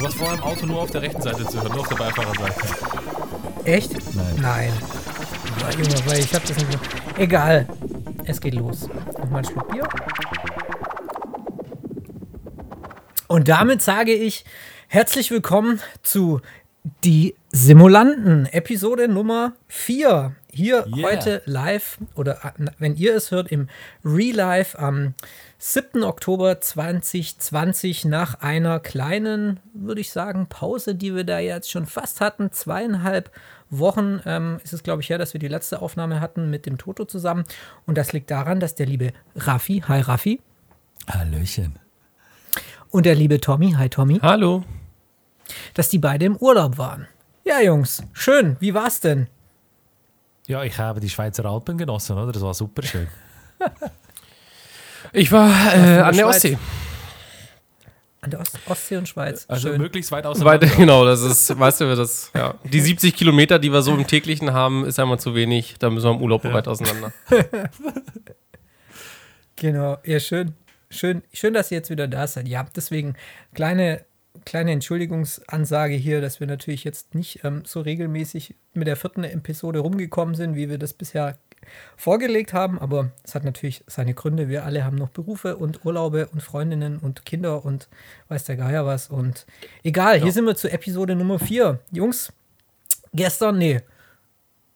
Du 0.00 0.06
warst 0.06 0.16
vorher 0.16 0.38
im 0.38 0.44
Auto 0.44 0.64
nur 0.64 0.80
auf 0.80 0.90
der 0.90 1.02
rechten 1.02 1.20
Seite 1.20 1.46
zu 1.46 1.60
hören, 1.60 1.72
nur 1.72 1.80
auf 1.80 1.88
der 1.88 1.96
Beifahrerseite. 1.96 2.60
Echt? 3.64 3.92
Nein. 4.16 4.34
Nein. 4.40 4.72
Junge, 5.72 6.06
weil 6.06 6.20
ich 6.20 6.34
hab 6.34 6.42
das 6.42 6.56
nicht. 6.56 6.78
Egal. 7.18 7.68
Es 8.24 8.40
geht 8.40 8.54
los. 8.54 8.88
Nochmal 9.18 9.42
ein 9.42 9.44
Schluck 9.44 9.70
Bier. 9.70 9.86
Und 13.28 13.48
damit 13.48 13.82
sage 13.82 14.14
ich 14.14 14.46
herzlich 14.88 15.30
willkommen 15.30 15.80
zu 16.00 16.40
Die 17.04 17.34
Simulanten, 17.50 18.46
Episode 18.46 19.06
Nummer 19.06 19.52
4. 19.68 20.34
Hier 20.52 20.84
Yeah. 20.86 21.08
heute 21.10 21.42
live 21.44 21.98
oder 22.16 22.44
äh, 22.44 22.66
wenn 22.78 22.96
ihr 22.96 23.14
es 23.14 23.30
hört 23.30 23.52
im 23.52 23.68
Real 24.04 24.34
Life 24.36 24.78
am 24.78 25.14
7. 25.58 26.02
Oktober 26.02 26.60
2020 26.60 28.04
nach 28.06 28.40
einer 28.40 28.80
kleinen, 28.80 29.60
würde 29.74 30.00
ich 30.00 30.10
sagen, 30.10 30.46
Pause, 30.48 30.94
die 30.94 31.14
wir 31.14 31.24
da 31.24 31.38
jetzt 31.38 31.70
schon 31.70 31.86
fast 31.86 32.20
hatten. 32.20 32.50
Zweieinhalb 32.50 33.30
Wochen 33.68 34.20
ähm, 34.26 34.58
ist 34.64 34.72
es, 34.72 34.82
glaube 34.82 35.02
ich, 35.02 35.10
her, 35.10 35.18
dass 35.18 35.32
wir 35.34 35.38
die 35.40 35.46
letzte 35.48 35.80
Aufnahme 35.82 36.20
hatten 36.20 36.50
mit 36.50 36.66
dem 36.66 36.78
Toto 36.78 37.04
zusammen. 37.04 37.44
Und 37.86 37.96
das 37.96 38.12
liegt 38.12 38.30
daran, 38.30 38.58
dass 38.58 38.74
der 38.74 38.86
liebe 38.86 39.12
Raffi, 39.36 39.84
hi 39.86 40.00
Raffi, 40.00 40.40
Hallöchen. 41.08 41.78
und 42.90 43.06
der 43.06 43.14
liebe 43.14 43.40
Tommy, 43.40 43.72
hi 43.78 43.88
Tommy, 43.88 44.18
Hallo. 44.22 44.64
dass 45.74 45.88
die 45.90 45.98
beide 45.98 46.24
im 46.24 46.36
Urlaub 46.36 46.78
waren. 46.78 47.06
Ja, 47.44 47.60
Jungs, 47.60 48.02
schön. 48.12 48.56
Wie 48.60 48.74
war's 48.74 48.98
denn? 49.00 49.28
Ja, 50.50 50.64
ich 50.64 50.76
habe 50.78 50.98
die 50.98 51.08
Schweizer 51.08 51.44
Alpen 51.44 51.78
genossen, 51.78 52.18
oder? 52.18 52.32
Das 52.32 52.42
war 52.42 52.54
super 52.54 52.82
schön. 52.82 53.06
Ich 55.12 55.32
war 55.32 55.48
äh, 55.48 56.00
an 56.00 56.14
der 56.14 56.22
Schweiz? 56.22 56.36
Ostsee. 56.36 56.58
An 58.20 58.30
der 58.30 58.40
Ost 58.40 58.58
Ostsee 58.66 58.96
und 58.96 59.08
Schweiz. 59.08 59.44
Also 59.48 59.68
schön. 59.68 59.80
möglichst 59.80 60.12
weit 60.12 60.24
Weit, 60.24 60.30
auseinander. 60.30 60.66
genau, 60.76 61.04
das 61.04 61.22
ist, 61.22 61.58
weißt 61.58 61.80
du, 61.80 61.96
das, 61.96 62.30
ja. 62.34 62.54
Die 62.64 62.80
70 62.80 63.16
Kilometer, 63.16 63.58
die 63.58 63.72
wir 63.72 63.82
so 63.82 63.92
im 63.92 64.06
täglichen 64.06 64.52
haben, 64.52 64.84
ist 64.84 65.00
einmal 65.00 65.18
zu 65.18 65.34
wenig. 65.34 65.76
Da 65.80 65.90
müssen 65.90 66.04
wir 66.06 66.12
im 66.12 66.22
Urlaub 66.22 66.44
weit 66.44 66.68
auseinander. 66.68 67.12
Genau, 69.56 69.98
ja, 70.04 70.20
schön. 70.20 70.54
Schön, 70.90 71.22
schön, 71.32 71.52
dass 71.52 71.70
ihr 71.70 71.78
jetzt 71.78 71.90
wieder 71.90 72.08
da 72.08 72.26
seid. 72.26 72.48
Ja, 72.48 72.66
deswegen 72.74 73.14
kleine, 73.54 74.04
kleine 74.44 74.72
Entschuldigungsansage 74.72 75.94
hier, 75.94 76.20
dass 76.20 76.40
wir 76.40 76.46
natürlich 76.46 76.84
jetzt 76.84 77.14
nicht 77.14 77.44
ähm, 77.44 77.62
so 77.64 77.80
regelmäßig 77.80 78.54
mit 78.74 78.86
der 78.86 78.96
vierten 78.96 79.24
Episode 79.24 79.80
rumgekommen 79.80 80.34
sind, 80.34 80.54
wie 80.54 80.68
wir 80.68 80.78
das 80.78 80.92
bisher 80.94 81.36
vorgelegt 81.96 82.52
haben. 82.52 82.78
Aber 82.78 83.10
es 83.22 83.34
hat 83.34 83.44
natürlich 83.44 83.84
seine 83.86 84.14
Gründe. 84.14 84.48
Wir 84.48 84.64
alle 84.64 84.84
haben 84.84 84.96
noch 84.96 85.10
Berufe 85.10 85.56
und 85.56 85.84
Urlaube 85.84 86.28
und 86.28 86.42
Freundinnen 86.42 86.98
und 86.98 87.24
Kinder 87.24 87.64
und 87.64 87.88
weiß 88.28 88.44
der 88.44 88.56
Geier 88.56 88.86
was. 88.86 89.08
Und 89.08 89.46
egal, 89.82 90.20
hier 90.20 90.32
sind 90.32 90.46
wir 90.46 90.56
zu 90.56 90.70
Episode 90.70 91.14
Nummer 91.14 91.38
4. 91.38 91.78
Jungs, 91.90 92.32
gestern, 93.12 93.58
nee, 93.58 93.80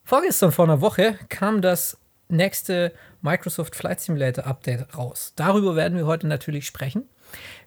vorgestern 0.04 0.52
vor 0.52 0.66
einer 0.66 0.80
Woche 0.80 1.18
kam 1.28 1.62
das 1.62 1.98
nächste 2.28 2.92
Microsoft 3.22 3.76
Flight 3.76 4.00
Simulator 4.00 4.46
Update 4.46 4.96
raus. 4.96 5.32
Darüber 5.36 5.76
werden 5.76 5.96
wir 5.96 6.06
heute 6.06 6.26
natürlich 6.26 6.66
sprechen. 6.66 7.08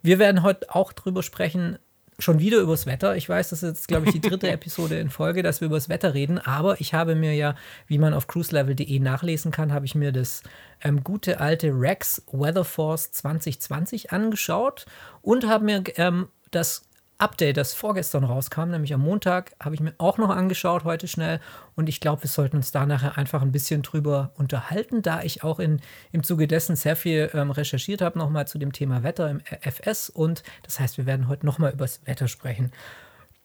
Wir 0.02 0.20
werden 0.20 0.44
heute 0.44 0.74
auch 0.74 0.94
drüber 0.94 1.24
sprechen, 1.24 1.78
schon 2.20 2.40
wieder 2.40 2.60
übers 2.60 2.86
Wetter. 2.86 3.16
Ich 3.16 3.30
weiß, 3.30 3.50
das 3.50 3.64
ist 3.64 3.70
jetzt, 3.70 3.88
glaube 3.88 4.08
ich, 4.08 4.12
die 4.12 4.22
dritte 4.22 4.48
Episode 4.52 5.00
in 5.00 5.10
Folge, 5.10 5.44
dass 5.44 5.62
wir 5.62 5.68
übers 5.68 5.90
Wetter 5.90 6.14
reden, 6.14 6.40
aber 6.40 6.82
ich 6.82 6.94
habe 6.94 7.16
mir 7.16 7.34
ja, 7.34 7.56
wie 7.88 8.00
man 8.00 8.14
auf 8.14 8.28
cruiselevel.de 8.28 9.00
nachlesen 9.00 9.52
kann, 9.52 9.74
habe 9.74 9.86
ich 9.86 9.96
mir 9.96 10.12
das 10.12 10.44
ähm, 10.84 11.04
gute 11.04 11.40
alte 11.40 11.70
Rex 11.70 12.24
Weather 12.32 12.66
Force 12.66 13.12
2020 13.12 14.12
angeschaut 14.12 14.86
und 15.22 15.48
habe 15.48 15.66
mir 15.66 15.84
ähm, 15.98 16.28
das 16.52 16.87
Update, 17.20 17.58
das 17.58 17.74
vorgestern 17.74 18.24
rauskam, 18.24 18.70
nämlich 18.70 18.94
am 18.94 19.02
Montag, 19.02 19.56
habe 19.60 19.74
ich 19.74 19.82
mir 19.82 19.94
auch 19.98 20.20
noch 20.20 20.30
angeschaut, 20.30 20.84
heute 20.84 21.08
schnell. 21.08 21.40
Und 21.76 21.90
ich 21.90 22.00
glaube, 22.00 22.24
wir 22.24 22.30
sollten 22.30 22.58
uns 22.58 22.72
da 22.72 22.86
nachher 22.86 23.18
einfach 23.18 23.42
ein 23.42 23.52
bisschen 23.52 23.82
drüber 23.82 24.32
unterhalten, 24.36 25.02
da 25.02 25.24
ich 25.24 25.44
auch 25.44 25.60
in, 25.60 25.82
im 26.12 26.24
Zuge 26.24 26.48
dessen 26.48 26.76
sehr 26.76 26.96
viel 26.96 27.32
ähm, 27.34 27.50
recherchiert 27.50 28.02
habe, 28.02 28.20
nochmal 28.20 28.48
zu 28.48 28.60
dem 28.60 28.72
Thema 28.72 29.02
Wetter 29.02 29.32
im 29.32 29.42
FS. 29.62 30.10
Und 30.12 30.44
das 30.62 30.80
heißt, 30.80 31.00
wir 31.00 31.08
werden 31.08 31.28
heute 31.28 31.46
nochmal 31.46 31.74
über 31.74 31.86
das 31.86 32.06
Wetter 32.06 32.28
sprechen. 32.28 32.72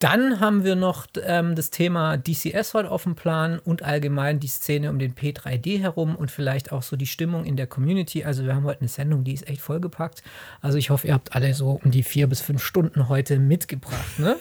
Dann 0.03 0.41
haben 0.41 0.65
wir 0.65 0.75
noch 0.75 1.07
ähm, 1.23 1.55
das 1.55 1.71
Thema 1.71 2.17
DCS 2.17 2.75
heute 2.75 2.91
auf 2.91 3.05
dem 3.05 3.15
Plan 3.15 3.61
und 3.61 3.85
allgemein 3.85 4.41
die 4.41 4.49
Szene 4.49 4.91
um 4.91 4.99
den 4.99 5.15
P3D 5.15 5.79
herum 5.79 6.17
und 6.17 6.29
vielleicht 6.29 6.73
auch 6.73 6.83
so 6.83 6.97
die 6.97 7.07
Stimmung 7.07 7.45
in 7.45 7.57
der 7.57 7.69
Community. 7.69 8.25
Also 8.25 8.45
wir 8.45 8.57
haben 8.57 8.65
heute 8.65 8.81
eine 8.81 8.89
Sendung, 8.89 9.23
die 9.23 9.33
ist 9.33 9.47
echt 9.47 9.61
vollgepackt. 9.61 10.25
Also 10.61 10.77
ich 10.77 10.91
hoffe, 10.91 11.07
ihr 11.07 11.15
habt 11.15 11.37
alle 11.37 11.55
so 11.55 11.81
um 11.85 11.93
die 11.93 12.03
vier 12.03 12.27
bis 12.27 12.41
fünf 12.41 12.65
Stunden 12.65 13.09
heute 13.09 13.39
mitgebracht. 13.39 14.19
Ne? 14.19 14.39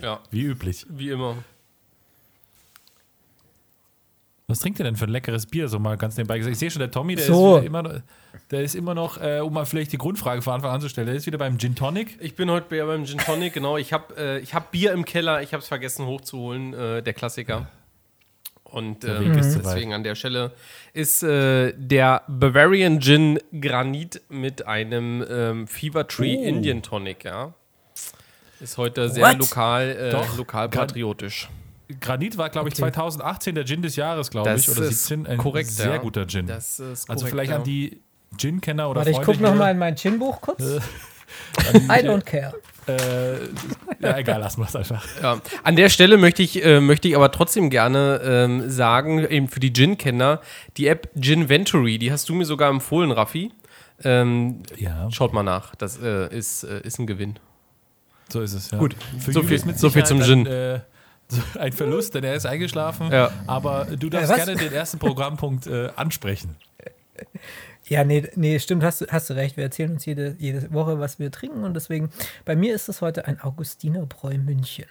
Ja, 0.00 0.20
Wie 0.30 0.42
üblich. 0.42 0.86
wie 0.88 1.10
immer. 1.10 1.36
Was 4.52 4.60
trinkt 4.60 4.78
ihr 4.78 4.84
denn 4.84 4.96
für 4.96 5.06
ein 5.06 5.10
leckeres 5.10 5.46
Bier? 5.46 5.66
So 5.68 5.78
mal 5.78 5.96
ganz 5.96 6.16
nebenbei 6.16 6.38
gesagt. 6.38 6.52
Ich 6.52 6.58
sehe 6.58 6.70
schon, 6.70 6.80
der 6.80 6.90
Tommy, 6.90 7.16
der, 7.16 7.24
So. 7.26 7.56
ist, 7.56 7.62
wieder 7.64 7.66
immer, 7.66 8.02
der 8.50 8.62
ist 8.62 8.74
immer 8.74 8.94
noch, 8.94 9.20
äh, 9.20 9.40
um 9.40 9.52
mal 9.52 9.64
vielleicht 9.64 9.92
die 9.92 9.98
Grundfrage 9.98 10.42
von 10.42 10.52
Anfang 10.54 10.70
an 10.70 10.80
zu 10.80 10.88
stellen, 10.88 11.06
der 11.06 11.16
ist 11.16 11.26
wieder 11.26 11.38
beim 11.38 11.58
Gin 11.58 11.74
Tonic. 11.74 12.18
Ich 12.20 12.34
bin 12.36 12.50
heute 12.50 12.66
bei- 12.68 12.82
beim 12.84 13.04
Gin 13.06 13.18
Tonic, 13.18 13.54
genau. 13.54 13.76
Ich 13.78 13.92
habe 13.92 14.14
äh, 14.16 14.38
ich 14.40 14.54
hab 14.54 14.70
Bier 14.70 14.92
im 14.92 15.04
Keller, 15.04 15.42
ich 15.42 15.52
habe 15.54 15.62
es 15.62 15.68
vergessen 15.68 16.06
hochzuholen, 16.06 16.74
äh, 16.74 17.02
der 17.02 17.14
Klassiker. 17.14 17.68
Und 18.64 19.02
Der 19.02 19.20
Weg 19.20 19.36
ist 19.36 19.52
zu 19.52 19.58
weit. 19.64 19.74
deswegen 19.74 19.92
an 19.92 20.02
der 20.02 20.14
Stelle 20.14 20.52
ist 20.94 21.22
äh, 21.22 21.74
der 21.76 22.22
Bavarian 22.28 23.00
Gin 23.00 23.38
Granit 23.60 24.22
mit 24.30 24.66
einem 24.66 25.22
ähm, 25.28 25.66
Fever 25.66 26.06
Tree 26.08 26.36
Oh. 26.38 26.44
Indian 26.44 26.82
Tonic, 26.82 27.24
ja. 27.24 27.52
Ist 28.60 28.78
heute 28.78 29.08
sehr 29.10 29.24
What? 29.28 29.38
lokal, 29.38 29.88
äh, 29.90 30.10
Doch, 30.10 30.36
lokal 30.38 30.68
patriotisch. 30.68 31.48
Granit 32.00 32.36
war, 32.38 32.48
glaube 32.50 32.68
ich, 32.68 32.74
Okay. 32.74 32.82
2018 32.92 33.54
der 33.54 33.64
Gin 33.64 33.82
des 33.82 33.96
Jahres, 33.96 34.30
glaube 34.30 34.54
ich, 34.54 34.68
oder 34.68 34.82
ist 34.82 35.06
17. 35.06 35.26
Ein 35.26 35.38
korrekt, 35.38 35.70
sehr 35.70 35.90
ja. 35.92 35.96
guter 35.98 36.26
Gin. 36.26 36.46
Das 36.46 36.78
ist 36.80 37.08
also 37.08 37.24
korrekt, 37.24 37.30
vielleicht 37.30 37.50
ja. 37.50 37.56
an 37.58 37.64
die 37.64 38.00
Gin-Kenner 38.36 38.88
oder 38.90 38.98
Warte, 39.00 39.10
ich 39.10 39.16
Freunde 39.16 39.32
gucke 39.32 39.42
noch 39.42 39.50
hier, 39.50 39.58
mal 39.58 39.70
in 39.72 39.78
mein 39.78 39.96
Gin-Buch 39.96 40.40
kurz. 40.40 40.60
an 40.62 41.76
I 41.84 42.06
don't 42.06 42.22
care. 42.22 42.54
Äh, 42.88 43.44
ja, 44.00 44.18
egal, 44.18 44.40
lassen 44.40 44.60
wir 44.60 44.66
es 44.66 44.74
einfach. 44.74 45.04
Ja. 45.22 45.40
An 45.62 45.76
der 45.76 45.88
Stelle 45.88 46.16
möchte 46.16 46.42
ich, 46.42 46.64
äh, 46.64 46.80
möchte 46.80 47.06
ich 47.08 47.14
aber 47.16 47.30
trotzdem 47.30 47.70
gerne 47.70 48.20
ähm, 48.24 48.68
sagen, 48.70 49.20
eben 49.24 49.48
für 49.48 49.60
die 49.60 49.72
Gin-Kenner, 49.72 50.40
die 50.76 50.88
App 50.88 51.08
Ginventory, 51.14 51.98
die 51.98 52.10
hast 52.10 52.28
du 52.28 52.34
mir 52.34 52.44
sogar 52.44 52.70
empfohlen, 52.70 53.12
Raffi. 53.12 53.52
Ähm, 54.02 54.62
Ja, 54.76 55.08
schaut 55.12 55.32
mal 55.32 55.44
nach, 55.44 55.76
das 55.76 55.98
äh, 56.02 56.34
ist, 56.36 56.64
äh, 56.64 56.80
ist 56.82 56.98
ein 56.98 57.06
Gewinn. 57.06 57.38
so 58.30 58.40
ist 58.40 58.52
es. 58.54 58.70
Ja. 58.72 58.78
Gut, 58.78 58.96
Für 59.20 59.32
so 59.32 59.42
viel- 59.44 59.62
mit 59.64 59.78
so 59.78 59.90
viel 59.90 60.04
zum 60.04 60.20
Sicherheit 60.22 60.44
Gin. 60.46 60.82
Ein, 61.58 61.68
äh, 61.68 61.72
Verlust, 61.72 62.14
denn 62.14 62.24
er 62.24 62.34
ist 62.34 62.46
eingeschlafen. 62.46 63.10
Ja. 63.10 63.30
Aber 63.46 63.84
du 63.84 64.08
darfst 64.08 64.30
was? 64.30 64.36
gerne 64.44 64.56
den 64.56 64.72
ersten 64.72 64.98
Programmpunkt 64.98 65.66
äh, 65.66 65.90
ansprechen. 65.96 66.56
Ja, 67.86 68.04
nee, 68.04 68.28
nee, 68.36 68.58
stimmt, 68.58 68.82
hast, 68.84 69.00
du- 69.02 69.06
hast 69.10 69.28
du 69.30 69.34
recht. 69.34 69.56
Wir 69.56 69.64
erzählen 69.64 69.92
uns 69.92 70.04
jede, 70.06 70.36
jede 70.38 70.72
Woche, 70.72 70.98
was 70.98 71.18
wir 71.18 71.30
trinken 71.30 71.64
und 71.64 71.74
deswegen, 71.74 72.10
bei 72.44 72.56
mir 72.56 72.74
ist 72.74 72.88
es 72.88 73.00
heute 73.02 73.26
ein 73.26 73.40
Augustinerbräu 73.40 74.38
München. 74.38 74.86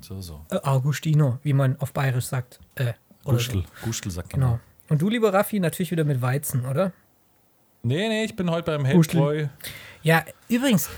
So, 0.00 0.20
so. 0.20 0.44
Äh, 0.50 0.56
Augustiner, 0.62 1.38
wie 1.42 1.52
man 1.52 1.78
auf 1.80 1.92
Bayerisch 1.92 2.26
sagt. 2.26 2.58
Äh, 2.74 2.92
so. 3.24 3.62
Gustel 3.82 4.10
sagt 4.10 4.32
man. 4.32 4.40
Genau. 4.40 4.60
Und 4.88 5.02
du, 5.02 5.08
lieber 5.08 5.32
Raffi, 5.32 5.58
natürlich 5.60 5.90
wieder 5.90 6.04
mit 6.04 6.22
Weizen, 6.22 6.64
oder? 6.66 6.92
Nee, 7.82 8.08
nee, 8.08 8.24
ich 8.24 8.36
bin 8.36 8.50
heute 8.50 8.64
beim. 8.72 8.84
Hellbräu. 8.84 9.46
Ja, 10.02 10.24
übrigens, 10.48 10.88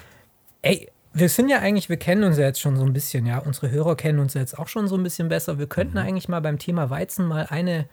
ey, 0.63 0.89
wir 1.19 1.29
sind 1.29 1.49
ja 1.49 1.59
eigentlich, 1.59 1.89
wir 1.89 1.97
kennen 1.97 2.25
uns 2.25 2.39
ja 2.39 2.45
jetzt 2.45 2.61
schon 2.61 2.77
so 2.77 2.85
ein 2.85 2.93
bisschen, 2.93 3.27
ja. 3.27 3.39
Unsere 3.39 3.71
Hörer 3.71 3.97
kennen 3.97 4.19
uns 4.19 4.35
jetzt 4.35 4.59
auch 4.59 4.69
schon 4.69 4.89
so 4.89 4.97
ein 4.97 5.03
bisschen 5.03 5.29
besser. 5.29 5.59
Wir 5.59 5.67
könnten 5.67 5.99
eigentlich 5.99 6.29
mal 6.29 6.41
beim 6.41 6.59
Thema 6.59 6.91
Weizen 6.91 7.27
mal 7.27 7.47
eine, 7.49 7.87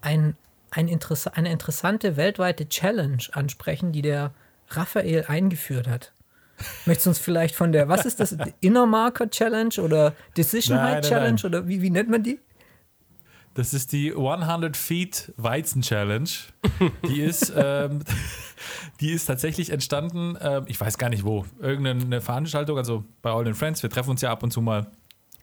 ein, 0.00 0.36
ein 0.70 0.88
Interess 0.88 1.26
eine 1.26 1.50
interessante 1.50 2.16
weltweite 2.16 2.68
Challenge 2.68 3.22
ansprechen, 3.32 3.92
die 3.92 4.02
der 4.02 4.32
Raphael 4.68 5.24
eingeführt 5.26 5.88
hat. 5.88 6.12
Möchtest 6.84 7.06
du 7.06 7.10
uns 7.10 7.18
vielleicht 7.18 7.54
von 7.54 7.72
der, 7.72 7.88
was 7.88 8.04
ist 8.04 8.20
das, 8.20 8.36
Inner 8.60 8.86
Marker 8.86 9.30
Challenge 9.30 9.74
oder 9.80 10.14
Decision 10.36 10.80
Height 10.80 11.08
Challenge 11.08 11.40
nein. 11.42 11.44
oder 11.44 11.68
wie, 11.68 11.80
wie 11.80 11.90
nennt 11.90 12.10
man 12.10 12.22
die? 12.22 12.38
Das 13.54 13.74
ist 13.74 13.92
die 13.92 14.12
100 14.12 14.76
Feet 14.76 15.32
Weizen 15.36 15.82
Challenge. 15.82 16.28
Die 17.08 17.20
ist, 17.20 17.52
ähm, 17.56 18.00
die 19.00 19.10
ist 19.10 19.26
tatsächlich 19.26 19.70
entstanden, 19.70 20.36
ähm, 20.40 20.64
ich 20.66 20.80
weiß 20.80 20.98
gar 20.98 21.08
nicht 21.08 21.24
wo, 21.24 21.44
irgendeine 21.60 22.20
Veranstaltung, 22.20 22.78
also 22.78 23.04
bei 23.22 23.30
All 23.30 23.46
in 23.46 23.54
Friends. 23.54 23.82
Wir 23.82 23.90
treffen 23.90 24.10
uns 24.10 24.20
ja 24.20 24.30
ab 24.30 24.42
und 24.42 24.52
zu 24.52 24.60
mal. 24.60 24.86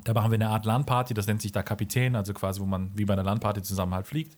Da 0.04 0.14
machen 0.14 0.32
wir 0.32 0.36
eine 0.36 0.50
Art 0.50 0.66
LAN-Party, 0.66 1.16
das 1.16 1.28
nennt 1.28 1.42
sich 1.42 1.52
da 1.52 1.64
Kapitän, 1.64 2.16
also 2.16 2.34
quasi, 2.34 2.62
wo 2.62 2.66
man 2.66 2.92
wie 2.96 3.04
bei 3.04 3.14
einer 3.14 3.24
LAN-Party 3.24 3.64
zusammen 3.64 3.94
halt 3.94 4.08
fliegt. 4.08 4.38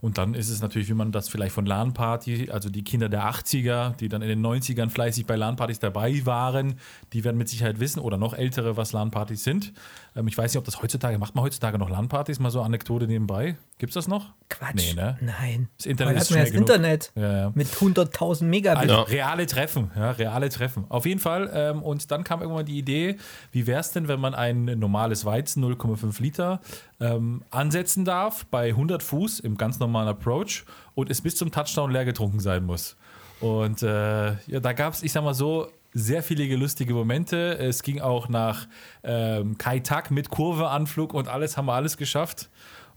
Und 0.00 0.18
dann 0.18 0.34
ist 0.34 0.50
es 0.50 0.60
natürlich, 0.60 0.88
wie 0.88 0.94
man 0.94 1.12
das 1.12 1.28
vielleicht 1.28 1.54
von 1.54 1.66
LAN-Party, 1.66 2.50
also 2.50 2.68
die 2.68 2.84
Kinder 2.84 3.08
der 3.08 3.24
80er, 3.24 3.96
die 3.96 4.08
dann 4.08 4.22
in 4.22 4.28
den 4.28 4.44
90ern 4.44 4.90
fleißig 4.90 5.26
bei 5.26 5.36
LAN-Partys 5.36 5.78
dabei 5.78 6.24
waren, 6.24 6.74
die 7.12 7.24
werden 7.24 7.36
mit 7.36 7.48
Sicherheit 7.48 7.80
wissen 7.80 8.00
oder 8.00 8.16
noch 8.16 8.34
ältere, 8.34 8.76
was 8.76 8.92
LAN-Partys 8.92 9.44
sind. 9.44 9.72
Ähm, 10.16 10.28
ich 10.28 10.36
weiß 10.36 10.52
nicht, 10.52 10.58
ob 10.58 10.64
das 10.64 10.82
heutzutage, 10.82 11.18
macht 11.18 11.34
man 11.34 11.44
heutzutage 11.44 11.78
noch 11.78 11.90
LAN-Partys? 11.90 12.38
Mal 12.38 12.50
so 12.50 12.62
Anekdote 12.62 13.06
nebenbei. 13.06 13.56
Gibt 13.78 13.90
es 13.90 13.94
das 13.94 14.08
noch? 14.08 14.32
Quatsch. 14.48 14.74
Nee, 14.74 14.94
ne? 14.94 15.18
Nein. 15.20 15.68
Das 15.78 15.86
Internet 15.86 16.16
ist 16.18 16.28
schnell 16.28 16.44
das 16.44 16.52
genug. 16.52 16.68
Internet 16.68 17.12
Ja, 17.16 17.36
ja. 17.36 17.52
mit 17.54 17.66
100.000 17.68 18.44
Megabit. 18.44 18.90
Also 18.90 19.02
reale 19.02 19.46
Treffen, 19.46 19.90
ja, 19.96 20.12
reale 20.12 20.48
Treffen. 20.48 20.84
Auf 20.88 21.06
jeden 21.06 21.20
Fall. 21.20 21.50
Ähm, 21.52 21.82
und 21.82 22.10
dann 22.10 22.24
kam 22.24 22.40
irgendwann 22.40 22.66
die 22.66 22.78
Idee, 22.78 23.16
wie 23.52 23.66
wäre 23.66 23.80
es 23.80 23.90
denn, 23.90 24.06
wenn 24.08 24.20
man 24.20 24.34
ein 24.34 24.64
normales 24.78 25.24
Weizen, 25.24 25.64
0,5 25.64 26.20
Liter, 26.22 26.60
ähm, 27.00 27.42
ansetzen 27.50 28.04
darf 28.04 28.46
bei 28.46 28.68
100 28.68 29.02
Fuß 29.02 29.40
im 29.40 29.56
ganz 29.56 29.78
normalen 29.80 29.93
Approach 29.96 30.64
und 30.94 31.10
es 31.10 31.20
bis 31.20 31.36
zum 31.36 31.50
Touchdown 31.50 31.90
leer 31.90 32.04
getrunken 32.04 32.40
sein 32.40 32.64
muss. 32.64 32.96
Und 33.40 33.82
äh, 33.82 34.32
ja, 34.46 34.60
da 34.60 34.72
gab 34.72 34.94
es, 34.94 35.02
ich 35.02 35.12
sag 35.12 35.24
mal 35.24 35.34
so, 35.34 35.68
sehr 35.92 36.22
viele 36.22 36.56
lustige 36.56 36.92
Momente. 36.92 37.56
Es 37.58 37.82
ging 37.82 38.00
auch 38.00 38.28
nach 38.28 38.66
ähm, 39.04 39.56
Kai 39.58 39.78
Tak 39.78 40.10
mit 40.10 40.28
Kurveanflug 40.28 41.14
und 41.14 41.28
alles, 41.28 41.56
haben 41.56 41.66
wir 41.66 41.74
alles 41.74 41.96
geschafft. 41.96 42.50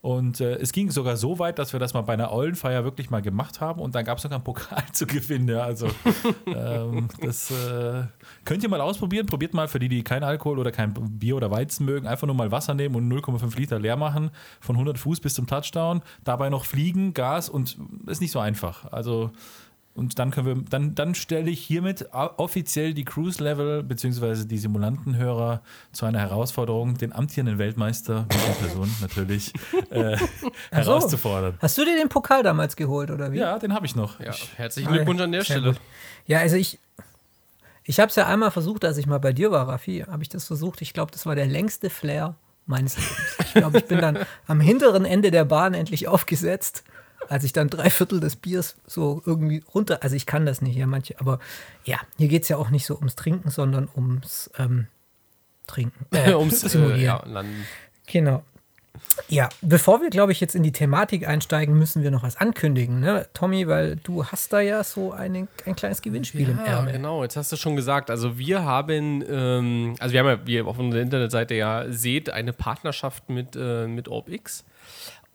Und 0.08 0.40
äh, 0.40 0.54
es 0.54 0.72
ging 0.72 0.90
sogar 0.90 1.18
so 1.18 1.38
weit, 1.38 1.60
dass 1.60 1.74
wir 1.74 1.82
das 1.82 1.94
mal 1.94 2.00
bei 2.00 2.14
einer 2.14 2.32
Eulenfeier 2.32 2.86
wirklich 2.86 3.10
mal 3.10 3.22
gemacht 3.22 3.60
haben 3.60 3.82
und 3.82 3.94
dann 3.94 4.06
gab 4.06 4.20
es 4.20 4.22
sogar 4.22 4.38
einen 4.38 4.46
Pokal 4.46 4.86
zu 4.94 5.06
gewinnen. 5.06 5.50
Ja, 5.50 5.64
also 5.64 5.90
ähm, 6.46 7.10
das 7.20 7.52
äh, 7.52 8.04
könnt 8.46 8.64
ihr 8.64 8.70
mal 8.70 8.80
ausprobieren. 8.80 9.26
Probiert 9.26 9.54
mal 9.54 9.68
für 9.68 9.80
die, 9.80 9.90
die 9.90 10.04
kein 10.04 10.24
Alkohol 10.24 10.60
oder 10.60 10.72
kein 10.72 10.94
Bier 10.94 11.36
oder 11.36 11.52
Weizen 11.52 11.86
mögen, 11.86 12.08
einfach 12.08 12.26
nur 12.26 12.38
mal 12.38 12.52
Wasser 12.52 12.74
nehmen 12.74 12.96
und 12.96 13.12
0,5 13.12 13.58
Liter 13.58 13.80
leer 13.80 13.98
machen, 13.98 14.32
von 14.62 14.78
100 14.78 14.98
Fuß 14.98 15.20
bis 15.20 15.34
zum 15.34 15.46
Touchdown. 15.46 16.02
Dabei 16.24 16.50
noch 16.50 16.64
fliegen, 16.64 17.14
Gas 17.14 17.50
und 17.50 17.78
ist 18.06 18.22
nicht 18.22 18.32
so 18.32 18.40
einfach. 18.40 18.90
Also 18.94 19.32
und 19.98 20.20
dann 20.20 20.32
können 20.32 20.46
wir, 20.46 20.56
dann, 20.70 20.94
dann 20.96 21.16
stelle 21.16 21.50
ich 21.50 21.60
hiermit 21.60 22.08
offiziell 22.14 22.94
die 22.94 23.04
Cruise 23.04 23.44
Level 23.44 23.82
bzw. 23.84 24.46
die 24.46 24.58
Simulantenhörer 24.58 25.62
zu 25.92 26.06
einer 26.06 26.20
Herausforderung, 26.20 26.98
den 26.98 27.14
amtierenden 27.14 27.58
Weltmeister, 27.58 28.22
mit 28.22 28.34
der 28.34 28.54
Person 28.66 28.90
natürlich, 29.02 29.54
äh, 29.90 30.16
herauszufordern. 30.72 31.56
Hast 31.60 31.78
du 31.78 31.84
dir 31.84 31.96
den 31.98 32.10
Pokal 32.10 32.44
damals 32.44 32.76
geholt 32.76 33.10
oder 33.10 33.32
wie? 33.32 33.38
Ja, 33.40 33.58
den 33.58 33.74
habe 33.74 33.86
ich 33.88 33.96
noch. 33.96 34.20
Ja, 34.20 34.30
Ich, 34.30 34.52
herzlichen 34.56 34.92
Glückwunsch 34.92 35.22
an 35.22 35.32
der 35.32 35.44
Stelle. 35.44 35.72
gut. 35.74 35.82
Ja, 36.28 36.40
also 36.40 36.56
ich, 36.58 36.78
ich 37.84 38.00
habe 38.00 38.10
es 38.10 38.16
ja 38.16 38.28
einmal 38.28 38.52
versucht, 38.52 38.86
als 38.86 38.98
ich 38.98 39.08
mal 39.08 39.20
bei 39.20 39.34
dir 39.34 39.50
war, 39.50 39.68
Raffi, 39.68 40.06
habe 40.08 40.22
ich 40.22 40.30
das 40.30 40.46
versucht. 40.46 40.82
Ich 40.82 40.94
glaube, 40.94 41.12
das 41.12 41.26
war 41.26 41.36
der 41.36 41.48
längste 41.48 41.90
Flair 41.90 42.36
meines 42.68 42.98
Lebens. 42.98 43.36
Ich 43.40 43.54
glaube, 43.54 43.78
ich 43.80 43.86
bin 43.86 44.00
dann 44.00 44.20
am 44.46 44.60
hinteren 44.60 45.06
Ende 45.06 45.32
der 45.32 45.46
Bahn 45.46 45.74
endlich 45.74 46.08
aufgesetzt, 46.08 46.84
als 47.30 47.44
ich 47.44 47.54
dann 47.54 47.70
drei 47.70 47.90
Viertel 47.90 48.20
des 48.20 48.36
Biers 48.36 48.76
so 48.86 49.22
irgendwie 49.26 49.64
runter, 49.74 50.00
also 50.02 50.16
ich 50.16 50.26
kann 50.26 50.46
das 50.46 50.62
nicht, 50.62 50.76
ja, 50.76 50.88
manche, 50.88 51.20
aber 51.20 51.40
ja, 51.86 52.00
hier 52.18 52.28
geht 52.28 52.44
es 52.44 52.50
ja 52.50 52.58
auch 52.58 52.70
nicht 52.70 52.86
so 52.86 52.96
ums 52.96 53.16
Trinken, 53.16 53.50
sondern 53.50 53.88
ums 53.96 54.50
ähm, 54.58 54.88
Trinken. 55.68 56.06
Äh, 56.12 56.34
Ums 56.34 56.64
äh, 56.64 56.70
Simulieren. 56.70 57.02
ja, 57.02 57.24
dann 57.26 57.48
Genau. 58.08 58.44
Ja, 59.30 59.50
bevor 59.62 60.02
wir, 60.02 60.10
glaube 60.10 60.32
ich, 60.32 60.40
jetzt 60.40 60.56
in 60.56 60.64
die 60.64 60.72
Thematik 60.72 61.28
einsteigen, 61.28 61.78
müssen 61.78 62.02
wir 62.04 62.12
noch 62.12 62.24
was 62.24 62.38
ankündigen, 62.38 63.00
ne? 63.00 63.28
Tommy, 63.34 63.68
weil 63.68 63.98
du 63.98 64.26
hast 64.26 64.54
da 64.54 64.60
ja 64.60 64.84
so 64.84 65.12
eine, 65.12 65.48
ein 65.66 65.76
kleines 65.76 66.02
Gewinnspiel 66.02 66.50
im 66.50 66.58
Ja, 66.58 66.78
Ärmel. 66.78 66.94
genau, 66.94 67.24
jetzt 67.24 67.36
hast 67.36 67.52
du 67.52 67.58
schon 67.58 67.76
gesagt. 67.76 68.10
Also 68.10 68.38
wir 68.38 68.64
haben, 68.64 69.24
ähm, 69.30 69.96
also 70.00 70.14
wir 70.14 70.20
haben 70.22 70.28
ja, 70.28 70.48
wie 70.48 70.54
ihr 70.56 70.66
auf 70.68 70.80
unserer 70.80 71.02
Internetseite 71.02 71.56
ja 71.56 71.86
seht, 71.90 72.30
eine 72.30 72.54
Partnerschaft 72.54 73.30
mit, 73.30 73.56
äh, 73.56 73.88
mit 73.88 74.08
OrbX. 74.08 74.64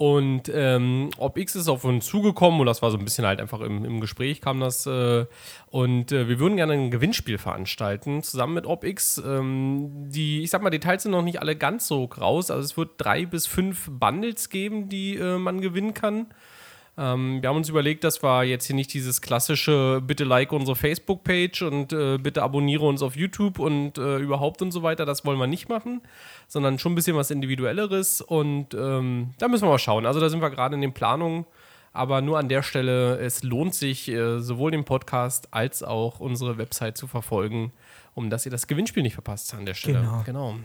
Und 0.03 0.51
ähm, 0.53 1.11
OrbX 1.17 1.55
ist 1.55 1.69
auf 1.69 1.85
uns 1.85 2.07
zugekommen 2.07 2.59
und 2.59 2.67
das 2.67 2.83
war 2.83 2.91
so 2.91 2.99
ein 2.99 3.05
bisschen 3.05 3.25
halt 3.25 3.41
einfach 3.41 3.61
im, 3.61 3.85
im 3.85 4.01
Gespräch 4.01 4.41
kam 4.41 4.59
das. 4.59 4.85
Äh, 4.85 5.27
und 5.71 6.11
äh, 6.11 6.29
wir 6.29 6.41
würden 6.41 6.57
gerne 6.57 6.73
ein 6.73 6.91
Gewinnspiel 6.91 7.39
veranstalten, 7.39 8.21
zusammen 8.25 8.55
mit 8.55 8.67
OrbX. 8.67 9.23
Ähm, 9.25 10.11
die, 10.11 10.43
ich 10.43 10.51
sag 10.51 10.61
mal, 10.61 10.71
Details 10.71 11.05
sind 11.05 11.13
noch 11.13 11.23
nicht 11.23 11.41
alle 11.41 11.55
ganz 11.55 11.87
so 11.87 12.07
raus. 12.07 12.51
Also 12.51 12.65
es 12.65 12.77
wird 12.77 12.95
drei 12.99 13.27
bis 13.27 13.47
fünf 13.47 13.93
Bundles 13.93 14.49
geben, 14.49 14.89
die 14.89 15.15
äh, 15.15 15.39
man 15.39 15.61
gewinnen 15.61 15.95
kann. 15.95 16.35
Ähm, 16.99 17.41
wir 17.41 17.49
haben 17.49 17.57
uns 17.57 17.71
überlegt, 17.71 18.05
dass 18.05 18.23
wir 18.23 18.45
jetzt 18.45 18.67
hier 18.67 18.77
nicht 18.77 18.93
dieses 18.93 19.23
klassische, 19.23 20.03
bitte 20.07 20.25
like 20.25 20.53
unsere 20.53 20.77
Facebook-Page 20.77 21.63
und 21.63 21.93
äh, 21.93 22.19
bitte 22.19 22.43
abonniere 22.43 22.85
uns 22.85 23.03
auf 23.03 23.17
YouTube 23.17 23.59
und 23.59 23.97
äh, 23.97 24.19
überhaupt 24.19 24.61
und 24.61 24.73
so 24.73 24.83
weiter, 24.83 25.07
das 25.07 25.25
wollen 25.25 25.39
wir 25.39 25.47
nicht 25.47 25.71
machen, 25.71 26.03
sondern 26.49 26.79
schon 26.79 26.93
ein 26.93 26.95
bisschen 26.95 27.17
was 27.17 27.31
Individuelleres 27.31 28.21
und 28.21 28.75
ähm, 28.75 29.31
da 29.39 29.49
müssen 29.49 29.65
wir 29.65 29.71
mal 29.71 29.79
schauen. 29.79 30.05
Also 30.05 30.21
da 30.21 30.29
sind 30.29 30.43
wir 30.43 30.51
gerade 30.51 30.75
in 30.75 30.83
den 30.83 30.93
Planungen, 30.93 31.47
aber 31.95 32.21
nur 32.21 32.39
an 32.39 32.51
der 32.51 32.63
Stelle, 32.63 33.19
es 33.19 33.43
lohnt 33.43 33.75
sich, 33.75 34.09
äh, 34.09 34.41
sowohl 34.41 34.71
den 34.71 34.85
Podcast 34.85 35.49
als 35.51 35.83
auch 35.83 36.21
unsere 36.21 36.59
Website 36.59 36.99
zu 36.99 37.07
verfolgen, 37.07 37.73
um 38.15 38.29
dass 38.29 38.45
ihr 38.45 38.53
das 38.53 38.67
Gewinnspiel 38.67 39.03
nicht 39.03 39.15
verpasst 39.15 39.55
an 39.55 39.65
der 39.65 39.75
Stelle. 39.75 40.01
Genau. 40.01 40.23
genau. 40.27 40.57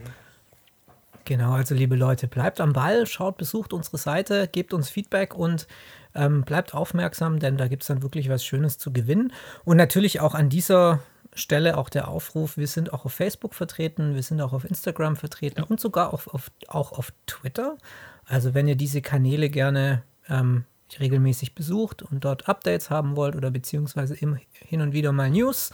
Genau, 1.27 1.51
also 1.51 1.75
liebe 1.75 1.97
Leute, 1.97 2.25
bleibt 2.25 2.61
am 2.61 2.71
Ball, 2.71 3.05
schaut, 3.05 3.35
besucht 3.35 3.73
unsere 3.73 3.97
Seite, 3.97 4.47
gebt 4.47 4.73
uns 4.73 4.89
Feedback 4.89 5.35
und 5.35 5.67
ähm, 6.15 6.43
bleibt 6.43 6.73
aufmerksam, 6.73 7.39
denn 7.39 7.57
da 7.57 7.67
gibt 7.67 7.83
es 7.83 7.87
dann 7.87 8.01
wirklich 8.01 8.29
was 8.29 8.45
Schönes 8.45 8.77
zu 8.77 8.93
gewinnen. 8.93 9.33
Und 9.65 9.75
natürlich 9.75 10.21
auch 10.21 10.33
an 10.33 10.47
dieser 10.47 11.01
Stelle 11.33 11.75
auch 11.75 11.89
der 11.89 12.07
Aufruf, 12.07 12.55
wir 12.55 12.67
sind 12.67 12.93
auch 12.93 13.03
auf 13.03 13.11
Facebook 13.11 13.55
vertreten, 13.55 14.15
wir 14.15 14.23
sind 14.23 14.39
auch 14.39 14.53
auf 14.53 14.63
Instagram 14.63 15.17
vertreten 15.17 15.63
und 15.63 15.81
sogar 15.81 16.13
auf, 16.13 16.33
auf, 16.33 16.49
auch 16.69 16.93
auf 16.93 17.11
Twitter. 17.25 17.75
Also 18.23 18.53
wenn 18.53 18.69
ihr 18.69 18.77
diese 18.77 19.01
Kanäle 19.01 19.49
gerne 19.49 20.03
ähm, 20.29 20.63
regelmäßig 20.97 21.55
besucht 21.55 22.03
und 22.03 22.23
dort 22.23 22.47
Updates 22.47 22.89
haben 22.89 23.17
wollt 23.17 23.35
oder 23.35 23.51
beziehungsweise 23.51 24.15
im, 24.15 24.39
hin 24.53 24.79
und 24.79 24.93
wieder 24.93 25.11
mal 25.11 25.29
News, 25.29 25.71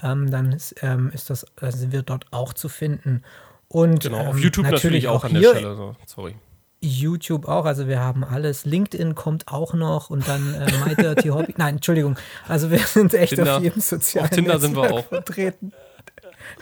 ähm, 0.00 0.30
dann 0.30 0.52
ist, 0.52 0.76
ähm, 0.80 1.10
ist 1.12 1.28
das, 1.28 1.44
äh, 1.60 1.72
sind 1.72 1.90
wir 1.90 2.02
dort 2.02 2.26
auch 2.30 2.52
zu 2.52 2.68
finden. 2.68 3.24
Und 3.72 4.02
Genau, 4.02 4.18
auf 4.26 4.36
ähm, 4.36 4.42
YouTube 4.42 4.66
natürlich, 4.70 5.08
auch 5.08 5.24
an 5.24 5.32
der 5.34 5.48
Stelle. 5.50 5.74
So, 5.76 5.96
sorry. 6.06 6.34
YouTube 6.80 7.46
auch, 7.48 7.64
also 7.64 7.86
wir 7.88 8.00
haben 8.00 8.22
alles. 8.24 8.64
LinkedIn 8.66 9.14
kommt 9.14 9.48
auch 9.48 9.72
noch 9.72 10.10
und 10.10 10.26
dann 10.28 10.54
äh, 10.54 10.66
My 10.84 10.94
Dirty 10.94 11.28
Hobby. 11.30 11.54
Nein, 11.56 11.76
Entschuldigung. 11.76 12.16
Also 12.48 12.70
wir 12.70 12.80
sind 12.80 13.14
echt 13.14 13.34
Tinder. 13.34 13.56
auf 13.56 13.62
jedem 13.62 13.80
sozialen 13.80 14.24
Auf 14.28 14.30
Tinder 14.34 14.58
sind 14.58 14.74
wir 14.76 14.82
Netzwerk 14.82 15.04
auch. 15.04 15.08
vertreten. 15.08 15.72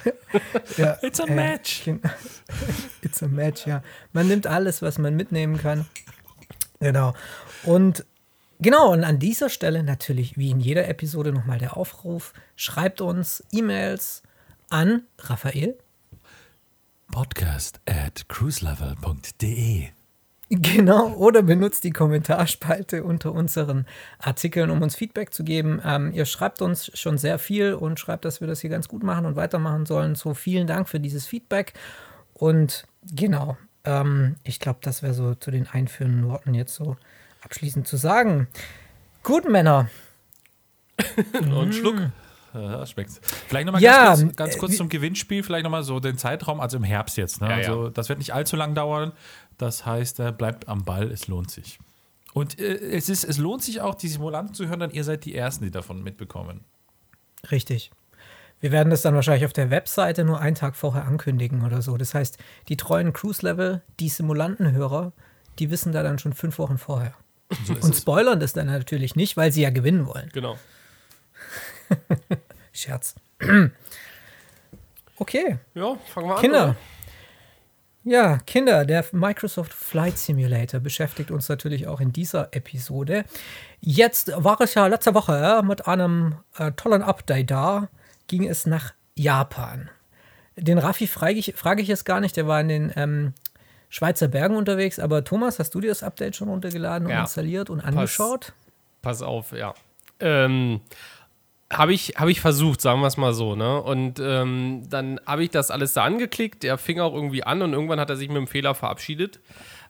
ja, 0.77 0.99
It's 1.03 1.21
a 1.21 1.25
äh, 1.25 1.35
match. 1.35 1.83
gen- 1.85 2.01
It's 3.03 3.23
a 3.23 3.29
match, 3.29 3.67
ja. 3.67 3.83
Man 4.13 4.29
nimmt 4.29 4.47
alles, 4.47 4.83
was 4.83 4.99
man 4.99 5.17
mitnehmen 5.17 5.57
kann. 5.59 5.87
Genau. 6.81 7.15
Und 7.65 8.05
genau, 8.61 8.93
und 8.93 9.03
an 9.05 9.19
dieser 9.19 9.49
Stelle 9.49 9.83
natürlich, 9.83 10.37
wie 10.39 10.51
in 10.51 10.61
jeder 10.61 10.87
Episode, 10.89 11.33
nochmal 11.33 11.59
der 11.59 11.77
Aufruf. 11.77 12.35
Schreibt 12.57 13.01
uns 13.01 13.43
E-Mails 13.53 14.23
an 14.69 15.03
Raphael. 15.19 15.77
Podcast 17.11 17.81
at 17.87 18.29
cruiselevel.de. 18.29 19.89
Genau, 20.49 21.13
oder 21.15 21.43
benutzt 21.43 21.85
die 21.85 21.91
Kommentarspalte 21.91 23.05
unter 23.05 23.33
unseren 23.33 23.87
Artikeln, 24.19 24.71
um 24.71 24.83
uns 24.83 24.97
Feedback 24.97 25.33
zu 25.33 25.45
geben. 25.45 25.81
Ähm, 25.85 26.13
ihr 26.13 26.25
schreibt 26.25 26.61
uns 26.61 26.91
schon 26.99 27.19
sehr 27.19 27.39
viel 27.39 27.75
und 27.75 28.01
schreibt, 28.01 28.25
dass 28.25 28.41
wir 28.41 28.49
das 28.49 28.61
hier 28.61 28.71
ganz 28.71 28.89
gut 28.89 29.03
machen 29.03 29.27
und 29.27 29.37
weitermachen 29.37 29.87
sollen. 29.87 30.15
So, 30.15 30.35
vielen 30.35 30.67
Dank 30.67 30.89
für 30.89 30.99
dieses 30.99 31.27
Feedback. 31.27 31.75
Und 32.35 32.87
genau, 33.13 33.57
ähm, 33.85 34.37
ich 34.43 34.59
glaube, 34.59 34.81
das 34.83 35.03
wäre 35.03 35.15
so 35.15 35.35
zu 35.35 35.51
den 35.51 35.69
einführenden 35.69 36.29
Worten 36.29 36.55
jetzt 36.55 36.75
so 36.75 36.97
abschließend 37.43 37.87
zu 37.87 37.97
sagen. 37.97 38.49
Gut, 39.23 39.49
Männer. 39.49 39.89
Und 41.33 41.75
Schluck. 41.75 42.11
Ja, 42.53 42.85
schmeckt's. 42.87 43.21
Vielleicht 43.49 43.67
nochmal 43.67 43.83
Ja, 43.83 44.07
ganz 44.09 44.23
kurz, 44.25 44.37
ganz 44.37 44.55
äh, 44.55 44.59
kurz 44.59 44.73
wie- 44.73 44.77
zum 44.77 44.89
Gewinnspiel, 44.89 45.43
vielleicht 45.43 45.65
nochmal 45.65 45.83
so 45.85 46.01
den 46.01 46.19
Zeitraum, 46.19 46.61
also 46.61 46.77
im 46.77 46.85
Herbst 46.85 47.17
jetzt. 47.17 47.41
Ne? 47.41 47.49
Ja, 47.49 47.59
ja. 47.59 47.69
also 47.69 47.89
das 47.91 48.09
wird 48.09 48.19
nicht 48.19 48.35
allzu 48.35 48.57
lang 48.57 48.75
dauern. 48.75 49.13
Das 49.59 49.87
heißt, 49.87 50.21
äh, 50.21 50.33
bleibt 50.33 50.69
am 50.69 50.85
Ball, 50.85 51.11
es 51.11 51.29
lohnt 51.29 51.51
sich. 51.51 51.79
Und 52.33 52.59
äh, 52.59 52.75
es, 52.77 53.09
ist, 53.09 53.25
es 53.25 53.39
lohnt 53.39 53.63
sich 53.63 53.81
auch, 53.81 53.95
die 53.95 54.09
Simulanten 54.09 54.55
zu 54.55 54.69
hören, 54.69 54.81
denn 54.81 54.91
ihr 54.91 55.05
seid 55.05 55.25
die 55.25 55.35
Ersten, 55.35 55.65
die 55.65 55.71
davon 55.71 56.03
mitbekommen. 56.03 56.65
Richtig. 57.51 57.91
Wir 58.61 58.73
werden 58.73 58.91
das 58.91 59.03
dann 59.03 59.15
wahrscheinlich 59.15 59.47
auf 59.47 59.53
der 59.55 59.71
Webseite 59.71 60.23
nur 60.25 60.39
einen 60.41 60.55
Tag 60.55 60.77
vorher 60.77 61.05
ankündigen 61.07 61.65
oder 61.65 61.81
so. 61.83 61.97
Das 61.97 62.15
heißt, 62.15 62.37
die 62.69 62.77
treuen 62.77 63.13
Cruise-Level, 63.13 63.83
die 64.01 64.09
Simulantenhörer, 64.09 65.13
die 65.59 65.71
wissen 65.71 65.93
da 65.93 66.03
dann 66.03 66.19
schon 66.19 66.33
fünf 66.35 66.59
Wochen 66.59 66.77
vorher. 66.79 67.15
So 67.65 67.73
Und 67.75 67.95
es. 67.95 67.99
spoilern 68.03 68.39
das 68.39 68.53
dann 68.53 68.67
natürlich 68.67 69.17
nicht, 69.17 69.37
weil 69.37 69.51
sie 69.51 69.63
ja 69.63 69.71
gewinnen 69.71 70.07
wollen. 70.07 70.29
Genau. 70.33 70.59
Scherz. 72.73 73.15
Okay, 75.17 75.59
Ja, 75.75 75.97
fangen 76.15 76.29
wir 76.29 76.37
an. 76.37 76.41
Kinder. 76.41 76.65
oder? 76.65 76.77
Ja, 78.05 78.39
Kinder, 78.47 78.87
der 78.87 79.05
Microsoft 79.13 79.75
Flight 79.75 80.17
Simulator 80.17 80.81
beschäftigt 80.81 81.31
uns 81.31 81.49
natürlich 81.51 81.87
auch 81.87 82.01
in 82.01 82.13
dieser 82.13 82.49
Episode. 82.55 83.25
Jetzt 83.81 84.33
war 84.35 84.59
es 84.63 84.73
ja 84.73 84.87
letzte 84.87 85.13
Woche 85.15 85.61
mit 85.63 85.87
einem 85.87 86.37
äh, 86.57 86.73
tollen 86.73 87.03
Update 87.03 87.51
da, 87.51 87.89
ging 88.29 88.49
es 88.49 88.65
nach 88.65 88.95
Japan. 89.15 89.91
Den 90.57 90.79
Raffi 90.79 91.07
frage 91.07 91.35
ich, 91.39 91.53
frage 91.55 91.83
ich 91.83 91.89
jetzt 91.89 92.05
gar 92.07 92.21
nicht, 92.21 92.37
der 92.39 92.47
war 92.47 92.59
in 92.63 92.69
den 92.69 92.93
ähm, 92.97 93.35
Schweizer 93.91 94.29
Bergen 94.29 94.57
unterwegs. 94.57 94.99
Aber 94.99 95.23
Thomas, 95.23 95.59
hast 95.59 95.75
du 95.75 95.83
dir 95.83 95.89
das 95.91 96.03
Update 96.03 96.37
schon 96.37 96.49
runtergeladen 96.49 97.07
und 97.07 97.13
Ja. 97.13 97.21
installiert 97.21 97.69
und 97.69 97.81
angeschaut? 97.83 98.55
Pass 99.03 99.21
auf, 99.21 99.53
ja. 99.53 99.75
Ähm, 100.21 100.81
habe 101.73 101.93
ich, 101.93 102.15
hab 102.17 102.29
ich 102.29 102.41
versucht, 102.41 102.81
sagen 102.81 103.01
wir 103.01 103.07
es 103.07 103.17
mal 103.17 103.33
so, 103.33 103.55
ne? 103.55 103.81
Und 103.81 104.21
ähm, 104.21 104.83
dann 104.89 105.21
habe 105.25 105.45
ich 105.45 105.51
das 105.51 105.71
alles 105.71 105.93
da 105.93 106.05
angeklickt, 106.05 106.63
der 106.63 106.79
fing 106.79 106.99
auch 106.99 107.15
irgendwie 107.15 107.45
an 107.45 107.63
und 107.63 107.73
irgendwann 107.73 108.01
hat 108.01 108.11
er 108.11 108.17
sich 108.17 108.29
mit 108.29 108.37
dem 108.37 108.49
Fehler 108.49 108.75
verabschiedet. 108.75 109.41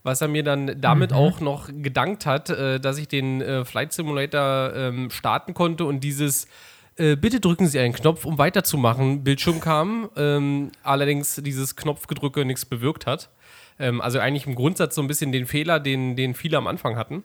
Was 0.03 0.21
er 0.21 0.29
mir 0.29 0.43
dann 0.43 0.81
damit 0.81 1.13
auch 1.13 1.41
noch 1.41 1.69
gedankt 1.69 2.27
hat, 2.27 2.51
äh, 2.51 2.81
dass 2.81 2.99
ich 2.99 3.09
den 3.09 3.41
äh, 3.41 3.65
Flight 3.65 3.93
Simulator 3.93 4.73
ähm, 4.75 5.11
starten 5.11 5.55
konnte 5.55 5.85
und 5.85 6.05
dieses 6.05 6.47
äh, 6.97 7.17
Bitte 7.17 7.41
drücken 7.41 7.67
Sie 7.67 7.79
einen 7.79 7.95
Knopf, 7.95 8.25
um 8.27 8.37
weiterzumachen, 8.37 9.25
Bildschirm 9.25 9.61
kam. 9.61 10.11
Ähm, 10.17 10.73
allerdings 10.83 11.37
dieses 11.37 11.77
Knopfgedrücke 11.77 12.45
nichts 12.45 12.67
bewirkt 12.67 13.07
hat. 13.07 13.31
Ähm, 13.79 14.03
also 14.03 14.19
eigentlich 14.19 14.47
im 14.47 14.55
Grundsatz 14.55 14.95
so 14.95 15.01
ein 15.01 15.09
bisschen 15.09 15.33
den 15.33 15.47
Fehler, 15.47 15.81
den, 15.81 16.15
den 16.15 16.35
viele 16.35 16.59
am 16.59 16.67
Anfang 16.67 16.97
hatten. 16.97 17.25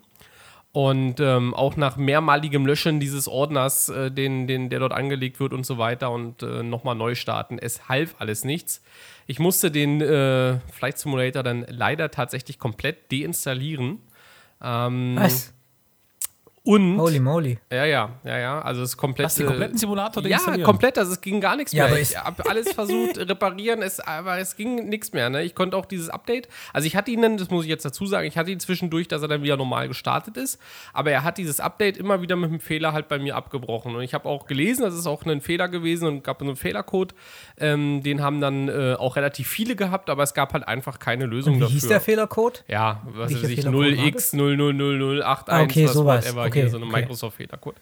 Und 0.76 1.22
ähm, 1.22 1.54
auch 1.54 1.78
nach 1.78 1.96
mehrmaligem 1.96 2.66
Löschen 2.66 3.00
dieses 3.00 3.30
Ordners, 3.30 3.88
äh, 3.88 4.12
den, 4.12 4.46
den, 4.46 4.70
der 4.70 4.80
dort 4.80 4.92
angelegt 4.92 5.40
wird 5.40 5.54
und 5.54 5.66
so 5.66 5.78
weiter 5.78 6.12
und 6.12 6.44
äh, 6.44 6.64
nochmal 6.64 6.96
neu 6.96 7.16
starten, 7.16 7.58
es 7.58 7.88
half 7.88 8.16
alles 8.20 8.44
nichts. 8.44 8.84
Ich 9.26 9.40
musste 9.40 9.72
den 9.72 10.02
äh, 10.02 10.60
Flight 10.74 10.98
Simulator 10.98 11.44
dann 11.44 11.66
leider 11.70 12.12
tatsächlich 12.12 12.60
komplett 12.60 13.10
deinstallieren. 13.10 14.00
Ähm, 14.62 15.16
Was? 15.18 15.54
Und, 16.66 16.98
Holy 17.00 17.20
moly. 17.20 17.60
ja, 17.72 17.86
ja, 17.86 18.10
ja, 18.24 18.38
ja, 18.40 18.62
also 18.62 18.82
es 18.82 18.90
ist 18.90 18.98
komplett. 18.98 19.26
Hast 19.28 19.38
du 19.38 19.44
den 19.44 19.50
kompletten 19.50 19.78
Simulator 19.78 20.24
ja, 20.26 20.40
komplett, 20.64 20.98
also 20.98 21.12
es 21.12 21.22
ging 21.22 21.40
gar 21.40 21.56
nichts 21.56 21.72
Ja, 21.74 21.84
mehr. 21.84 21.92
aber 21.94 22.02
Ich 22.02 22.18
habe 22.18 22.50
alles 22.50 22.72
versucht, 22.74 23.18
reparieren, 23.30 23.84
es, 23.84 24.00
aber 24.00 24.40
es 24.40 24.56
ging 24.58 24.90
nichts 24.90 25.14
mehr. 25.14 25.30
Ne? 25.30 25.44
Ich 25.44 25.54
konnte 25.54 25.78
auch 25.78 25.86
dieses 25.86 26.10
Update, 26.10 26.48
also 26.74 26.88
ich 26.88 26.96
hatte 26.96 27.12
ihn 27.12 27.22
dann, 27.22 27.38
das 27.38 27.52
muss 27.52 27.66
ich 27.66 27.70
jetzt 27.70 27.86
dazu 27.86 28.08
sagen, 28.08 28.28
ich 28.28 28.36
hatte 28.38 28.50
ihn 28.50 28.60
zwischendurch, 28.60 29.08
dass 29.08 29.22
er 29.22 29.28
dann 29.28 29.44
wieder 29.44 29.58
normal 29.58 29.88
gestartet 29.88 30.38
ist, 30.38 30.60
aber 30.92 31.12
er 31.12 31.24
hat 31.24 31.38
dieses 31.38 31.60
Update 31.60 31.98
immer 31.98 32.24
wieder 32.24 32.36
mit 32.36 32.50
einem 32.50 32.60
Fehler 32.60 32.94
halt 32.94 33.08
bei 33.10 33.20
mir 33.20 33.36
abgebrochen. 33.36 33.96
Und 33.96 34.02
ich 34.02 34.16
habe 34.16 34.28
auch 34.28 34.48
gelesen, 34.48 34.82
das 34.82 34.96
ist 34.96 35.06
auch 35.06 35.24
ein 35.26 35.42
Fehler 35.42 35.68
gewesen 35.70 36.08
und 36.08 36.24
gab 36.24 36.42
einen 36.42 36.56
Fehlercode. 36.56 37.14
Ähm, 37.60 38.02
den 38.02 38.24
haben 38.24 38.42
dann 38.42 38.70
äh, 38.70 38.96
auch 38.98 39.16
relativ 39.18 39.48
viele 39.48 39.76
gehabt, 39.76 40.10
aber 40.10 40.24
es 40.24 40.34
gab 40.34 40.54
halt 40.54 40.68
einfach 40.68 40.98
keine 40.98 41.28
Lösung 41.28 41.56
Wie 41.58 41.60
dafür. 41.60 41.74
hieß 41.74 41.88
der 41.90 42.02
Fehlercode? 42.02 42.64
Ja, 42.68 43.02
was 43.06 43.30
Welcher 43.30 43.44
weiß 43.44 43.50
ich, 43.52 43.56
Fehlercode 43.62 43.98
war 43.98 44.12
das? 44.12 44.34
0x00081, 44.34 45.44
Ah, 45.48 45.62
okay, 45.62 45.86
was 45.86 45.94
sowas. 45.94 46.26
whatever, 46.26 46.46
Okay, 46.46 46.55
hier 46.62 46.70
so 46.70 46.78
eine 46.78 46.86
okay. 46.86 47.02
Microsoft-Fehlercode. 47.02 47.76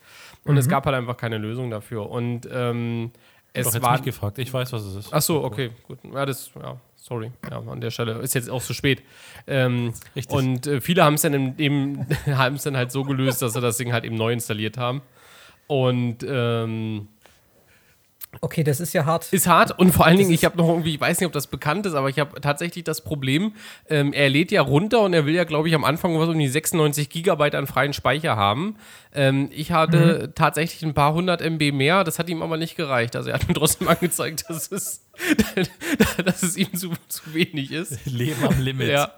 Und 0.45 0.57
es 0.57 0.67
gab 0.67 0.85
halt 0.85 0.95
einfach 0.95 1.17
keine 1.17 1.37
Lösung 1.37 1.69
dafür. 1.69 2.09
Und 2.09 2.47
ähm, 2.51 3.11
es 3.53 3.67
Doch 3.67 3.73
jetzt 3.75 3.83
war. 3.83 3.91
mich 3.93 4.01
gefragt. 4.01 4.39
Ich 4.39 4.51
weiß, 4.51 4.73
was 4.73 4.83
es 4.83 4.95
ist. 4.95 5.13
Ach 5.13 5.21
so, 5.21 5.43
okay, 5.43 5.69
gut. 5.87 5.99
Ja, 6.11 6.25
das, 6.25 6.51
ja, 6.59 6.79
sorry. 6.95 7.31
Ja, 7.49 7.59
an 7.59 7.81
der 7.81 7.91
Stelle 7.91 8.13
ist 8.19 8.33
jetzt 8.33 8.49
auch 8.49 8.63
zu 8.63 8.73
spät. 8.73 9.03
Ähm, 9.45 9.93
Richtig. 10.15 10.35
Und 10.35 10.65
äh, 10.65 10.81
viele 10.81 11.03
haben 11.03 11.13
es 11.13 11.21
dann 11.21 11.57
eben, 11.59 12.07
haben 12.27 12.55
es 12.55 12.63
dann 12.63 12.75
halt 12.75 12.91
so 12.91 13.03
gelöst, 13.03 13.41
dass 13.41 13.53
sie 13.53 13.61
das 13.61 13.77
Ding 13.77 13.93
halt 13.93 14.05
eben 14.05 14.15
neu 14.15 14.33
installiert 14.33 14.77
haben. 14.77 15.01
Und 15.67 16.25
ähm, 16.27 17.07
Okay, 18.41 18.63
das 18.63 18.79
ist 18.79 18.93
ja 18.93 19.05
hart. 19.05 19.31
ist 19.31 19.47
hart 19.47 19.77
und 19.79 19.91
vor 19.91 20.05
allen 20.05 20.17
Dingen, 20.17 20.31
ich 20.31 20.43
habe 20.45 20.57
noch 20.57 20.67
irgendwie, 20.67 20.95
ich 20.95 20.99
weiß 21.01 21.19
nicht, 21.19 21.27
ob 21.27 21.33
das 21.33 21.47
bekannt 21.47 21.85
ist, 21.85 21.93
aber 21.93 22.09
ich 22.09 22.19
habe 22.19 22.41
tatsächlich 22.41 22.83
das 22.83 23.01
Problem, 23.01 23.53
ähm, 23.89 24.11
er 24.13 24.29
lädt 24.29 24.51
ja 24.51 24.61
runter 24.61 25.01
und 25.01 25.13
er 25.13 25.25
will 25.25 25.33
ja, 25.35 25.43
glaube 25.43 25.67
ich, 25.69 25.75
am 25.75 25.83
Anfang 25.83 26.17
was 26.19 26.27
um 26.29 26.37
die 26.37 26.47
96 26.47 27.09
Gigabyte 27.09 27.55
an 27.55 27.67
freien 27.67 27.93
Speicher 27.93 28.35
haben. 28.35 28.75
Ähm, 29.13 29.49
ich 29.53 29.71
hatte 29.71 30.27
Mhm. 30.29 30.35
tatsächlich 30.35 30.83
ein 30.83 30.93
paar 30.93 31.13
hundert 31.13 31.41
MB 31.41 31.71
mehr, 31.71 32.03
das 32.03 32.17
hat 32.19 32.29
ihm 32.29 32.41
aber 32.41 32.57
nicht 32.57 32.75
gereicht. 32.75 33.15
Also 33.15 33.29
er 33.29 33.35
hat 33.35 33.47
mir 33.47 33.53
trotzdem 33.53 33.87
angezeigt, 33.89 34.45
dass 34.49 34.71
es, 34.71 35.05
dass 36.25 36.43
es 36.43 36.57
ihm 36.57 36.73
zu, 36.73 36.91
zu 37.07 37.33
wenig 37.33 37.71
ist. 37.71 38.05
Leben 38.05 38.43
am 38.45 38.59
Limit. 38.61 38.89
Ja, 38.89 39.11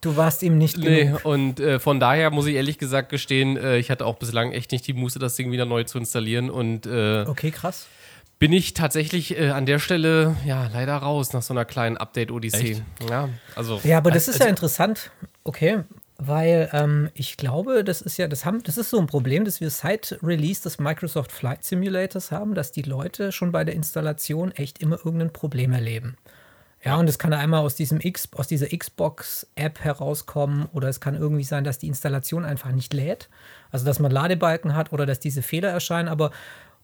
Du 0.00 0.16
warst 0.16 0.42
ihm 0.42 0.58
nicht 0.58 0.78
nee, 0.78 1.04
genug. 1.04 1.24
und 1.24 1.60
äh, 1.60 1.78
von 1.78 2.00
daher 2.00 2.30
muss 2.30 2.46
ich 2.46 2.54
ehrlich 2.54 2.78
gesagt 2.78 3.08
gestehen, 3.10 3.56
äh, 3.56 3.78
ich 3.78 3.90
hatte 3.90 4.06
auch 4.06 4.16
bislang 4.16 4.52
echt 4.52 4.72
nicht 4.72 4.86
die 4.86 4.92
Muße, 4.94 5.18
das 5.18 5.36
Ding 5.36 5.52
wieder 5.52 5.64
neu 5.66 5.84
zu 5.84 5.98
installieren 5.98 6.50
und 6.50 6.86
äh, 6.86 7.22
Okay, 7.26 7.50
krass. 7.50 7.86
Bin 8.42 8.52
ich 8.52 8.74
tatsächlich 8.74 9.38
äh, 9.38 9.50
an 9.50 9.66
der 9.66 9.78
Stelle 9.78 10.34
ja 10.44 10.68
leider 10.72 10.96
raus 10.96 11.32
nach 11.32 11.42
so 11.42 11.54
einer 11.54 11.64
kleinen 11.64 11.96
Update-Odyssee. 11.96 12.82
Ja, 13.08 13.28
also 13.54 13.80
Ja, 13.84 13.98
aber 13.98 14.10
das 14.10 14.26
ist 14.26 14.34
Also- 14.34 14.44
ja 14.44 14.50
interessant. 14.50 15.12
Okay, 15.44 15.84
weil 16.18 16.68
ähm, 16.72 17.08
ich 17.14 17.36
glaube, 17.36 17.84
das 17.84 18.02
ist 18.02 18.16
ja, 18.16 18.26
das 18.26 18.44
haben, 18.44 18.60
das 18.64 18.78
ist 18.78 18.90
so 18.90 18.98
ein 18.98 19.06
Problem, 19.06 19.44
dass 19.44 19.60
wir 19.60 19.70
seit 19.70 20.18
Release 20.24 20.60
des 20.60 20.80
Microsoft 20.80 21.30
Flight 21.30 21.64
Simulators 21.64 22.32
haben, 22.32 22.56
dass 22.56 22.72
die 22.72 22.82
Leute 22.82 23.30
schon 23.30 23.52
bei 23.52 23.62
der 23.62 23.76
Installation 23.76 24.50
echt 24.50 24.80
immer 24.80 24.96
irgendein 24.96 25.32
Problem 25.32 25.72
erleben. 25.72 26.16
Ja, 26.84 26.96
und 26.96 27.08
es 27.08 27.20
kann 27.20 27.32
einmal 27.32 27.60
aus 27.60 27.76
diesem 27.76 28.00
X, 28.00 28.28
aus 28.34 28.48
dieser 28.48 28.66
Xbox-App 28.76 29.78
herauskommen 29.84 30.66
oder 30.72 30.88
es 30.88 30.98
kann 31.00 31.14
irgendwie 31.14 31.44
sein, 31.44 31.62
dass 31.62 31.78
die 31.78 31.86
Installation 31.86 32.44
einfach 32.44 32.72
nicht 32.72 32.92
lädt. 32.92 33.28
Also 33.70 33.84
dass 33.84 34.00
man 34.00 34.10
Ladebalken 34.10 34.74
hat 34.74 34.92
oder 34.92 35.06
dass 35.06 35.20
diese 35.20 35.42
Fehler 35.42 35.68
erscheinen, 35.68 36.08
aber 36.08 36.32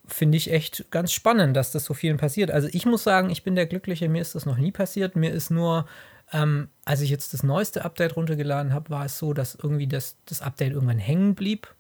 finde 0.09 0.37
ich 0.37 0.51
echt 0.51 0.91
ganz 0.91 1.13
spannend, 1.13 1.57
dass 1.57 1.73
das 1.73 1.85
so 1.85 1.95
vielen 1.95 2.17
passiert. 2.17 2.51
Also 2.51 2.69
ich 2.73 2.87
muss 2.87 3.05
sagen, 3.05 3.31
ich 3.31 3.43
bin 3.43 3.55
der 3.55 3.67
Glückliche, 3.67 4.09
mir 4.09 4.23
ist 4.23 4.35
das 4.35 4.47
noch 4.47 4.57
nie 4.57 4.73
passiert. 4.73 5.17
Mir 5.17 5.31
ist 5.31 5.51
nur, 5.51 5.87
ähm, 6.33 6.69
als 6.85 7.01
ich 7.01 7.11
jetzt 7.11 7.35
das 7.35 7.43
neueste 7.43 7.85
Update 7.85 8.17
runtergeladen 8.17 8.73
habe, 8.73 8.91
war 8.91 9.05
es 9.05 9.19
so, 9.19 9.33
dass 9.33 9.55
irgendwie 9.55 9.87
das, 9.87 10.17
das 10.27 10.43
Update 10.43 10.73
irgendwann 10.73 10.99
hängen 10.99 11.35
blieb. 11.35 11.75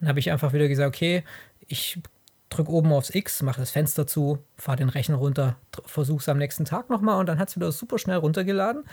Und 0.00 0.08
habe 0.08 0.18
ich 0.18 0.30
einfach 0.30 0.52
wieder 0.52 0.68
gesagt, 0.68 0.94
okay, 0.94 1.24
ich 1.66 2.00
drücke 2.48 2.70
oben 2.70 2.92
aufs 2.92 3.10
X, 3.14 3.42
mache 3.42 3.60
das 3.60 3.70
Fenster 3.70 4.06
zu, 4.06 4.38
fahre 4.56 4.78
den 4.78 4.88
Rechner 4.88 5.16
runter, 5.16 5.56
versuche 5.84 6.20
es 6.20 6.28
am 6.28 6.38
nächsten 6.38 6.64
Tag 6.64 6.90
nochmal 6.90 7.18
und 7.18 7.26
dann 7.26 7.38
hat 7.38 7.48
es 7.48 7.56
wieder 7.56 7.72
super 7.72 7.98
schnell 7.98 8.18
runtergeladen. 8.18 8.84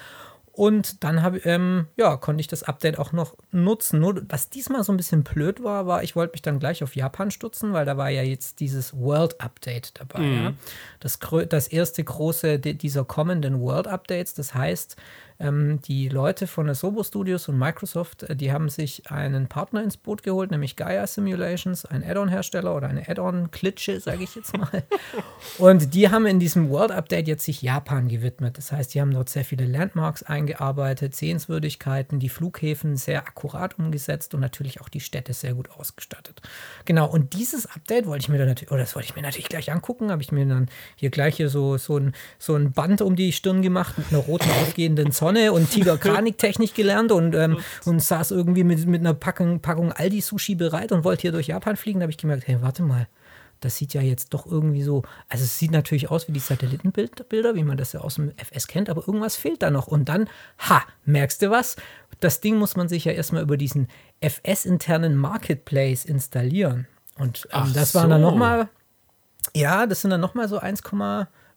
Und 0.55 1.03
dann 1.03 1.23
habe 1.23 1.39
ähm, 1.39 1.87
ja, 1.97 2.15
konnte 2.15 2.39
ich 2.39 2.47
das 2.47 2.61
Update 2.61 2.99
auch 2.99 3.11
noch 3.11 3.35
nutzen. 3.51 3.99
Nur 3.99 4.21
was 4.29 4.51
diesmal 4.51 4.83
so 4.83 4.93
ein 4.93 4.97
bisschen 4.97 5.23
blöd 5.23 5.63
war, 5.63 5.87
war, 5.87 6.03
ich 6.03 6.15
wollte 6.15 6.33
mich 6.33 6.43
dann 6.43 6.59
gleich 6.59 6.83
auf 6.83 6.95
Japan 6.95 7.31
stützen, 7.31 7.73
weil 7.73 7.85
da 7.85 7.97
war 7.97 8.09
ja 8.11 8.21
jetzt 8.21 8.59
dieses 8.59 8.95
World 8.95 9.41
Update 9.41 9.99
dabei. 9.99 10.21
Ja? 10.23 10.53
Das, 10.99 11.17
das 11.49 11.67
erste 11.67 12.03
große 12.03 12.59
di- 12.59 12.75
dieser 12.77 13.03
kommenden 13.03 13.61
World 13.61 13.87
Updates. 13.87 14.35
Das 14.35 14.53
heißt, 14.53 14.95
ähm, 15.39 15.79
die 15.81 16.09
Leute 16.09 16.47
von 16.47 16.69
Asobo 16.69 17.03
Studios 17.03 17.47
und 17.47 17.57
Microsoft, 17.57 18.23
äh, 18.23 18.35
die 18.35 18.51
haben 18.51 18.69
sich 18.69 19.09
einen 19.11 19.47
Partner 19.47 19.83
ins 19.83 19.97
Boot 19.97 20.23
geholt, 20.23 20.51
nämlich 20.51 20.75
Gaia 20.75 21.05
Simulations, 21.07 21.85
ein 21.85 22.03
Add-on-Hersteller 22.03 22.75
oder 22.75 22.87
eine 22.87 23.07
Add-on-Klitsche, 23.07 23.99
sage 23.99 24.23
ich 24.23 24.35
jetzt 24.35 24.57
mal. 24.57 24.83
Und 25.57 25.93
die 25.93 26.09
haben 26.09 26.25
in 26.25 26.39
diesem 26.39 26.69
World 26.69 26.91
Update 26.91 27.27
jetzt 27.27 27.45
sich 27.45 27.61
Japan 27.61 28.07
gewidmet. 28.07 28.57
Das 28.57 28.71
heißt, 28.71 28.93
die 28.93 29.01
haben 29.01 29.11
dort 29.11 29.29
sehr 29.29 29.45
viele 29.45 29.65
Landmarks 29.65 30.23
eingearbeitet, 30.23 31.15
Sehenswürdigkeiten, 31.15 32.19
die 32.19 32.29
Flughäfen 32.29 32.97
sehr 32.97 33.27
akkurat 33.27 33.77
umgesetzt 33.77 34.33
und 34.33 34.41
natürlich 34.41 34.81
auch 34.81 34.89
die 34.89 34.99
Städte 34.99 35.33
sehr 35.33 35.53
gut 35.53 35.69
ausgestattet. 35.71 36.41
Genau, 36.85 37.09
und 37.09 37.33
dieses 37.33 37.65
Update 37.65 38.05
wollte 38.05 38.23
ich 38.23 38.29
mir 38.29 38.37
dann 38.37 38.47
natürlich, 38.47 38.71
oder 38.71 38.81
das 38.81 38.95
wollte 38.95 39.09
ich 39.09 39.15
mir 39.15 39.21
natürlich 39.21 39.49
gleich 39.49 39.71
angucken, 39.71 40.11
habe 40.11 40.21
ich 40.21 40.31
mir 40.31 40.45
dann 40.45 40.69
hier 40.95 41.09
gleich 41.09 41.37
hier 41.37 41.49
so, 41.49 41.77
so, 41.77 41.97
ein, 41.97 42.13
so 42.39 42.55
ein 42.55 42.71
Band 42.71 43.01
um 43.01 43.15
die 43.15 43.31
Stirn 43.31 43.61
gemacht 43.61 43.97
mit 43.97 44.07
einer 44.11 44.19
roten 44.19 44.49
aufgehenden 44.61 45.11
Sonne 45.23 45.53
und 45.53 45.69
Tiger-Kranik-Technik 45.69 46.73
gelernt 46.75 47.11
und, 47.11 47.33
ähm, 47.33 47.59
und 47.85 48.01
saß 48.01 48.31
irgendwie 48.31 48.65
mit, 48.65 48.85
mit 48.87 48.99
einer 48.99 49.13
Packung, 49.13 49.61
Packung 49.61 49.93
Aldi-Sushi 49.93 50.55
bereit 50.55 50.91
und 50.91 51.05
wollte 51.05 51.21
hier 51.21 51.31
durch 51.31 51.47
Japan 51.47 51.77
fliegen. 51.77 51.99
Da 51.99 52.03
habe 52.03 52.11
ich 52.11 52.17
gemerkt, 52.17 52.45
hey, 52.47 52.57
warte 52.61 52.83
mal, 52.83 53.07
das 53.61 53.77
sieht 53.77 53.93
ja 53.93 54.01
jetzt 54.01 54.33
doch 54.33 54.45
irgendwie 54.45 54.83
so, 54.83 55.03
also 55.29 55.45
es 55.45 55.57
sieht 55.57 55.71
natürlich 55.71 56.11
aus 56.11 56.27
wie 56.27 56.33
die 56.33 56.41
Satellitenbilder, 56.41 57.55
wie 57.55 57.63
man 57.63 57.77
das 57.77 57.93
ja 57.93 58.01
aus 58.01 58.15
dem 58.15 58.33
FS 58.35 58.67
kennt, 58.67 58.89
aber 58.89 59.07
irgendwas 59.07 59.37
fehlt 59.37 59.61
da 59.61 59.71
noch. 59.71 59.87
Und 59.87 60.09
dann, 60.09 60.27
ha, 60.59 60.83
merkst 61.05 61.41
du 61.41 61.49
was? 61.49 61.77
Das 62.19 62.41
Ding 62.41 62.57
muss 62.57 62.75
man 62.75 62.89
sich 62.89 63.05
ja 63.05 63.13
erstmal 63.13 63.43
über 63.43 63.55
diesen 63.55 63.87
FS-internen 64.19 65.15
Marketplace 65.15 66.03
installieren. 66.03 66.87
Und 67.17 67.47
ähm, 67.53 67.71
das 67.73 67.95
waren 67.95 68.09
dann 68.09 68.21
so. 68.21 68.29
nochmal, 68.29 68.67
ja, 69.55 69.85
das 69.85 70.01
sind 70.01 70.11
dann 70.11 70.21
nochmal 70.21 70.49
so 70.49 70.57
1, 70.57 70.81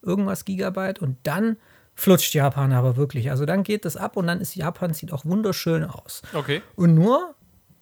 irgendwas 0.02 0.44
Gigabyte 0.44 1.00
und 1.00 1.16
dann 1.24 1.56
flutscht 1.96 2.34
Japan 2.34 2.72
aber 2.72 2.96
wirklich. 2.96 3.30
Also 3.30 3.46
dann 3.46 3.62
geht 3.64 3.84
das 3.84 3.96
ab 3.96 4.16
und 4.16 4.28
dann 4.28 4.40
ist 4.40 4.54
Japan, 4.54 4.94
sieht 4.94 5.12
auch 5.12 5.24
wunderschön 5.24 5.82
aus. 5.82 6.22
okay. 6.34 6.62
Und 6.76 6.94
nur 6.94 7.34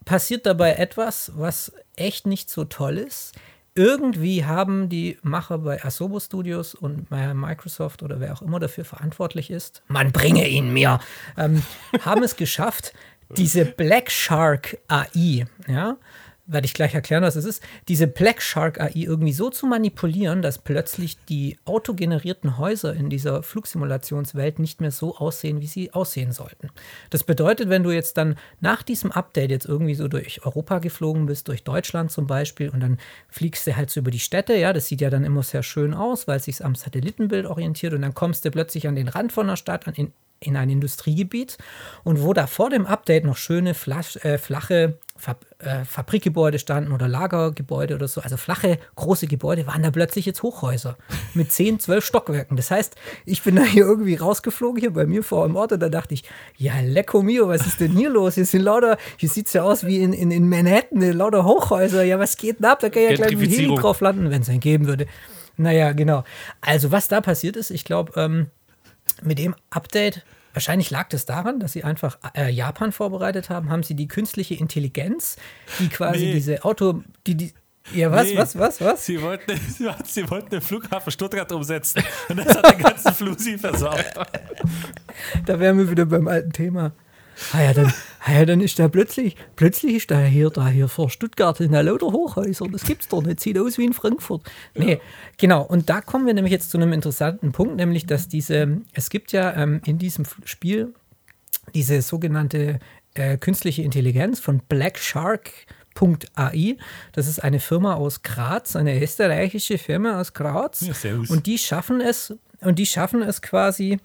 passiert 0.04 0.46
dabei 0.46 0.74
etwas, 0.74 1.32
was 1.34 1.72
echt 1.96 2.26
nicht 2.26 2.48
so 2.48 2.64
toll 2.64 2.98
ist. 2.98 3.34
Irgendwie 3.74 4.44
haben 4.44 4.88
die 4.88 5.18
Macher 5.22 5.58
bei 5.58 5.84
Asobo 5.84 6.20
Studios 6.20 6.76
und 6.76 7.08
bei 7.08 7.34
Microsoft 7.34 8.04
oder 8.04 8.20
wer 8.20 8.32
auch 8.32 8.42
immer 8.42 8.60
dafür 8.60 8.84
verantwortlich 8.84 9.50
ist, 9.50 9.82
man 9.88 10.12
bringe 10.12 10.48
ihn 10.48 10.72
mir, 10.72 11.00
ähm, 11.36 11.64
haben 12.02 12.22
es 12.22 12.36
geschafft, 12.36 12.92
diese 13.36 13.64
Black 13.64 14.12
Shark 14.12 14.78
AI, 14.86 15.46
ja, 15.66 15.96
werde 16.46 16.66
ich 16.66 16.74
gleich 16.74 16.94
erklären, 16.94 17.22
was 17.22 17.36
es 17.36 17.44
ist, 17.44 17.62
diese 17.88 18.06
Black 18.06 18.42
Shark 18.42 18.80
AI 18.80 18.92
irgendwie 18.94 19.32
so 19.32 19.50
zu 19.50 19.66
manipulieren, 19.66 20.42
dass 20.42 20.58
plötzlich 20.58 21.16
die 21.24 21.58
autogenerierten 21.64 22.58
Häuser 22.58 22.94
in 22.94 23.08
dieser 23.08 23.42
Flugsimulationswelt 23.42 24.58
nicht 24.58 24.80
mehr 24.80 24.90
so 24.90 25.16
aussehen, 25.16 25.60
wie 25.60 25.66
sie 25.66 25.92
aussehen 25.92 26.32
sollten. 26.32 26.70
Das 27.10 27.24
bedeutet, 27.24 27.70
wenn 27.70 27.82
du 27.82 27.90
jetzt 27.90 28.18
dann 28.18 28.36
nach 28.60 28.82
diesem 28.82 29.10
Update 29.10 29.50
jetzt 29.50 29.66
irgendwie 29.66 29.94
so 29.94 30.08
durch 30.08 30.44
Europa 30.44 30.80
geflogen 30.80 31.26
bist, 31.26 31.48
durch 31.48 31.64
Deutschland 31.64 32.10
zum 32.10 32.26
Beispiel, 32.26 32.68
und 32.68 32.80
dann 32.80 32.98
fliegst 33.28 33.66
du 33.66 33.74
halt 33.76 33.90
so 33.90 34.00
über 34.00 34.10
die 34.10 34.18
Städte, 34.18 34.54
ja, 34.54 34.72
das 34.72 34.88
sieht 34.88 35.00
ja 35.00 35.10
dann 35.10 35.24
immer 35.24 35.42
sehr 35.42 35.62
schön 35.62 35.94
aus, 35.94 36.28
weil 36.28 36.36
es 36.36 36.44
sich 36.44 36.64
am 36.64 36.74
Satellitenbild 36.74 37.46
orientiert, 37.46 37.94
und 37.94 38.02
dann 38.02 38.14
kommst 38.14 38.44
du 38.44 38.50
plötzlich 38.50 38.86
an 38.86 38.96
den 38.96 39.08
Rand 39.08 39.32
von 39.32 39.46
der 39.46 39.56
Stadt, 39.56 39.88
an 39.88 39.94
in 39.94 40.12
in 40.46 40.56
ein 40.56 40.70
Industriegebiet 40.70 41.58
und 42.02 42.22
wo 42.22 42.32
da 42.32 42.46
vor 42.46 42.70
dem 42.70 42.86
Update 42.86 43.24
noch 43.24 43.36
schöne 43.36 43.74
Flasch, 43.74 44.16
äh, 44.16 44.38
flache 44.38 44.98
Fab, 45.16 45.46
äh, 45.60 45.84
Fabrikgebäude 45.84 46.58
standen 46.58 46.90
oder 46.90 47.06
Lagergebäude 47.06 47.94
oder 47.94 48.08
so, 48.08 48.20
also 48.20 48.36
flache, 48.36 48.78
große 48.96 49.28
Gebäude, 49.28 49.64
waren 49.68 49.80
da 49.80 49.92
plötzlich 49.92 50.26
jetzt 50.26 50.42
Hochhäuser 50.42 50.98
mit 51.34 51.52
10, 51.52 51.78
12 51.78 52.04
Stockwerken. 52.04 52.56
Das 52.56 52.72
heißt, 52.72 52.96
ich 53.24 53.40
bin 53.42 53.54
da 53.54 53.62
hier 53.62 53.84
irgendwie 53.84 54.16
rausgeflogen, 54.16 54.80
hier 54.80 54.92
bei 54.92 55.06
mir 55.06 55.22
vor 55.22 55.46
dem 55.46 55.54
Ort, 55.54 55.70
und 55.70 55.80
da 55.80 55.88
dachte 55.88 56.14
ich, 56.14 56.24
ja, 56.56 56.80
lecko 56.80 57.22
mio, 57.22 57.46
was 57.46 57.64
ist 57.64 57.78
denn 57.78 57.92
hier 57.92 58.10
los? 58.10 58.34
Hier 58.34 58.44
sind 58.44 58.62
lauter, 58.62 58.98
hier 59.16 59.28
sieht 59.28 59.46
es 59.46 59.52
ja 59.52 59.62
aus 59.62 59.86
wie 59.86 60.02
in, 60.02 60.12
in, 60.12 60.32
in 60.32 60.48
Manhattan, 60.48 61.00
lauter 61.12 61.44
Hochhäuser. 61.44 62.02
Ja, 62.02 62.18
was 62.18 62.36
geht 62.36 62.58
denn 62.58 62.66
ab? 62.66 62.80
Da 62.80 62.90
kann 62.90 63.04
ja 63.04 63.14
gleich 63.14 63.32
ein 63.32 63.38
Heli 63.38 63.72
drauf 63.76 64.00
landen, 64.00 64.30
wenn 64.30 64.42
es 64.42 64.48
einen 64.48 64.58
geben 64.58 64.88
würde. 64.88 65.06
Naja, 65.56 65.92
genau. 65.92 66.24
Also, 66.60 66.90
was 66.90 67.06
da 67.06 67.20
passiert 67.20 67.56
ist, 67.56 67.70
ich 67.70 67.84
glaube, 67.84 68.20
ähm, 68.20 68.46
mit 69.22 69.38
dem 69.38 69.54
Update 69.70 70.24
Wahrscheinlich 70.54 70.90
lag 70.92 71.08
das 71.08 71.26
daran, 71.26 71.58
dass 71.58 71.72
sie 71.72 71.82
einfach 71.82 72.16
äh, 72.36 72.48
Japan 72.48 72.92
vorbereitet 72.92 73.50
haben. 73.50 73.70
Haben 73.70 73.82
sie 73.82 73.96
die 73.96 74.06
künstliche 74.06 74.54
Intelligenz, 74.54 75.36
die 75.80 75.88
quasi 75.88 76.26
nee. 76.26 76.32
diese 76.32 76.64
Auto, 76.64 77.02
die, 77.26 77.34
die 77.34 77.52
ja, 77.92 78.10
was, 78.10 78.28
nee, 78.28 78.38
was, 78.38 78.56
was, 78.56 78.80
was? 78.80 79.04
Sie 79.04 79.20
wollten, 79.20 79.60
sie 80.04 80.30
wollten 80.30 80.50
den 80.50 80.60
Flughafen 80.60 81.10
Stuttgart 81.10 81.50
umsetzen 81.52 82.02
und 82.28 82.38
das 82.38 82.56
hat 82.56 82.72
den 82.72 82.78
ganzen 82.78 83.12
Flusi 83.12 83.58
versorgt. 83.58 84.14
Da 85.44 85.60
wären 85.60 85.76
wir 85.76 85.90
wieder 85.90 86.06
beim 86.06 86.28
alten 86.28 86.52
Thema. 86.52 86.92
Ah 87.52 87.62
ja, 87.62 87.72
dann, 87.72 87.92
ah 88.20 88.32
ja, 88.32 88.44
dann 88.44 88.60
ist 88.60 88.78
da 88.78 88.88
plötzlich, 88.88 89.36
plötzlich 89.56 89.94
ist 89.94 90.10
da 90.10 90.20
hier, 90.20 90.50
da 90.50 90.68
hier 90.68 90.88
vor 90.88 91.10
Stuttgart 91.10 91.58
in 91.60 91.72
der 91.72 91.82
lauter 91.82 92.06
Hochhäuser. 92.06 92.66
Das 92.70 92.84
gibt's 92.84 93.08
doch 93.08 93.22
nicht. 93.22 93.40
Sieht 93.40 93.58
aus 93.58 93.78
wie 93.78 93.84
in 93.84 93.92
Frankfurt. 93.92 94.42
Nee, 94.74 94.92
ja. 94.92 94.98
genau. 95.36 95.62
Und 95.62 95.90
da 95.90 96.00
kommen 96.00 96.26
wir 96.26 96.34
nämlich 96.34 96.52
jetzt 96.52 96.70
zu 96.70 96.78
einem 96.78 96.92
interessanten 96.92 97.52
Punkt, 97.52 97.76
nämlich, 97.76 98.06
dass 98.06 98.28
diese, 98.28 98.80
es 98.92 99.10
gibt 99.10 99.32
ja 99.32 99.54
ähm, 99.54 99.80
in 99.84 99.98
diesem 99.98 100.24
Spiel 100.44 100.94
diese 101.74 102.02
sogenannte 102.02 102.78
äh, 103.14 103.36
künstliche 103.38 103.82
Intelligenz 103.82 104.40
von 104.40 104.60
Black 104.68 104.98
Shark. 104.98 105.50
AI. 106.34 106.76
Das 107.12 107.28
ist 107.28 107.44
eine 107.44 107.60
Firma 107.60 107.94
aus 107.94 108.22
Graz, 108.22 108.74
eine 108.74 109.00
österreichische 109.00 109.78
Firma 109.78 110.20
aus 110.20 110.32
Graz. 110.32 110.80
Ja, 110.80 111.14
und 111.28 111.46
die 111.46 111.56
schaffen 111.56 112.00
es, 112.00 112.34
und 112.60 112.80
die 112.80 112.86
schaffen 112.86 113.22
es 113.22 113.40
quasi, 113.40 114.00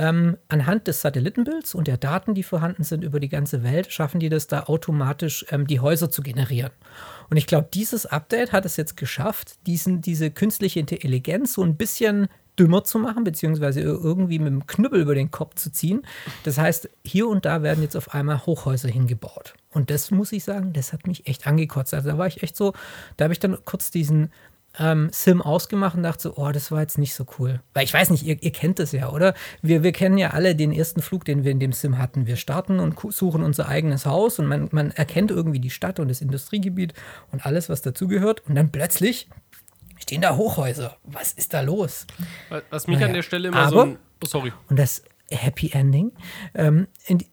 ähm, 0.00 0.38
anhand 0.48 0.86
des 0.86 1.02
Satellitenbilds 1.02 1.74
und 1.74 1.86
der 1.86 1.98
Daten, 1.98 2.34
die 2.34 2.42
vorhanden 2.42 2.84
sind 2.84 3.04
über 3.04 3.20
die 3.20 3.28
ganze 3.28 3.62
Welt, 3.62 3.92
schaffen 3.92 4.18
die 4.18 4.30
das 4.30 4.46
da 4.46 4.64
automatisch, 4.64 5.44
ähm, 5.50 5.66
die 5.66 5.78
Häuser 5.78 6.10
zu 6.10 6.22
generieren. 6.22 6.72
Und 7.28 7.36
ich 7.36 7.46
glaube, 7.46 7.68
dieses 7.72 8.06
Update 8.06 8.50
hat 8.52 8.64
es 8.64 8.78
jetzt 8.78 8.96
geschafft, 8.96 9.58
diesen, 9.66 10.00
diese 10.00 10.30
künstliche 10.30 10.80
Intelligenz 10.80 11.52
so 11.52 11.62
ein 11.62 11.76
bisschen 11.76 12.28
dümmer 12.58 12.82
zu 12.82 12.98
machen, 12.98 13.24
beziehungsweise 13.24 13.80
irgendwie 13.80 14.38
mit 14.38 14.48
dem 14.48 14.66
Knüppel 14.66 15.02
über 15.02 15.14
den 15.14 15.30
Kopf 15.30 15.54
zu 15.56 15.70
ziehen. 15.70 16.02
Das 16.44 16.56
heißt, 16.56 16.88
hier 17.04 17.28
und 17.28 17.44
da 17.44 17.62
werden 17.62 17.82
jetzt 17.82 17.96
auf 17.96 18.14
einmal 18.14 18.44
Hochhäuser 18.46 18.88
hingebaut. 18.88 19.54
Und 19.70 19.90
das 19.90 20.10
muss 20.10 20.32
ich 20.32 20.44
sagen, 20.44 20.72
das 20.72 20.92
hat 20.94 21.06
mich 21.06 21.26
echt 21.26 21.46
angekotzt. 21.46 21.94
Also 21.94 22.10
da 22.10 22.18
war 22.18 22.26
ich 22.26 22.42
echt 22.42 22.56
so, 22.56 22.72
da 23.16 23.24
habe 23.24 23.34
ich 23.34 23.38
dann 23.38 23.58
kurz 23.64 23.90
diesen 23.90 24.32
ähm, 24.78 25.08
Sim 25.12 25.42
ausgemacht 25.42 25.96
und 25.96 26.02
dachte 26.02 26.22
so, 26.22 26.36
oh, 26.36 26.52
das 26.52 26.70
war 26.70 26.80
jetzt 26.80 26.98
nicht 26.98 27.14
so 27.14 27.26
cool. 27.38 27.60
Weil 27.74 27.84
ich 27.84 27.92
weiß 27.92 28.10
nicht, 28.10 28.24
ihr, 28.24 28.42
ihr 28.42 28.52
kennt 28.52 28.78
das 28.78 28.92
ja, 28.92 29.10
oder? 29.10 29.34
Wir, 29.62 29.82
wir 29.82 29.92
kennen 29.92 30.16
ja 30.16 30.30
alle 30.30 30.54
den 30.54 30.72
ersten 30.72 31.02
Flug, 31.02 31.24
den 31.24 31.44
wir 31.44 31.50
in 31.50 31.60
dem 31.60 31.72
Sim 31.72 31.98
hatten. 31.98 32.26
Wir 32.26 32.36
starten 32.36 32.78
und 32.78 32.98
suchen 33.12 33.42
unser 33.42 33.68
eigenes 33.68 34.06
Haus 34.06 34.38
und 34.38 34.46
man, 34.46 34.68
man 34.72 34.90
erkennt 34.92 35.30
irgendwie 35.30 35.60
die 35.60 35.70
Stadt 35.70 35.98
und 35.98 36.08
das 36.08 36.20
Industriegebiet 36.20 36.94
und 37.32 37.44
alles, 37.44 37.68
was 37.68 37.82
dazugehört. 37.82 38.46
Und 38.48 38.54
dann 38.54 38.70
plötzlich 38.70 39.28
stehen 39.98 40.20
da 40.20 40.36
Hochhäuser. 40.36 40.96
Was 41.04 41.32
ist 41.32 41.52
da 41.52 41.60
los? 41.60 42.06
Was 42.70 42.86
mich 42.86 42.96
naja, 42.96 43.08
an 43.08 43.14
der 43.14 43.22
Stelle 43.22 43.48
immer 43.48 43.58
aber, 43.58 43.70
so 43.70 43.80
ein, 43.80 43.98
Oh, 44.22 44.26
sorry. 44.26 44.52
Und 44.68 44.78
das 44.78 45.02
Happy 45.30 45.70
Ending. 45.72 46.12
Ähm, 46.54 46.88
die, 47.08 47.26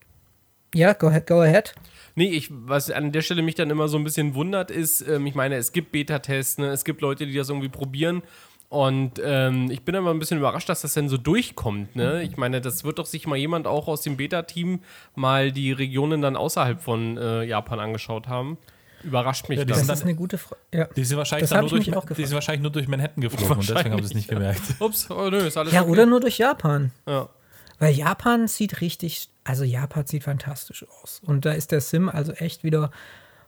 ja, 0.74 0.94
go 0.94 1.08
ahead. 1.08 1.28
Go 1.28 1.42
ahead. 1.42 1.74
Nee, 2.18 2.30
ich, 2.30 2.50
was 2.50 2.90
an 2.90 3.12
der 3.12 3.22
Stelle 3.22 3.44
mich 3.44 3.54
dann 3.54 3.70
immer 3.70 3.88
so 3.88 3.96
ein 3.96 4.04
bisschen 4.04 4.34
wundert, 4.34 4.72
ist, 4.72 5.02
ähm, 5.08 5.28
ich 5.28 5.36
meine, 5.36 5.56
es 5.56 5.72
gibt 5.72 5.92
Beta-Tests, 5.92 6.58
ne? 6.58 6.70
es 6.70 6.84
gibt 6.84 7.02
Leute, 7.02 7.28
die 7.28 7.36
das 7.36 7.50
irgendwie 7.50 7.70
probieren. 7.70 8.24
Und 8.70 9.22
ähm, 9.24 9.70
ich 9.70 9.84
bin 9.84 9.96
aber 9.96 10.10
ein 10.10 10.18
bisschen 10.18 10.40
überrascht, 10.40 10.68
dass 10.68 10.82
das 10.82 10.96
denn 10.96 11.10
so 11.10 11.18
durchkommt. 11.18 11.96
Ne? 11.96 12.24
Ich 12.24 12.36
meine, 12.36 12.60
das 12.60 12.84
wird 12.84 12.98
doch 12.98 13.06
sich 13.06 13.28
mal 13.28 13.36
jemand 13.36 13.68
auch 13.68 13.88
aus 13.88 14.02
dem 14.02 14.18
Beta-Team 14.18 14.80
mal 15.14 15.52
die 15.52 15.72
Regionen 15.72 16.24
dann 16.24 16.36
außerhalb 16.36 16.82
von 16.82 17.18
äh, 17.20 17.44
Japan 17.44 17.80
angeschaut 17.80 18.28
haben. 18.28 18.58
Überrascht 19.04 19.48
mich 19.48 19.60
ja, 19.60 19.66
das. 19.66 19.86
Das 19.86 20.00
ist 20.00 20.04
eine 20.04 20.16
gute 20.16 20.40
Frage. 20.40 20.60
Ja. 20.74 20.88
Die, 20.96 21.04
sind 21.06 21.20
wahrscheinlich 21.20 21.52
nur 21.52 21.70
durch, 21.70 21.86
die 21.86 22.26
sind 22.26 22.34
wahrscheinlich 22.34 22.64
nur 22.64 22.72
durch 22.72 22.88
Manhattan 22.88 23.22
geflogen 23.22 23.58
und 23.58 23.70
deswegen 23.70 23.92
haben 23.92 24.02
sie 24.02 24.08
es 24.08 24.16
nicht 24.16 24.28
gemerkt. 24.28 24.62
Ups, 24.80 25.12
oh, 25.12 25.30
nö, 25.30 25.38
ist 25.38 25.56
alles 25.56 25.72
Ja, 25.72 25.84
okay. 25.84 25.92
oder 25.92 26.08
nur 26.08 26.20
durch 26.20 26.40
Japan. 26.40 26.92
Ja. 27.08 27.30
Weil 27.80 27.94
Japan 27.94 28.48
sieht 28.48 28.82
richtig, 28.82 29.30
also 29.44 29.64
Japan 29.64 30.06
sieht 30.08 30.24
fantastisch 30.24 30.86
aus. 31.02 31.22
Und 31.26 31.46
da 31.46 31.52
ist 31.52 31.72
der 31.72 31.82
Sim 31.82 32.10
also 32.10 32.32
echt 32.34 32.64
wieder, 32.64 32.92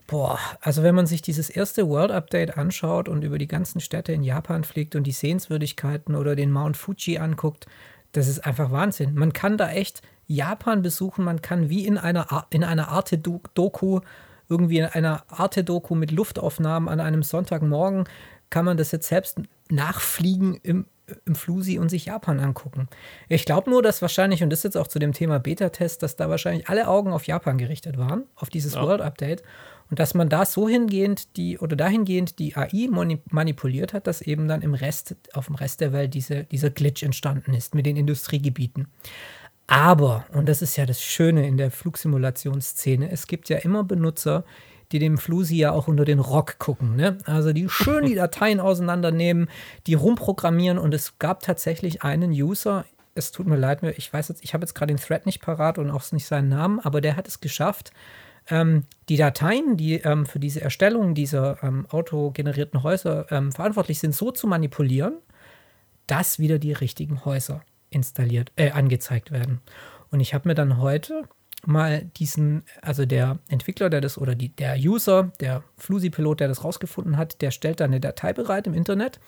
boah, 0.07 0.39
also 0.61 0.83
wenn 0.83 0.95
man 0.95 1.07
sich 1.07 1.21
dieses 1.21 1.49
erste 1.49 1.87
World 1.87 2.11
Update 2.11 2.57
anschaut 2.57 3.09
und 3.09 3.23
über 3.23 3.37
die 3.37 3.47
ganzen 3.47 3.79
Städte 3.79 4.11
in 4.11 4.23
Japan 4.23 4.63
fliegt 4.63 4.95
und 4.95 5.03
die 5.03 5.11
Sehenswürdigkeiten 5.11 6.15
oder 6.15 6.35
den 6.35 6.51
Mount 6.51 6.77
Fuji 6.77 7.17
anguckt, 7.17 7.65
das 8.11 8.27
ist 8.27 8.45
einfach 8.45 8.71
Wahnsinn. 8.71 9.15
Man 9.15 9.33
kann 9.33 9.57
da 9.57 9.69
echt 9.71 10.01
Japan 10.27 10.81
besuchen, 10.81 11.25
man 11.25 11.41
kann 11.41 11.69
wie 11.69 11.85
in 11.85 11.97
einer, 11.97 12.45
in 12.51 12.63
einer 12.63 12.89
Arte-Doku, 12.89 14.01
irgendwie 14.47 14.79
in 14.79 14.85
einer 14.85 15.23
Arte-Doku 15.27 15.95
mit 15.95 16.11
Luftaufnahmen 16.11 16.89
an 16.89 16.99
einem 16.99 17.23
Sonntagmorgen, 17.23 18.05
kann 18.49 18.65
man 18.65 18.77
das 18.77 18.91
jetzt 18.91 19.07
selbst 19.07 19.39
nachfliegen 19.69 20.59
im, 20.63 20.85
im 21.25 21.35
Flusi 21.35 21.79
und 21.79 21.89
sich 21.89 22.05
Japan 22.05 22.39
angucken. 22.39 22.87
Ich 23.27 23.45
glaube 23.45 23.69
nur, 23.69 23.81
dass 23.81 24.01
wahrscheinlich, 24.01 24.43
und 24.43 24.49
das 24.49 24.59
ist 24.59 24.63
jetzt 24.63 24.77
auch 24.77 24.87
zu 24.87 24.99
dem 24.99 25.13
Thema 25.13 25.39
Beta-Test, 25.39 26.03
dass 26.03 26.15
da 26.15 26.29
wahrscheinlich 26.29 26.69
alle 26.69 26.87
Augen 26.87 27.11
auf 27.11 27.25
Japan 27.25 27.57
gerichtet 27.57 27.97
waren, 27.97 28.23
auf 28.35 28.49
dieses 28.49 28.75
ja. 28.75 28.81
World 28.81 29.01
Update. 29.01 29.43
Und 29.89 29.99
dass 29.99 30.13
man 30.13 30.29
da 30.29 30.45
so 30.45 30.69
hingehend 30.69 31.35
die 31.35 31.57
oder 31.57 31.75
dahingehend 31.75 32.37
die 32.37 32.55
AI 32.55 32.89
manipuliert 33.31 33.93
hat, 33.93 34.05
dass 34.05 34.21
eben 34.21 34.47
dann 34.47 34.61
im 34.61 34.75
Rest, 34.75 35.15
auf 35.33 35.47
dem 35.47 35.55
Rest 35.55 35.81
der 35.81 35.93
Welt 35.93 36.13
diese, 36.13 36.43
dieser 36.43 36.69
Glitch 36.69 37.01
entstanden 37.01 37.55
ist 37.55 37.73
mit 37.73 37.87
den 37.87 37.97
Industriegebieten. 37.97 38.87
Aber, 39.65 40.25
und 40.33 40.49
das 40.49 40.61
ist 40.61 40.77
ja 40.77 40.85
das 40.85 41.01
Schöne 41.01 41.47
in 41.47 41.57
der 41.57 41.69
Flugsimulationsszene, 41.69 43.11
es 43.11 43.27
gibt 43.27 43.49
ja 43.49 43.57
immer 43.57 43.83
Benutzer, 43.83 44.43
die 44.91 44.99
dem 44.99 45.17
Flusi 45.17 45.55
ja 45.55 45.71
auch 45.71 45.87
unter 45.87 46.05
den 46.05 46.19
Rock 46.19 46.57
gucken. 46.59 46.95
Ne? 46.95 47.17
Also 47.25 47.53
die 47.53 47.69
schön 47.69 48.05
die 48.05 48.15
Dateien 48.15 48.59
auseinandernehmen, 48.59 49.49
die 49.87 49.93
rumprogrammieren 49.93 50.77
und 50.77 50.93
es 50.93 51.19
gab 51.19 51.41
tatsächlich 51.41 52.03
einen 52.03 52.31
User, 52.31 52.85
es 53.15 53.31
tut 53.31 53.47
mir 53.47 53.57
leid, 53.57 53.83
ich 53.83 54.11
weiß 54.11 54.29
jetzt, 54.29 54.43
ich 54.43 54.53
habe 54.53 54.63
jetzt 54.63 54.73
gerade 54.73 54.93
den 54.93 55.01
Thread 55.01 55.25
nicht 55.25 55.41
parat 55.41 55.77
und 55.77 55.91
auch 55.91 56.11
nicht 56.11 56.25
seinen 56.25 56.49
Namen, 56.49 56.79
aber 56.79 57.01
der 57.01 57.15
hat 57.15 57.27
es 57.27 57.39
geschafft, 57.39 57.91
ähm, 58.49 58.83
die 59.09 59.17
Dateien, 59.17 59.77
die 59.77 59.95
ähm, 59.95 60.25
für 60.25 60.39
diese 60.39 60.61
Erstellung 60.61 61.13
dieser 61.13 61.63
ähm, 61.63 61.85
autogenerierten 61.89 62.83
Häuser 62.83 63.31
ähm, 63.31 63.51
verantwortlich 63.51 63.99
sind, 63.99 64.15
so 64.15 64.31
zu 64.31 64.47
manipulieren, 64.47 65.17
dass 66.07 66.39
wieder 66.39 66.57
die 66.57 66.73
richtigen 66.73 67.25
Häuser 67.25 67.61
installiert, 67.89 68.51
äh, 68.55 68.71
angezeigt 68.71 69.31
werden. 69.31 69.61
Und 70.11 70.19
ich 70.19 70.33
habe 70.33 70.47
mir 70.49 70.55
dann 70.55 70.79
heute 70.79 71.23
mal 71.65 72.05
diesen, 72.17 72.63
also 72.81 73.05
der 73.05 73.39
Entwickler, 73.47 73.89
der 73.89 74.01
das 74.01 74.17
oder 74.17 74.35
die, 74.35 74.49
der 74.49 74.77
User, 74.77 75.31
der 75.39 75.63
Flusi-Pilot, 75.77 76.39
der 76.39 76.47
das 76.47 76.63
rausgefunden 76.63 77.17
hat, 77.17 77.41
der 77.41 77.51
stellt 77.51 77.79
da 77.79 77.85
eine 77.85 77.99
Datei 77.99 78.33
bereit 78.33 78.67
im 78.67 78.73
Internet. 78.73 79.19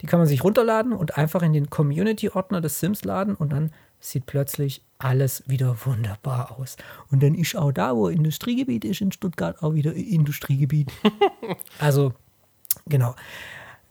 Die 0.00 0.06
kann 0.06 0.18
man 0.18 0.28
sich 0.28 0.42
runterladen 0.42 0.92
und 0.92 1.16
einfach 1.16 1.42
in 1.42 1.52
den 1.52 1.70
Community-Ordner 1.70 2.60
des 2.60 2.80
Sims 2.80 3.04
laden 3.04 3.34
und 3.34 3.52
dann 3.52 3.70
sieht 4.00 4.26
plötzlich 4.26 4.82
alles 4.98 5.44
wieder 5.46 5.76
wunderbar 5.84 6.58
aus. 6.58 6.76
Und 7.10 7.22
dann 7.22 7.34
ist 7.34 7.56
auch 7.56 7.72
da, 7.72 7.94
wo 7.94 8.08
Industriegebiet 8.08 8.84
ist 8.84 9.00
in 9.00 9.12
Stuttgart, 9.12 9.62
auch 9.62 9.74
wieder 9.74 9.94
Industriegebiet. 9.94 10.90
also, 11.78 12.12
genau 12.86 13.14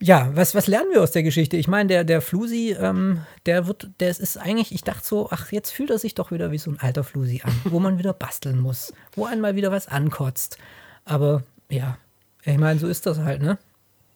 ja, 0.04 0.30
was, 0.34 0.54
was 0.54 0.66
lernen 0.66 0.90
wir 0.92 1.02
aus 1.02 1.12
der 1.12 1.22
Geschichte? 1.22 1.56
Ich 1.56 1.66
meine, 1.66 1.88
der, 1.88 2.04
der 2.04 2.20
Flusi, 2.20 2.76
ähm, 2.78 3.22
der 3.46 3.66
wird, 3.66 3.88
der 4.00 4.10
ist 4.10 4.36
eigentlich, 4.36 4.70
ich 4.72 4.84
dachte 4.84 5.06
so, 5.06 5.28
ach, 5.30 5.50
jetzt 5.50 5.70
fühlt 5.70 5.88
er 5.88 5.98
sich 5.98 6.14
doch 6.14 6.30
wieder 6.30 6.50
wie 6.50 6.58
so 6.58 6.70
ein 6.70 6.78
alter 6.78 7.04
Flusi 7.04 7.40
an, 7.42 7.58
wo 7.64 7.80
man 7.80 7.98
wieder 7.98 8.12
basteln 8.12 8.58
muss, 8.58 8.92
wo 9.16 9.24
einmal 9.24 9.56
wieder 9.56 9.72
was 9.72 9.88
ankotzt. 9.88 10.58
Aber 11.06 11.42
ja, 11.70 11.96
ich 12.44 12.58
meine, 12.58 12.78
so 12.78 12.86
ist 12.86 13.06
das 13.06 13.18
halt, 13.18 13.40
ne? 13.40 13.56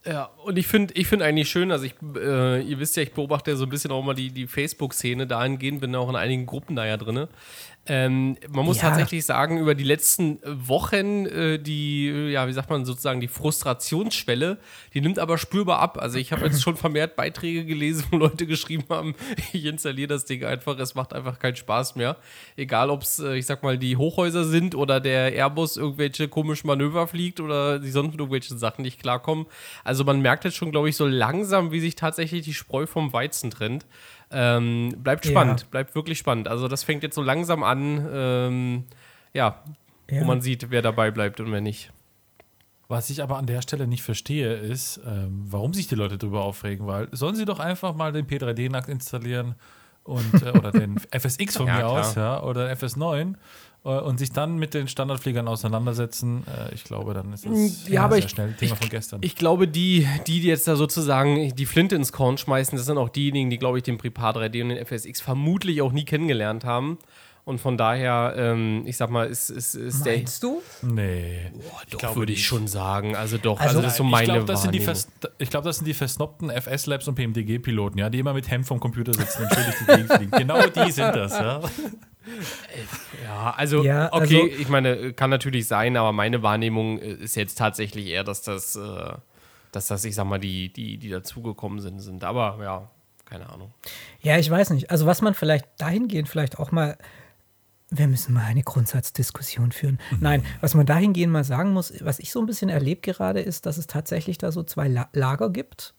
Ja, 0.04 0.26
und 0.44 0.58
ich 0.58 0.66
finde 0.66 0.92
ich 0.92 1.06
find 1.06 1.22
eigentlich 1.22 1.48
schön, 1.48 1.72
also 1.72 1.86
ich, 1.86 1.94
äh, 2.16 2.60
ihr 2.60 2.78
wisst 2.78 2.96
ja, 2.96 3.02
ich 3.02 3.12
beobachte 3.12 3.50
ja 3.50 3.56
so 3.56 3.64
ein 3.64 3.70
bisschen 3.70 3.90
auch 3.90 4.04
mal 4.04 4.14
die, 4.14 4.30
die 4.30 4.46
Facebook-Szene 4.46 5.26
dahingehend, 5.26 5.80
bin 5.80 5.94
auch 5.94 6.10
in 6.10 6.16
einigen 6.16 6.44
Gruppen 6.44 6.76
da 6.76 6.84
ja 6.84 6.98
drin. 6.98 7.28
Ähm, 7.90 8.36
man 8.50 8.66
muss 8.66 8.82
ja. 8.82 8.90
tatsächlich 8.90 9.24
sagen, 9.24 9.56
über 9.58 9.74
die 9.74 9.84
letzten 9.84 10.38
Wochen, 10.44 11.24
äh, 11.24 11.58
die, 11.58 12.08
äh, 12.08 12.30
ja, 12.30 12.46
wie 12.46 12.52
sagt 12.52 12.68
man 12.68 12.84
sozusagen, 12.84 13.20
die 13.20 13.28
Frustrationsschwelle, 13.28 14.58
die 14.92 15.00
nimmt 15.00 15.18
aber 15.18 15.38
spürbar 15.38 15.78
ab. 15.78 15.96
Also 15.98 16.18
ich 16.18 16.30
habe 16.30 16.44
jetzt 16.44 16.62
schon 16.62 16.76
vermehrt 16.76 17.16
Beiträge 17.16 17.64
gelesen, 17.64 18.04
wo 18.10 18.18
Leute 18.18 18.46
geschrieben 18.46 18.84
haben, 18.90 19.14
ich 19.54 19.64
installiere 19.64 20.08
das 20.08 20.26
Ding 20.26 20.44
einfach, 20.44 20.78
es 20.78 20.94
macht 20.94 21.14
einfach 21.14 21.38
keinen 21.38 21.56
Spaß 21.56 21.96
mehr. 21.96 22.16
Egal, 22.56 22.90
ob 22.90 23.02
es, 23.02 23.20
äh, 23.20 23.36
ich 23.36 23.46
sag 23.46 23.62
mal, 23.62 23.78
die 23.78 23.96
Hochhäuser 23.96 24.44
sind 24.44 24.74
oder 24.74 25.00
der 25.00 25.32
Airbus 25.32 25.78
irgendwelche 25.78 26.28
komischen 26.28 26.66
Manöver 26.66 27.06
fliegt 27.06 27.40
oder 27.40 27.78
die 27.78 27.90
sonst 27.90 28.18
irgendwelche 28.18 28.56
Sachen 28.58 28.82
nicht 28.82 29.00
klarkommen. 29.00 29.46
Also 29.82 30.04
man 30.04 30.20
merkt 30.20 30.44
jetzt 30.44 30.56
schon, 30.56 30.72
glaube 30.72 30.90
ich, 30.90 30.96
so 30.96 31.06
langsam, 31.06 31.72
wie 31.72 31.80
sich 31.80 31.96
tatsächlich 31.96 32.42
die 32.42 32.54
Spreu 32.54 32.86
vom 32.86 33.14
Weizen 33.14 33.50
trennt. 33.50 33.86
Ähm, 34.30 34.94
bleibt 34.98 35.24
Ja. 35.24 35.30
spannend, 35.30 35.70
bleibt 35.70 35.94
wirklich 35.94 36.18
spannend. 36.18 36.48
Also 36.48 36.68
das 36.68 36.84
fängt 36.84 37.02
jetzt 37.02 37.14
so 37.14 37.22
langsam 37.22 37.62
an, 37.62 38.06
ähm, 38.12 38.84
ja, 39.32 39.62
Ja. 40.10 40.20
wo 40.20 40.24
man 40.24 40.40
sieht, 40.40 40.70
wer 40.70 40.82
dabei 40.82 41.10
bleibt 41.10 41.40
und 41.40 41.50
wer 41.52 41.60
nicht. 41.60 41.90
Was 42.88 43.10
ich 43.10 43.22
aber 43.22 43.36
an 43.36 43.46
der 43.46 43.60
Stelle 43.62 43.86
nicht 43.86 44.02
verstehe, 44.02 44.54
ist, 44.54 45.00
ähm, 45.06 45.44
warum 45.48 45.74
sich 45.74 45.88
die 45.88 45.94
Leute 45.94 46.16
darüber 46.18 46.42
aufregen, 46.44 46.86
weil 46.86 47.08
sollen 47.12 47.36
sie 47.36 47.44
doch 47.44 47.58
einfach 47.60 47.94
mal 47.94 48.12
den 48.12 48.26
P3D-Nackt 48.26 48.88
installieren 48.88 49.54
und, 50.08 50.42
äh, 50.42 50.50
oder 50.58 50.72
den 50.72 50.98
FSX 51.12 51.56
von 51.56 51.66
Ja, 51.66 51.74
mir 51.74 51.78
klar. 51.80 52.00
aus, 52.00 52.14
ja, 52.14 52.42
oder 52.42 52.72
FS9 52.72 53.34
äh, 53.84 53.88
und 53.88 54.18
sich 54.18 54.32
dann 54.32 54.56
mit 54.58 54.74
den 54.74 54.88
Standardfliegern 54.88 55.46
auseinandersetzen. 55.46 56.44
Äh, 56.46 56.74
ich 56.74 56.84
glaube, 56.84 57.14
dann 57.14 57.32
ist 57.32 57.46
es 57.46 57.88
Ja, 57.88 58.04
aber 58.04 58.16
sehr 58.16 58.24
ich- 58.24 58.30
schnell 58.30 58.52
Thema 58.54 58.76
von 58.76 58.88
gestern. 58.88 59.20
Ich 59.22 59.36
glaube, 59.36 59.68
die, 59.68 60.06
die 60.26 60.42
jetzt 60.42 60.66
da 60.66 60.76
sozusagen 60.76 61.54
die 61.54 61.66
Flinte 61.66 61.94
ins 61.96 62.12
Korn 62.12 62.38
schmeißen, 62.38 62.76
das 62.76 62.86
sind 62.86 62.98
auch 62.98 63.08
diejenigen, 63.10 63.50
die, 63.50 63.58
glaube 63.58 63.78
ich, 63.78 63.84
den 63.84 63.98
Prepar 63.98 64.34
3D 64.36 64.62
und 64.62 64.70
den 64.70 64.84
FSX 64.84 65.20
vermutlich 65.20 65.82
auch 65.82 65.92
nie 65.92 66.04
kennengelernt 66.04 66.64
haben. 66.64 66.98
Und 67.48 67.58
von 67.60 67.78
daher, 67.78 68.34
ähm, 68.36 68.82
ich 68.84 68.96
sag 68.98 69.08
mal, 69.10 69.26
ist, 69.26 69.48
ist, 69.48 69.74
ist 69.74 70.04
der. 70.04 70.18
Meinst 70.18 70.42
du? 70.42 70.60
nee. 70.82 71.50
Doch, 71.90 71.98
glaube 71.98 72.16
würde 72.16 72.32
ich 72.34 72.44
schon 72.46 72.68
sagen. 72.68 73.16
Also 73.16 73.38
doch, 73.38 73.58
Also 73.58 73.78
also, 73.78 73.82
das 73.82 73.92
ist 73.92 73.96
so 73.98 74.04
ich 74.04 74.10
meine 74.10 74.24
glaube, 74.26 74.44
das, 74.44 74.62
sind 74.62 74.74
die 74.74 74.80
Wahrnehmung. 74.86 75.02
vers- 75.20 75.32
ich 75.38 75.48
glaub, 75.50 75.64
das 75.64 75.76
sind 75.78 75.86
die 75.86 75.94
versnobten 75.94 76.50
FS-Labs 76.50 77.08
und 77.08 77.14
PMDG-Piloten, 77.14 77.98
ja, 77.98 78.10
die 78.10 78.18
immer 78.18 78.34
mit 78.34 78.50
Hemd 78.50 78.66
vom 78.66 78.78
Computer 78.80 79.14
sitzen 79.14 79.44
und 79.44 79.54
schön 79.54 79.64
durch 79.64 79.78
die 79.78 79.84
Gegend 79.86 80.12
fliegen. 80.16 80.30
Genau 80.32 80.60
die 80.66 80.92
sind 80.92 81.16
das, 81.16 81.32
ja. 81.32 81.60
Ja, 83.24 83.54
also, 83.56 83.82
Ja, 83.82 84.12
okay, 84.12 84.20
also- 84.42 84.46
ich 84.60 84.68
meine, 84.68 85.12
kann 85.14 85.30
natürlich 85.30 85.66
sein, 85.66 85.96
aber 85.96 86.12
meine 86.12 86.42
Wahrnehmung 86.42 86.98
äh, 86.98 87.12
ist 87.14 87.34
jetzt 87.36 87.56
tatsächlich 87.56 88.06
eher, 88.06 88.24
dass 88.24 88.42
das, 88.42 88.76
äh, 88.76 89.12
dass 89.72 89.86
das, 89.86 90.04
ich 90.04 90.14
sag 90.14 90.26
mal, 90.26 90.38
die, 90.38 90.72
die, 90.72 90.98
die 90.98 91.08
dazugekommen 91.08 91.80
sind, 91.80 92.00
sind. 92.00 92.24
Aber 92.24 92.58
ja, 92.62 92.90
keine 93.24 93.48
Ahnung. 93.50 93.72
Ja, 94.20 94.38
ich 94.38 94.50
weiß 94.50 94.70
nicht. 94.70 94.90
Also 94.90 95.06
was 95.06 95.22
man 95.22 95.34
vielleicht 95.34 95.66
dahingehend 95.78 96.28
vielleicht 96.28 96.58
auch 96.58 96.70
mal, 96.72 96.96
wir 97.90 98.06
müssen 98.06 98.34
mal 98.34 98.44
eine 98.44 98.62
Grundsatzdiskussion 98.62 99.72
führen. 99.72 99.98
Nein, 100.20 100.44
was 100.60 100.74
man 100.74 100.86
dahingehend 100.86 101.32
mal 101.32 101.44
sagen 101.44 101.72
muss, 101.72 101.92
was 102.04 102.18
ich 102.18 102.32
so 102.32 102.40
ein 102.40 102.46
bisschen 102.46 102.68
erlebe 102.68 103.00
gerade, 103.00 103.40
ist, 103.40 103.66
dass 103.66 103.78
es 103.78 103.86
tatsächlich 103.86 104.38
da 104.38 104.52
so 104.52 104.62
zwei 104.62 104.88
La 104.88 105.08
Lager 105.12 105.50
gibt. 105.50 105.94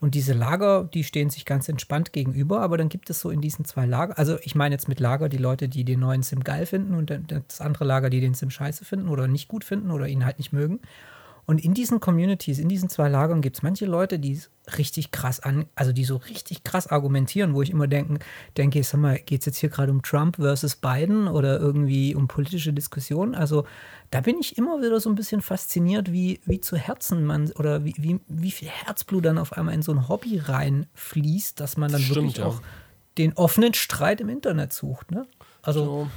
Und 0.00 0.14
diese 0.14 0.32
Lager, 0.32 0.84
die 0.84 1.04
stehen 1.04 1.28
sich 1.28 1.44
ganz 1.44 1.68
entspannt 1.68 2.12
gegenüber, 2.12 2.62
aber 2.62 2.78
dann 2.78 2.88
gibt 2.88 3.10
es 3.10 3.20
so 3.20 3.28
in 3.28 3.42
diesen 3.42 3.66
zwei 3.66 3.84
Lager, 3.84 4.18
also 4.18 4.38
ich 4.42 4.54
meine 4.54 4.74
jetzt 4.74 4.88
mit 4.88 4.98
Lager 4.98 5.28
die 5.28 5.36
Leute, 5.36 5.68
die 5.68 5.84
den 5.84 6.00
neuen 6.00 6.22
Sim 6.22 6.42
geil 6.42 6.64
finden 6.64 6.94
und 6.94 7.12
das 7.28 7.60
andere 7.60 7.84
Lager, 7.84 8.08
die 8.08 8.20
den 8.20 8.32
Sim 8.32 8.50
scheiße 8.50 8.86
finden 8.86 9.08
oder 9.08 9.28
nicht 9.28 9.48
gut 9.48 9.62
finden 9.62 9.90
oder 9.90 10.08
ihn 10.08 10.24
halt 10.24 10.38
nicht 10.38 10.54
mögen. 10.54 10.80
Und 11.50 11.64
in 11.64 11.74
diesen 11.74 11.98
Communities, 11.98 12.60
in 12.60 12.68
diesen 12.68 12.88
zwei 12.88 13.08
Lagern 13.08 13.40
gibt 13.40 13.56
es 13.56 13.64
manche 13.64 13.84
Leute, 13.84 14.20
die 14.20 14.34
es 14.34 14.52
richtig 14.78 15.10
krass 15.10 15.40
an, 15.40 15.66
also 15.74 15.90
die 15.90 16.04
so 16.04 16.14
richtig 16.14 16.62
krass 16.62 16.86
argumentieren, 16.86 17.54
wo 17.54 17.62
ich 17.62 17.70
immer 17.70 17.88
denken, 17.88 18.20
denke, 18.56 18.84
sag 18.84 19.00
mal, 19.00 19.18
geht 19.18 19.40
es 19.40 19.46
jetzt 19.46 19.56
hier 19.56 19.68
gerade 19.68 19.90
um 19.90 20.00
Trump 20.00 20.36
versus 20.36 20.76
Biden 20.76 21.26
oder 21.26 21.58
irgendwie 21.58 22.14
um 22.14 22.28
politische 22.28 22.72
Diskussionen? 22.72 23.34
Also 23.34 23.66
da 24.12 24.20
bin 24.20 24.38
ich 24.38 24.58
immer 24.58 24.80
wieder 24.80 25.00
so 25.00 25.10
ein 25.10 25.16
bisschen 25.16 25.40
fasziniert, 25.40 26.12
wie, 26.12 26.38
wie 26.44 26.60
zu 26.60 26.76
Herzen 26.76 27.24
man 27.26 27.50
oder 27.58 27.84
wie, 27.84 27.94
wie, 27.98 28.20
wie 28.28 28.52
viel 28.52 28.68
Herzblut 28.68 29.24
dann 29.24 29.36
auf 29.36 29.54
einmal 29.54 29.74
in 29.74 29.82
so 29.82 29.90
ein 29.90 30.08
Hobby 30.08 30.38
reinfließt, 30.38 31.58
dass 31.58 31.76
man 31.76 31.90
dann 31.90 32.00
Stimmt, 32.00 32.16
wirklich 32.16 32.36
ja. 32.36 32.46
auch 32.46 32.62
den 33.18 33.32
offenen 33.32 33.74
Streit 33.74 34.20
im 34.20 34.28
Internet 34.28 34.72
sucht. 34.72 35.10
Ne? 35.10 35.26
Also 35.62 35.84
So. 35.84 36.08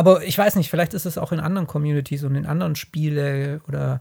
Aber 0.00 0.24
ich 0.24 0.38
weiß 0.38 0.56
nicht, 0.56 0.70
vielleicht 0.70 0.94
ist 0.94 1.04
es 1.04 1.18
auch 1.18 1.30
in 1.30 1.40
anderen 1.40 1.66
Communities 1.66 2.24
und 2.24 2.34
in 2.34 2.46
anderen 2.46 2.74
Spiele- 2.74 3.60
oder 3.68 3.98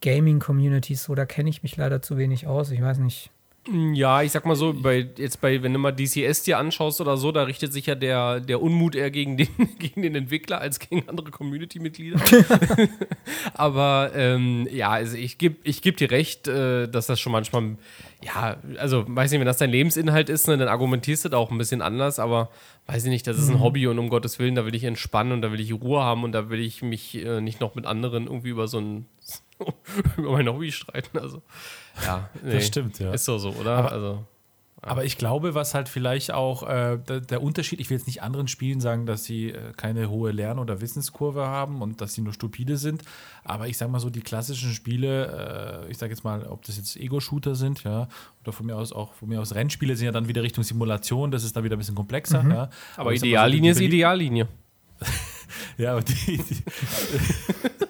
Gaming-Communities 0.00 1.02
so, 1.02 1.16
da 1.16 1.26
kenne 1.26 1.50
ich 1.50 1.64
mich 1.64 1.76
leider 1.76 2.00
zu 2.00 2.16
wenig 2.16 2.46
aus. 2.46 2.70
Ich 2.70 2.80
weiß 2.80 2.98
nicht. 2.98 3.32
Ja, 3.72 4.22
ich 4.22 4.32
sag 4.32 4.46
mal 4.46 4.56
so, 4.56 4.72
bei, 4.72 5.08
jetzt 5.16 5.40
bei, 5.40 5.62
wenn 5.62 5.72
du 5.72 5.78
mal 5.78 5.92
DCS 5.92 6.42
dir 6.42 6.58
anschaust 6.58 7.00
oder 7.00 7.16
so, 7.16 7.30
da 7.30 7.44
richtet 7.44 7.72
sich 7.72 7.86
ja 7.86 7.94
der, 7.94 8.40
der 8.40 8.60
Unmut 8.60 8.96
eher 8.96 9.12
gegen 9.12 9.36
den, 9.36 9.48
gegen 9.78 10.02
den 10.02 10.16
Entwickler 10.16 10.60
als 10.60 10.80
gegen 10.80 11.08
andere 11.08 11.30
Community-Mitglieder. 11.30 12.20
Aber 13.54 14.10
ähm, 14.14 14.66
ja, 14.72 14.90
also 14.90 15.16
ich 15.16 15.38
gebe 15.38 15.56
ich 15.62 15.82
geb 15.82 15.98
dir 15.98 16.10
recht, 16.10 16.48
äh, 16.48 16.88
dass 16.88 17.06
das 17.06 17.20
schon 17.20 17.30
manchmal, 17.30 17.76
ja, 18.24 18.56
also 18.78 19.04
weiß 19.06 19.30
nicht, 19.30 19.38
wenn 19.38 19.46
das 19.46 19.58
dein 19.58 19.70
Lebensinhalt 19.70 20.30
ist, 20.30 20.48
ne, 20.48 20.58
dann 20.58 20.68
argumentierst 20.68 21.26
du 21.26 21.28
da 21.28 21.36
auch 21.36 21.52
ein 21.52 21.58
bisschen 21.58 21.80
anders, 21.80 22.18
aber 22.18 22.50
weiß 22.86 23.04
ich 23.04 23.10
nicht, 23.10 23.26
das 23.28 23.38
ist 23.38 23.50
ein 23.50 23.60
Hobby 23.60 23.86
und 23.86 24.00
um 24.00 24.08
Gottes 24.08 24.40
Willen, 24.40 24.56
da 24.56 24.66
will 24.66 24.74
ich 24.74 24.82
entspannen 24.82 25.32
und 25.32 25.42
da 25.42 25.52
will 25.52 25.60
ich 25.60 25.72
Ruhe 25.72 26.02
haben 26.02 26.24
und 26.24 26.32
da 26.32 26.50
will 26.50 26.60
ich 26.60 26.82
mich 26.82 27.24
äh, 27.24 27.40
nicht 27.40 27.60
noch 27.60 27.76
mit 27.76 27.86
anderen 27.86 28.26
irgendwie 28.26 28.48
über 28.48 28.66
so 28.66 28.78
ein 28.80 29.06
über 30.16 30.32
mein 30.32 30.48
Hobby 30.48 30.72
streiten. 30.72 31.18
Also, 31.18 31.42
ja, 32.04 32.28
nee. 32.42 32.54
Das 32.54 32.66
stimmt, 32.66 32.98
ja. 32.98 33.12
Ist 33.12 33.24
so 33.24 33.38
so, 33.38 33.50
oder? 33.50 33.76
Aber- 33.76 33.92
also, 33.92 34.24
Aber 34.82 35.04
ich 35.04 35.18
glaube, 35.18 35.54
was 35.54 35.74
halt 35.74 35.90
vielleicht 35.90 36.32
auch 36.32 36.62
äh, 36.62 36.96
der, 37.06 37.20
der 37.20 37.42
Unterschied, 37.42 37.80
ich 37.80 37.90
will 37.90 37.98
jetzt 37.98 38.06
nicht 38.06 38.22
anderen 38.22 38.48
Spielen 38.48 38.80
sagen, 38.80 39.04
dass 39.04 39.24
sie 39.24 39.50
äh, 39.50 39.72
keine 39.76 40.08
hohe 40.08 40.30
Lern- 40.32 40.58
oder 40.58 40.80
Wissenskurve 40.80 41.46
haben 41.46 41.82
und 41.82 42.00
dass 42.00 42.14
sie 42.14 42.22
nur 42.22 42.32
stupide 42.32 42.78
sind, 42.78 43.02
aber 43.44 43.68
ich 43.68 43.76
sage 43.76 43.92
mal 43.92 43.98
so, 44.00 44.08
die 44.08 44.22
klassischen 44.22 44.72
Spiele, 44.72 45.84
äh, 45.86 45.90
ich 45.90 45.98
sage 45.98 46.12
jetzt 46.14 46.24
mal, 46.24 46.46
ob 46.46 46.64
das 46.64 46.78
jetzt 46.78 46.96
Ego-Shooter 46.96 47.54
sind, 47.56 47.84
ja, 47.84 48.08
oder 48.42 48.52
von 48.52 48.64
mir 48.64 48.74
aus 48.76 48.90
auch, 48.92 49.12
von 49.12 49.28
mir 49.28 49.38
aus 49.42 49.54
Rennspiele 49.54 49.96
sind 49.96 50.06
ja 50.06 50.12
dann 50.12 50.28
wieder 50.28 50.42
Richtung 50.42 50.64
Simulation, 50.64 51.30
das 51.30 51.44
ist 51.44 51.54
dann 51.54 51.64
wieder 51.64 51.76
ein 51.76 51.78
bisschen 51.80 51.94
komplexer, 51.94 52.42
ja. 52.48 52.70
aber 52.96 53.10
sag 53.10 53.20
so, 53.20 53.26
Ideallinie 53.26 53.74
die 53.74 53.78
ist 53.78 53.86
Ideallinie. 53.86 54.48
Ja, 55.76 55.92
aber 55.92 56.02
die. 56.02 56.14
die 56.14 56.38
so, 56.38 56.62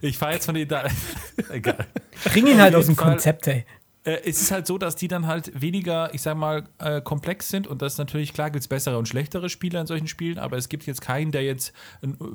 ich 0.00 0.18
fahre 0.18 0.34
jetzt 0.34 0.46
von 0.46 0.56
Ideal. 0.56 0.90
Egal. 1.50 1.86
Bring 2.24 2.46
ihn 2.46 2.60
halt 2.60 2.74
aus 2.74 2.86
dem 2.86 2.96
Fall. 2.96 3.10
Konzept, 3.10 3.46
ey. 3.48 3.64
Äh, 4.06 4.20
es 4.24 4.40
ist 4.40 4.50
halt 4.50 4.66
so, 4.66 4.78
dass 4.78 4.96
die 4.96 5.08
dann 5.08 5.26
halt 5.26 5.60
weniger, 5.60 6.14
ich 6.14 6.22
sag 6.22 6.36
mal, 6.36 6.64
äh, 6.78 7.00
komplex 7.00 7.48
sind 7.48 7.66
und 7.66 7.82
das 7.82 7.94
ist 7.94 7.98
natürlich 7.98 8.32
klar, 8.32 8.50
gibt 8.50 8.62
es 8.62 8.68
bessere 8.68 8.96
und 8.98 9.08
schlechtere 9.08 9.48
Spieler 9.48 9.80
in 9.80 9.86
solchen 9.86 10.06
Spielen, 10.06 10.38
aber 10.38 10.56
es 10.56 10.68
gibt 10.68 10.86
jetzt 10.86 11.00
keinen, 11.00 11.32
der 11.32 11.42
jetzt, 11.42 11.72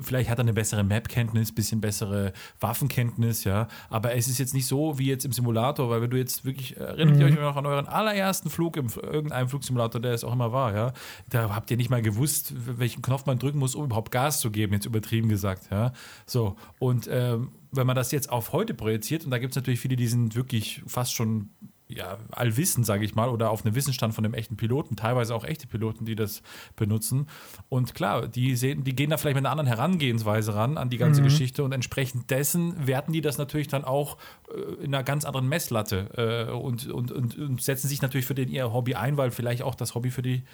vielleicht 0.00 0.30
hat 0.30 0.38
er 0.38 0.42
eine 0.42 0.52
bessere 0.52 0.84
Map-Kenntnis, 0.84 1.52
bisschen 1.52 1.80
bessere 1.80 2.32
Waffenkenntnis, 2.60 3.44
ja, 3.44 3.68
aber 3.88 4.14
es 4.14 4.28
ist 4.28 4.38
jetzt 4.38 4.54
nicht 4.54 4.66
so 4.66 4.98
wie 4.98 5.06
jetzt 5.06 5.24
im 5.24 5.32
Simulator, 5.32 5.88
weil 5.88 6.02
wenn 6.02 6.10
du 6.10 6.18
jetzt 6.18 6.44
wirklich, 6.44 6.76
erinnert 6.76 7.18
ihr 7.18 7.26
euch 7.26 7.34
noch 7.34 7.56
an 7.56 7.66
euren 7.66 7.86
allerersten 7.86 8.50
Flug 8.50 8.76
im 8.76 8.88
irgendeinem 8.88 9.48
Flugsimulator, 9.48 10.00
der 10.00 10.12
es 10.12 10.24
auch 10.24 10.32
immer 10.32 10.52
war, 10.52 10.74
ja, 10.74 10.92
da 11.30 11.54
habt 11.54 11.70
ihr 11.70 11.76
nicht 11.78 11.90
mal 11.90 12.02
gewusst, 12.02 12.52
welchen 12.78 13.00
Knopf 13.02 13.24
man 13.24 13.38
drücken 13.38 13.58
muss, 13.58 13.74
um 13.74 13.84
überhaupt 13.84 14.10
Gas 14.10 14.40
zu 14.40 14.50
geben, 14.50 14.74
jetzt 14.74 14.86
übertrieben 14.86 15.28
gesagt, 15.28 15.68
ja, 15.70 15.92
so 16.26 16.56
und 16.78 17.08
ähm, 17.10 17.52
wenn 17.72 17.86
man 17.86 17.96
das 17.96 18.12
jetzt 18.12 18.30
auf 18.30 18.52
heute 18.52 18.74
projiziert, 18.74 19.24
und 19.24 19.30
da 19.30 19.38
gibt 19.38 19.52
es 19.52 19.56
natürlich 19.56 19.80
viele, 19.80 19.96
die 19.96 20.06
sind 20.06 20.34
wirklich 20.34 20.82
fast 20.86 21.14
schon 21.14 21.50
ja, 21.94 22.18
allwissend, 22.30 22.86
sage 22.86 23.04
ich 23.04 23.14
mal, 23.14 23.28
oder 23.28 23.50
auf 23.50 23.64
einem 23.64 23.74
Wissensstand 23.74 24.14
von 24.14 24.24
einem 24.24 24.34
echten 24.34 24.56
Piloten, 24.56 24.96
teilweise 24.96 25.34
auch 25.34 25.44
echte 25.44 25.66
Piloten, 25.66 26.04
die 26.04 26.14
das 26.14 26.42
benutzen. 26.76 27.26
Und 27.68 27.94
klar, 27.94 28.28
die, 28.28 28.56
sehen, 28.56 28.84
die 28.84 28.94
gehen 28.94 29.10
da 29.10 29.16
vielleicht 29.16 29.36
mit 29.36 29.44
einer 29.44 29.50
anderen 29.50 29.66
Herangehensweise 29.66 30.54
ran 30.54 30.78
an 30.78 30.90
die 30.90 30.98
ganze 30.98 31.22
Geschichte 31.22 31.64
und 31.64 31.72
entsprechend 31.72 32.30
dessen 32.30 32.86
werten 32.86 33.12
die 33.12 33.20
das 33.20 33.38
natürlich 33.38 33.68
dann 33.68 33.84
auch 33.84 34.16
äh, 34.54 34.84
in 34.84 34.94
einer 34.94 35.04
ganz 35.04 35.24
anderen 35.24 35.48
Messlatte 35.48 36.48
äh, 36.48 36.52
und, 36.52 36.86
und, 36.88 37.12
und, 37.12 37.38
und 37.38 37.62
setzen 37.62 37.88
sich 37.88 38.02
natürlich 38.02 38.26
für 38.26 38.34
den 38.34 38.48
ihr 38.48 38.72
Hobby 38.72 38.94
ein, 38.94 39.16
weil 39.16 39.30
vielleicht 39.30 39.62
auch 39.62 39.74
das 39.74 39.94
Hobby 39.94 40.10
für 40.10 40.22
die 40.22 40.44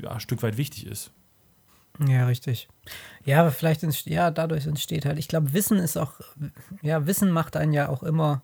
ja, 0.00 0.12
ein 0.12 0.20
Stück 0.20 0.42
weit 0.42 0.56
wichtig 0.56 0.86
ist. 0.86 1.12
Ja, 2.06 2.26
richtig. 2.26 2.68
Ja, 3.24 3.40
aber 3.40 3.50
vielleicht, 3.52 3.82
entst- 3.82 4.08
ja, 4.08 4.30
dadurch 4.30 4.66
entsteht 4.66 5.04
halt, 5.04 5.18
ich 5.18 5.28
glaube, 5.28 5.52
Wissen 5.52 5.78
ist 5.78 5.96
auch, 5.98 6.14
ja, 6.80 7.06
Wissen 7.06 7.30
macht 7.30 7.56
einen 7.56 7.72
ja 7.72 7.88
auch 7.88 8.02
immer, 8.02 8.42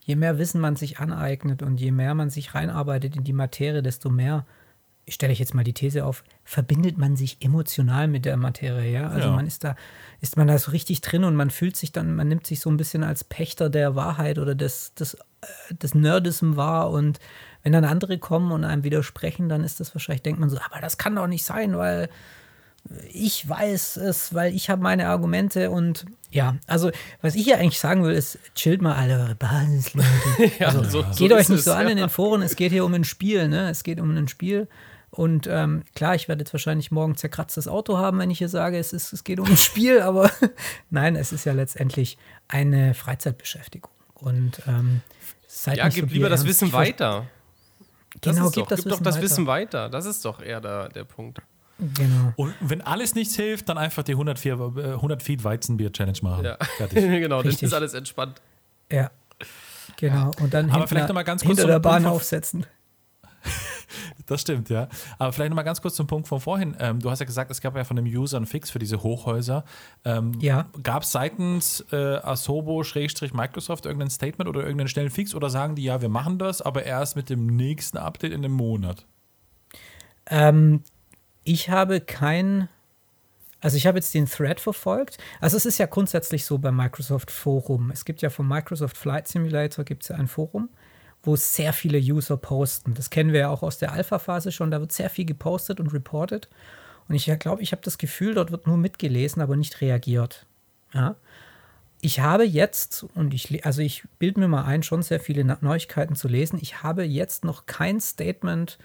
je 0.00 0.16
mehr 0.16 0.38
Wissen 0.38 0.60
man 0.60 0.76
sich 0.76 0.98
aneignet 0.98 1.62
und 1.62 1.80
je 1.80 1.90
mehr 1.90 2.14
man 2.14 2.30
sich 2.30 2.54
reinarbeitet 2.54 3.16
in 3.16 3.24
die 3.24 3.32
Materie, 3.32 3.82
desto 3.82 4.10
mehr, 4.10 4.46
ich 5.06 5.14
stelle 5.14 5.32
ich 5.32 5.38
jetzt 5.38 5.54
mal 5.54 5.64
die 5.64 5.72
These 5.72 6.04
auf, 6.04 6.22
verbindet 6.44 6.98
man 6.98 7.16
sich 7.16 7.38
emotional 7.42 8.06
mit 8.06 8.26
der 8.26 8.36
Materie, 8.36 8.92
ja? 8.92 9.08
Also 9.08 9.28
Ja. 9.28 9.34
man 9.34 9.46
ist 9.46 9.64
da, 9.64 9.74
ist 10.20 10.36
man 10.36 10.46
da 10.46 10.56
so 10.58 10.70
richtig 10.70 11.00
drin 11.00 11.24
und 11.24 11.34
man 11.34 11.50
fühlt 11.50 11.76
sich 11.76 11.90
dann, 11.92 12.14
man 12.14 12.28
nimmt 12.28 12.46
sich 12.46 12.60
so 12.60 12.70
ein 12.70 12.76
bisschen 12.76 13.02
als 13.02 13.24
Pächter 13.24 13.70
der 13.70 13.96
Wahrheit 13.96 14.38
oder 14.38 14.54
des, 14.54 14.94
des, 14.94 15.14
äh, 15.14 15.74
des 15.74 15.94
Nerdism 15.94 16.54
wahr 16.56 16.90
und 16.90 17.18
wenn 17.62 17.72
dann 17.72 17.84
andere 17.84 18.18
kommen 18.18 18.52
und 18.52 18.64
einem 18.64 18.84
widersprechen, 18.84 19.48
dann 19.48 19.64
ist 19.64 19.80
das 19.80 19.94
wahrscheinlich, 19.94 20.22
denkt 20.22 20.38
man 20.38 20.50
so, 20.50 20.58
aber 20.58 20.80
das 20.80 20.96
kann 20.98 21.16
doch 21.16 21.26
nicht 21.26 21.44
sein, 21.44 21.76
weil 21.76 22.08
ich 23.12 23.48
weiß 23.48 23.96
es, 23.98 24.34
weil 24.34 24.54
ich 24.54 24.70
habe 24.70 24.82
meine 24.82 25.08
Argumente 25.08 25.70
und 25.70 26.06
ja, 26.32 26.56
also 26.66 26.90
was 27.22 27.34
ich 27.34 27.44
hier 27.44 27.58
eigentlich 27.58 27.78
sagen 27.80 28.04
will, 28.04 28.12
ist, 28.14 28.38
chillt 28.54 28.82
mal 28.82 28.94
alle 28.94 29.18
eure 29.20 29.34
Basisleute. 29.34 30.08
Also, 30.60 30.84
so- 30.84 31.02
so 31.10 31.18
geht 31.18 31.32
euch 31.32 31.40
ist 31.42 31.48
nicht 31.50 31.58
es, 31.60 31.64
so 31.64 31.72
an 31.72 31.84
ja. 31.86 31.90
in 31.90 31.96
den 31.96 32.08
Foren, 32.08 32.42
es 32.42 32.56
geht 32.56 32.70
hier 32.72 32.84
um 32.84 32.94
ein 32.94 33.04
Spiel, 33.04 33.48
ne? 33.48 33.68
Es 33.70 33.82
geht 33.82 34.00
um 34.00 34.16
ein 34.16 34.28
Spiel. 34.28 34.68
Und 35.10 35.48
ähm, 35.48 35.82
klar, 35.96 36.14
ich 36.14 36.28
werde 36.28 36.42
jetzt 36.42 36.52
wahrscheinlich 36.52 36.92
morgen 36.92 37.16
zerkratztes 37.16 37.66
Auto 37.66 37.98
haben, 37.98 38.18
wenn 38.20 38.30
ich 38.30 38.38
hier 38.38 38.48
sage, 38.48 38.78
es, 38.78 38.92
ist, 38.92 39.12
es 39.12 39.24
geht 39.24 39.40
um 39.40 39.46
ein 39.46 39.56
Spiel, 39.56 40.00
aber 40.02 40.30
nein, 40.90 41.16
es 41.16 41.32
ist 41.32 41.44
ja 41.46 41.52
letztendlich 41.52 42.16
eine 42.46 42.94
Freizeitbeschäftigung. 42.94 43.90
Und 44.14 44.62
ähm, 44.68 45.00
seid 45.48 45.78
Ja, 45.78 45.86
nicht 45.86 45.94
gib 45.96 46.08
so 46.10 46.14
lieber 46.14 46.28
das. 46.28 46.44
Wissen 46.46 46.72
weiter. 46.72 47.26
Das 48.20 48.36
Genau, 48.36 48.50
gib 48.50 48.64
doch, 48.64 48.68
das 48.68 48.78
gib 48.82 48.86
Wissen 48.86 48.90
doch 48.90 49.02
das 49.02 49.14
weiter. 49.16 49.24
Wissen 49.24 49.46
weiter. 49.46 49.88
Das 49.88 50.06
ist 50.06 50.24
doch 50.24 50.40
eher 50.40 50.60
der, 50.60 50.90
der 50.90 51.04
Punkt. 51.04 51.40
Genau. 51.94 52.32
Und 52.36 52.54
wenn 52.60 52.80
alles 52.82 53.14
nichts 53.14 53.34
hilft, 53.36 53.68
dann 53.68 53.78
einfach 53.78 54.02
die 54.02 54.12
104, 54.12 54.52
äh, 54.54 54.82
100 54.94 55.22
Feet 55.22 55.42
Weizenbier-Challenge 55.44 56.18
machen. 56.22 56.44
Ja. 56.44 56.56
Fertig. 56.76 56.96
genau, 57.00 57.38
dann 57.38 57.46
Richtig. 57.48 57.64
ist 57.68 57.72
alles 57.74 57.94
entspannt. 57.94 58.40
Ja. 58.90 59.10
Genau. 59.96 60.30
Und 60.40 60.54
dann 60.54 60.66
Aber 60.66 60.74
hinter, 60.74 60.88
vielleicht 60.88 61.08
noch 61.08 61.14
mal 61.14 61.22
ganz 61.22 61.42
kurz 61.42 61.58
hinter 61.58 61.72
der 61.72 61.78
Bahn 61.80 62.02
Punkt- 62.02 62.16
aufsetzen. 62.16 62.66
Das 64.26 64.42
stimmt, 64.42 64.70
ja. 64.70 64.88
Aber 65.18 65.32
vielleicht 65.32 65.50
nochmal 65.50 65.64
ganz 65.64 65.82
kurz 65.82 65.96
zum 65.96 66.06
Punkt 66.06 66.28
von 66.28 66.38
vorhin. 66.40 66.76
Ähm, 66.78 67.00
du 67.00 67.10
hast 67.10 67.18
ja 67.18 67.26
gesagt, 67.26 67.50
es 67.50 67.60
gab 67.60 67.74
ja 67.74 67.82
von 67.82 67.96
dem 67.96 68.04
User 68.04 68.36
einen 68.36 68.46
Fix 68.46 68.70
für 68.70 68.78
diese 68.78 69.02
Hochhäuser. 69.02 69.64
Ähm, 70.04 70.34
Ja. 70.38 70.66
Gab 70.84 71.02
es 71.02 71.10
seitens 71.10 71.84
äh, 71.90 71.96
Asobo-Microsoft 72.22 73.86
irgendein 73.86 74.10
Statement 74.10 74.48
oder 74.48 74.60
irgendeinen 74.60 74.86
schnellen 74.86 75.10
Fix 75.10 75.34
oder 75.34 75.50
sagen 75.50 75.74
die, 75.74 75.82
ja, 75.82 76.00
wir 76.00 76.08
machen 76.08 76.38
das, 76.38 76.62
aber 76.62 76.84
erst 76.84 77.16
mit 77.16 77.28
dem 77.28 77.46
nächsten 77.56 77.96
Update 77.98 78.30
in 78.32 78.44
einem 78.44 78.52
Monat? 78.54 79.04
Ähm, 80.26 80.84
ich 81.44 81.70
habe 81.70 82.00
kein, 82.00 82.68
also 83.60 83.76
ich 83.76 83.86
habe 83.86 83.98
jetzt 83.98 84.14
den 84.14 84.26
Thread 84.26 84.60
verfolgt. 84.60 85.18
Also 85.40 85.56
es 85.56 85.66
ist 85.66 85.78
ja 85.78 85.86
grundsätzlich 85.86 86.44
so 86.44 86.58
beim 86.58 86.76
Microsoft 86.76 87.30
Forum. 87.30 87.90
Es 87.90 88.04
gibt 88.04 88.22
ja 88.22 88.30
vom 88.30 88.48
Microsoft 88.48 88.96
Flight 88.96 89.28
Simulator 89.28 89.84
gibt 89.84 90.02
es 90.02 90.08
ja 90.08 90.16
ein 90.16 90.28
Forum, 90.28 90.68
wo 91.22 91.36
sehr 91.36 91.72
viele 91.72 91.98
User 91.98 92.36
posten. 92.36 92.94
Das 92.94 93.10
kennen 93.10 93.32
wir 93.32 93.40
ja 93.40 93.48
auch 93.50 93.62
aus 93.62 93.78
der 93.78 93.92
Alpha-Phase 93.92 94.52
schon. 94.52 94.70
Da 94.70 94.80
wird 94.80 94.92
sehr 94.92 95.10
viel 95.10 95.24
gepostet 95.24 95.80
und 95.80 95.92
reported. 95.92 96.48
Und 97.08 97.14
ich 97.14 97.26
glaube, 97.38 97.62
ich 97.62 97.72
habe 97.72 97.82
das 97.82 97.98
Gefühl, 97.98 98.34
dort 98.34 98.52
wird 98.52 98.66
nur 98.66 98.76
mitgelesen, 98.76 99.42
aber 99.42 99.56
nicht 99.56 99.80
reagiert. 99.80 100.46
Ja. 100.94 101.16
Ich 102.02 102.20
habe 102.20 102.44
jetzt, 102.44 103.04
und 103.14 103.34
ich, 103.34 103.66
also 103.66 103.82
ich 103.82 104.04
bilde 104.18 104.40
mir 104.40 104.48
mal 104.48 104.64
ein, 104.64 104.82
schon 104.82 105.02
sehr 105.02 105.20
viele 105.20 105.44
Neuigkeiten 105.44 106.14
zu 106.14 106.28
lesen. 106.28 106.58
Ich 106.62 106.82
habe 106.82 107.02
jetzt 107.02 107.44
noch 107.44 107.66
kein 107.66 108.00
Statement 108.00 108.78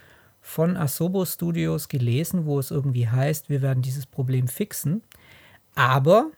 von 0.46 0.76
Asobo 0.76 1.24
Studios 1.24 1.88
gelesen, 1.88 2.46
wo 2.46 2.60
es 2.60 2.70
irgendwie 2.70 3.08
heißt, 3.08 3.50
wir 3.50 3.62
werden 3.62 3.82
dieses 3.82 4.06
Problem 4.06 4.46
fixen. 4.46 5.02
Aber 5.74 6.30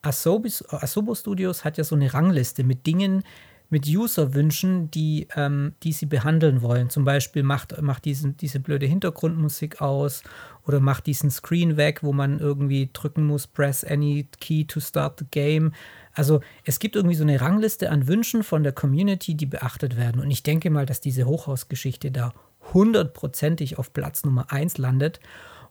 Asobo, 0.00 0.48
Asobo 0.70 1.14
Studios 1.14 1.62
hat 1.62 1.76
ja 1.76 1.84
so 1.84 1.94
eine 1.94 2.14
Rangliste 2.14 2.64
mit 2.64 2.86
Dingen, 2.86 3.22
mit 3.68 3.86
User-Wünschen, 3.86 4.90
die, 4.90 5.28
ähm, 5.36 5.74
die 5.82 5.92
sie 5.92 6.06
behandeln 6.06 6.62
wollen. 6.62 6.88
Zum 6.88 7.04
Beispiel 7.04 7.42
macht, 7.42 7.80
macht 7.82 8.06
diesen, 8.06 8.38
diese 8.38 8.58
blöde 8.58 8.86
Hintergrundmusik 8.86 9.82
aus 9.82 10.22
oder 10.66 10.80
macht 10.80 11.06
diesen 11.06 11.30
Screen 11.30 11.76
weg, 11.76 12.02
wo 12.02 12.14
man 12.14 12.38
irgendwie 12.38 12.88
drücken 12.90 13.26
muss, 13.26 13.46
press 13.46 13.84
any 13.84 14.28
key 14.40 14.64
to 14.64 14.80
start 14.80 15.18
the 15.18 15.26
game. 15.30 15.72
Also 16.14 16.40
es 16.64 16.78
gibt 16.78 16.96
irgendwie 16.96 17.16
so 17.16 17.22
eine 17.22 17.40
Rangliste 17.40 17.90
an 17.90 18.08
Wünschen 18.08 18.42
von 18.44 18.62
der 18.62 18.72
Community, 18.72 19.34
die 19.34 19.46
beachtet 19.46 19.98
werden. 19.98 20.22
Und 20.22 20.30
ich 20.30 20.42
denke 20.42 20.70
mal, 20.70 20.86
dass 20.86 21.02
diese 21.02 21.26
Hochhausgeschichte 21.26 22.10
da 22.10 22.32
hundertprozentig 22.72 23.78
auf 23.78 23.92
Platz 23.92 24.24
Nummer 24.24 24.52
1 24.52 24.78
landet. 24.78 25.20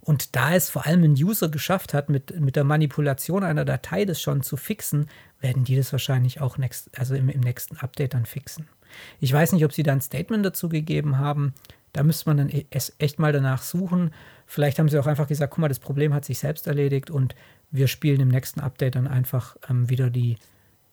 Und 0.01 0.35
da 0.35 0.55
es 0.55 0.69
vor 0.69 0.85
allem 0.87 1.03
ein 1.03 1.13
User 1.13 1.49
geschafft 1.49 1.93
hat, 1.93 2.09
mit, 2.09 2.39
mit 2.39 2.55
der 2.55 2.63
Manipulation 2.63 3.43
einer 3.43 3.65
Datei 3.65 4.05
das 4.05 4.19
schon 4.19 4.41
zu 4.41 4.57
fixen, 4.57 5.07
werden 5.39 5.63
die 5.63 5.75
das 5.75 5.91
wahrscheinlich 5.91 6.41
auch 6.41 6.57
next, 6.57 6.89
also 6.97 7.13
im, 7.13 7.29
im 7.29 7.41
nächsten 7.41 7.77
Update 7.77 8.15
dann 8.15 8.25
fixen. 8.25 8.67
Ich 9.19 9.31
weiß 9.31 9.53
nicht, 9.53 9.63
ob 9.63 9.73
sie 9.73 9.83
da 9.83 9.91
ein 9.91 10.01
Statement 10.01 10.45
dazu 10.45 10.69
gegeben 10.69 11.17
haben. 11.19 11.53
Da 11.93 12.03
müsste 12.03 12.29
man 12.29 12.37
dann 12.37 12.49
e- 12.49 12.65
echt 12.69 13.19
mal 13.19 13.31
danach 13.31 13.61
suchen. 13.61 14.11
Vielleicht 14.47 14.79
haben 14.79 14.89
sie 14.89 14.97
auch 14.97 15.07
einfach 15.07 15.27
gesagt, 15.27 15.53
guck 15.53 15.59
mal, 15.59 15.67
das 15.67 15.79
Problem 15.79 16.13
hat 16.13 16.25
sich 16.25 16.39
selbst 16.39 16.67
erledigt 16.67 17.09
und 17.09 17.35
wir 17.69 17.87
spielen 17.87 18.21
im 18.21 18.27
nächsten 18.27 18.59
Update 18.59 18.95
dann 18.95 19.07
einfach 19.07 19.55
ähm, 19.69 19.89
wieder 19.89 20.09
die, 20.09 20.37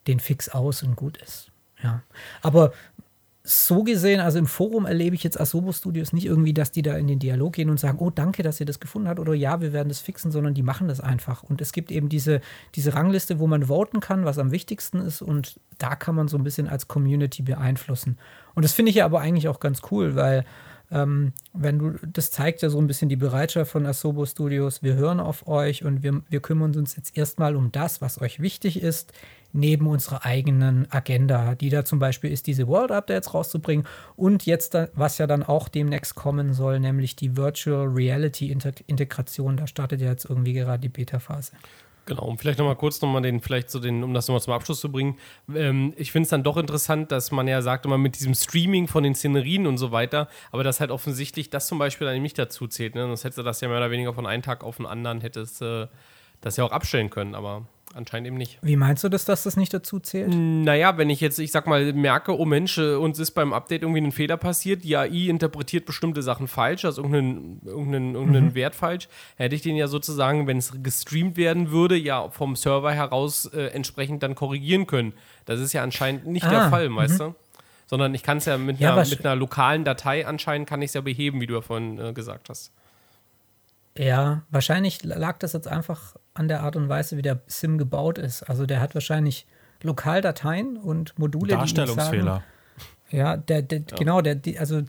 den 0.06 0.20
Fix 0.20 0.48
aus 0.48 0.82
und 0.82 0.96
gut 0.96 1.16
ist. 1.16 1.50
Ja. 1.82 2.02
Aber 2.42 2.72
so 3.50 3.82
gesehen, 3.82 4.20
also 4.20 4.38
im 4.38 4.46
Forum 4.46 4.84
erlebe 4.84 5.16
ich 5.16 5.24
jetzt 5.24 5.40
Asobo 5.40 5.72
Studios 5.72 6.12
nicht 6.12 6.26
irgendwie, 6.26 6.52
dass 6.52 6.70
die 6.70 6.82
da 6.82 6.98
in 6.98 7.06
den 7.06 7.18
Dialog 7.18 7.54
gehen 7.54 7.70
und 7.70 7.80
sagen, 7.80 7.96
oh, 7.98 8.10
danke, 8.10 8.42
dass 8.42 8.60
ihr 8.60 8.66
das 8.66 8.78
gefunden 8.78 9.08
habt 9.08 9.18
oder 9.18 9.32
ja, 9.32 9.62
wir 9.62 9.72
werden 9.72 9.88
das 9.88 10.00
fixen, 10.00 10.30
sondern 10.30 10.52
die 10.52 10.62
machen 10.62 10.86
das 10.86 11.00
einfach. 11.00 11.42
Und 11.42 11.62
es 11.62 11.72
gibt 11.72 11.90
eben 11.90 12.10
diese, 12.10 12.42
diese 12.74 12.94
Rangliste, 12.94 13.38
wo 13.38 13.46
man 13.46 13.64
voten 13.68 14.00
kann, 14.00 14.26
was 14.26 14.38
am 14.38 14.50
wichtigsten 14.50 15.00
ist 15.00 15.22
und 15.22 15.58
da 15.78 15.96
kann 15.96 16.14
man 16.14 16.28
so 16.28 16.36
ein 16.36 16.44
bisschen 16.44 16.68
als 16.68 16.88
Community 16.88 17.40
beeinflussen. 17.40 18.18
Und 18.54 18.66
das 18.66 18.74
finde 18.74 18.90
ich 18.90 18.96
ja 18.96 19.06
aber 19.06 19.20
eigentlich 19.20 19.48
auch 19.48 19.60
ganz 19.60 19.80
cool, 19.90 20.14
weil 20.14 20.44
ähm, 20.90 21.32
wenn 21.52 21.78
du, 21.78 21.94
das 22.06 22.30
zeigt 22.30 22.62
ja 22.62 22.70
so 22.70 22.78
ein 22.78 22.86
bisschen 22.86 23.08
die 23.08 23.16
Bereitschaft 23.16 23.70
von 23.70 23.86
Asobo 23.86 24.24
Studios, 24.26 24.82
wir 24.82 24.94
hören 24.94 25.20
auf 25.20 25.46
euch 25.46 25.84
und 25.84 26.02
wir, 26.02 26.22
wir 26.28 26.40
kümmern 26.40 26.74
uns 26.76 26.96
jetzt 26.96 27.16
erstmal 27.16 27.56
um 27.56 27.72
das, 27.72 28.00
was 28.00 28.20
euch 28.20 28.40
wichtig 28.40 28.82
ist, 28.82 29.12
neben 29.52 29.86
unserer 29.86 30.24
eigenen 30.24 30.90
Agenda, 30.90 31.54
die 31.54 31.70
da 31.70 31.84
zum 31.84 31.98
Beispiel 31.98 32.30
ist, 32.30 32.46
diese 32.46 32.68
World 32.68 32.92
Updates 32.92 33.32
rauszubringen 33.32 33.86
und 34.16 34.44
jetzt, 34.46 34.74
da, 34.74 34.88
was 34.94 35.18
ja 35.18 35.26
dann 35.26 35.42
auch 35.42 35.68
demnächst 35.68 36.14
kommen 36.14 36.52
soll, 36.52 36.80
nämlich 36.80 37.16
die 37.16 37.36
Virtual 37.36 37.86
Reality 37.86 38.52
Integ- 38.52 38.84
Integration, 38.86 39.56
da 39.56 39.66
startet 39.66 40.00
ja 40.00 40.08
jetzt 40.08 40.28
irgendwie 40.28 40.52
gerade 40.52 40.80
die 40.80 40.90
Beta-Phase. 40.90 41.52
Genau, 42.08 42.22
um 42.24 42.38
vielleicht 42.38 42.58
nochmal 42.58 42.76
kurz 42.76 43.02
nochmal 43.02 43.20
den, 43.20 43.42
vielleicht 43.42 43.68
so 43.68 43.78
den, 43.80 44.02
um 44.02 44.14
das 44.14 44.26
nochmal 44.28 44.40
zum 44.40 44.54
Abschluss 44.54 44.80
zu 44.80 44.90
bringen. 44.90 45.18
Ähm, 45.54 45.92
ich 45.98 46.10
finde 46.10 46.22
es 46.22 46.30
dann 46.30 46.42
doch 46.42 46.56
interessant, 46.56 47.12
dass 47.12 47.30
man 47.32 47.46
ja 47.46 47.60
sagt, 47.60 47.84
immer 47.84 47.98
mit 47.98 48.18
diesem 48.18 48.32
Streaming 48.34 48.88
von 48.88 49.04
den 49.04 49.14
Szenerien 49.14 49.66
und 49.66 49.76
so 49.76 49.92
weiter, 49.92 50.26
aber 50.50 50.64
dass 50.64 50.80
halt 50.80 50.90
offensichtlich 50.90 51.50
das 51.50 51.66
zum 51.66 51.78
Beispiel 51.78 52.06
dann 52.06 52.22
nicht 52.22 52.38
dazu 52.38 52.66
zählt. 52.66 52.94
Ne? 52.94 53.02
Sonst 53.02 53.24
hätte 53.24 53.42
das 53.42 53.60
ja 53.60 53.68
mehr 53.68 53.76
oder 53.76 53.90
weniger 53.90 54.14
von 54.14 54.26
einem 54.26 54.42
Tag 54.42 54.64
auf 54.64 54.78
den 54.78 54.86
anderen, 54.86 55.20
hätte 55.20 55.40
es 55.40 55.60
äh, 55.60 55.86
das 56.40 56.56
ja 56.56 56.64
auch 56.64 56.72
abstellen 56.72 57.10
können, 57.10 57.34
aber 57.34 57.66
anscheinend 57.94 58.26
eben 58.28 58.36
nicht. 58.36 58.58
Wie 58.62 58.76
meinst 58.76 59.02
du 59.02 59.08
das, 59.08 59.24
dass 59.24 59.42
das 59.42 59.56
nicht 59.56 59.72
dazu 59.72 59.98
zählt? 59.98 60.34
Naja, 60.34 60.98
wenn 60.98 61.10
ich 61.10 61.20
jetzt, 61.20 61.38
ich 61.38 61.50
sag 61.50 61.66
mal, 61.66 61.92
merke, 61.92 62.38
oh 62.38 62.44
Mensch, 62.44 62.78
äh, 62.78 62.94
uns 62.94 63.18
ist 63.18 63.32
beim 63.32 63.52
Update 63.52 63.82
irgendwie 63.82 64.00
ein 64.00 64.12
Fehler 64.12 64.36
passiert, 64.36 64.84
die 64.84 64.96
AI 64.96 65.28
interpretiert 65.28 65.86
bestimmte 65.86 66.22
Sachen 66.22 66.48
falsch, 66.48 66.84
also 66.84 67.02
irgendeinen, 67.02 67.60
irgendeinen, 67.64 68.14
irgendeinen 68.14 68.54
Wert 68.54 68.74
falsch, 68.74 69.08
hätte 69.36 69.54
ich 69.54 69.62
den 69.62 69.76
ja 69.76 69.88
sozusagen, 69.88 70.46
wenn 70.46 70.58
es 70.58 70.72
gestreamt 70.82 71.36
werden 71.36 71.70
würde, 71.70 71.96
ja 71.96 72.28
vom 72.30 72.56
Server 72.56 72.92
heraus 72.92 73.46
äh, 73.46 73.66
entsprechend 73.68 74.22
dann 74.22 74.34
korrigieren 74.34 74.86
können. 74.86 75.12
Das 75.46 75.60
ist 75.60 75.72
ja 75.72 75.82
anscheinend 75.82 76.26
nicht 76.26 76.44
der 76.44 76.62
Ah, 76.66 76.70
Fall, 76.70 76.94
weißt 76.94 77.20
du? 77.20 77.34
Sondern 77.86 78.14
ich 78.14 78.22
kann 78.22 78.36
es 78.36 78.44
ja 78.44 78.58
mit, 78.58 78.80
Ja, 78.80 78.92
einer, 78.92 79.08
mit 79.08 79.24
einer 79.24 79.34
lokalen 79.34 79.84
Datei 79.84 80.26
anscheinend 80.26 80.68
kann 80.68 80.82
ich 80.82 80.88
es 80.88 80.94
ja 80.94 81.00
beheben, 81.00 81.40
wie 81.40 81.46
du 81.46 81.54
ja 81.54 81.62
vorhin 81.62 81.98
äh, 81.98 82.12
gesagt 82.12 82.50
hast. 82.50 82.70
Ja, 83.96 84.42
wahrscheinlich 84.50 85.02
lag 85.02 85.38
das 85.38 85.54
jetzt 85.54 85.66
einfach 85.66 86.14
an 86.38 86.48
der 86.48 86.62
Art 86.62 86.76
und 86.76 86.88
Weise, 86.88 87.16
wie 87.16 87.22
der 87.22 87.40
Sim 87.46 87.78
gebaut 87.78 88.18
ist. 88.18 88.42
Also 88.42 88.64
der 88.64 88.80
hat 88.80 88.94
wahrscheinlich 88.94 89.46
Lokaldateien 89.82 90.76
und 90.76 91.18
Module, 91.18 91.48
die 91.48 91.54
ihm 91.54 91.66
sagen, 91.66 91.74
Darstellungsfehler. 91.74 92.42
Ja, 93.10 93.36
der, 93.36 93.62
der 93.62 93.80
genau, 93.80 94.20
der, 94.20 94.34
die, 94.34 94.58
also 94.58 94.82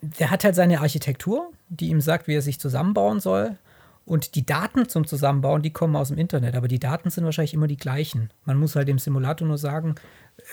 der 0.00 0.30
hat 0.30 0.44
halt 0.44 0.54
seine 0.54 0.80
Architektur, 0.80 1.52
die 1.68 1.88
ihm 1.88 2.00
sagt, 2.00 2.26
wie 2.26 2.34
er 2.34 2.42
sich 2.42 2.58
zusammenbauen 2.58 3.20
soll. 3.20 3.56
Und 4.04 4.36
die 4.36 4.46
Daten 4.46 4.88
zum 4.88 5.06
Zusammenbauen, 5.06 5.62
die 5.62 5.72
kommen 5.72 5.96
aus 5.96 6.08
dem 6.08 6.18
Internet, 6.18 6.54
aber 6.54 6.68
die 6.68 6.78
Daten 6.78 7.10
sind 7.10 7.24
wahrscheinlich 7.24 7.54
immer 7.54 7.66
die 7.66 7.76
gleichen. 7.76 8.30
Man 8.44 8.56
muss 8.56 8.76
halt 8.76 8.88
dem 8.88 9.00
Simulator 9.00 9.46
nur 9.46 9.58
sagen, 9.58 9.96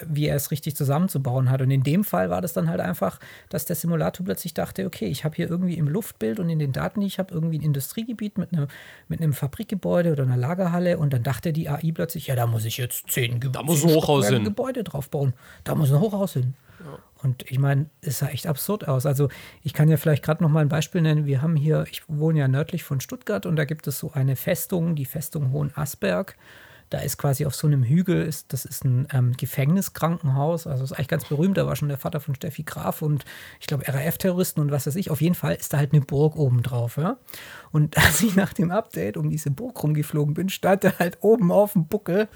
wie 0.07 0.27
er 0.27 0.35
es 0.35 0.51
richtig 0.51 0.75
zusammenzubauen 0.75 1.49
hat. 1.49 1.61
Und 1.61 1.71
in 1.71 1.83
dem 1.83 2.03
Fall 2.03 2.29
war 2.29 2.41
das 2.41 2.53
dann 2.53 2.69
halt 2.69 2.79
einfach, 2.79 3.19
dass 3.49 3.65
der 3.65 3.75
Simulator 3.75 4.25
plötzlich 4.25 4.53
dachte, 4.53 4.85
okay, 4.85 5.05
ich 5.05 5.23
habe 5.23 5.35
hier 5.35 5.49
irgendwie 5.49 5.77
im 5.77 5.87
Luftbild 5.87 6.39
und 6.39 6.49
in 6.49 6.59
den 6.59 6.71
Daten, 6.71 7.01
die 7.01 7.07
ich 7.07 7.19
habe, 7.19 7.33
irgendwie 7.33 7.59
ein 7.59 7.63
Industriegebiet 7.63 8.37
mit 8.37 8.53
einem, 8.53 8.67
mit 9.07 9.21
einem 9.21 9.33
Fabrikgebäude 9.33 10.11
oder 10.11 10.23
einer 10.23 10.37
Lagerhalle. 10.37 10.97
Und 10.97 11.13
dann 11.13 11.23
dachte 11.23 11.53
die 11.53 11.69
AI 11.69 11.91
plötzlich, 11.93 12.27
ja, 12.27 12.35
da 12.35 12.47
muss 12.47 12.65
ich 12.65 12.77
jetzt 12.77 13.09
zehn, 13.09 13.39
Ge 13.39 13.51
Da 13.51 13.63
muss 13.63 13.83
ein 13.83 13.91
Hochhaus 13.91 14.29
hin. 14.29 14.43
Gebäude 14.43 14.83
drauf 14.83 15.09
bauen. 15.09 15.33
Da 15.63 15.75
muss 15.75 15.91
ein 15.91 15.99
Hochhaus 15.99 16.33
hin. 16.33 16.55
Und 17.21 17.49
ich 17.49 17.57
meine, 17.57 17.85
es 18.01 18.19
sah 18.19 18.27
echt 18.27 18.47
absurd 18.47 18.87
aus. 18.87 19.05
Also 19.05 19.29
ich 19.61 19.73
kann 19.73 19.87
ja 19.87 19.97
vielleicht 19.97 20.23
gerade 20.23 20.43
noch 20.43 20.49
mal 20.49 20.59
ein 20.59 20.69
Beispiel 20.69 21.01
nennen. 21.01 21.25
Wir 21.25 21.41
haben 21.41 21.55
hier, 21.55 21.85
ich 21.89 22.03
wohne 22.09 22.39
ja 22.39 22.47
nördlich 22.49 22.83
von 22.83 22.99
Stuttgart 22.99 23.45
und 23.45 23.55
da 23.55 23.63
gibt 23.63 23.87
es 23.87 23.97
so 23.97 24.11
eine 24.11 24.35
Festung, 24.35 24.95
die 24.95 25.05
Festung 25.05 25.51
Hohenasberg. 25.53 26.35
Da 26.89 26.99
ist 26.99 27.17
quasi 27.17 27.45
auf 27.45 27.55
so 27.55 27.67
einem 27.67 27.83
Hügel, 27.83 28.23
ist, 28.23 28.53
das 28.53 28.65
ist 28.65 28.85
ein 28.85 29.07
ähm, 29.11 29.33
Gefängniskrankenhaus, 29.37 30.67
also 30.67 30.83
ist 30.83 30.93
eigentlich 30.93 31.07
ganz 31.07 31.25
berühmt, 31.25 31.57
da 31.57 31.65
war 31.65 31.75
schon 31.75 31.87
der 31.87 31.97
Vater 31.97 32.19
von 32.19 32.35
Steffi 32.35 32.63
Graf 32.63 33.01
und 33.01 33.25
ich 33.59 33.67
glaube 33.67 33.87
RAF-Terroristen 33.87 34.61
und 34.61 34.71
was 34.71 34.87
weiß 34.87 34.95
ich. 34.95 35.09
Auf 35.11 35.21
jeden 35.21 35.35
Fall 35.35 35.55
ist 35.55 35.73
da 35.73 35.77
halt 35.77 35.93
eine 35.93 36.01
Burg 36.01 36.35
oben 36.35 36.61
drauf. 36.61 36.97
Ja? 36.97 37.17
Und 37.71 37.97
als 38.03 38.21
ich 38.21 38.35
nach 38.35 38.53
dem 38.53 38.71
Update 38.71 39.17
um 39.17 39.29
diese 39.29 39.51
Burg 39.51 39.81
rumgeflogen 39.83 40.33
bin, 40.33 40.49
stand 40.49 40.83
da 40.83 40.93
halt 40.99 41.17
oben 41.21 41.51
auf 41.51 41.73
dem 41.73 41.87
Buckel 41.87 42.27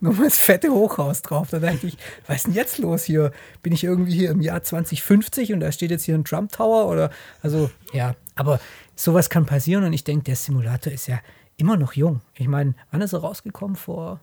nochmal 0.00 0.26
das 0.26 0.38
fette 0.38 0.70
Hochhaus 0.70 1.22
drauf. 1.22 1.48
Da 1.50 1.58
dachte 1.58 1.86
ich, 1.86 1.98
was 2.26 2.36
ist 2.36 2.46
denn 2.46 2.54
jetzt 2.54 2.78
los 2.78 3.04
hier? 3.04 3.32
Bin 3.62 3.72
ich 3.72 3.84
irgendwie 3.84 4.14
hier 4.14 4.30
im 4.30 4.40
Jahr 4.40 4.62
2050 4.62 5.52
und 5.52 5.60
da 5.60 5.72
steht 5.72 5.90
jetzt 5.90 6.04
hier 6.04 6.14
ein 6.14 6.24
Trump 6.24 6.52
Tower 6.52 6.88
oder 6.88 7.10
also 7.42 7.70
ja, 7.92 8.14
aber 8.34 8.60
sowas 8.94 9.30
kann 9.30 9.46
passieren 9.46 9.84
und 9.84 9.92
ich 9.92 10.04
denke, 10.04 10.24
der 10.24 10.36
Simulator 10.36 10.92
ist 10.92 11.06
ja 11.06 11.20
immer 11.56 11.76
noch 11.76 11.92
jung. 11.94 12.20
Ich 12.34 12.48
meine, 12.48 12.74
wann 12.90 13.00
ist 13.00 13.12
er 13.12 13.20
rausgekommen? 13.20 13.76
Vor 13.76 14.20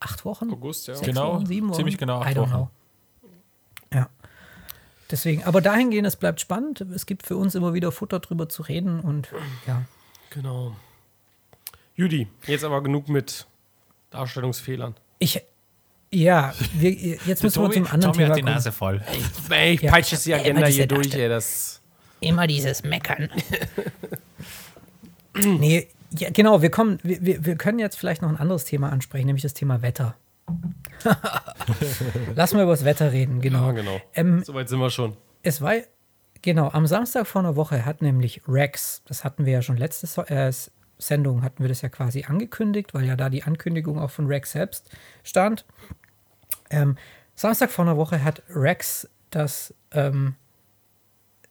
acht 0.00 0.24
Wochen? 0.24 0.50
August, 0.52 0.86
ja. 0.88 0.94
Sechs 0.94 1.06
Genau, 1.06 1.34
Wochen, 1.34 1.46
sieben 1.46 1.68
Wochen? 1.68 1.76
ziemlich 1.76 1.98
genau 1.98 2.20
acht 2.20 2.30
I 2.30 2.34
don't 2.34 2.40
Wochen. 2.42 2.50
know. 2.50 2.70
Ja. 3.92 4.08
Deswegen, 5.10 5.44
aber 5.44 5.60
dahingehend, 5.62 6.06
es 6.06 6.16
bleibt 6.16 6.40
spannend. 6.40 6.82
Es 6.82 7.06
gibt 7.06 7.26
für 7.26 7.36
uns 7.36 7.54
immer 7.54 7.72
wieder 7.74 7.90
Futter 7.92 8.20
drüber 8.20 8.48
zu 8.48 8.62
reden 8.62 9.00
und 9.00 9.28
ja. 9.66 9.82
Genau. 10.30 10.76
Judy, 11.94 12.28
jetzt 12.46 12.64
aber 12.64 12.82
genug 12.82 13.08
mit 13.08 13.46
Darstellungsfehlern. 14.10 14.94
Ich, 15.18 15.42
ja, 16.12 16.52
wir, 16.74 16.90
jetzt 16.92 17.42
müssen 17.42 17.62
wir 17.62 17.70
zum 17.70 17.86
anderen 17.86 18.00
Tommy 18.02 18.16
Thema 18.18 18.28
hat 18.28 18.36
die 18.36 18.42
kommen. 18.42 18.54
Nase 18.54 18.72
voll. 18.72 19.02
Ey, 19.50 19.74
ich 19.74 19.80
Ja. 19.82 19.90
peitsche 19.90 20.14
jetzt 20.14 20.26
die 20.26 20.34
Agenda 20.34 20.66
hier 20.66 20.86
durch, 20.86 21.12
ey. 21.14 21.28
Das. 21.28 21.80
Immer 22.20 22.46
dieses 22.46 22.82
Meckern. 22.82 23.30
nee, 25.34 25.88
ja, 26.10 26.30
genau, 26.30 26.62
wir 26.62 26.70
kommen, 26.70 26.98
wir, 27.02 27.44
wir, 27.44 27.56
können 27.56 27.78
jetzt 27.78 27.96
vielleicht 27.96 28.22
noch 28.22 28.28
ein 28.28 28.36
anderes 28.36 28.64
Thema 28.64 28.90
ansprechen, 28.90 29.26
nämlich 29.26 29.42
das 29.42 29.54
Thema 29.54 29.82
Wetter. 29.82 30.16
Lassen 32.34 32.56
wir 32.56 32.62
über 32.62 32.72
das 32.72 32.84
Wetter 32.84 33.12
reden, 33.12 33.40
genau. 33.40 33.66
Ja, 33.66 33.72
genau. 33.72 34.00
Ähm, 34.14 34.42
Soweit 34.42 34.68
sind 34.68 34.80
wir 34.80 34.90
schon. 34.90 35.16
es 35.42 35.60
war, 35.60 35.74
genau, 36.40 36.68
am 36.70 36.86
Samstag 36.86 37.26
vor 37.26 37.42
einer 37.42 37.56
Woche 37.56 37.84
hat 37.84 38.00
nämlich 38.00 38.42
Rex, 38.48 39.02
das 39.04 39.24
hatten 39.24 39.44
wir 39.44 39.52
ja 39.52 39.62
schon 39.62 39.76
letzte 39.76 40.06
so 40.06 40.22
äh, 40.22 40.50
Sendung, 40.96 41.42
hatten 41.42 41.62
wir 41.62 41.68
das 41.68 41.82
ja 41.82 41.90
quasi 41.90 42.24
angekündigt, 42.24 42.94
weil 42.94 43.04
ja 43.04 43.14
da 43.16 43.28
die 43.28 43.42
Ankündigung 43.44 43.98
auch 43.98 44.10
von 44.10 44.26
Rex 44.26 44.52
selbst 44.52 44.90
stand. 45.22 45.66
Ähm, 46.70 46.96
Samstag 47.34 47.70
vor 47.70 47.84
einer 47.84 47.96
Woche 47.96 48.24
hat 48.24 48.42
Rex 48.48 49.08
das. 49.30 49.74
Ähm 49.92 50.34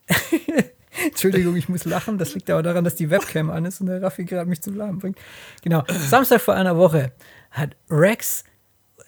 Entschuldigung, 1.05 1.55
ich 1.55 1.69
muss 1.69 1.85
lachen. 1.85 2.17
Das 2.17 2.33
liegt 2.33 2.49
aber 2.49 2.63
daran, 2.63 2.83
dass 2.83 2.95
die 2.95 3.09
Webcam 3.09 3.49
an 3.49 3.65
ist 3.65 3.81
und 3.81 3.87
der 3.87 4.01
Raffi 4.01 4.25
gerade 4.25 4.49
mich 4.49 4.61
zum 4.61 4.75
Lachen 4.75 4.99
bringt. 4.99 5.17
Genau. 5.61 5.83
Samstag 5.87 6.41
vor 6.41 6.55
einer 6.55 6.77
Woche 6.77 7.11
hat 7.51 7.75
Rex 7.89 8.43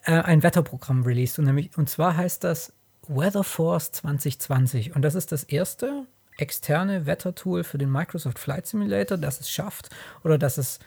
äh, 0.04 0.12
ein 0.12 0.43
Wetterprogramm 0.43 1.04
released 1.04 1.39
und, 1.39 1.45
nämlich, 1.45 1.78
und 1.78 1.89
zwar 1.89 2.17
heißt 2.17 2.43
das 2.43 2.73
Weather 3.08 3.43
Force 3.43 3.91
2020 3.91 4.95
und 4.95 5.02
das 5.02 5.15
ist 5.15 5.32
das 5.32 5.43
erste 5.43 6.06
externe 6.38 7.06
Wettertool 7.06 7.63
für 7.63 7.78
den 7.78 7.91
Microsoft 7.91 8.39
Flight 8.39 8.67
Simulator, 8.67 9.17
das 9.17 9.41
es 9.41 9.49
schafft 9.49 9.89
oder 10.23 10.38
das 10.38 10.58
es 10.58 10.80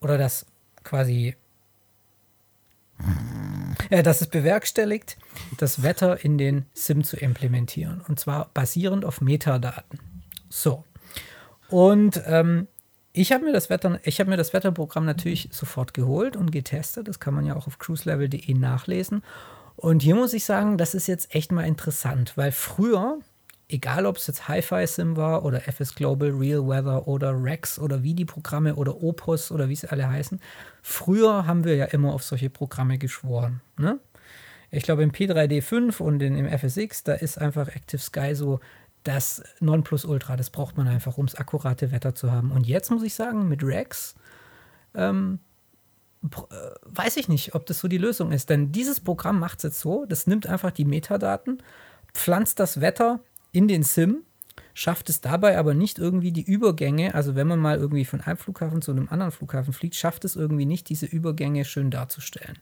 oder 0.00 0.18
das 0.18 0.46
quasi 0.82 1.36
ja, 3.90 4.02
das 4.02 4.20
es 4.20 4.26
bewerkstelligt, 4.26 5.16
das 5.56 5.82
Wetter 5.82 6.24
in 6.24 6.36
den 6.36 6.66
Sim 6.74 7.04
zu 7.04 7.16
implementieren. 7.16 8.02
Und 8.06 8.18
zwar 8.18 8.50
basierend 8.52 9.04
auf 9.04 9.20
Metadaten. 9.20 10.00
So. 10.48 10.84
Und 11.68 12.22
ähm, 12.26 12.66
ich 13.12 13.32
habe 13.32 13.44
mir 13.44 13.52
das 13.52 13.68
habe 13.70 14.30
mir 14.30 14.36
das 14.36 14.52
Wetterprogramm 14.52 15.04
natürlich 15.04 15.48
sofort 15.52 15.94
geholt 15.94 16.36
und 16.36 16.52
getestet. 16.52 17.08
Das 17.08 17.20
kann 17.20 17.34
man 17.34 17.44
ja 17.46 17.56
auch 17.56 17.66
auf 17.66 17.78
cruiselevel.de 17.78 18.54
nachlesen. 18.54 19.22
Und 19.76 20.02
hier 20.02 20.14
muss 20.14 20.32
ich 20.32 20.44
sagen, 20.44 20.78
das 20.78 20.94
ist 20.94 21.06
jetzt 21.06 21.34
echt 21.34 21.52
mal 21.52 21.64
interessant, 21.66 22.36
weil 22.36 22.52
früher 22.52 23.18
egal 23.68 24.06
ob 24.06 24.16
es 24.16 24.26
jetzt 24.26 24.48
Hi-Fi-Sim 24.48 25.16
war 25.16 25.44
oder 25.44 25.68
FS 25.68 25.94
Global, 25.94 26.30
Real 26.30 26.66
Weather 26.66 27.06
oder 27.06 27.42
Rex 27.42 27.78
oder 27.78 28.02
wie 28.02 28.14
die 28.14 28.24
Programme 28.24 28.74
oder 28.74 29.02
Opus 29.02 29.52
oder 29.52 29.68
wie 29.68 29.76
sie 29.76 29.90
alle 29.90 30.08
heißen, 30.08 30.40
früher 30.82 31.46
haben 31.46 31.64
wir 31.64 31.76
ja 31.76 31.84
immer 31.86 32.14
auf 32.14 32.22
solche 32.22 32.50
Programme 32.50 32.98
geschworen. 32.98 33.60
Ne? 33.76 33.98
Ich 34.70 34.82
glaube, 34.82 35.02
im 35.02 35.12
P3D5 35.12 36.00
und 36.00 36.22
in, 36.22 36.36
im 36.36 36.58
FSX, 36.58 37.04
da 37.04 37.14
ist 37.14 37.38
einfach 37.38 37.68
Active 37.68 38.00
Sky 38.00 38.34
so 38.34 38.60
das 39.04 39.42
Nonplusultra. 39.60 40.36
Das 40.36 40.50
braucht 40.50 40.76
man 40.76 40.88
einfach, 40.88 41.18
um 41.18 41.26
das 41.26 41.34
akkurate 41.34 41.92
Wetter 41.92 42.14
zu 42.14 42.30
haben. 42.32 42.52
Und 42.52 42.66
jetzt 42.66 42.90
muss 42.90 43.02
ich 43.02 43.14
sagen, 43.14 43.48
mit 43.48 43.62
Rex 43.62 44.14
ähm, 44.94 45.38
äh, 46.24 46.54
weiß 46.84 47.16
ich 47.16 47.28
nicht, 47.28 47.54
ob 47.54 47.66
das 47.66 47.78
so 47.78 47.88
die 47.88 47.98
Lösung 47.98 48.32
ist. 48.32 48.50
Denn 48.50 48.72
dieses 48.72 49.00
Programm 49.00 49.38
macht 49.38 49.58
es 49.58 49.64
jetzt 49.64 49.80
so, 49.80 50.04
das 50.06 50.26
nimmt 50.26 50.46
einfach 50.46 50.70
die 50.70 50.84
Metadaten, 50.84 51.62
pflanzt 52.12 52.58
das 52.58 52.80
Wetter 52.80 53.20
in 53.52 53.68
den 53.68 53.82
Sim, 53.82 54.22
schafft 54.74 55.08
es 55.08 55.20
dabei 55.20 55.58
aber 55.58 55.74
nicht 55.74 55.98
irgendwie 55.98 56.32
die 56.32 56.42
Übergänge, 56.42 57.14
also 57.14 57.34
wenn 57.34 57.46
man 57.46 57.60
mal 57.60 57.78
irgendwie 57.78 58.04
von 58.04 58.20
einem 58.20 58.36
Flughafen 58.36 58.82
zu 58.82 58.90
einem 58.90 59.08
anderen 59.10 59.32
Flughafen 59.32 59.72
fliegt, 59.72 59.94
schafft 59.94 60.24
es 60.24 60.36
irgendwie 60.36 60.66
nicht, 60.66 60.88
diese 60.88 61.06
Übergänge 61.06 61.64
schön 61.64 61.90
darzustellen. 61.90 62.58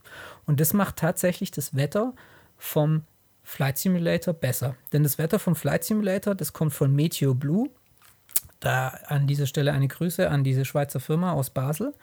Und 0.46 0.60
das 0.60 0.72
macht 0.72 0.96
tatsächlich 0.96 1.50
das 1.50 1.74
Wetter 1.74 2.14
vom 2.58 3.02
Flight 3.48 3.78
Simulator 3.78 4.34
besser. 4.34 4.74
Denn 4.92 5.04
das 5.04 5.18
Wetter 5.18 5.38
vom 5.38 5.54
Flight 5.54 5.84
Simulator, 5.84 6.34
das 6.34 6.52
kommt 6.52 6.74
von 6.74 6.92
Meteo 6.92 7.32
Blue. 7.32 7.70
Da 8.58 8.88
an 9.06 9.28
dieser 9.28 9.46
Stelle 9.46 9.72
eine 9.72 9.86
Grüße 9.86 10.28
an 10.28 10.42
diese 10.42 10.64
Schweizer 10.64 10.98
Firma 10.98 11.32
aus 11.32 11.50
Basel. 11.50 11.94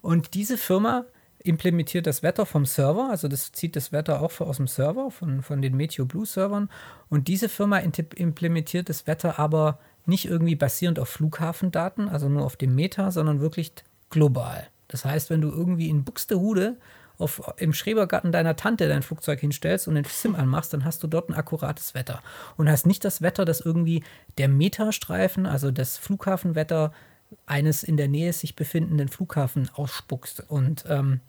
Und 0.00 0.32
diese 0.32 0.56
Firma 0.56 1.04
implementiert 1.40 2.06
das 2.06 2.22
Wetter 2.22 2.46
vom 2.46 2.64
Server, 2.64 3.10
also 3.10 3.28
das 3.28 3.52
zieht 3.52 3.76
das 3.76 3.92
Wetter 3.92 4.22
auch 4.22 4.40
aus 4.40 4.56
dem 4.56 4.66
Server, 4.66 5.10
von, 5.10 5.42
von 5.42 5.60
den 5.60 5.76
Meteo 5.76 6.06
Blue 6.06 6.24
Servern. 6.24 6.70
Und 7.10 7.28
diese 7.28 7.50
Firma 7.50 7.80
implementiert 7.80 8.88
das 8.88 9.06
Wetter 9.06 9.38
aber 9.38 9.78
nicht 10.06 10.24
irgendwie 10.24 10.56
basierend 10.56 10.98
auf 10.98 11.10
Flughafendaten, 11.10 12.08
also 12.08 12.30
nur 12.30 12.46
auf 12.46 12.56
dem 12.56 12.74
Meta, 12.74 13.10
sondern 13.10 13.40
wirklich 13.40 13.72
global. 14.08 14.68
Das 14.88 15.04
heißt, 15.04 15.28
wenn 15.28 15.42
du 15.42 15.50
irgendwie 15.50 15.90
in 15.90 16.04
Buxtehude 16.04 16.78
auf, 17.18 17.52
im 17.56 17.72
Schrebergarten 17.72 18.32
deiner 18.32 18.56
Tante 18.56 18.88
dein 18.88 19.02
Flugzeug 19.02 19.40
hinstellst 19.40 19.88
und 19.88 19.96
den 19.96 20.04
Sim 20.04 20.34
anmachst, 20.34 20.72
dann 20.72 20.84
hast 20.84 21.02
du 21.02 21.06
dort 21.06 21.28
ein 21.28 21.34
akkurates 21.34 21.94
Wetter. 21.94 22.22
Und 22.56 22.70
hast 22.70 22.86
nicht 22.86 23.04
das 23.04 23.22
Wetter, 23.22 23.44
das 23.44 23.60
irgendwie 23.60 24.04
der 24.38 24.48
Metastreifen, 24.48 25.46
also 25.46 25.70
das 25.70 25.98
Flughafenwetter 25.98 26.92
eines 27.46 27.82
in 27.82 27.96
der 27.96 28.08
Nähe 28.08 28.32
sich 28.32 28.56
befindenden 28.56 29.08
Flughafen 29.08 29.68
ausspuckst. 29.74 30.44
Und 30.48 30.84
ähm, 30.88 31.20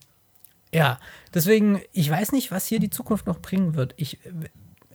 ja, 0.72 1.00
deswegen, 1.34 1.82
ich 1.92 2.10
weiß 2.10 2.32
nicht, 2.32 2.52
was 2.52 2.68
hier 2.68 2.80
die 2.80 2.90
Zukunft 2.90 3.26
noch 3.26 3.40
bringen 3.40 3.76
wird. 3.76 3.94
Ich, 3.98 4.20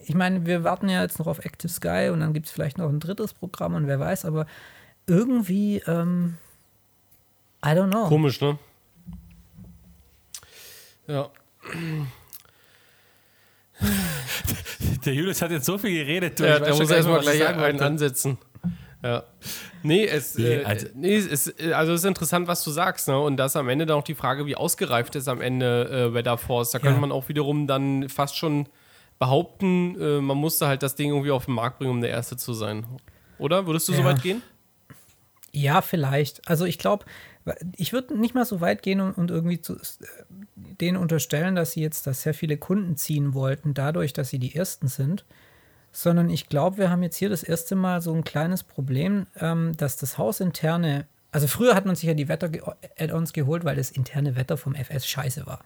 ich 0.05 0.15
meine, 0.15 0.47
wir 0.47 0.65
warten 0.65 0.89
ja 0.89 1.03
jetzt 1.03 1.19
noch 1.19 1.27
auf 1.27 1.45
Active 1.45 1.73
Sky 1.73 2.11
und 2.13 2.21
dann 2.21 2.33
gibt 2.33 2.47
es 2.47 2.53
vielleicht 2.53 2.79
noch 2.79 2.89
ein 2.89 3.01
drittes 3.01 3.35
Programm 3.35 3.75
und 3.75 3.87
wer 3.87 3.99
weiß, 3.99 4.25
aber 4.25 4.47
irgendwie, 5.07 5.79
ähm, 5.87 6.37
I 7.65 7.71
don't 7.71 7.91
know. 7.91 8.07
Komisch, 8.09 8.41
ne? 8.41 8.59
Ja. 11.07 11.31
Der 15.05 15.15
Julius 15.15 15.43
hat 15.43 15.51
jetzt 15.51 15.67
so 15.67 15.79
viel 15.79 15.93
geredet. 15.93 16.41
Ja, 16.41 16.59
der 16.59 16.75
muss 16.75 16.91
erstmal 16.91 17.21
gleich 17.21 17.47
einen 17.47 17.81
ansetzen. 17.81 18.39
Ja. 19.03 19.25
Nee, 19.83 20.07
es, 20.07 20.39
nee, 20.39 20.45
äh, 20.45 20.65
also, 20.65 20.87
nee, 20.95 21.17
es, 21.17 21.55
also 21.61 21.93
es 21.93 22.01
ist 22.01 22.07
interessant, 22.07 22.49
was 22.49 22.65
du 22.65 22.71
sagst, 22.71 23.07
ne? 23.07 23.21
Und 23.21 23.37
das 23.37 23.53
ist 23.53 23.57
am 23.57 23.69
Ende 23.69 23.85
dann 23.85 23.99
auch 23.99 24.05
die 24.05 24.15
Frage, 24.15 24.47
wie 24.47 24.57
ausgereift 24.57 25.15
ist 25.15 25.29
am 25.29 25.43
Ende 25.43 25.91
äh, 25.91 26.15
Weather 26.15 26.39
Force. 26.39 26.71
Da 26.71 26.79
ja. 26.79 26.85
könnte 26.85 27.01
man 27.01 27.13
auch 27.13 27.29
wiederum 27.29 27.67
dann 27.67 28.09
fast 28.09 28.37
schon 28.37 28.67
behaupten, 29.19 30.01
äh, 30.01 30.21
man 30.23 30.39
musste 30.39 30.67
halt 30.67 30.83
das 30.83 30.95
Ding 30.95 31.11
irgendwie 31.11 31.31
auf 31.31 31.45
den 31.45 31.55
Markt 31.55 31.79
bringen, 31.79 31.91
um 31.91 32.01
der 32.01 32.11
Erste 32.11 32.39
zu 32.39 32.55
sein. 32.55 32.87
Oder? 33.39 33.67
Würdest 33.67 33.89
du 33.89 33.93
ja. 33.93 33.99
so 33.99 34.05
weit 34.05 34.23
gehen? 34.23 34.43
Ja, 35.53 35.83
vielleicht. 35.83 36.49
Also 36.49 36.65
ich 36.65 36.79
glaube, 36.79 37.05
ich 37.77 37.93
würde 37.93 38.19
nicht 38.19 38.35
mal 38.35 38.47
so 38.47 38.61
weit 38.63 38.83
gehen 38.83 39.01
und, 39.01 39.13
und 39.19 39.31
irgendwie 39.31 39.61
zu, 39.61 39.75
äh, 39.75 40.07
denen 40.57 40.97
unterstellen, 40.97 41.55
dass 41.55 41.73
sie 41.73 41.83
jetzt 41.83 42.07
da 42.07 42.15
sehr 42.15 42.35
viele 42.35 42.57
Kunden 42.57 42.97
ziehen 42.97 43.35
wollten, 43.35 43.75
dadurch, 43.75 44.13
dass 44.13 44.29
sie 44.29 44.39
die 44.39 44.55
Ersten 44.55 44.89
sind 44.89 45.25
sondern 45.95 46.29
ich 46.29 46.49
glaube, 46.49 46.79
wir 46.79 46.91
haben 46.91 47.05
jetzt 47.05 47.17
hier 47.17 47.29
das 47.29 47.45
erste 47.45 47.77
Mal 47.77 48.03
so 48.03 48.13
ein 48.13 48.25
kleines 48.25 48.65
Problem, 48.65 49.27
ähm, 49.37 49.77
dass 49.77 49.97
das 49.97 50.19
hausinterne, 50.19 51.07
also 51.31 51.47
früher 51.47 51.77
hat 51.77 51.87
man 51.87 51.95
sich 51.95 52.09
ja 52.09 52.15
die 52.15 52.29
Wetter-Add-ons 52.29 53.33
geholt, 53.33 53.65
weil 53.65 53.77
das 53.77 53.93
interne 53.93 54.35
Wetter 54.35 54.57
vom 54.57 54.75
FS 54.75 55.07
scheiße 55.07 55.47
war 55.47 55.61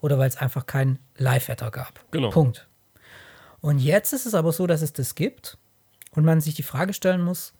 oder 0.00 0.18
weil 0.18 0.28
es 0.28 0.36
einfach 0.36 0.66
kein 0.66 1.00
Live-Wetter 1.18 1.72
gab. 1.72 2.00
Genau. 2.12 2.30
Punkt. 2.30 2.68
Und 3.60 3.78
jetzt 3.78 4.12
ist 4.12 4.24
es 4.24 4.34
aber 4.34 4.52
so, 4.52 4.68
dass 4.68 4.82
es 4.82 4.92
das 4.92 5.16
gibt 5.16 5.58
und 6.12 6.24
man 6.24 6.40
sich 6.40 6.54
die 6.54 6.62
Frage 6.62 6.92
stellen 6.92 7.20
muss, 7.20 7.52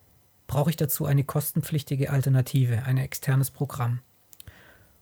brauche 0.47 0.71
ich 0.71 0.77
dazu 0.77 1.07
eine 1.07 1.25
kostenpflichtige 1.25 2.11
Alternative, 2.11 2.85
ein 2.85 2.99
externes 2.99 3.51
Programm? 3.51 3.99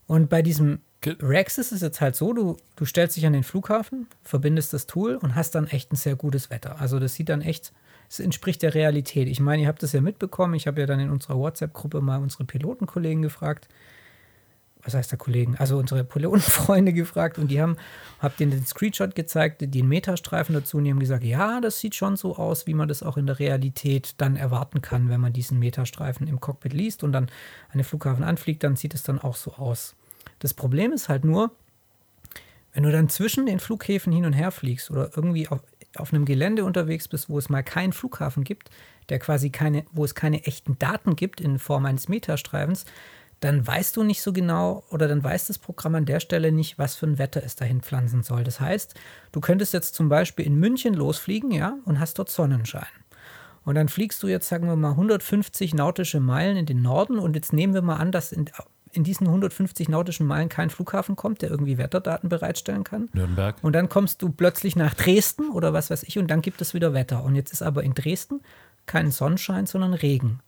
Und 0.07 0.31
bei 0.31 0.41
diesem 0.41 0.81
Rex 1.07 1.57
ist 1.57 1.81
jetzt 1.81 2.01
halt 2.01 2.15
so, 2.15 2.33
du, 2.33 2.57
du 2.77 2.85
stellst 2.85 3.17
dich 3.17 3.27
an 3.27 3.33
den 3.33 3.43
Flughafen, 3.43 4.07
verbindest 4.23 4.73
das 4.75 4.87
Tool 4.87 5.17
und 5.17 5.35
hast 5.35 5.55
dann 5.55 5.67
echt 5.67 5.93
ein 5.93 5.97
sehr 5.97 6.15
gutes 6.15 6.51
Wetter. 6.51 6.79
Also 6.81 6.99
das 6.99 7.15
sieht 7.15 7.31
dann 7.31 7.41
echt, 7.41 7.73
es 8.09 8.21
entspricht 8.21 8.63
der 8.63 8.75
Realität. 8.75 9.29
Ich 9.29 9.41
meine, 9.41 9.63
ihr 9.63 9.69
habt 9.69 9.83
das 9.83 9.93
ja 9.93 10.03
mitbekommen, 10.03 10.55
ich 10.55 10.67
habe 10.67 10.81
ja 10.81 10.87
dann 10.87 11.01
in 11.01 11.11
unserer 11.11 11.39
WhatsApp-Gruppe 11.39 12.03
mal 12.03 12.21
unsere 12.21 12.45
Pilotenkollegen 12.45 13.23
gefragt, 13.23 13.69
was 14.83 14.95
heißt 14.95 15.11
der 15.11 15.19
Kollegen, 15.19 15.57
also 15.57 15.79
unsere 15.79 16.05
Pilotenfreunde 16.05 16.93
gefragt 16.95 17.39
und 17.39 17.49
die 17.49 17.63
haben, 17.63 17.77
hab 18.19 18.37
denen 18.37 18.51
den 18.51 18.67
Screenshot 18.67 19.15
gezeigt, 19.15 19.63
den 19.63 19.89
Metastreifen 19.89 20.55
dazu 20.55 20.77
und 20.77 20.85
die 20.85 20.91
haben 20.91 21.01
gesagt, 21.01 21.25
ja, 21.25 21.63
das 21.63 21.81
sieht 21.81 21.95
schon 21.95 22.17
so 22.17 22.37
aus, 22.37 22.67
wie 22.67 22.75
man 22.75 22.89
das 22.89 23.03
auch 23.03 23.17
in 23.17 23.27
der 23.27 23.39
Realität 23.39 24.15
dann 24.19 24.37
erwarten 24.37 24.83
kann, 24.83 25.09
wenn 25.09 25.21
man 25.21 25.33
diesen 25.33 25.59
Metastreifen 25.59 26.27
im 26.27 26.41
Cockpit 26.41 26.73
liest 26.75 27.05
und 27.05 27.13
dann 27.13 27.25
an 27.71 27.79
den 27.79 27.85
Flughafen 27.85 28.25
anfliegt, 28.25 28.65
dann 28.65 28.77
sieht 28.77 28.95
es 28.95 29.03
dann 29.03 29.19
auch 29.19 29.37
so 29.37 29.55
aus. 29.55 29.97
Das 30.41 30.53
Problem 30.53 30.93
ist 30.93 31.09
halt 31.09 31.25
nur, 31.25 31.53
wenn 32.73 32.83
du 32.83 32.93
dann 32.93 33.09
zwischen 33.09 33.47
den 33.47 33.61
Flughäfen 33.61 34.13
hin 34.13 34.25
und 34.25 34.33
her 34.33 34.51
fliegst 34.51 34.91
oder 34.91 35.11
irgendwie 35.15 35.49
auf, 35.49 35.61
auf 35.97 36.13
einem 36.13 36.25
Gelände 36.25 36.65
unterwegs 36.65 37.09
bist, 37.09 37.29
wo 37.29 37.39
es 37.39 37.49
mal 37.49 37.63
keinen 37.63 37.93
Flughafen 37.93 38.45
gibt, 38.45 38.71
der 39.09 39.19
quasi 39.19 39.51
keine, 39.51 39.85
wo 39.93 40.05
es 40.05 40.15
keine 40.15 40.45
echten 40.45 40.79
Daten 40.79 41.17
gibt 41.17 41.41
in 41.41 41.59
Form 41.59 41.87
eines 41.87 42.09
Metastreifens, 42.09 42.85
dann 43.41 43.67
weißt 43.67 43.97
du 43.97 44.03
nicht 44.03 44.23
so 44.23 44.33
genau 44.33 44.85
oder 44.91 45.09
dann 45.09 45.25
weiß 45.25 45.47
das 45.47 45.59
Programm 45.59 45.95
an 45.95 46.05
der 46.05 46.21
Stelle 46.21 46.53
nicht, 46.53 46.79
was 46.79 46.95
für 46.95 47.07
ein 47.07 47.19
Wetter 47.19 47.43
es 47.43 47.57
dahin 47.57 47.81
pflanzen 47.81 48.23
soll. 48.23 48.45
Das 48.45 48.61
heißt, 48.61 48.95
du 49.33 49.41
könntest 49.41 49.73
jetzt 49.73 49.95
zum 49.95 50.09
Beispiel 50.09 50.47
in 50.47 50.57
München 50.57 50.95
losfliegen, 50.95 51.51
ja, 51.51 51.79
und 51.87 51.99
hast 51.99 52.19
dort 52.19 52.31
Sonnenschein. 52.31 52.87
Und 53.65 53.75
dann 53.75 53.89
fliegst 53.89 54.23
du 54.23 54.29
jetzt, 54.29 54.49
sagen 54.49 54.67
wir 54.67 54.77
mal, 54.77 54.91
150 54.91 55.75
nautische 55.75 56.21
Meilen 56.21 56.57
in 56.57 56.67
den 56.67 56.83
Norden 56.83 57.19
und 57.19 57.35
jetzt 57.35 57.53
nehmen 57.53 57.75
wir 57.75 57.83
mal 57.83 57.97
an, 57.97 58.13
dass 58.13 58.33
in, 58.33 58.51
in 58.93 59.05
diesen 59.05 59.27
150 59.27 59.89
nautischen 59.89 60.27
Meilen 60.27 60.49
kein 60.49 60.71
Flughafen 60.71 61.17
kommt, 61.17 61.43
der 61.43 61.51
irgendwie 61.51 61.79
Wetterdaten 61.79 62.29
bereitstellen 62.29 62.85
kann. 62.85 63.09
Nürnberg. 63.13 63.57
Und 63.63 63.75
dann 63.75 63.89
kommst 63.89 64.23
du 64.23 64.31
plötzlich 64.31 64.77
nach 64.77 64.95
Dresden 64.95 65.51
oder 65.51 65.73
was 65.73 65.91
weiß 65.91 66.03
ich 66.03 66.19
und 66.19 66.29
dann 66.29 66.43
gibt 66.43 66.61
es 66.61 66.75
wieder 66.75 66.93
Wetter. 66.93 67.25
Und 67.25 67.37
jetzt 67.37 67.53
ist 67.53 67.63
aber 67.63 67.83
in 67.83 67.95
Dresden 67.95 68.41
kein 68.87 69.11
Sonnenschein, 69.11 69.67
sondern 69.67 69.95
Regen. 69.95 70.41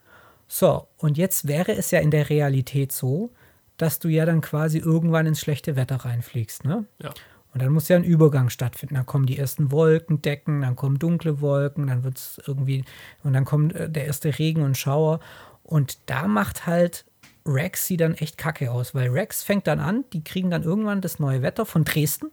So, 0.48 0.88
und 0.98 1.16
jetzt 1.16 1.46
wäre 1.46 1.72
es 1.72 1.90
ja 1.92 2.00
in 2.00 2.10
der 2.10 2.28
Realität 2.28 2.92
so, 2.92 3.30
dass 3.76 3.98
du 3.98 4.08
ja 4.08 4.26
dann 4.26 4.40
quasi 4.40 4.78
irgendwann 4.78 5.26
ins 5.26 5.40
schlechte 5.40 5.76
Wetter 5.76 5.96
reinfliegst. 5.96 6.64
Ne? 6.64 6.84
Ja. 7.02 7.10
Und 7.54 7.62
dann 7.62 7.72
muss 7.72 7.88
ja 7.88 7.96
ein 7.96 8.04
Übergang 8.04 8.48
stattfinden. 8.48 8.94
Dann 8.94 9.06
kommen 9.06 9.26
die 9.26 9.38
ersten 9.38 9.70
Wolkendecken, 9.70 10.62
dann 10.62 10.76
kommen 10.76 10.98
dunkle 10.98 11.40
Wolken, 11.40 11.86
dann 11.86 12.02
wird 12.02 12.16
es 12.18 12.40
irgendwie, 12.46 12.84
und 13.22 13.34
dann 13.34 13.44
kommt 13.44 13.74
äh, 13.74 13.90
der 13.90 14.06
erste 14.06 14.38
Regen 14.38 14.62
und 14.62 14.76
Schauer. 14.76 15.20
Und 15.62 15.98
da 16.06 16.26
macht 16.26 16.66
halt 16.66 17.04
Rex 17.46 17.86
sie 17.86 17.96
dann 17.96 18.14
echt 18.14 18.38
kacke 18.38 18.70
aus, 18.70 18.94
weil 18.94 19.10
Rex 19.10 19.42
fängt 19.42 19.66
dann 19.66 19.80
an, 19.80 20.04
die 20.12 20.22
kriegen 20.22 20.50
dann 20.50 20.62
irgendwann 20.62 21.00
das 21.00 21.18
neue 21.18 21.42
Wetter 21.42 21.66
von 21.66 21.84
Dresden 21.84 22.30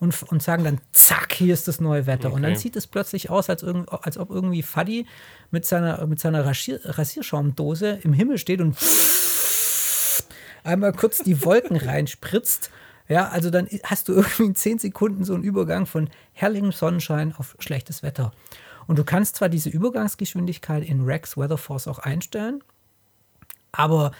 und, 0.00 0.22
und 0.24 0.42
sagen 0.42 0.64
dann, 0.64 0.80
zack, 0.92 1.32
hier 1.32 1.54
ist 1.54 1.66
das 1.68 1.80
neue 1.80 2.06
Wetter. 2.06 2.32
Und 2.32 2.42
dann 2.42 2.52
Okay. 2.52 2.60
sieht 2.60 2.76
es 2.76 2.86
plötzlich 2.86 3.30
aus, 3.30 3.48
als, 3.48 3.62
irgend, 3.62 3.90
als 3.90 4.18
ob 4.18 4.30
irgendwie 4.30 4.62
Fuddy 4.62 5.06
mit 5.50 5.64
seiner, 5.64 6.06
mit 6.06 6.20
seiner 6.20 6.44
Rasier, 6.44 6.80
Rasierschaumdose 6.84 8.00
im 8.02 8.12
Himmel 8.12 8.38
steht 8.38 8.60
und 8.60 8.76
einmal 10.64 10.92
kurz 10.92 11.18
die 11.18 11.44
Wolken 11.44 11.76
reinspritzt. 11.76 12.70
Ja, 13.08 13.28
also 13.28 13.50
dann 13.50 13.68
hast 13.84 14.08
du 14.08 14.14
irgendwie 14.14 14.44
in 14.44 14.54
10 14.54 14.78
Sekunden 14.78 15.24
so 15.24 15.34
einen 15.34 15.42
Übergang 15.44 15.86
von 15.86 16.08
herrlichem 16.32 16.72
Sonnenschein 16.72 17.34
auf 17.36 17.54
schlechtes 17.58 18.02
Wetter. 18.02 18.32
Und 18.86 18.98
du 18.98 19.04
kannst 19.04 19.36
zwar 19.36 19.48
diese 19.48 19.70
Übergangsgeschwindigkeit 19.70 20.82
in 20.84 21.02
Rex 21.04 21.36
Weatherforce 21.36 21.88
auch 21.88 21.98
einstellen, 21.98 22.62
aber 23.78 24.12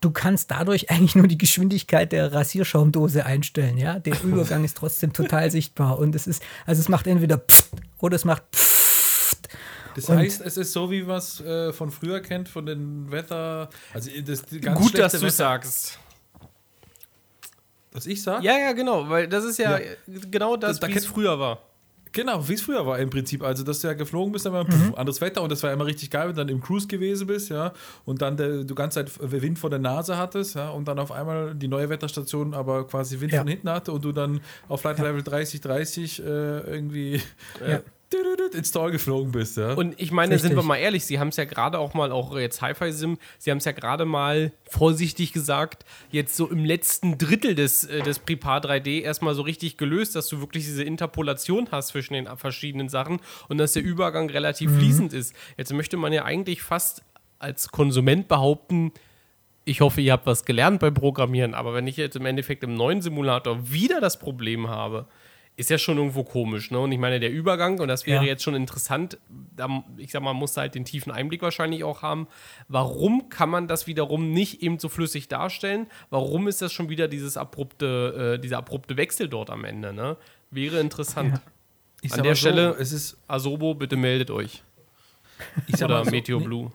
du 0.00 0.10
kannst 0.10 0.50
dadurch 0.50 0.90
eigentlich 0.90 1.14
nur 1.14 1.26
die 1.28 1.38
Geschwindigkeit 1.38 2.12
der 2.12 2.32
Rasierschaumdose 2.32 3.24
einstellen, 3.26 3.78
ja. 3.78 3.98
Der 3.98 4.20
Übergang 4.22 4.64
ist 4.64 4.76
trotzdem 4.76 5.12
total 5.12 5.50
sichtbar 5.50 5.98
und 5.98 6.14
es 6.14 6.26
ist, 6.26 6.42
also 6.66 6.80
es 6.80 6.88
macht 6.88 7.06
entweder 7.06 7.38
pfft 7.38 7.70
oder 7.98 8.16
es 8.16 8.24
macht 8.24 8.42
pfft. 8.52 9.48
Das 9.94 10.08
Und- 10.08 10.16
heißt, 10.18 10.40
es 10.40 10.56
ist 10.56 10.72
so, 10.72 10.90
wie 10.90 11.02
man 11.02 11.18
es 11.18 11.40
äh, 11.40 11.72
von 11.72 11.90
früher 11.90 12.20
kennt, 12.20 12.48
von 12.48 12.64
den 12.66 13.10
Wetter. 13.12 13.68
Also 13.92 14.10
das 14.24 14.42
ganz 14.62 14.80
Gut, 14.80 14.96
dass 14.98 15.12
du 15.12 15.18
Wetter- 15.20 15.30
sagst. 15.30 15.98
Dass 17.90 18.06
ich 18.06 18.22
sage? 18.22 18.44
Ja, 18.44 18.56
ja, 18.58 18.72
genau, 18.72 19.08
weil 19.10 19.28
das 19.28 19.44
ist 19.44 19.58
ja, 19.58 19.78
Ja. 19.78 19.86
genau 20.30 20.56
das, 20.56 20.80
Da- 20.80 20.86
da 20.86 20.92
wie 20.94 20.96
es 20.96 21.04
früher 21.06 21.38
war. 21.38 21.58
Genau, 22.12 22.46
wie 22.46 22.52
es 22.54 22.62
früher 22.62 22.84
war 22.86 22.98
im 22.98 23.08
Prinzip. 23.10 23.42
Also, 23.42 23.64
dass 23.64 23.80
du 23.80 23.88
ja 23.88 23.94
geflogen 23.94 24.32
bist, 24.32 24.44
dann 24.44 24.52
war 24.52 24.64
pff, 24.66 24.94
anderes 24.96 25.20
Wetter 25.20 25.42
und 25.42 25.50
das 25.50 25.62
war 25.62 25.72
immer 25.72 25.86
richtig 25.86 26.10
geil, 26.10 26.28
wenn 26.28 26.36
du 26.36 26.42
dann 26.42 26.48
im 26.50 26.60
Cruise 26.60 26.86
gewesen 26.86 27.26
bist, 27.26 27.48
ja, 27.48 27.72
und 28.04 28.20
dann 28.20 28.36
der, 28.36 28.64
du 28.64 28.74
ganze 28.74 29.04
Zeit 29.04 29.10
Wind 29.32 29.58
vor 29.58 29.70
der 29.70 29.78
Nase 29.78 30.16
hattest, 30.18 30.54
ja, 30.56 30.70
und 30.70 30.86
dann 30.88 30.98
auf 30.98 31.10
einmal 31.10 31.54
die 31.54 31.68
neue 31.68 31.88
Wetterstation 31.88 32.52
aber 32.54 32.86
quasi 32.86 33.20
Wind 33.20 33.32
Ja. 33.32 33.38
von 33.40 33.48
hinten 33.48 33.70
hatte 33.70 33.92
und 33.92 34.04
du 34.04 34.12
dann 34.12 34.40
auf 34.68 34.82
Flight 34.82 34.98
Level 34.98 35.22
30, 35.22 35.60
30 35.62 36.20
äh, 36.20 36.22
irgendwie 36.24 37.14
äh, 37.64 37.78
ins 38.54 38.70
Tor 38.70 38.90
geflogen 38.90 39.32
bist, 39.32 39.56
ja. 39.56 39.74
Und 39.74 39.94
ich 40.00 40.12
meine, 40.12 40.34
Richtig. 40.34 40.48
sind 40.48 40.58
wir 40.58 40.62
mal 40.62 40.76
ehrlich, 40.76 41.04
sie 41.04 41.18
haben 41.18 41.28
es 41.28 41.36
ja 41.36 41.44
gerade 41.44 41.78
auch 41.78 41.94
mal, 41.94 42.12
auch 42.12 42.36
jetzt 42.36 42.62
Hi-Fi-Sim, 42.62 43.18
sie 43.38 43.50
haben 43.50 43.58
es 43.58 43.64
ja 43.64 43.72
gerade 43.72 44.04
mal 44.04 44.52
vorsichtig 44.68 45.32
gesagt, 45.32 45.84
jetzt 46.10 46.36
so 46.36 46.48
im 46.48 46.64
letzten 46.64 47.18
Drittel 47.18 47.54
des, 47.54 47.82
des 47.82 48.18
Prepar 48.18 48.60
3D 48.60 49.02
erstmal 49.02 49.34
so 49.34 49.42
richtig 49.42 49.76
gelöst, 49.76 50.16
dass 50.16 50.28
du 50.28 50.40
wirklich 50.40 50.64
diese 50.64 50.84
Interpolation 50.84 51.68
hast 51.70 51.88
zwischen 51.88 52.14
den 52.14 52.28
verschiedenen 52.36 52.88
Sachen 52.88 53.20
und 53.48 53.58
dass 53.58 53.72
der 53.72 53.82
Übergang 53.82 54.30
relativ 54.30 54.70
fließend 54.76 55.12
ist. 55.12 55.34
Jetzt 55.56 55.72
möchte 55.72 55.96
man 55.96 56.12
ja 56.12 56.24
eigentlich 56.24 56.62
fast 56.62 57.02
als 57.38 57.70
Konsument 57.70 58.28
behaupten, 58.28 58.92
ich 59.64 59.80
hoffe, 59.80 60.00
ihr 60.00 60.12
habt 60.12 60.26
was 60.26 60.44
gelernt 60.44 60.80
beim 60.80 60.94
Programmieren, 60.94 61.54
aber 61.54 61.74
wenn 61.74 61.86
ich 61.86 61.96
jetzt 61.96 62.16
im 62.16 62.26
Endeffekt 62.26 62.64
im 62.64 62.74
neuen 62.74 63.00
Simulator 63.00 63.70
wieder 63.70 64.00
das 64.00 64.18
Problem 64.18 64.68
habe, 64.68 65.06
ist 65.56 65.68
ja 65.70 65.76
schon 65.78 65.98
irgendwo 65.98 66.24
komisch, 66.24 66.70
ne? 66.70 66.78
Und 66.80 66.92
ich 66.92 66.98
meine, 66.98 67.20
der 67.20 67.30
Übergang, 67.30 67.78
und 67.78 67.88
das 67.88 68.06
wäre 68.06 68.22
Ja. 68.24 68.28
jetzt 68.30 68.42
schon 68.42 68.54
interessant, 68.54 69.18
da, 69.54 69.84
ich 69.98 70.10
sag 70.10 70.22
mal, 70.22 70.32
muss 70.32 70.56
halt 70.56 70.74
den 70.74 70.84
tiefen 70.86 71.12
Einblick 71.12 71.42
wahrscheinlich 71.42 71.84
auch 71.84 72.00
haben. 72.02 72.26
Warum 72.68 73.28
kann 73.28 73.50
man 73.50 73.68
das 73.68 73.86
wiederum 73.86 74.32
nicht 74.32 74.62
eben 74.62 74.78
so 74.78 74.88
flüssig 74.88 75.28
darstellen? 75.28 75.86
Warum 76.08 76.48
ist 76.48 76.62
das 76.62 76.72
schon 76.72 76.88
wieder 76.88 77.06
dieses 77.06 77.36
abrupte, 77.36 78.36
äh, 78.36 78.40
dieser 78.40 78.58
abrupte 78.58 78.96
Wechsel 78.96 79.28
dort 79.28 79.50
am 79.50 79.64
Ende, 79.64 79.92
ne? 79.92 80.16
Wäre 80.50 80.80
interessant. 80.80 81.40
ich 82.00 82.12
an 82.14 82.22
der 82.22 82.34
so, 82.34 82.40
Stelle- 82.40 82.76
es 82.78 82.92
ist, 82.92 83.18
Asobo, 83.28 83.74
bitte 83.74 83.96
meldet 83.96 84.30
euch. 84.30 84.62
Oder 85.84 86.04
so, 86.04 86.10
Meteo 86.10 86.38
nee, 86.38 86.44
Blue. 86.46 86.72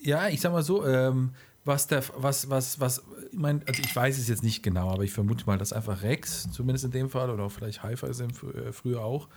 Ja, 0.00 0.28
ich 0.28 0.40
sag 0.40 0.52
mal 0.52 0.62
so, 0.62 0.84
ähm, 0.86 1.34
was 1.64 1.86
der, 1.86 2.02
was, 2.16 2.48
was, 2.48 2.80
was, 2.80 3.02
ich 3.32 3.38
meine, 3.38 3.60
also 3.66 3.82
ich 3.82 3.94
weiß 3.94 4.18
es 4.18 4.28
jetzt 4.28 4.42
nicht 4.42 4.62
genau, 4.62 4.90
aber 4.90 5.02
ich 5.04 5.12
vermute 5.12 5.44
mal, 5.46 5.58
dass 5.58 5.72
einfach 5.72 6.02
Rex, 6.02 6.50
zumindest 6.50 6.84
in 6.86 6.90
dem 6.90 7.10
Fall, 7.10 7.28
oder 7.30 7.44
auch 7.44 7.52
vielleicht 7.52 7.80
fr- 7.80 8.54
äh, 8.54 8.72
früher 8.72 9.02
auch, 9.04 9.28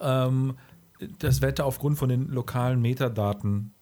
ähm, 0.00 0.56
das 1.20 1.40
Wetter 1.42 1.64
aufgrund 1.64 1.96
von 1.98 2.08
den 2.08 2.28
lokalen 2.28 2.80
Metadaten 2.82 3.72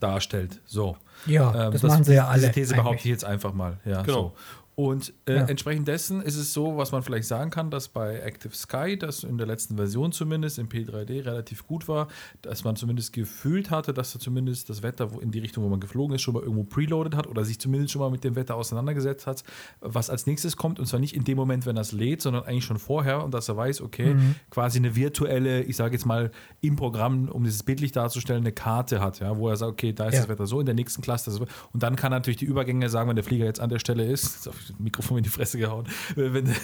darstellt. 0.00 0.60
So. 0.64 0.96
Ja, 1.26 1.66
Ähm, 1.66 1.72
das, 1.72 1.82
machen 1.82 2.04
sie 2.04 2.14
ja 2.14 2.28
alle. 2.28 2.42
Diese 2.42 2.52
These 2.52 2.74
behaupte 2.74 3.00
ich 3.00 3.10
jetzt 3.10 3.24
einfach 3.24 3.52
mal. 3.52 3.80
Ja, 3.84 4.02
Genau. 4.02 4.18
so. 4.18 4.34
Und 4.78 5.12
äh, 5.26 5.34
Ja. 5.38 5.44
entsprechend 5.46 5.88
dessen 5.88 6.22
ist 6.22 6.36
es 6.36 6.52
so, 6.52 6.76
was 6.76 6.92
man 6.92 7.02
vielleicht 7.02 7.26
sagen 7.26 7.50
kann, 7.50 7.68
dass 7.68 7.88
bei 7.88 8.20
Active 8.20 8.54
Sky, 8.54 8.96
das 8.96 9.24
in 9.24 9.36
der 9.36 9.48
letzten 9.48 9.74
Version 9.76 10.12
zumindest 10.12 10.56
im 10.60 10.68
P3D 10.68 11.24
relativ 11.24 11.66
gut 11.66 11.88
war, 11.88 12.06
dass 12.42 12.62
man 12.62 12.76
zumindest 12.76 13.12
gefühlt 13.12 13.72
hatte, 13.72 13.92
dass 13.92 14.14
er 14.14 14.20
zumindest 14.20 14.70
das 14.70 14.84
Wetter 14.84 15.12
wo- 15.12 15.18
in 15.18 15.32
die 15.32 15.40
Richtung, 15.40 15.64
wo 15.64 15.68
man 15.68 15.80
geflogen 15.80 16.14
ist, 16.14 16.22
schon 16.22 16.34
mal 16.34 16.44
irgendwo 16.44 16.62
preloaded 16.62 17.16
hat 17.16 17.26
oder 17.26 17.44
sich 17.44 17.58
zumindest 17.58 17.92
schon 17.92 17.98
mal 18.02 18.10
mit 18.12 18.22
dem 18.22 18.36
Wetter 18.36 18.54
auseinandergesetzt 18.54 19.26
hat, 19.26 19.42
was 19.80 20.10
als 20.10 20.26
nächstes 20.28 20.56
kommt. 20.56 20.78
Und 20.78 20.86
zwar 20.86 21.00
nicht 21.00 21.16
in 21.16 21.24
dem 21.24 21.36
Moment, 21.36 21.66
wenn 21.66 21.76
es 21.76 21.90
lädt, 21.90 22.22
sondern 22.22 22.44
eigentlich 22.44 22.64
schon 22.64 22.78
vorher 22.78 23.24
und 23.24 23.34
dass 23.34 23.48
er 23.48 23.56
weiß, 23.56 23.80
okay, 23.80 24.14
quasi 24.48 24.78
eine 24.78 24.94
virtuelle, 24.94 25.62
ich 25.64 25.74
sage 25.74 25.94
jetzt 25.96 26.06
mal 26.06 26.30
im 26.60 26.76
Programm, 26.76 27.28
um 27.28 27.42
dieses 27.42 27.64
bildlich 27.64 27.90
darzustellen, 27.90 28.42
eine 28.44 28.52
Karte 28.52 29.00
hat, 29.00 29.18
ja, 29.18 29.36
wo 29.36 29.48
er 29.48 29.56
sagt, 29.56 29.72
okay, 29.72 29.92
da 29.92 30.06
ist 30.06 30.14
Ja. 30.14 30.20
das 30.20 30.28
Wetter 30.28 30.46
so, 30.46 30.60
in 30.60 30.66
der 30.66 30.76
nächsten 30.76 31.02
Cluster 31.02 31.32
so. 31.32 31.46
Und 31.72 31.82
dann 31.82 31.96
kann 31.96 32.12
er 32.12 32.20
natürlich 32.20 32.36
die 32.36 32.44
Übergänge 32.44 32.88
sagen, 32.88 33.08
wenn 33.08 33.16
der 33.16 33.24
Flieger 33.24 33.44
jetzt 33.44 33.58
an 33.58 33.70
der 33.70 33.80
Stelle 33.80 34.04
ist, 34.04 34.46
das 34.46 34.67
Mikrofon 34.78 35.18
in 35.18 35.24
die 35.24 35.30
Fresse 35.30 35.58
gehauen, 35.58 35.86
wenn, 36.14 36.54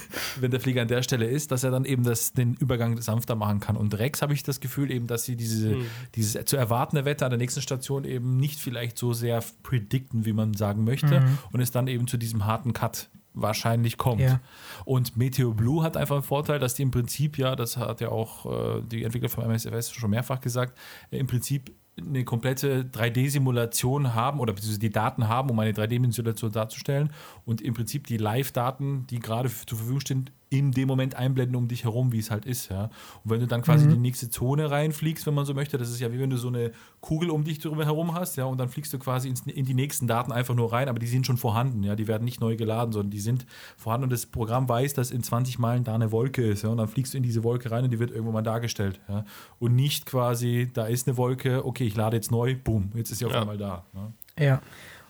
wenn 0.41 0.51
der 0.51 0.61
Flieger 0.61 0.83
an 0.83 0.89
der 0.89 1.03
Stelle 1.03 1.27
ist, 1.27 1.51
dass 1.51 1.65
er 1.65 1.71
dann 1.71 1.85
eben 1.85 2.05
das, 2.05 2.33
den 2.33 2.55
Übergang 2.55 3.01
sanfter 3.01 3.35
machen 3.35 3.61
kann. 3.61 3.77
Und 3.77 3.99
Rex 3.99 4.23
habe 4.23 4.33
ich 4.33 4.43
das 4.43 4.61
Gefühl 4.61 4.91
eben, 4.91 5.07
dass 5.07 5.25
sie 5.25 5.37
diese, 5.37 5.77
dieses 6.15 6.45
zu 6.45 6.57
erwartende 6.57 7.05
Wetter 7.05 7.27
an 7.27 7.31
der 7.31 7.39
nächsten 7.39 7.63
Station 7.63 8.05
eben 8.05 8.37
nicht 8.37 8.59
vielleicht 8.61 8.99
so 8.99 9.13
sehr 9.13 9.43
predikten, 9.63 10.25
wie 10.25 10.33
man 10.33 10.55
sagen 10.55 10.85
möchte, 10.85 11.23
und 11.53 11.61
es 11.61 11.71
dann 11.71 11.87
eben 11.87 12.07
zu 12.07 12.17
diesem 12.17 12.45
harten 12.45 12.73
Cut 12.73 13.09
wahrscheinlich 13.35 13.99
kommt. 13.99 14.21
Ja. 14.21 14.41
Und 14.85 15.17
Meteo 15.17 15.53
Blue 15.53 15.83
hat 15.83 15.97
einfach 15.97 16.15
einen 16.15 16.23
Vorteil, 16.23 16.59
dass 16.59 16.75
die 16.75 16.83
im 16.83 16.91
Prinzip 16.91 17.37
ja, 17.37 17.57
das 17.57 17.77
hat 17.77 18.01
ja 18.01 18.09
auch 18.09 18.47
äh, 18.79 18.83
die 18.83 19.05
Entwickler 19.05 19.29
von 19.29 19.45
MSFS 19.45 19.93
schon 19.93 20.11
mehrfach 20.11 20.41
gesagt, 20.41 20.79
äh, 21.11 21.19
im 21.19 21.27
Prinzip 21.27 21.73
eine 21.99 22.25
komplette 22.25 22.85
3D-Simulation 22.93 24.15
haben 24.15 24.41
oder 24.41 24.53
beziehungsweise 24.53 24.81
die 24.81 24.91
Daten 24.91 25.29
haben, 25.29 25.51
um 25.51 25.59
eine 25.59 25.73
3D-Simulation 25.73 26.53
darzustellen 26.53 27.11
und 27.45 27.61
im 27.61 27.75
Prinzip 27.75 28.07
die 28.07 28.17
Live-Daten, 28.17 29.07
die 29.09 29.21
gerade 29.21 29.49
zur 29.49 29.79
Verfügung 29.79 30.01
stehen, 30.01 30.31
in 30.59 30.73
dem 30.73 30.89
Moment 30.89 31.15
einblenden 31.17 31.57
um 31.57 31.69
dich 31.69 31.85
herum, 31.85 32.13
wie 32.13 32.19
es 32.19 32.31
halt 32.31 32.47
ist. 32.47 32.71
Ja. 32.71 32.85
Und 33.25 33.31
wenn 33.31 33.41
du 33.41 33.47
dann 33.47 33.63
quasi 33.63 33.85
in 33.85 33.91
die 33.91 33.99
nächste 33.99 34.31
Zone 34.31 34.71
reinfliegst, 34.71 35.27
wenn 35.27 35.35
man 35.35 35.45
so 35.45 35.55
möchte, 35.55 35.79
das 35.79 35.91
ist 35.91 36.01
ja 36.01 36.13
wie 36.13 36.19
wenn 36.21 36.31
du 36.31 36.37
so 36.37 36.49
eine 36.49 36.73
Kugel 37.01 37.31
um 37.31 37.45
dich 37.45 37.59
drüber 37.59 37.85
herum 37.85 38.15
hast, 38.15 38.37
ja, 38.37 38.45
und 38.45 38.59
dann 38.59 38.69
fliegst 38.69 38.93
du 38.93 38.99
quasi 38.99 39.29
ins, 39.29 39.43
in 39.43 39.65
die 39.65 39.75
nächsten 39.75 40.07
Daten 40.07 40.33
einfach 40.33 40.55
nur 40.55 40.73
rein, 40.73 40.89
aber 40.89 40.99
die 40.99 41.07
sind 41.07 41.27
schon 41.27 41.37
vorhanden, 41.37 41.83
ja, 41.83 41.97
die 41.97 42.07
werden 42.09 42.25
nicht 42.25 42.41
neu 42.41 42.57
geladen, 42.57 42.93
sondern 42.93 43.11
die 43.11 43.21
sind 43.21 43.47
vorhanden 43.77 44.05
und 44.05 44.13
das 44.13 44.27
Programm 44.27 44.69
weiß, 44.69 44.95
dass 44.95 45.11
in 45.11 45.23
20 45.23 45.59
Meilen 45.59 45.85
da 45.85 45.95
eine 45.95 46.13
Wolke 46.13 46.43
ist, 46.47 46.63
ja, 46.63 46.71
und 46.71 46.79
dann 46.79 46.89
fliegst 46.89 47.13
du 47.15 47.19
in 47.19 47.23
diese 47.23 47.43
Wolke 47.45 47.71
rein 47.71 47.85
und 47.85 47.91
die 47.91 47.99
wird 47.99 48.11
irgendwann 48.11 48.35
mal 48.35 48.43
dargestellt, 48.43 49.01
ja, 49.09 49.25
und 49.59 49.75
nicht 49.75 50.07
quasi, 50.07 50.71
da 50.73 50.87
ist 50.87 51.07
eine 51.09 51.17
Wolke, 51.17 51.65
okay, 51.67 51.85
ich 51.85 51.97
lade 51.97 52.17
jetzt 52.17 52.31
neu, 52.31 52.57
boom, 52.63 52.91
jetzt 52.95 53.11
ist 53.11 53.19
sie 53.19 53.27
auf 53.27 53.33
Ja. 53.33 53.41
einmal 53.41 53.59
da. 53.59 53.85
Ne? 53.93 54.13
Ja. 54.45 54.63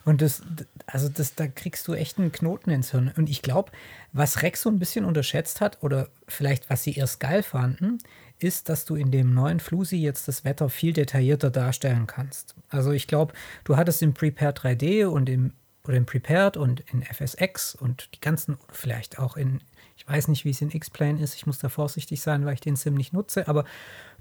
Und 0.05 0.21
das, 0.21 0.43
also 0.87 1.09
das, 1.09 1.35
da 1.35 1.47
kriegst 1.47 1.89
du 1.89 1.95
echt 1.95 2.19
einen 2.19 2.33
Knoten 2.33 2.71
ins 2.71 2.91
Hirn. 2.91 3.13
Und 3.17 3.31
ich 3.31 3.43
glaube, 3.43 3.73
was 4.13 4.43
Rex 4.43 4.63
so 4.63 4.71
ein 4.71 4.79
bisschen 4.79 5.05
unterschätzt 5.05 5.61
hat, 5.61 5.83
oder 5.83 6.09
vielleicht 6.29 6.69
was 6.71 6.83
sie 6.83 6.95
erst 6.95 7.21
geil 7.21 7.43
fanden, 7.43 7.99
ist, 8.39 8.69
dass 8.69 8.85
du 8.85 8.97
in 8.97 9.11
dem 9.11 9.33
neuen 9.33 9.61
Flusi 9.61 9.97
jetzt 9.97 10.29
das 10.29 10.45
Wetter 10.45 10.69
viel 10.69 10.93
detaillierter 10.93 11.51
darstellen 11.51 12.07
kannst. 12.07 12.55
Also 12.69 12.93
ich 12.93 13.07
glaube, 13.07 13.33
du 13.65 13.77
hattest 13.77 14.03
im 14.03 14.13
Prepared 14.13 14.61
3D 14.61 15.07
und 15.07 15.29
im 15.29 15.53
oder 15.87 15.97
in 15.97 16.07
Prepared 16.07 16.57
und 16.57 16.81
in 16.93 17.03
FSX 17.03 17.75
und 17.75 18.09
die 18.15 18.21
ganzen, 18.21 18.57
vielleicht 18.71 19.19
auch 19.19 19.37
in, 19.37 19.61
ich 19.97 20.09
weiß 20.09 20.29
nicht, 20.29 20.45
wie 20.45 20.51
es 20.51 20.63
in 20.63 20.71
X-Plane 20.71 21.21
ist, 21.21 21.35
ich 21.35 21.47
muss 21.47 21.59
da 21.59 21.69
vorsichtig 21.69 22.23
sein, 22.23 22.47
weil 22.47 22.55
ich 22.55 22.61
den 22.61 22.77
Sim 22.77 22.95
nicht 22.95 23.13
nutze, 23.13 23.49
aber 23.49 23.65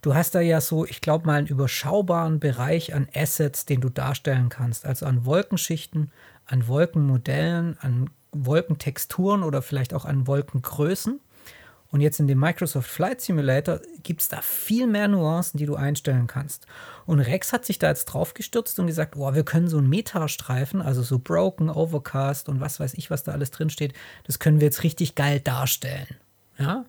du 0.03 0.13
hast 0.13 0.35
da 0.35 0.41
ja 0.41 0.61
so, 0.61 0.85
ich 0.85 1.01
glaube 1.01 1.25
mal, 1.25 1.39
einen 1.39 1.47
überschaubaren 1.47 2.39
Bereich 2.39 2.93
an 2.93 3.07
Assets, 3.15 3.65
den 3.65 3.81
du 3.81 3.89
darstellen 3.89 4.49
kannst. 4.49 4.85
Also 4.85 5.07
an 5.07 5.25
Wolkenschichten, 5.25 6.11
an 6.45 6.67
Wolkenmodellen, 6.67 7.77
an 7.79 8.11
Wolkentexturen 8.31 9.43
oder 9.43 9.63
vielleicht 9.63 9.93
auch 9.93 10.05
an 10.05 10.27
Wolkengrößen. 10.27 11.19
Und 11.89 12.01
jetzt 12.01 12.19
in 12.19 12.27
dem 12.27 12.39
Microsoft 12.39 12.89
Flight 12.89 13.21
Simulator 13.21 13.79
gibt 14.01 14.21
es 14.21 14.27
da 14.27 14.41
viel 14.41 14.87
mehr 14.87 15.07
Nuancen, 15.07 15.59
die 15.59 15.67
du 15.67 15.75
einstellen 15.75 16.25
kannst. 16.25 16.65
Und 17.05 17.19
Rex 17.19 17.53
hat 17.53 17.65
sich 17.65 17.77
da 17.77 17.89
jetzt 17.89 18.05
drauf 18.05 18.33
gestürzt 18.33 18.79
und 18.79 18.87
gesagt, 18.87 19.15
oh, 19.15 19.33
wir 19.33 19.45
können 19.45 19.67
so 19.67 19.77
einen 19.77 19.89
Metastreifen, 19.89 20.81
also 20.81 21.03
so 21.03 21.19
Broken, 21.19 21.69
Overcast 21.69 22.49
und 22.49 22.59
was 22.59 22.79
weiß 22.79 22.95
ich, 22.95 23.11
was 23.11 23.23
da 23.23 23.31
alles 23.31 23.51
drin 23.51 23.69
steht, 23.69 23.93
das 24.23 24.39
können 24.39 24.59
wir 24.59 24.65
jetzt 24.65 24.81
richtig 24.81 25.13
geil 25.13 25.39
darstellen. 25.39 26.07
Ja? 26.57 26.85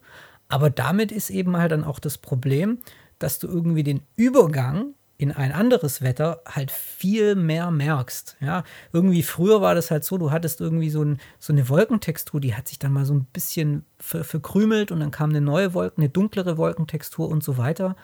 Aber 0.48 0.70
damit 0.70 1.12
ist 1.12 1.28
eben 1.28 1.56
halt 1.58 1.72
dann 1.72 1.84
auch 1.84 1.98
das 1.98 2.16
Problem, 2.16 2.78
dass 3.18 3.38
du 3.38 3.48
irgendwie 3.48 3.82
den 3.82 4.02
Übergang 4.16 4.94
in 5.16 5.30
ein 5.30 5.52
anderes 5.52 6.02
Wetter 6.02 6.42
halt 6.46 6.70
viel 6.70 7.34
mehr 7.36 7.70
merkst. 7.70 8.36
Ja, 8.40 8.64
irgendwie 8.92 9.22
früher 9.22 9.60
war 9.60 9.74
das 9.74 9.90
halt 9.90 10.04
so, 10.04 10.18
du 10.18 10.32
hattest 10.32 10.60
irgendwie 10.60 10.90
so, 10.90 11.02
ein, 11.02 11.18
so 11.38 11.52
eine 11.52 11.68
Wolkentextur, 11.68 12.40
die 12.40 12.54
hat 12.54 12.68
sich 12.68 12.78
dann 12.78 12.92
mal 12.92 13.04
so 13.04 13.14
ein 13.14 13.24
bisschen 13.32 13.84
ver 13.98 14.24
verkrümelt 14.24 14.90
und 14.90 15.00
dann 15.00 15.12
kam 15.12 15.30
eine 15.30 15.40
neue 15.40 15.72
Wolke, 15.72 15.98
eine 15.98 16.08
dunklere 16.08 16.56
Wolkentextur 16.56 17.28
und 17.28 17.44
so 17.44 17.56
weiter. 17.58 17.96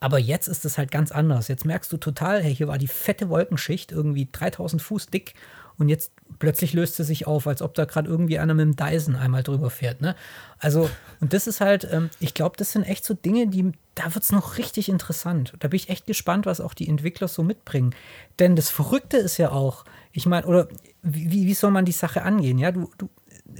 Aber 0.00 0.18
jetzt 0.18 0.48
ist 0.48 0.64
es 0.64 0.78
halt 0.78 0.90
ganz 0.90 1.10
anders. 1.12 1.48
Jetzt 1.48 1.64
merkst 1.64 1.92
du 1.92 1.96
total, 1.96 2.42
hey, 2.42 2.54
hier 2.54 2.68
war 2.68 2.78
die 2.78 2.86
fette 2.86 3.28
Wolkenschicht, 3.28 3.92
irgendwie 3.92 4.28
3000 4.30 4.80
Fuß 4.80 5.08
dick 5.08 5.34
und 5.76 5.88
jetzt 5.88 6.12
plötzlich 6.38 6.72
löst 6.72 6.96
sie 6.96 7.04
sich 7.04 7.26
auf, 7.26 7.46
als 7.46 7.62
ob 7.62 7.74
da 7.74 7.84
gerade 7.84 8.08
irgendwie 8.08 8.38
einer 8.38 8.54
mit 8.54 8.64
dem 8.64 8.76
Dyson 8.76 9.16
einmal 9.16 9.42
drüber 9.42 9.70
fährt. 9.70 10.00
Ne? 10.00 10.16
Also, 10.58 10.90
und 11.20 11.32
das 11.32 11.46
ist 11.46 11.60
halt, 11.60 11.88
ähm, 11.90 12.10
ich 12.20 12.34
glaube, 12.34 12.56
das 12.56 12.72
sind 12.72 12.84
echt 12.84 13.04
so 13.04 13.14
Dinge, 13.14 13.46
die, 13.46 13.72
da 13.98 14.14
wird 14.14 14.24
es 14.24 14.32
noch 14.32 14.58
richtig 14.58 14.88
interessant. 14.88 15.54
Da 15.58 15.68
bin 15.68 15.76
ich 15.76 15.88
echt 15.88 16.06
gespannt, 16.06 16.46
was 16.46 16.60
auch 16.60 16.74
die 16.74 16.88
Entwickler 16.88 17.26
so 17.26 17.42
mitbringen. 17.42 17.94
Denn 18.38 18.54
das 18.54 18.70
Verrückte 18.70 19.16
ist 19.16 19.38
ja 19.38 19.50
auch, 19.50 19.84
ich 20.12 20.26
meine, 20.26 20.46
oder 20.46 20.68
wie, 21.02 21.46
wie 21.46 21.54
soll 21.54 21.70
man 21.70 21.84
die 21.84 21.92
Sache 21.92 22.22
angehen? 22.22 22.58
Ja, 22.58 22.70
du, 22.70 22.90
du, 22.96 23.08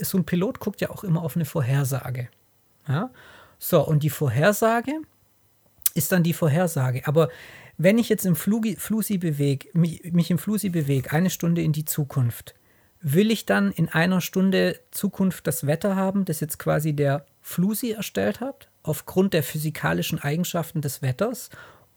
so 0.00 0.16
ein 0.16 0.24
Pilot 0.24 0.60
guckt 0.60 0.80
ja 0.80 0.90
auch 0.90 1.02
immer 1.02 1.22
auf 1.22 1.34
eine 1.34 1.44
Vorhersage. 1.44 2.28
Ja? 2.86 3.10
So, 3.58 3.84
und 3.84 4.02
die 4.02 4.10
Vorhersage 4.10 4.92
ist 5.94 6.12
dann 6.12 6.22
die 6.22 6.34
Vorhersage. 6.34 7.02
Aber 7.06 7.28
wenn 7.76 7.98
ich 7.98 8.08
jetzt 8.08 8.24
im 8.24 8.36
Flugi, 8.36 8.76
Flusi 8.76 9.18
bewege, 9.18 9.68
mich, 9.72 10.04
mich 10.12 10.30
im 10.30 10.38
Flusi 10.38 10.68
bewege, 10.68 11.10
eine 11.10 11.30
Stunde 11.30 11.62
in 11.62 11.72
die 11.72 11.84
Zukunft, 11.84 12.54
will 13.00 13.30
ich 13.30 13.46
dann 13.46 13.72
in 13.72 13.88
einer 13.88 14.20
Stunde 14.20 14.78
Zukunft 14.90 15.46
das 15.46 15.66
Wetter 15.66 15.96
haben, 15.96 16.24
das 16.24 16.40
jetzt 16.40 16.58
quasi 16.58 16.92
der 16.92 17.26
Flusi 17.40 17.92
erstellt 17.92 18.40
hat, 18.40 18.68
aufgrund 18.88 19.34
der 19.34 19.42
physikalischen 19.42 20.18
Eigenschaften 20.18 20.80
des 20.80 21.02
Wetters? 21.02 21.50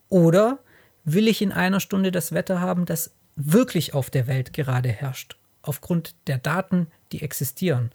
Oder 0.08 0.58
will 1.04 1.26
ich 1.26 1.42
in 1.42 1.52
einer 1.52 1.80
Stunde 1.80 2.12
das 2.12 2.32
Wetter 2.32 2.60
haben, 2.60 2.86
das 2.86 3.14
wirklich 3.34 3.94
auf 3.94 4.10
der 4.10 4.26
Welt 4.26 4.52
gerade 4.52 4.90
herrscht, 4.90 5.36
aufgrund 5.62 6.14
der 6.26 6.38
Daten, 6.38 6.88
die 7.12 7.22
existieren? 7.22 7.90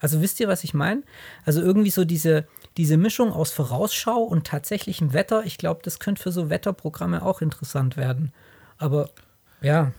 Also 0.00 0.22
wisst 0.22 0.40
ihr, 0.40 0.48
was 0.48 0.64
ich 0.64 0.74
meine? 0.74 1.02
Also 1.44 1.60
irgendwie 1.60 1.90
so 1.90 2.04
diese, 2.04 2.46
diese 2.76 2.96
Mischung 2.96 3.32
aus 3.32 3.52
Vorausschau 3.52 4.22
und 4.22 4.46
tatsächlichem 4.46 5.12
Wetter, 5.12 5.44
ich 5.44 5.58
glaube, 5.58 5.80
das 5.84 5.98
könnte 5.98 6.22
für 6.22 6.32
so 6.32 6.48
Wetterprogramme 6.48 7.22
auch 7.22 7.42
interessant 7.42 7.96
werden. 7.96 8.32
Aber 8.78 9.10
ja. 9.60 9.92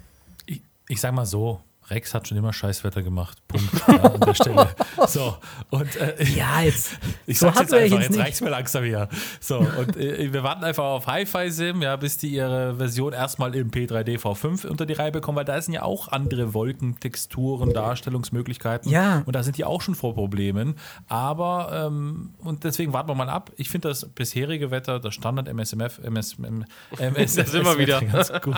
Ich, 0.47 0.61
ich 0.87 0.99
sag 0.99 1.13
mal 1.13 1.27
so, 1.27 1.61
Rex 1.89 2.13
hat 2.13 2.27
schon 2.27 2.37
immer 2.37 2.53
Scheißwetter 2.53 3.01
gemacht. 3.01 3.37
Punkt. 3.47 3.69
Ja, 3.87 3.95
an 4.13 4.19
der 4.19 4.33
Stelle. 4.33 4.67
So, 5.07 5.37
und 5.71 5.95
äh, 5.97 6.23
ja, 6.35 6.61
jetzt. 6.61 6.97
Ich 7.27 7.39
so 7.39 7.45
sag's 7.47 7.59
jetzt 7.61 7.73
einfach, 7.73 7.99
jetzt 7.99 8.09
jetzt 8.09 8.19
reicht's 8.19 8.41
mir 8.41 8.49
langsam 8.49 8.83
hier. 8.83 9.07
So, 9.39 9.59
und 9.59 9.95
äh, 9.95 10.33
wir 10.33 10.43
warten 10.43 10.63
einfach 10.63 10.83
auf 10.83 11.07
Hi-Fi-Sim, 11.07 11.81
ja, 11.81 11.95
bis 11.95 12.17
die 12.17 12.29
ihre 12.29 12.75
Version 12.75 13.13
erstmal 13.13 13.55
im 13.55 13.71
P3D 13.71 14.19
V5 14.19 14.67
unter 14.67 14.85
die 14.85 14.93
Reihe 14.93 15.11
bekommen, 15.11 15.37
weil 15.37 15.45
da 15.45 15.61
sind 15.61 15.73
ja 15.73 15.83
auch 15.83 16.09
andere 16.09 16.53
Wolkentexturen, 16.53 17.73
Darstellungsmöglichkeiten. 17.73 18.91
Ja. 18.91 19.23
Und 19.25 19.35
da 19.35 19.43
sind 19.43 19.57
die 19.57 19.63
auch 19.63 19.81
schon 19.81 19.95
vor 19.95 20.13
Problemen. 20.13 20.75
Aber, 21.07 21.87
ähm, 21.87 22.33
und 22.39 22.63
deswegen 22.63 22.91
warten 22.91 23.09
wir 23.09 23.15
mal 23.15 23.29
ab. 23.29 23.51
Ich 23.55 23.69
finde 23.69 23.89
das 23.89 24.09
bisherige 24.09 24.71
Wetter, 24.71 24.99
das 24.99 25.13
Standard 25.13 25.47
MSMF, 25.47 25.99
MS, 25.99 26.37
MS, 26.39 27.35
Da 27.35 27.45
sind 27.45 27.65
wir 27.65 27.77
wieder. 27.77 28.01
Ganz 28.01 28.31
gut. 28.41 28.57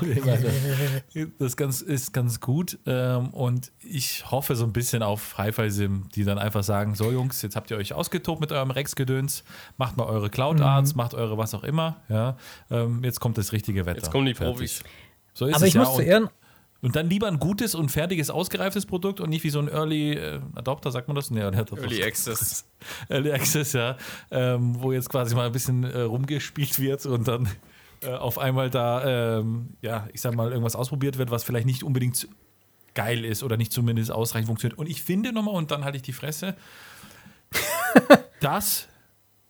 Das 1.38 1.58
ganz, 1.58 1.82
ist 1.82 2.14
ganz 2.14 2.40
gut. 2.40 2.80
Ähm, 2.86 3.13
und 3.18 3.72
ich 3.82 4.30
hoffe 4.32 4.56
so 4.56 4.64
ein 4.64 4.74
bisschen 4.74 5.04
auf 5.04 5.38
Hi-Fi-Sim, 5.38 6.10
die 6.16 6.24
dann 6.24 6.38
einfach 6.38 6.64
sagen: 6.64 6.96
So, 6.96 7.12
Jungs, 7.12 7.42
jetzt 7.42 7.56
habt 7.56 7.72
ihr 7.72 7.78
euch 7.78 7.94
ausgetobt 7.94 8.42
mit 8.42 8.52
eurem 8.52 8.72
Rex-Gedöns, 8.72 9.44
macht 9.78 9.98
mal 9.98 10.06
eure 10.06 10.30
Cloud-Arts, 10.30 10.96
macht 10.96 11.14
eure 11.14 11.38
was 11.38 11.54
auch 11.54 11.64
immer. 11.64 11.98
Ja, 12.10 12.38
ähm, 12.70 13.04
jetzt 13.04 13.20
kommt 13.20 13.38
das 13.38 13.52
richtige 13.52 13.86
Wetter. 13.86 14.00
Jetzt 14.00 14.12
kommen 14.12 14.26
die 14.26 14.34
Fertig. 14.34 14.56
Profis. 14.56 14.84
So 15.34 15.46
ist 15.46 15.56
Aber 15.56 15.64
es 15.64 15.70
ich 15.70 15.74
ja. 15.74 15.82
muss 15.82 15.96
zu 15.96 16.02
und, 16.02 16.08
Ehren, 16.08 16.30
und 16.84 16.98
dann 16.98 17.10
lieber 17.10 17.28
ein 17.28 17.40
gutes 17.40 17.76
und 17.76 17.90
fertiges, 17.90 18.30
ausgereiftes 18.30 18.86
Produkt 18.86 19.22
und 19.22 19.30
nicht 19.30 19.46
wie 19.46 19.50
so 19.50 19.60
ein 19.60 19.70
Early 19.70 20.16
äh, 20.16 20.42
Adopter, 20.54 20.92
sagt 20.92 21.08
man 21.08 21.16
das? 21.16 21.32
Nee, 21.32 21.42
Adopter. 21.42 21.78
Early 21.78 22.04
Access. 22.04 22.66
Early 23.10 23.32
Access, 23.32 23.72
ja. 23.72 23.96
Ähm, 24.32 24.76
wo 24.82 24.92
jetzt 24.92 25.10
quasi 25.10 25.34
mal 25.34 25.46
ein 25.46 25.54
bisschen 25.54 25.86
äh, 25.86 26.02
rumgespielt 26.02 26.80
wird 26.80 27.06
und 27.06 27.28
dann 27.28 27.48
äh, 28.02 28.10
auf 28.10 28.38
einmal 28.38 28.70
da, 28.70 29.40
ähm, 29.40 29.70
ja, 29.82 30.08
ich 30.12 30.20
sag 30.20 30.36
mal, 30.36 30.50
irgendwas 30.50 30.76
ausprobiert 30.76 31.18
wird, 31.18 31.32
was 31.32 31.46
vielleicht 31.46 31.66
nicht 31.66 31.84
unbedingt 31.84 32.28
geil 32.94 33.26
ist 33.26 33.44
oder 33.44 33.58
nicht 33.58 33.72
zumindest 33.72 34.12
ausreichend 34.12 34.48
funktioniert. 34.48 34.78
Und 34.78 34.90
ich 34.90 35.02
finde 35.02 35.34
nochmal, 35.34 35.56
und 35.56 35.72
dann 35.72 35.84
halte 35.84 35.98
ich 35.98 36.04
die 36.04 36.14
Fresse, 36.14 36.56
dass 38.40 38.88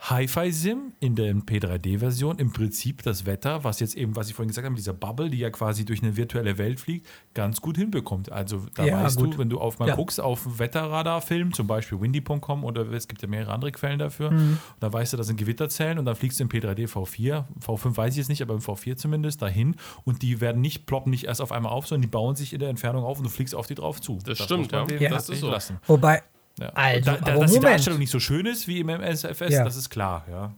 Hi-Fi-Sim 0.09 0.91
in 0.99 1.15
der 1.15 1.33
P3D-Version 1.33 2.37
im 2.37 2.51
Prinzip 2.51 3.03
das 3.03 3.25
Wetter, 3.25 3.63
was 3.63 3.79
jetzt 3.79 3.95
eben, 3.95 4.17
was 4.17 4.27
ich 4.27 4.33
vorhin 4.35 4.49
gesagt 4.49 4.65
habe, 4.65 4.73
mit 4.73 4.79
dieser 4.79 4.91
Bubble, 4.93 5.29
die 5.29 5.37
ja 5.37 5.49
quasi 5.49 5.85
durch 5.85 6.03
eine 6.03 6.17
virtuelle 6.17 6.57
Welt 6.57 6.81
fliegt, 6.81 7.07
ganz 7.33 7.61
gut 7.61 7.77
hinbekommt. 7.77 8.29
Also 8.29 8.65
da 8.75 8.83
Ja, 8.85 9.01
weißt 9.01 9.15
gut. 9.17 9.35
du, 9.35 9.37
wenn 9.37 9.49
du 9.49 9.59
auf 9.61 9.79
mal 9.79 9.87
Ja. 9.87 9.95
guckst, 9.95 10.19
auf 10.19 10.59
Wetterradarfilm, 10.59 11.53
zum 11.53 11.67
Beispiel 11.67 12.01
windy.com 12.01 12.65
oder 12.65 12.91
es 12.91 13.07
gibt 13.07 13.21
ja 13.21 13.29
mehrere 13.29 13.53
andere 13.53 13.71
Quellen 13.71 13.97
dafür, 13.97 14.31
Mhm. 14.31 14.37
und 14.39 14.59
da 14.81 14.91
weißt 14.91 15.13
du, 15.13 15.17
das 15.17 15.27
sind 15.27 15.37
Gewitterzellen 15.37 15.97
und 15.97 16.03
dann 16.05 16.17
fliegst 16.17 16.37
du 16.37 16.43
im 16.43 16.49
P3D 16.49 16.85
V4, 16.87 17.45
V5 17.65 17.95
weiß 17.95 18.13
ich 18.13 18.17
jetzt 18.17 18.29
nicht, 18.29 18.41
aber 18.41 18.55
im 18.55 18.59
V4 18.61 18.97
zumindest, 18.97 19.41
dahin 19.41 19.77
und 20.03 20.21
die 20.21 20.41
werden 20.41 20.59
nicht, 20.61 20.85
ploppen 20.85 21.11
nicht 21.11 21.23
erst 21.25 21.39
auf 21.41 21.53
einmal 21.53 21.71
auf, 21.71 21.87
sondern 21.87 22.01
die 22.01 22.07
bauen 22.09 22.35
sich 22.35 22.51
in 22.51 22.59
der 22.59 22.67
Entfernung 22.69 23.05
auf 23.05 23.19
und 23.19 23.23
du 23.23 23.29
fliegst 23.29 23.55
auf 23.55 23.67
die 23.67 23.75
drauf 23.75 24.01
zu. 24.01 24.19
Das 24.25 24.37
muss 24.39 24.45
stimmt, 24.45 24.71
ja. 24.73 24.79
tatsächlich 24.79 25.09
Das 25.09 25.29
ist 25.29 25.39
so. 25.39 25.49
lassen. 25.49 25.77
wobei, 25.87 26.23
Ja. 26.59 26.69
Also, 26.73 27.11
da, 27.11 27.17
da, 27.17 27.37
dass 27.39 27.51
die 27.51 27.57
Moment. 27.57 27.63
Darstellung 27.75 27.99
nicht 27.99 28.11
so 28.11 28.19
schön 28.19 28.45
ist 28.45 28.67
wie 28.67 28.79
im 28.79 28.89
MSFS, 28.89 29.49
Ja. 29.49 29.63
das 29.63 29.75
ist 29.75 29.89
klar, 29.89 30.25
ja. 30.29 30.53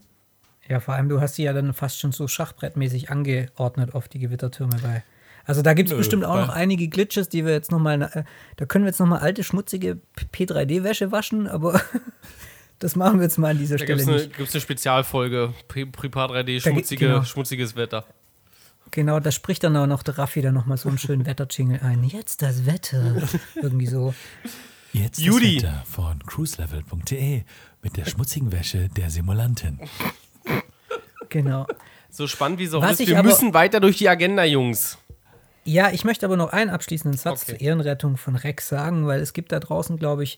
ja, 0.67 0.79
vor 0.79 0.93
allem, 0.95 1.07
du 1.09 1.21
hast 1.21 1.37
die 1.37 1.43
ja 1.43 1.53
dann 1.53 1.73
fast 1.73 1.99
schon 1.99 2.11
so 2.11 2.27
schachbrettmäßig 2.27 3.09
angeordnet 3.09 3.95
auf 3.95 4.07
die 4.09 4.19
Gewittertürme 4.19 4.75
bei. 4.83 5.03
Also 5.45 5.61
da 5.61 5.73
gibt 5.75 5.91
es 5.91 5.95
bestimmt 5.95 6.25
auch 6.25 6.37
noch 6.37 6.49
einige 6.49 6.87
Glitches, 6.87 7.29
die 7.29 7.45
wir 7.45 7.51
jetzt 7.53 7.71
nochmal, 7.71 8.01
äh, 8.01 8.23
da 8.57 8.65
können 8.65 8.83
wir 8.83 8.89
jetzt 8.89 8.99
nochmal 8.99 9.19
alte, 9.19 9.43
schmutzige 9.43 9.99
P3D-Wäsche 10.33 11.11
waschen, 11.11 11.47
aber 11.47 11.79
das 12.79 12.95
machen 12.95 13.19
wir 13.19 13.23
jetzt 13.25 13.37
mal 13.37 13.51
an 13.51 13.59
dieser 13.59 13.77
Da 13.77 13.83
Stelle 13.85 13.97
gibt 13.99 14.01
es 14.01 14.07
eine, 14.07 14.17
nicht. 14.25 14.37
gibt's 14.37 14.53
eine 14.55 14.61
Spezialfolge, 14.61 15.53
Pri- 15.69 15.89
Prepar 15.91 16.31
3D, 16.31 16.33
Da 16.35 16.43
gi- 16.43 16.59
schmutzige, 16.61 17.07
genau. 17.07 17.23
schmutziges 17.23 17.75
Wetter. 17.75 18.05
Genau, 18.91 19.19
da 19.19 19.31
spricht 19.31 19.63
dann 19.63 19.75
auch 19.77 19.87
noch 19.87 20.03
der 20.03 20.17
Raffi 20.17 20.41
dann 20.41 20.53
nochmal 20.55 20.77
so 20.77 20.89
einen 20.89 20.97
schönen 20.97 21.25
Wetterjingle 21.27 21.81
ein. 21.83 22.03
Jetzt 22.03 22.41
das 22.41 22.65
Wetter. 22.65 23.21
Irgendwie 23.61 23.87
so. 23.87 24.13
Jetzt 24.97 25.19
Judy. 25.19 25.57
das 25.57 25.63
Wetter 25.73 25.83
von 25.85 26.19
cruiselevel.de 26.25 27.43
mit 27.81 27.97
der 27.97 28.05
schmutzigen 28.05 28.51
Wäsche 28.53 28.87
der 28.89 29.09
Simulantin. 29.09 29.79
Genau. 31.29 31.67
So 32.09 32.27
spannend 32.27 32.59
wie 32.59 32.69
auch 32.69 32.81
Was 32.81 32.99
ist, 32.99 33.09
wir 33.09 33.19
aber- 33.19 33.27
müssen 33.27 33.53
weiter 33.53 33.79
durch 33.81 33.97
die 33.97 34.07
Agenda, 34.07 34.45
Jungs. 34.45 34.97
Ja, 35.65 35.89
ich 35.91 36.05
möchte 36.05 36.25
aber 36.25 36.37
noch 36.37 36.53
einen 36.53 36.69
abschließenden 36.69 37.17
Satz 37.17 37.43
Okay. 37.43 37.51
zur 37.57 37.61
Ehrenrettung 37.61 38.15
von 38.17 38.35
Rex 38.37 38.69
sagen, 38.69 39.05
weil 39.05 39.19
es 39.19 39.33
gibt 39.33 39.51
da 39.51 39.59
draußen, 39.59 39.97
glaube 39.97 40.23
ich, 40.23 40.37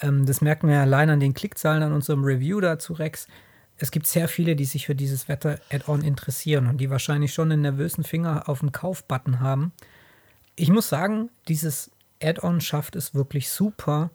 ähm, 0.00 0.26
das 0.26 0.40
merken 0.42 0.68
wir 0.68 0.74
ja 0.74 0.82
allein 0.82 1.08
an 1.08 1.20
den 1.20 1.32
Klickzahlen 1.32 1.82
an 1.82 1.92
unserem 1.92 2.24
Review 2.24 2.60
da 2.60 2.78
zu 2.78 2.92
Rex. 2.92 3.26
Es 3.78 3.90
gibt 3.90 4.06
sehr 4.06 4.28
viele, 4.28 4.54
die 4.54 4.64
sich 4.66 4.84
für 4.86 4.94
dieses 4.94 5.28
Wetter-Add-on 5.28 6.02
interessieren 6.02 6.66
und 6.66 6.78
die 6.78 6.90
wahrscheinlich 6.90 7.32
schon 7.32 7.50
einen 7.52 7.62
nervösen 7.62 8.04
Finger 8.04 8.48
auf 8.48 8.60
den 8.60 8.72
Kauf-Button 8.72 9.40
haben. 9.40 9.72
Ich 10.56 10.68
muss 10.70 10.88
sagen, 10.88 11.30
dieses 11.48 11.90
Add-on 12.24 12.60
schafft 12.60 12.96
es 12.96 13.14
wirklich 13.14 13.50
super, 13.50 14.10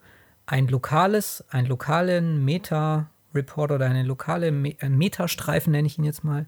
ein 0.45 0.67
lokales, 0.67 1.43
einen 1.49 1.67
lokalen 1.67 2.43
Meta-Report 2.43 3.71
oder 3.71 3.85
eine 3.85 4.03
lokale 4.03 4.51
Me 4.51 4.75
äh, 4.79 4.89
Metastreifen, 4.89 5.71
nenne 5.71 5.87
ich 5.87 5.97
ihn 5.97 6.03
jetzt 6.03 6.23
mal, 6.23 6.47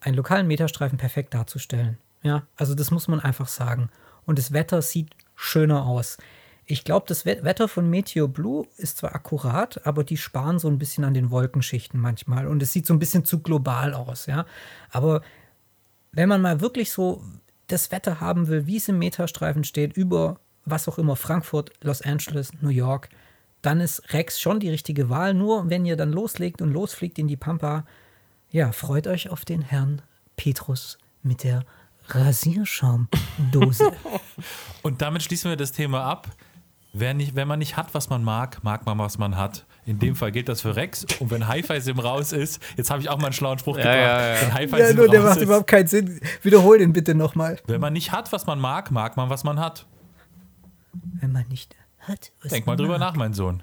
einen 0.00 0.14
lokalen 0.14 0.46
Metastreifen 0.46 0.98
perfekt 0.98 1.34
darzustellen. 1.34 1.98
Ja, 2.22 2.46
also 2.56 2.74
das 2.74 2.90
muss 2.90 3.08
man 3.08 3.20
einfach 3.20 3.48
sagen. 3.48 3.90
Und 4.24 4.38
das 4.38 4.52
Wetter 4.52 4.82
sieht 4.82 5.10
schöner 5.34 5.86
aus. 5.86 6.18
Ich 6.64 6.84
glaube, 6.84 7.06
das 7.08 7.24
We- 7.24 7.42
Wetter 7.42 7.66
von 7.66 7.88
Meteor 7.88 8.28
Blue 8.28 8.66
ist 8.76 8.98
zwar 8.98 9.14
akkurat, 9.14 9.86
aber 9.86 10.04
die 10.04 10.16
sparen 10.16 10.58
so 10.58 10.68
ein 10.68 10.78
bisschen 10.78 11.04
an 11.04 11.14
den 11.14 11.30
Wolkenschichten 11.30 11.98
manchmal. 11.98 12.46
Und 12.46 12.62
es 12.62 12.72
sieht 12.72 12.86
so 12.86 12.94
ein 12.94 12.98
bisschen 12.98 13.24
zu 13.24 13.40
global 13.40 13.94
aus, 13.94 14.26
ja. 14.26 14.44
Aber 14.90 15.22
wenn 16.12 16.28
man 16.28 16.42
mal 16.42 16.60
wirklich 16.60 16.92
so 16.92 17.24
das 17.68 17.90
Wetter 17.90 18.20
haben 18.20 18.48
will, 18.48 18.66
wie 18.66 18.76
es 18.76 18.88
im 18.88 18.98
Metastreifen 18.98 19.64
steht, 19.64 19.96
über 19.96 20.40
was 20.70 20.88
auch 20.88 20.98
immer, 20.98 21.16
Frankfurt, 21.16 21.72
Los 21.82 22.02
Angeles, 22.02 22.52
New 22.60 22.68
York, 22.68 23.08
dann 23.62 23.80
ist 23.80 24.12
Rex 24.12 24.40
schon 24.40 24.60
die 24.60 24.70
richtige 24.70 25.10
Wahl. 25.10 25.34
Nur 25.34 25.68
wenn 25.68 25.84
ihr 25.84 25.96
dann 25.96 26.12
loslegt 26.12 26.62
und 26.62 26.72
losfliegt 26.72 27.18
in 27.18 27.28
die 27.28 27.36
Pampa, 27.36 27.84
ja, 28.50 28.72
freut 28.72 29.06
euch 29.06 29.30
auf 29.30 29.44
den 29.44 29.62
Herrn 29.62 30.02
Petrus 30.36 30.98
mit 31.22 31.44
der 31.44 31.64
Rasierschaumdose. 32.08 33.92
Und 34.82 35.02
damit 35.02 35.22
schließen 35.22 35.50
wir 35.50 35.56
das 35.56 35.72
Thema 35.72 36.04
ab. 36.04 36.28
Wer 36.94 37.12
nicht, 37.12 37.34
wenn 37.34 37.46
man 37.46 37.58
nicht 37.58 37.76
hat, 37.76 37.92
was 37.92 38.08
man 38.08 38.24
mag, 38.24 38.64
mag 38.64 38.86
man, 38.86 38.98
was 38.98 39.18
man 39.18 39.36
hat. 39.36 39.66
In 39.84 39.98
dem 39.98 40.16
Fall 40.16 40.32
gilt 40.32 40.48
das 40.48 40.62
für 40.62 40.74
Rex. 40.74 41.04
Und 41.20 41.30
wenn 41.30 41.46
Hi-Fi-Sim 41.46 41.98
raus 41.98 42.32
ist, 42.32 42.62
jetzt 42.76 42.90
habe 42.90 43.02
ich 43.02 43.10
auch 43.10 43.18
mal 43.18 43.26
einen 43.26 43.32
schlauen 43.34 43.58
Spruch 43.58 43.76
gebracht. 43.76 43.94
ja, 43.94 44.34
ja. 44.34 44.70
Wenn 44.70 44.80
ja, 44.80 44.92
nur 44.94 45.08
der 45.08 45.22
macht 45.22 45.36
ist, 45.36 45.42
überhaupt 45.42 45.66
keinen 45.66 45.86
Sinn. 45.86 46.20
Wiederhol 46.42 46.78
den 46.78 46.92
bitte 46.92 47.14
nochmal. 47.14 47.58
wenn 47.66 47.80
man 47.80 47.92
nicht 47.92 48.12
hat, 48.12 48.32
was 48.32 48.46
man 48.46 48.58
mag, 48.58 48.90
mag 48.90 49.16
man, 49.16 49.28
was 49.28 49.44
man 49.44 49.60
hat. 49.60 49.86
Wenn 51.20 51.32
man 51.32 51.46
nicht 51.48 51.76
hat, 51.98 52.32
was 52.42 52.52
Denk 52.52 52.66
mal 52.66 52.72
man 52.72 52.78
drüber 52.78 52.98
mag, 52.98 53.12
nach, 53.12 53.16
mein 53.16 53.34
Sohn. 53.34 53.62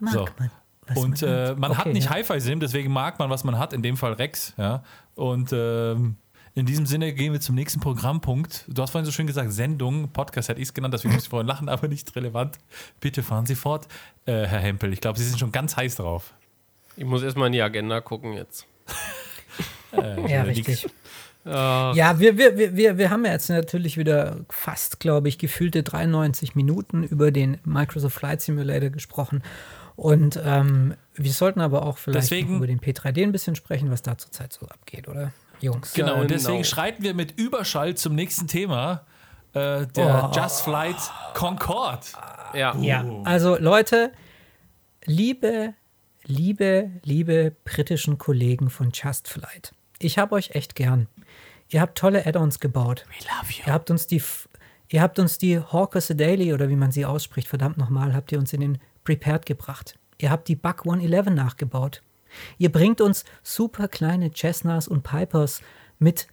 mag 0.00 0.12
So. 0.12 0.28
man, 0.38 0.50
was 0.86 0.98
Und 0.98 1.22
man 1.22 1.30
äh, 1.30 1.46
hat. 1.48 1.58
man 1.58 1.76
hat 1.78 1.86
Okay, 1.86 1.92
nicht 1.94 2.04
ja. 2.04 2.10
Hi-Fi-Sim, 2.10 2.60
deswegen 2.60 2.92
mag 2.92 3.18
man, 3.18 3.30
was 3.30 3.44
man 3.44 3.58
hat, 3.58 3.72
in 3.72 3.82
dem 3.82 3.96
Fall 3.96 4.12
Rex. 4.14 4.54
Ja? 4.56 4.82
Und 5.14 5.50
ähm, 5.52 6.16
In 6.54 6.64
diesem 6.66 6.86
Sinne 6.86 7.12
gehen 7.12 7.32
wir 7.32 7.40
zum 7.40 7.54
nächsten 7.54 7.80
Programmpunkt. 7.80 8.64
Du 8.68 8.80
hast 8.82 8.90
vorhin 8.92 9.04
so 9.04 9.12
schön 9.12 9.26
gesagt, 9.26 9.52
Sendung, 9.52 10.08
Podcast 10.12 10.48
hätte 10.48 10.60
ich 10.60 10.68
es 10.68 10.74
genannt, 10.74 10.94
deswegen 10.94 11.12
muss 11.14 11.24
ich 11.24 11.28
vorhin 11.28 11.46
lachen, 11.46 11.68
aber 11.70 11.86
nicht 11.88 12.14
relevant. 12.16 12.58
Bitte 13.00 13.22
fahren 13.22 13.44
Sie 13.46 13.54
fort, 13.54 13.86
äh, 14.24 14.32
Herr 14.46 14.60
Hempel. 14.60 14.92
Ich 14.92 15.00
glaube, 15.00 15.18
Sie 15.18 15.24
sind 15.26 15.38
schon 15.38 15.52
ganz 15.52 15.76
heiß 15.76 15.96
drauf. 15.96 16.32
Ich 16.96 17.04
muss 17.04 17.22
erstmal 17.22 17.48
in 17.48 17.52
die 17.52 17.62
Agenda 17.62 18.00
gucken 18.00 18.32
jetzt. 18.32 18.66
Äh, 19.92 20.30
Ja, 20.30 20.42
richtig. 20.42 20.88
Ja, 21.46 22.18
wir, 22.18 22.36
wir, 22.36 22.58
wir, 22.58 22.76
wir, 22.76 22.98
wir 22.98 23.10
haben 23.10 23.24
ja 23.24 23.32
jetzt 23.32 23.48
natürlich 23.48 23.96
wieder 23.96 24.38
fast, 24.50 24.98
glaube 25.00 25.28
ich, 25.28 25.38
gefühlte 25.38 25.82
93 25.82 26.54
Minuten 26.56 27.04
über 27.04 27.30
den 27.30 27.58
Microsoft 27.64 28.16
Flight 28.18 28.40
Simulator 28.42 28.90
gesprochen. 28.90 29.42
Und 29.94 30.38
ähm, 30.44 30.94
wir 31.14 31.32
sollten 31.32 31.60
aber 31.60 31.86
auch 31.86 31.98
vielleicht 31.98 32.24
Deswegen- 32.24 32.56
über 32.56 32.66
den 32.66 32.80
P3D 32.80 33.22
ein 33.22 33.32
bisschen 33.32 33.54
sprechen, 33.54 33.90
was 33.90 34.02
da 34.02 34.18
zurzeit 34.18 34.52
so 34.52 34.66
abgeht, 34.66 35.08
oder? 35.08 35.32
Jungs. 35.60 35.94
Genau, 35.94 36.14
und 36.16 36.22
Genau. 36.22 36.34
deswegen 36.34 36.64
schreiten 36.64 37.02
wir 37.02 37.14
mit 37.14 37.38
Überschall 37.38 37.94
zum 37.94 38.14
nächsten 38.14 38.46
Thema. 38.46 39.06
Äh, 39.54 39.86
der 39.86 40.30
Oh. 40.30 40.36
Just 40.38 40.60
Flight 40.62 40.96
Concorde. 41.32 42.02
Ja. 42.54 42.76
Ja, 42.76 43.04
also 43.24 43.56
Leute, 43.58 44.12
liebe, 45.06 45.72
liebe, 46.24 46.90
liebe 47.04 47.52
britischen 47.64 48.18
Kollegen 48.18 48.68
von 48.70 48.90
Just 48.92 49.28
Flight, 49.28 49.72
ich 49.98 50.18
habe 50.18 50.34
euch 50.34 50.50
echt 50.50 50.74
gern. 50.74 51.06
Ihr 51.68 51.80
habt 51.80 51.98
tolle 51.98 52.26
Add-ons 52.26 52.60
gebaut. 52.60 53.04
We 53.08 53.26
love 53.26 53.52
you. 53.52 53.64
Ihr 53.66 53.72
habt 53.72 53.90
uns 53.90 54.06
die, 54.06 54.22
ihr 54.88 55.02
habt 55.02 55.18
uns 55.18 55.38
die 55.38 55.58
Hawker 55.58 56.00
Daily 56.14 56.52
oder 56.52 56.68
wie 56.68 56.76
man 56.76 56.92
sie 56.92 57.04
ausspricht, 57.04 57.48
verdammt 57.48 57.76
nochmal, 57.76 58.14
habt 58.14 58.32
ihr 58.32 58.38
uns 58.38 58.52
in 58.52 58.60
den 58.60 58.78
Prepared 59.04 59.46
gebracht. 59.46 59.98
Ihr 60.18 60.30
habt 60.30 60.48
die 60.48 60.56
Bug 60.56 60.80
111 60.84 61.26
nachgebaut. 61.30 62.02
Ihr 62.58 62.70
bringt 62.70 63.00
uns 63.00 63.24
super 63.42 63.88
kleine 63.88 64.30
Cessnas 64.34 64.88
und 64.88 65.02
Pipers 65.02 65.60
mit 65.98 66.26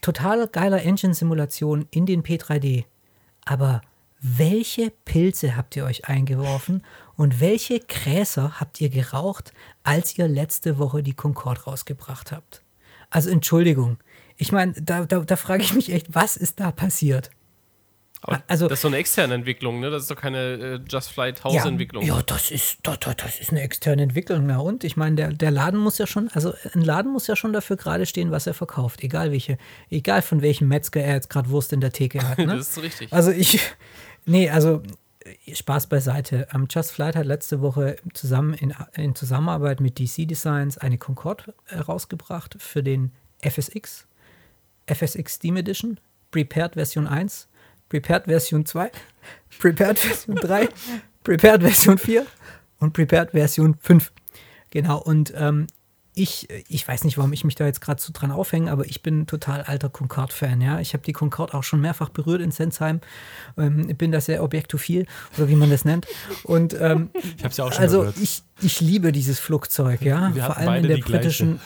total 0.00 0.46
geiler 0.48 0.82
Engine-Simulation 0.82 1.86
in 1.90 2.06
den 2.06 2.22
P3D. 2.22 2.84
Aber 3.44 3.82
welche 4.20 4.90
Pilze 5.04 5.56
habt 5.56 5.76
ihr 5.76 5.84
euch 5.84 6.06
eingeworfen 6.08 6.84
und 7.16 7.40
welche 7.40 7.80
Gräser 7.80 8.60
habt 8.60 8.80
ihr 8.80 8.90
geraucht, 8.90 9.52
als 9.82 10.16
ihr 10.18 10.28
letzte 10.28 10.78
Woche 10.78 11.02
die 11.02 11.14
Concorde 11.14 11.62
rausgebracht 11.62 12.32
habt? 12.32 12.62
Also 13.08 13.30
Entschuldigung. 13.30 13.98
Ich 14.40 14.52
meine, 14.52 14.72
da, 14.72 15.04
da, 15.04 15.20
da 15.20 15.36
frage 15.36 15.62
ich 15.62 15.74
mich 15.74 15.92
echt, 15.92 16.14
was 16.14 16.36
ist 16.36 16.60
da 16.60 16.72
passiert? 16.72 17.30
Aber 18.22 18.42
Also- 18.48 18.68
das 18.68 18.78
ist 18.78 18.82
so 18.82 18.88
eine 18.88 18.96
externe 18.96 19.34
Entwicklung, 19.34 19.80
ne? 19.80 19.90
Das 19.90 20.02
ist 20.02 20.10
doch 20.10 20.16
keine 20.16 20.38
äh, 20.38 20.80
Just 20.88 21.10
Flight 21.10 21.44
Hausentwicklung. 21.44 22.04
Ja, 22.04 22.16
ja 22.16 22.22
das, 22.22 22.50
ist, 22.50 22.78
das, 22.82 22.98
das, 23.00 23.38
ist 23.38 23.50
eine 23.50 23.60
externe 23.60 24.02
Entwicklung. 24.02 24.48
Ja, 24.48 24.58
und 24.58 24.82
ich 24.82 24.96
meine, 24.96 25.16
der, 25.16 25.32
der 25.32 25.50
Laden 25.50 25.78
muss 25.78 25.98
ja 25.98 26.06
schon, 26.06 26.28
also 26.32 26.54
ein 26.74 26.80
Laden 26.80 27.12
muss 27.12 27.26
ja 27.26 27.36
schon 27.36 27.52
dafür 27.52 27.76
gerade 27.76 28.06
stehen, 28.06 28.30
was 28.30 28.46
er 28.46 28.54
verkauft. 28.54 29.02
Egal 29.02 29.30
welche, 29.30 29.58
egal 29.90 30.22
von 30.22 30.40
welchem 30.40 30.68
Metzger 30.68 31.02
er 31.02 31.14
jetzt 31.14 31.28
gerade 31.28 31.50
Wurst 31.50 31.72
in 31.74 31.80
der 31.80 31.92
Theke 31.92 32.26
hat. 32.26 32.38
Ne? 32.40 32.56
das 32.56 32.70
ist 32.70 32.82
richtig. 32.82 33.12
Also 33.12 33.30
ich, 33.30 33.60
nee, 34.24 34.48
also 34.48 34.82
Spaß 35.52 35.88
beiseite. 35.88 36.48
Ähm, 36.54 36.66
Just 36.70 36.92
Flight 36.92 37.16
hat 37.16 37.26
letzte 37.26 37.60
Woche 37.60 37.96
zusammen 38.14 38.54
in, 38.54 38.74
in 38.94 39.14
Zusammenarbeit 39.14 39.80
mit 39.80 39.98
DC 39.98 40.26
Designs 40.26 40.78
eine 40.78 40.96
Concorde 40.96 41.54
äh, 41.68 41.78
rausgebracht 41.78 42.56
für 42.58 42.82
den 42.82 43.12
FSX, 43.42 44.06
FSX 44.94 45.34
Steam 45.34 45.56
Edition, 45.56 45.98
Prepared 46.30 46.74
Version 46.74 47.06
1, 47.06 47.48
Prepared 47.88 48.24
Version 48.24 48.64
2, 48.64 48.90
Prepared 49.58 49.98
Version 49.98 50.36
3, 50.36 50.68
Prepared 51.24 51.62
Version 51.62 51.98
4 51.98 52.26
und 52.78 52.92
Prepared 52.92 53.30
Version 53.32 53.76
5. 53.80 54.12
Genau, 54.70 54.98
und 54.98 55.32
ähm, 55.36 55.66
ich, 56.14 56.48
ich 56.68 56.86
weiß 56.86 57.04
nicht, 57.04 57.18
warum 57.18 57.32
ich 57.32 57.44
mich 57.44 57.54
da 57.54 57.66
jetzt 57.66 57.80
gerade 57.80 58.00
so 58.00 58.12
dran 58.12 58.30
aufhänge, 58.30 58.70
aber 58.70 58.84
ich 58.84 59.02
bin 59.02 59.26
total 59.26 59.62
alter 59.62 59.88
Concorde-Fan. 59.88 60.60
Ja? 60.60 60.80
Ich 60.80 60.92
habe 60.92 61.04
die 61.04 61.12
Concorde 61.12 61.54
auch 61.54 61.62
schon 61.62 61.80
mehrfach 61.80 62.08
berührt 62.08 62.40
in 62.40 62.50
Sensheim. 62.50 63.00
Ähm, 63.56 63.88
ich 63.88 63.96
bin 63.96 64.10
da 64.10 64.20
sehr 64.20 64.42
objektophil 64.42 65.06
oder 65.36 65.48
wie 65.48 65.54
man 65.54 65.70
das 65.70 65.84
nennt. 65.84 66.06
Und 66.44 66.74
ähm, 66.74 67.10
Ich 67.14 67.44
habe 67.44 67.48
es 67.48 67.56
ja 67.56 67.64
auch 67.64 67.72
schon 67.72 67.82
also 67.82 68.12
ich, 68.20 68.42
ich 68.60 68.80
liebe 68.80 69.12
dieses 69.12 69.38
Flugzeug, 69.38 70.02
ja. 70.02 70.34
Wir 70.34 70.44
Vor 70.44 70.56
allem 70.56 70.82
in 70.82 70.88
der 70.88 70.96
die 70.96 71.02
gleiche. 71.02 71.58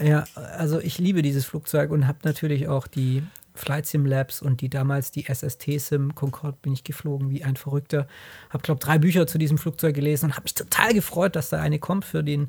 Ja, 0.00 0.24
also 0.34 0.80
ich 0.80 0.98
liebe 0.98 1.22
dieses 1.22 1.44
Flugzeug 1.44 1.90
und 1.90 2.06
habe 2.06 2.18
natürlich 2.22 2.68
auch 2.68 2.86
die 2.86 3.22
Flight 3.54 3.86
Sim 3.86 4.06
Labs 4.06 4.40
und 4.40 4.60
die 4.60 4.70
damals 4.70 5.10
die 5.10 5.24
SST 5.24 5.80
Sim 5.80 6.14
Concorde 6.14 6.58
bin 6.62 6.72
ich 6.72 6.84
geflogen 6.84 7.30
wie 7.30 7.42
ein 7.42 7.56
Verrückter. 7.56 8.06
Habe 8.50 8.62
glaube 8.62 8.80
drei 8.80 8.98
Bücher 8.98 9.26
zu 9.26 9.38
diesem 9.38 9.58
Flugzeug 9.58 9.94
gelesen 9.94 10.26
und 10.26 10.32
habe 10.32 10.44
mich 10.44 10.54
total 10.54 10.94
gefreut, 10.94 11.34
dass 11.34 11.50
da 11.50 11.60
eine 11.60 11.78
kommt 11.78 12.04
für 12.04 12.22
den 12.22 12.48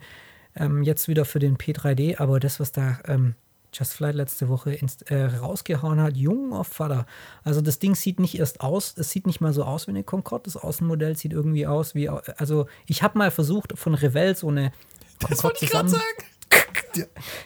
ähm, 0.55 0.83
jetzt 0.83 1.07
wieder 1.07 1.25
für 1.25 1.39
den 1.39 1.57
P3D. 1.57 2.19
Aber 2.19 2.39
das, 2.39 2.59
was 2.59 2.71
da 2.71 2.99
ähm, 3.07 3.35
Just 3.73 3.93
Flight 3.93 4.15
letzte 4.15 4.49
Woche 4.49 4.73
ins, 4.73 5.01
äh, 5.03 5.25
rausgehauen 5.25 6.01
hat, 6.01 6.17
jung 6.17 6.53
auf 6.53 6.67
Vater. 6.67 7.05
Also 7.43 7.61
das 7.61 7.79
Ding 7.79 7.95
sieht 7.95 8.19
nicht 8.19 8.37
erst 8.37 8.61
aus, 8.61 8.95
es 8.97 9.11
sieht 9.11 9.27
nicht 9.27 9.41
mal 9.41 9.53
so 9.53 9.63
aus 9.63 9.87
wie 9.87 9.91
eine 9.91 10.03
Concorde. 10.03 10.43
Das 10.45 10.57
Außenmodell 10.57 11.15
sieht 11.15 11.33
irgendwie 11.33 11.67
aus 11.67 11.93
wie, 11.93 12.09
also 12.09 12.67
ich 12.87 13.03
habe 13.03 13.17
mal 13.17 13.31
versucht 13.31 13.77
von 13.77 13.93
Revell 13.93 14.35
so 14.35 14.49
eine 14.49 14.71
Das 15.29 15.43
wollte 15.43 15.65
ich 15.65 15.71
gerade 15.71 15.89
sagen. 15.89 16.03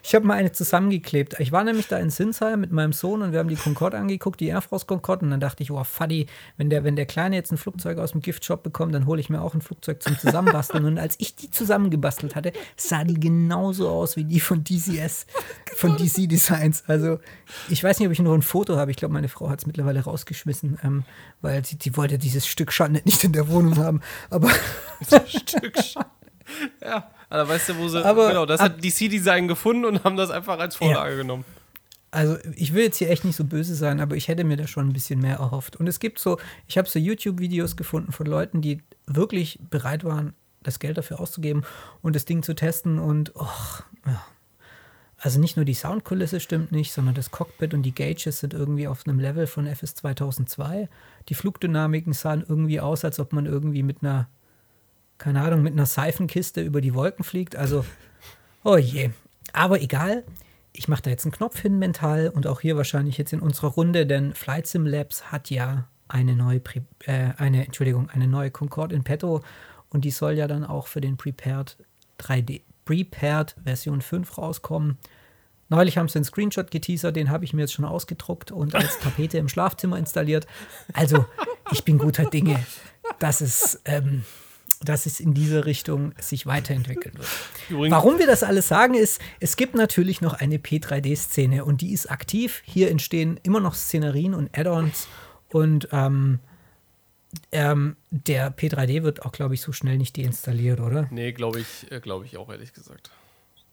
Ich 0.04 0.16
habe 0.16 0.26
mal 0.26 0.36
eine 0.36 0.52
zusammengeklebt. 0.52 1.40
Ich 1.40 1.52
war 1.52 1.64
nämlich 1.64 1.88
da 1.88 1.98
in 1.98 2.10
Sinsheim 2.10 2.62
mit 2.62 2.72
meinem 2.72 2.94
Sohn 2.94 3.22
und 3.22 3.32
wir 3.32 3.40
haben 3.40 3.50
die 3.50 3.56
Concorde 3.56 3.98
angeguckt, 3.98 4.40
die 4.40 4.48
Air 4.48 4.62
Force 4.62 4.88
Concorde. 4.88 5.26
Und 5.26 5.32
dann 5.32 5.40
dachte 5.40 5.64
ich, 5.64 5.72
oh, 5.72 5.84
Faddy, 5.84 6.28
wenn 6.58 6.70
der, 6.70 6.84
wenn 6.84 6.96
der 6.96 7.06
Kleine 7.06 7.36
jetzt 7.36 7.52
ein 7.52 7.58
Flugzeug 7.58 7.98
aus 7.98 8.12
dem 8.12 8.22
Giftshop 8.22 8.64
bekommt, 8.64 8.94
dann 8.94 9.06
hole 9.06 9.20
ich 9.20 9.30
mir 9.30 9.42
auch 9.42 9.54
ein 9.54 9.62
Flugzeug 9.62 10.02
zum 10.02 10.18
Zusammenbasteln. 10.18 10.86
und 10.86 10.98
als 10.98 11.16
ich 11.20 11.36
die 11.36 11.50
zusammengebastelt 11.52 12.36
hatte, 12.36 12.54
sah 12.78 13.04
die 13.04 13.20
genauso 13.20 13.90
aus 13.90 14.16
wie 14.16 14.24
die 14.26 14.40
von 14.40 14.64
DCS, 14.64 15.26
von 15.76 15.98
DC 15.98 16.28
Designs. 16.30 16.84
Also 16.88 17.20
ich 17.70 17.84
weiß 17.84 18.00
nicht, 18.00 18.08
ob 18.08 18.12
ich 18.14 18.20
nur 18.20 18.36
ein 18.36 18.42
Foto 18.42 18.78
habe. 18.78 18.92
Ich 18.92 18.98
glaube, 18.98 19.14
meine 19.14 19.30
Frau 19.30 19.50
hat 19.50 19.60
es 19.60 19.66
mittlerweile 19.66 20.02
rausgeschmissen, 20.02 20.80
ähm, 20.84 21.04
weil 21.42 21.64
sie 21.66 21.78
die 21.78 21.96
wollte 21.98 22.18
dieses 22.18 22.48
Stück 22.48 22.72
Schande 22.72 23.02
nicht 23.06 23.24
in 23.24 23.34
der 23.34 23.48
Wohnung 23.48 23.78
haben. 23.78 24.02
Aber 24.30 24.50
Stück 25.28 25.76
Sch- 25.78 26.04
Ja, 26.84 27.10
aber 27.30 27.48
weißt 27.50 27.70
du, 27.70 27.78
wo 27.78 27.88
sie. 27.88 28.04
Aber 28.06 28.28
genau, 28.30 28.46
das 28.46 28.60
ab- 28.60 28.74
hat 28.74 28.84
DC-Design 28.84 29.48
gefunden 29.48 29.86
und 29.86 30.04
haben 30.04 30.18
das 30.18 30.30
einfach 30.30 30.60
als 30.60 30.76
Vorlage 30.76 31.18
genommen. 31.18 31.46
Also 32.12 32.38
ich 32.56 32.74
will 32.76 32.84
jetzt 32.84 32.98
hier 32.98 33.10
echt 33.10 33.26
nicht 33.26 33.36
so 33.36 33.44
böse 33.44 33.74
sein, 33.74 34.00
aber 34.00 34.16
ich 34.16 34.28
hätte 34.28 34.44
mir 34.44 34.56
da 34.58 34.68
schon 34.68 34.88
ein 34.88 34.94
bisschen 34.94 35.20
mehr 35.20 35.38
erhofft. 35.38 35.76
Und 35.78 35.88
es 35.88 36.00
gibt 36.00 36.20
so, 36.20 36.38
ich 36.68 36.78
habe 36.78 36.88
so 36.88 37.00
YouTube-Videos 37.00 37.76
gefunden 37.76 38.12
von 38.12 38.28
Leuten, 38.28 38.62
die 38.62 38.84
wirklich 39.08 39.58
bereit 39.72 40.04
waren, 40.04 40.34
das 40.62 40.78
Geld 40.80 40.98
dafür 40.98 41.20
auszugeben 41.20 41.64
und 42.04 42.16
das 42.16 42.26
Ding 42.26 42.44
zu 42.44 42.54
testen. 42.54 43.00
Und 43.00 43.36
och, 43.36 43.82
ja. 44.06 44.24
Also 45.18 45.40
nicht 45.40 45.56
nur 45.56 45.66
die 45.66 45.74
Soundkulisse 45.74 46.40
stimmt 46.40 46.72
nicht, 46.72 46.92
sondern 46.92 47.16
das 47.16 47.32
Cockpit 47.32 47.74
und 47.74 47.82
die 47.84 47.96
Gauges 47.96 48.40
sind 48.40 48.54
irgendwie 48.54 48.88
auf 48.88 49.08
einem 49.08 49.20
Level 49.20 49.48
von 49.48 49.66
FS 49.66 49.96
2002. 49.96 50.90
Die 51.30 51.34
Flugdynamiken 51.34 52.12
sahen 52.14 52.44
irgendwie 52.48 52.80
aus, 52.82 53.06
als 53.06 53.20
ob 53.20 53.32
man 53.34 53.46
irgendwie 53.46 53.84
mit 53.84 54.04
einer, 54.04 54.28
keine 55.24 55.42
Ahnung, 55.42 55.62
mit 55.62 55.72
einer 55.72 55.86
Seifenkiste 55.86 56.62
über 56.62 56.82
die 56.82 56.94
Wolken 56.94 57.24
fliegt. 57.24 57.56
Also, 57.56 57.86
oh 58.66 58.76
je. 58.76 59.12
Aber 59.54 59.82
egal, 59.82 60.26
ich 60.74 60.90
mache 60.90 61.04
da 61.04 61.12
jetzt 61.12 61.24
einen 61.24 61.32
Knopf 61.32 61.62
hin 61.62 61.80
mental 61.80 62.28
und 62.28 62.46
auch 62.46 62.60
hier 62.60 62.76
wahrscheinlich 62.76 63.18
jetzt 63.18 63.32
in 63.32 63.40
unserer 63.40 63.70
Runde, 63.70 64.06
denn 64.06 64.34
Flight 64.34 64.68
Sim 64.68 64.86
Labs 64.86 65.32
hat 65.32 65.50
ja 65.50 65.88
eine 66.10 66.36
neue, 66.36 66.60
Pre 66.60 66.82
äh, 67.06 67.30
eine, 67.38 67.66
Entschuldigung, 67.66 68.10
eine 68.10 68.28
neue 68.28 68.52
Concorde 68.52 68.96
in 68.96 69.06
petto 69.06 69.42
und 69.90 70.04
die 70.04 70.12
soll 70.12 70.34
ja 70.34 70.46
dann 70.46 70.66
auch 70.66 70.88
für 70.88 71.00
den 71.00 71.16
Prepared 71.16 71.78
3D, 72.20 72.62
Prepared 72.84 73.56
Version 73.64 74.02
5 74.02 74.38
rauskommen. 74.38 74.98
Neulich 75.70 75.98
haben 75.98 76.10
sie 76.10 76.18
einen 76.18 76.26
Screenshot 76.26 76.70
geteasert, 76.70 77.16
den 77.16 77.30
habe 77.30 77.46
ich 77.46 77.54
mir 77.54 77.62
jetzt 77.62 77.74
schon 77.74 77.86
ausgedruckt 77.86 78.52
und 78.52 78.76
als 78.76 79.00
Tapete 79.00 79.38
im 79.38 79.48
Schlafzimmer 79.48 79.98
installiert. 79.98 80.48
Also, 80.92 81.26
ich 81.72 81.86
bin 81.86 81.98
guter 81.98 82.26
Dinge, 82.26 82.60
dass 83.20 83.40
es, 83.40 83.82
ähm, 83.86 84.26
dass 84.84 85.06
es 85.06 85.20
in 85.20 85.34
diese 85.34 85.66
Richtung 85.66 86.14
sich 86.20 86.46
weiterentwickeln 86.46 87.18
wird. 87.18 87.28
Übrigens, 87.70 87.92
Warum 87.92 88.20
wir 88.20 88.28
das 88.28 88.44
alles 88.44 88.68
sagen, 88.68 88.94
ist, 88.94 89.22
es 89.40 89.56
gibt 89.56 89.76
natürlich 89.76 90.22
noch 90.22 90.34
eine 90.34 90.58
P3D-Szene 90.58 91.66
und 91.66 91.82
die 91.82 91.94
ist 91.94 92.10
aktiv. 92.10 92.62
Hier 92.66 92.90
entstehen 92.92 93.40
immer 93.44 93.60
noch 93.60 93.76
Szenerien 93.76 94.34
und 94.34 94.58
Add-ons 94.58 95.08
und 95.50 95.88
ähm, 95.92 96.40
ähm, 97.52 97.96
der 98.12 98.56
P3D 98.56 99.04
wird 99.04 99.24
auch, 99.26 99.32
glaube 99.32 99.54
ich, 99.54 99.62
so 99.62 99.72
schnell 99.72 99.98
nicht 99.98 100.18
deinstalliert, 100.18 100.80
oder? 100.80 101.08
Nee, 101.12 101.32
glaube 101.32 101.60
ich, 101.60 101.92
äh, 101.92 102.00
glaube 102.00 102.26
ich 102.26 102.38
auch, 102.38 102.50
ehrlich 102.50 102.74
gesagt. 102.74 103.12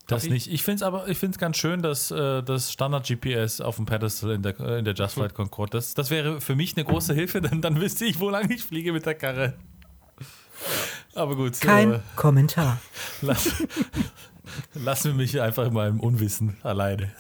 Das 0.07 0.25
ich? 0.25 0.31
nicht. 0.31 0.53
Ich 0.53 0.63
finde 0.63 0.77
es 0.77 0.83
aber, 0.83 1.09
ich 1.09 1.19
finde 1.19 1.35
es 1.37 1.39
ganz 1.39 1.57
schön, 1.57 1.83
dass 1.83 2.11
äh, 2.11 2.43
das 2.43 2.73
Standard-GPS 2.73 3.61
auf 3.61 3.77
dem 3.77 3.87
Pedestal 3.87 4.33
in 4.33 4.43
der, 4.43 4.59
in 4.79 4.85
der 4.85 4.95
Just 4.95 5.15
Flight 5.15 5.35
Concorde, 5.35 5.71
das, 5.73 5.95
das 5.95 6.11
wäre 6.11 6.41
für 6.41 6.57
mich 6.57 6.77
eine 6.77 6.85
große 6.85 7.15
Hilfe, 7.15 7.41
denn 7.41 7.61
dann 7.61 7.81
wüsste 7.81 8.05
ich, 8.05 8.19
wo 8.19 8.29
lang 8.31 8.51
ich 8.51 8.65
fliege 8.65 8.93
mit 8.93 9.07
der 9.07 9.15
Karre. 9.15 9.55
Aber 11.15 11.37
gut. 11.37 11.61
Kein 11.61 11.95
Äh, 11.95 12.01
Kommentar. 12.17 12.79
lass, 13.23 13.63
Lassen 14.75 15.13
wir 15.13 15.15
mich 15.17 15.41
einfach 15.41 15.67
in 15.67 15.73
meinem 15.75 16.01
Unwissen 16.01 16.57
alleine. 16.63 17.11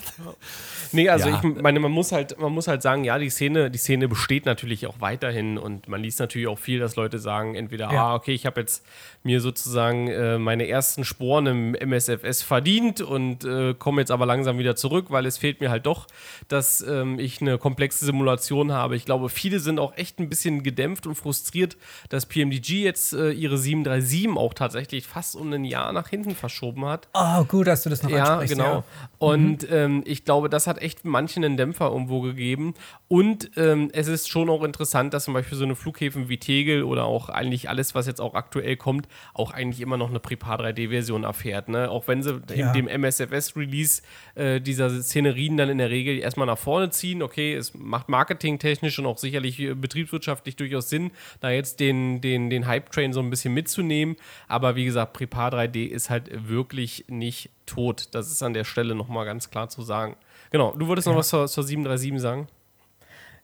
Nee, 0.92 1.08
also 1.08 1.28
Ja. 1.28 1.40
ich 1.44 1.62
meine, 1.62 1.78
man 1.80 1.92
muss 1.92 2.12
halt, 2.12 2.38
man 2.38 2.52
muss 2.52 2.66
halt 2.68 2.82
sagen, 2.82 3.04
ja, 3.04 3.18
die 3.18 3.30
Szene, 3.30 3.70
die 3.70 3.78
Szene 3.78 4.08
besteht 4.08 4.44
natürlich 4.46 4.86
auch 4.86 5.00
weiterhin 5.00 5.56
und 5.58 5.88
man 5.88 6.02
liest 6.02 6.18
natürlich 6.20 6.48
auch 6.48 6.58
viel, 6.58 6.80
dass 6.80 6.96
Leute 6.96 7.18
sagen, 7.18 7.54
entweder, 7.54 7.92
Ja. 7.92 8.06
ah, 8.08 8.14
okay, 8.14 8.32
ich 8.32 8.46
habe 8.46 8.60
jetzt 8.60 8.84
mir 9.22 9.40
sozusagen 9.40 10.08
äh, 10.08 10.38
meine 10.38 10.66
ersten 10.68 11.04
Sporen 11.04 11.46
im 11.46 11.74
MSFS 11.74 12.42
verdient 12.42 13.00
und 13.00 13.44
äh, 13.44 13.74
komme 13.74 14.00
jetzt 14.00 14.10
aber 14.10 14.26
langsam 14.26 14.58
wieder 14.58 14.74
zurück, 14.76 15.06
weil 15.10 15.26
es 15.26 15.38
fehlt 15.38 15.60
mir 15.60 15.70
halt 15.70 15.86
doch, 15.86 16.06
dass 16.48 16.80
ähm, 16.80 17.18
ich 17.18 17.40
eine 17.40 17.58
komplexe 17.58 18.04
Simulation 18.04 18.72
habe. 18.72 18.96
Ich 18.96 19.04
glaube, 19.04 19.28
viele 19.28 19.60
sind 19.60 19.78
auch 19.78 19.96
echt 19.96 20.18
ein 20.18 20.28
bisschen 20.28 20.62
gedämpft 20.62 21.06
und 21.06 21.14
frustriert, 21.14 21.76
dass 22.08 22.26
PMDG 22.26 22.82
jetzt 22.82 23.12
äh, 23.12 23.30
ihre 23.30 23.58
737 23.58 24.36
auch 24.36 24.54
tatsächlich 24.54 25.06
fast 25.06 25.36
um 25.36 25.52
ein 25.52 25.64
Jahr 25.64 25.92
nach 25.92 26.08
hinten 26.08 26.34
verschoben 26.34 26.84
hat. 26.86 27.08
Oh, 27.14 27.19
gut, 27.48 27.66
dass 27.66 27.82
du 27.82 27.90
das 27.90 28.02
noch 28.02 28.10
Ja, 28.10 28.24
ansprichst. 28.38 28.54
genau. 28.56 28.74
Ja. 28.76 28.84
Und 29.18 29.66
ähm, 29.70 30.02
ich 30.06 30.24
glaube, 30.24 30.48
das 30.48 30.66
hat 30.66 30.80
echt 30.80 31.04
manchen 31.04 31.44
einen 31.44 31.56
Dämpfer 31.56 31.90
irgendwo 31.90 32.20
gegeben. 32.20 32.74
Und 33.08 33.50
ähm, 33.56 33.90
es 33.92 34.08
ist 34.08 34.28
schon 34.28 34.48
auch 34.48 34.62
interessant, 34.64 35.12
dass 35.12 35.24
zum 35.24 35.34
Beispiel 35.34 35.58
so 35.58 35.64
eine 35.64 35.74
Flughäfen 35.76 36.28
wie 36.28 36.38
Tegel 36.38 36.84
oder 36.84 37.04
auch 37.04 37.28
eigentlich 37.28 37.68
alles, 37.68 37.94
was 37.94 38.06
jetzt 38.06 38.20
auch 38.20 38.34
aktuell 38.34 38.76
kommt, 38.76 39.08
auch 39.34 39.50
eigentlich 39.52 39.80
immer 39.80 39.96
noch 39.96 40.08
eine 40.10 40.20
Prepar 40.20 40.60
3D-Version 40.60 41.24
erfährt. 41.24 41.68
Ne? 41.68 41.90
Auch 41.90 42.08
wenn 42.08 42.22
sie 42.22 42.40
Ja. 42.54 42.68
in 42.72 42.86
dem 42.86 42.88
MSFS-Release 42.88 44.02
äh, 44.36 44.60
dieser 44.60 44.90
Szenerien 45.02 45.56
dann 45.56 45.68
in 45.68 45.78
der 45.78 45.90
Regel 45.90 46.18
erstmal 46.18 46.46
nach 46.46 46.58
vorne 46.58 46.90
ziehen. 46.90 47.22
Okay, 47.22 47.54
es 47.54 47.74
macht 47.74 48.08
marketingtechnisch 48.08 48.98
und 48.98 49.06
auch 49.06 49.18
sicherlich 49.18 49.58
äh, 49.60 49.74
betriebswirtschaftlich 49.74 50.56
durchaus 50.56 50.88
Sinn, 50.88 51.10
da 51.40 51.50
jetzt 51.50 51.80
den, 51.80 52.20
den, 52.20 52.48
den 52.50 52.66
Hype-Train 52.66 53.12
so 53.12 53.20
ein 53.20 53.30
bisschen 53.30 53.52
mitzunehmen. 53.54 54.16
Aber 54.48 54.76
wie 54.76 54.84
gesagt, 54.84 55.12
Prepar 55.12 55.52
3D 55.52 55.86
ist 55.86 56.10
halt 56.10 56.30
wirklich 56.48 57.04
nicht 57.10 57.50
tot. 57.66 58.08
Das 58.12 58.30
ist 58.30 58.42
an 58.42 58.54
der 58.54 58.64
Stelle 58.64 58.94
nochmal 58.94 59.24
ganz 59.24 59.50
klar 59.50 59.68
zu 59.68 59.82
sagen. 59.82 60.16
Genau, 60.50 60.72
du 60.72 60.86
wolltest 60.86 61.06
noch 61.06 61.16
was 61.16 61.28
zur, 61.28 61.46
zur 61.46 61.64
737 61.64 62.20
sagen? 62.20 62.48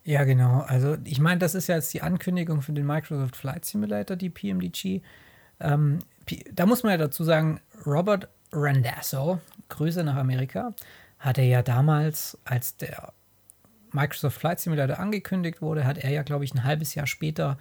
Ja, 0.04 0.24
genau. 0.24 0.64
Also 0.68 0.96
ich 1.04 1.20
meine, 1.20 1.38
das 1.38 1.54
ist 1.54 1.66
ja 1.66 1.74
jetzt 1.74 1.92
die 1.92 2.02
Ankündigung 2.02 2.62
für 2.62 2.72
den 2.72 2.86
Microsoft 2.86 3.36
Flight 3.36 3.64
Simulator, 3.64 4.16
die 4.16 4.30
PMDG. 4.30 5.02
Ähm, 5.60 5.98
da 6.52 6.66
muss 6.66 6.82
man 6.82 6.92
ja 6.92 6.98
dazu 6.98 7.24
sagen, 7.24 7.60
Robert 7.84 8.28
Randazzo, 8.52 9.40
Grüße 9.68 10.04
nach 10.04 10.16
Amerika, 10.16 10.74
hatte 11.18 11.42
ja 11.42 11.62
damals, 11.62 12.38
als 12.44 12.76
der 12.76 13.12
Microsoft 13.92 14.38
Flight 14.38 14.60
Simulator 14.60 14.98
angekündigt 14.98 15.60
wurde, 15.60 15.84
hat 15.84 15.98
er 15.98 16.10
ja, 16.10 16.22
glaube 16.22 16.44
ich, 16.44 16.54
ein 16.54 16.64
halbes 16.64 16.94
Jahr 16.94 17.06
später 17.06 17.58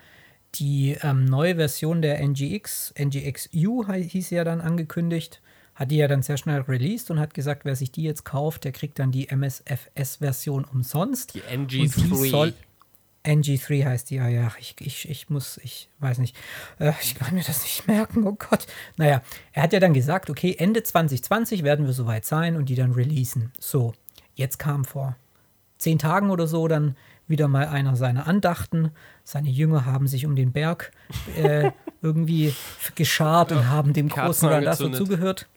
die 0.56 0.98
ähm, 1.02 1.26
neue 1.26 1.56
Version 1.56 2.02
der 2.02 2.20
NGX, 2.20 2.94
NGX-U 2.98 3.86
hieß 3.92 4.30
sie 4.30 4.36
ja 4.36 4.44
dann 4.44 4.62
angekündigt, 4.62 5.42
hat 5.76 5.92
die 5.92 5.98
ja 5.98 6.08
dann 6.08 6.24
sehr 6.24 6.38
schnell 6.38 6.62
released 6.62 7.12
und 7.12 7.20
hat 7.20 7.34
gesagt, 7.34 7.66
wer 7.66 7.76
sich 7.76 7.92
die 7.92 8.04
jetzt 8.04 8.24
kauft, 8.26 8.64
der 8.64 8.72
kriegt 8.72 8.98
dann 8.98 9.12
die 9.12 9.28
MSFS-Version 9.30 10.64
umsonst. 10.66 11.36
Die 11.36 11.42
Und 11.56 11.72
die 11.72 11.88
NG3. 11.88 12.30
soll- 12.30 12.54
NG3 13.26 13.86
heißt 13.86 14.10
die, 14.12 14.16
ja, 14.16 14.28
ja, 14.28 14.52
ich, 14.60 14.76
ich, 14.80 15.10
ich 15.10 15.30
muss, 15.32 15.58
ich 15.64 15.90
weiß 16.00 16.20
nicht, 16.20 16.36
äh, 16.80 16.92
ich 17.02 17.16
kann 17.16 17.34
mir 17.34 17.44
das 17.44 17.64
nicht 17.64 17.88
merken, 17.88 18.24
oh 18.28 18.34
Gott. 18.34 18.68
Naja, 18.98 19.22
er 19.52 19.64
hat 19.64 19.74
ja 19.74 19.80
dann 19.80 19.94
gesagt, 19.96 20.30
okay, 20.30 20.56
Ende 20.60 20.84
2020 20.84 21.64
werden 21.64 21.88
wir 21.88 21.94
soweit 21.94 22.24
sein 22.26 22.56
und 22.56 22.70
die 22.70 22.76
dann 22.76 22.92
releasen. 22.92 23.52
So, 23.60 23.94
jetzt 24.36 24.60
kam 24.60 24.86
vor 24.86 25.16
zehn 25.80 25.98
Tagen 25.98 26.30
oder 26.30 26.46
so 26.46 26.68
dann 26.68 26.96
wieder 27.28 27.48
mal 27.48 27.68
einer 27.68 27.96
seiner 27.96 28.28
Andachten. 28.28 28.92
Seine 29.24 29.50
Jünger 29.50 29.86
haben 29.86 30.08
sich 30.08 30.28
um 30.28 30.36
den 30.36 30.52
Berg 30.52 30.92
äh, 31.36 31.72
irgendwie 32.04 32.54
geschart 32.94 33.52
und 33.52 33.68
haben 33.70 33.94
dem 33.94 34.08
Kerzen 34.08 34.26
großen 34.28 34.50
Randazzo 34.50 34.90
zugehört. 34.90 35.48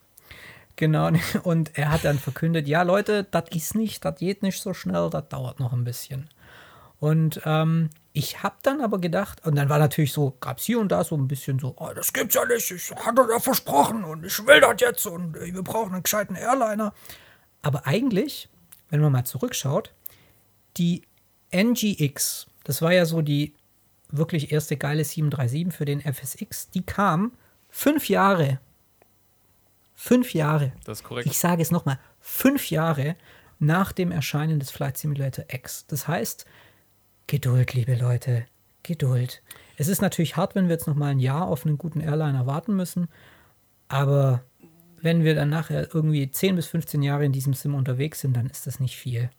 Genau, 0.79 1.11
und 1.43 1.77
er 1.77 1.91
hat 1.91 2.05
dann 2.05 2.19
verkündet, 2.19 2.69
ja 2.69 2.83
Leute, 2.83 3.25
das 3.25 3.45
ist 3.51 3.75
nicht, 3.75 4.05
das 4.05 4.15
geht 4.17 4.43
nicht 4.43 4.63
so 4.63 4.73
schnell, 4.73 5.11
das 5.11 5.29
dauert 5.29 5.59
noch 5.61 5.73
ein 5.73 5.85
bisschen. 5.85 6.31
Und 7.01 7.41
ähm, 7.45 7.91
ich 8.13 8.45
habe 8.45 8.57
dann 8.63 8.81
aber 8.81 9.01
gedacht, 9.01 9.45
und 9.45 9.57
dann 9.57 9.69
war 9.69 9.79
natürlich 9.81 10.13
so, 10.13 10.37
gab 10.41 10.59
es 10.59 10.65
hier 10.65 10.79
und 10.79 10.91
da 10.91 11.03
so 11.03 11.17
ein 11.17 11.27
bisschen 11.27 11.59
so, 11.59 11.75
oh, 11.77 11.91
das 11.95 12.13
gibt's 12.13 12.37
ja 12.37 12.45
nicht, 12.45 12.71
ich 12.71 12.93
hatte 12.93 13.27
ja 13.29 13.41
versprochen 13.41 14.05
und 14.05 14.25
ich 14.25 14.47
will 14.47 14.61
das 14.61 14.81
jetzt 14.81 15.05
und 15.07 15.37
äh, 15.37 15.53
wir 15.53 15.63
brauchen 15.63 15.95
einen 15.95 16.05
gescheiten 16.05 16.37
Airliner. 16.37 16.95
Aber 17.63 17.87
eigentlich, 17.87 18.49
wenn 18.89 19.01
man 19.01 19.11
mal 19.11 19.25
zurückschaut, 19.25 19.93
die 20.77 21.03
NGX, 21.53 22.47
das 22.63 22.83
war 22.83 22.93
ja 22.93 23.05
so 23.05 23.21
die 23.21 23.53
wirklich 24.11 24.53
erste 24.53 24.77
geile 24.77 25.05
737 25.05 25.77
für 25.77 25.85
den 25.85 26.01
FSX, 26.01 26.71
die 26.71 26.87
kam 26.87 27.33
fünf 27.69 28.09
Jahre, 28.09 28.61
fünf 29.99 30.33
Jahre 30.33 30.73
Das 30.85 31.01
ist 31.01 31.05
korrekt. 31.05 31.27
ich 31.27 31.39
sage 31.39 31.61
es 31.61 31.73
nochmal, 31.73 31.99
fünf 32.21 32.71
Jahre 32.71 33.17
nach 33.59 33.91
dem 33.91 34.13
Erscheinen 34.13 34.61
des 34.61 34.71
Flight 34.71 34.97
Simulator 34.97 35.45
X. 35.49 35.87
Das 35.89 36.07
heißt, 36.07 36.47
Geduld, 37.27 37.75
liebe 37.75 37.97
Leute, 37.97 38.47
Geduld. 38.85 39.43
Es 39.77 39.89
ist 39.89 40.01
natürlich 40.01 40.37
hart, 40.37 40.55
wenn 40.55 40.69
wir 40.69 40.75
jetzt 40.75 40.87
nochmal 40.87 41.11
ein 41.11 41.19
Jahr 41.19 41.49
auf 41.49 41.67
einen 41.67 41.79
guten 41.79 42.01
Airliner 42.01 42.47
warten 42.47 42.77
müssen, 42.77 43.09
aber 43.89 44.45
wenn 45.03 45.25
wir 45.25 45.35
dann 45.35 45.51
nachher 45.51 45.93
irgendwie 45.93 46.31
10 46.31 46.55
bis 46.57 46.69
15 46.69 47.03
Jahre 47.03 47.25
in 47.25 47.33
diesem 47.33 47.53
Sim 47.53 47.75
unterwegs 47.75 48.21
sind, 48.21 48.37
dann 48.37 48.47
ist 48.47 48.69
das 48.69 48.79
nicht 48.79 48.97
viel. 48.97 49.31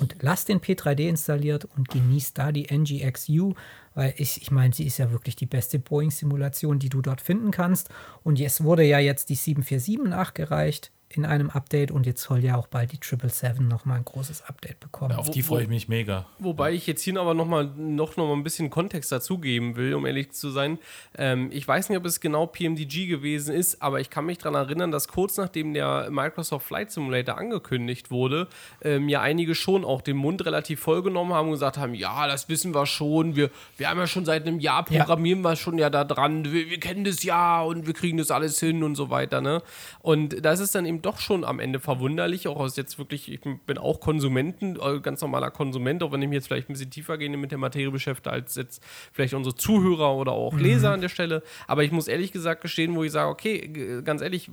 Und 0.00 0.16
lasst 0.20 0.48
den 0.48 0.60
P3D 0.60 1.08
installiert 1.08 1.66
und 1.76 1.88
genießt 1.88 2.38
da 2.38 2.52
die 2.52 2.68
NGXU, 2.72 3.54
weil 3.94 4.14
ich, 4.16 4.40
ich 4.42 4.50
meine, 4.50 4.72
sie 4.72 4.86
ist 4.86 4.98
ja 4.98 5.10
wirklich 5.10 5.36
die 5.36 5.46
beste 5.46 5.78
Boeing-Simulation, 5.78 6.78
die 6.78 6.88
du 6.88 7.02
dort 7.02 7.20
finden 7.20 7.50
kannst. 7.50 7.88
Und 8.22 8.40
es 8.40 8.62
wurde 8.62 8.84
ja 8.84 8.98
jetzt 8.98 9.28
die 9.28 9.34
747 9.34 10.10
nachgereicht 10.10 10.92
in 11.10 11.24
einem 11.24 11.48
Update 11.50 11.90
und 11.90 12.04
jetzt 12.06 12.22
soll 12.22 12.44
ja 12.44 12.56
auch 12.56 12.66
bald 12.66 12.92
die 12.92 12.96
777 12.96 13.66
nochmal 13.66 13.96
ein 13.98 14.04
großes 14.04 14.42
Update 14.42 14.78
bekommen. 14.80 15.14
Auf 15.14 15.30
die 15.30 15.42
freue 15.42 15.62
ich 15.62 15.68
mich 15.68 15.88
mega. 15.88 16.26
Wobei 16.38 16.72
ich 16.72 16.86
jetzt 16.86 17.02
hier 17.02 17.18
aber 17.18 17.32
noch 17.32 17.46
mal, 17.46 17.64
noch, 17.64 18.16
noch 18.16 18.26
mal 18.28 18.34
ein 18.34 18.42
bisschen 18.44 18.68
Kontext 18.68 19.10
dazugeben 19.10 19.76
will, 19.76 19.94
um 19.94 20.04
ehrlich 20.04 20.32
zu 20.32 20.50
sein. 20.50 20.78
Ähm, 21.16 21.48
ich 21.50 21.66
weiß 21.66 21.88
nicht, 21.88 21.96
ob 21.98 22.04
es 22.04 22.20
genau 22.20 22.46
PMDG 22.46 23.06
gewesen 23.06 23.54
ist, 23.54 23.80
aber 23.80 24.00
ich 24.00 24.10
kann 24.10 24.26
mich 24.26 24.38
daran 24.38 24.54
erinnern, 24.66 24.90
dass 24.90 25.08
kurz 25.08 25.38
nachdem 25.38 25.72
der 25.72 26.08
Microsoft 26.10 26.66
Flight 26.66 26.90
Simulator 26.90 27.38
angekündigt 27.38 28.10
wurde, 28.10 28.46
ähm, 28.82 29.08
ja 29.08 29.22
einige 29.22 29.54
schon 29.54 29.84
auch 29.86 30.02
den 30.02 30.16
Mund 30.18 30.44
relativ 30.44 30.80
voll 30.80 31.02
genommen 31.02 31.32
haben 31.32 31.46
und 31.46 31.52
gesagt 31.54 31.78
haben, 31.78 31.94
ja, 31.94 32.26
das 32.26 32.50
wissen 32.50 32.74
wir 32.74 32.84
schon, 32.84 33.34
wir, 33.34 33.50
wir 33.78 33.88
haben 33.88 33.98
ja 33.98 34.06
schon 34.06 34.26
seit 34.26 34.46
einem 34.46 34.60
Jahr 34.60 34.84
Ja. 34.90 34.98
programmieren 35.04 35.40
wir 35.40 35.56
schon 35.56 35.78
ja 35.78 35.88
da 35.88 36.04
dran, 36.04 36.44
wir, 36.52 36.68
wir 36.68 36.78
kennen 36.80 37.04
das 37.04 37.22
ja 37.22 37.62
und 37.62 37.86
wir 37.86 37.94
kriegen 37.94 38.18
das 38.18 38.30
alles 38.30 38.60
hin 38.60 38.82
und 38.82 38.94
so 38.94 39.08
weiter. 39.08 39.40
Ne? 39.40 39.62
Und 40.00 40.44
das 40.44 40.60
ist 40.60 40.74
dann 40.74 40.84
eben 40.84 40.97
doch 41.02 41.18
schon 41.18 41.44
am 41.44 41.60
Ende 41.60 41.80
verwunderlich, 41.80 42.48
auch 42.48 42.58
aus 42.58 42.76
jetzt 42.76 42.98
wirklich, 42.98 43.30
ich 43.32 43.40
bin 43.40 43.78
auch 43.78 44.00
Konsumenten, 44.00 44.76
äh, 44.80 45.00
ganz 45.00 45.20
normaler 45.20 45.50
Konsument, 45.50 46.02
auch 46.02 46.12
wenn 46.12 46.22
ich 46.22 46.28
mich 46.28 46.36
jetzt 46.36 46.46
vielleicht 46.48 46.68
ein 46.68 46.72
bisschen 46.72 46.90
tiefer 46.90 47.18
gehende 47.18 47.38
mit 47.38 47.50
der 47.50 47.58
Materie 47.58 47.90
beschäftige, 47.90 48.32
als 48.32 48.54
jetzt 48.56 48.82
vielleicht 49.12 49.34
unsere 49.34 49.54
Zuhörer 49.54 50.14
oder 50.14 50.32
auch 50.32 50.54
Leser 50.58 50.92
an 50.92 51.00
der 51.00 51.08
Stelle. 51.08 51.42
Aber 51.66 51.84
ich 51.84 51.92
muss 51.92 52.08
ehrlich 52.08 52.32
gesagt 52.32 52.60
gestehen, 52.62 52.94
wo 52.94 53.04
ich 53.04 53.12
sage, 53.12 53.30
okay, 53.30 54.02
ganz 54.04 54.22
ehrlich, 54.22 54.50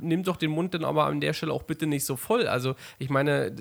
nimm 0.00 0.22
doch 0.22 0.36
den 0.36 0.50
Mund 0.50 0.74
dann 0.74 0.84
aber 0.84 1.06
an 1.06 1.20
der 1.20 1.32
Stelle 1.32 1.52
auch 1.52 1.62
bitte 1.62 1.86
nicht 1.86 2.04
so 2.04 2.16
voll. 2.16 2.46
Also 2.46 2.74
ich 2.98 3.10
meine, 3.10 3.54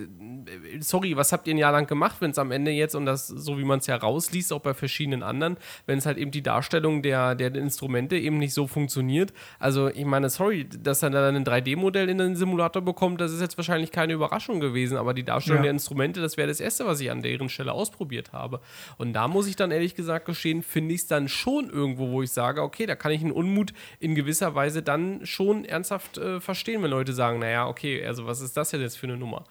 sorry, 0.79 1.15
was 1.17 1.31
habt 1.31 1.47
ihr 1.47 1.53
ein 1.53 1.57
Jahr 1.57 1.71
lang 1.71 1.87
gemacht, 1.87 2.17
wenn 2.19 2.31
es 2.31 2.37
am 2.37 2.51
Ende 2.51 2.71
jetzt, 2.71 2.95
und 2.95 3.05
das, 3.05 3.27
so 3.27 3.57
wie 3.57 3.63
man 3.63 3.79
es 3.79 3.87
ja 3.87 3.95
rausliest, 3.95 4.53
auch 4.53 4.61
bei 4.61 4.73
verschiedenen 4.73 5.23
anderen, 5.23 5.57
wenn 5.85 5.97
es 5.97 6.05
halt 6.05 6.17
eben 6.17 6.31
die 6.31 6.43
Darstellung 6.43 7.01
der, 7.01 7.35
der 7.35 7.53
Instrumente 7.55 8.17
eben 8.17 8.37
nicht 8.37 8.53
so 8.53 8.67
funktioniert. 8.67 9.33
Also 9.59 9.89
ich 9.89 10.05
meine, 10.05 10.29
sorry, 10.29 10.67
dass 10.67 10.99
dann 10.99 11.15
ein 11.15 11.45
3D-Modell 11.45 12.09
in 12.09 12.19
den 12.23 12.35
Simulator 12.35 12.81
bekommt, 12.81 13.21
das 13.21 13.31
ist 13.31 13.41
jetzt 13.41 13.57
wahrscheinlich 13.57 13.91
keine 13.91 14.13
Überraschung 14.13 14.59
gewesen, 14.59 14.97
aber 14.97 15.13
die 15.13 15.23
Darstellung 15.23 15.59
Ja. 15.59 15.63
der 15.63 15.71
Instrumente, 15.71 16.21
das 16.21 16.37
wäre 16.37 16.47
das 16.47 16.59
Erste, 16.59 16.85
was 16.85 16.99
ich 16.99 17.11
an 17.11 17.21
deren 17.21 17.49
Stelle 17.49 17.71
ausprobiert 17.71 18.33
habe. 18.33 18.59
Und 18.97 19.13
da 19.13 19.27
muss 19.27 19.47
ich 19.47 19.55
dann 19.55 19.71
ehrlich 19.71 19.95
gesagt 19.95 20.25
gestehen, 20.25 20.63
finde 20.63 20.93
ich 20.95 21.01
es 21.01 21.07
dann 21.07 21.27
schon 21.27 21.69
irgendwo, 21.69 22.09
wo 22.09 22.21
ich 22.21 22.31
sage, 22.31 22.61
okay, 22.61 22.85
da 22.85 22.95
kann 22.95 23.11
ich 23.11 23.21
einen 23.21 23.31
Unmut 23.31 23.73
in 23.99 24.15
gewisser 24.15 24.55
Weise 24.55 24.81
dann 24.83 25.25
schon 25.25 25.65
ernsthaft 25.65 26.17
äh, 26.17 26.39
verstehen, 26.39 26.81
wenn 26.83 26.91
Leute 26.91 27.13
sagen, 27.13 27.39
naja, 27.39 27.67
okay, 27.67 28.05
also 28.05 28.25
was 28.25 28.41
ist 28.41 28.55
das 28.57 28.69
denn 28.71 28.81
jetzt 28.81 28.97
für 28.97 29.07
eine 29.07 29.17
Nummer? 29.17 29.45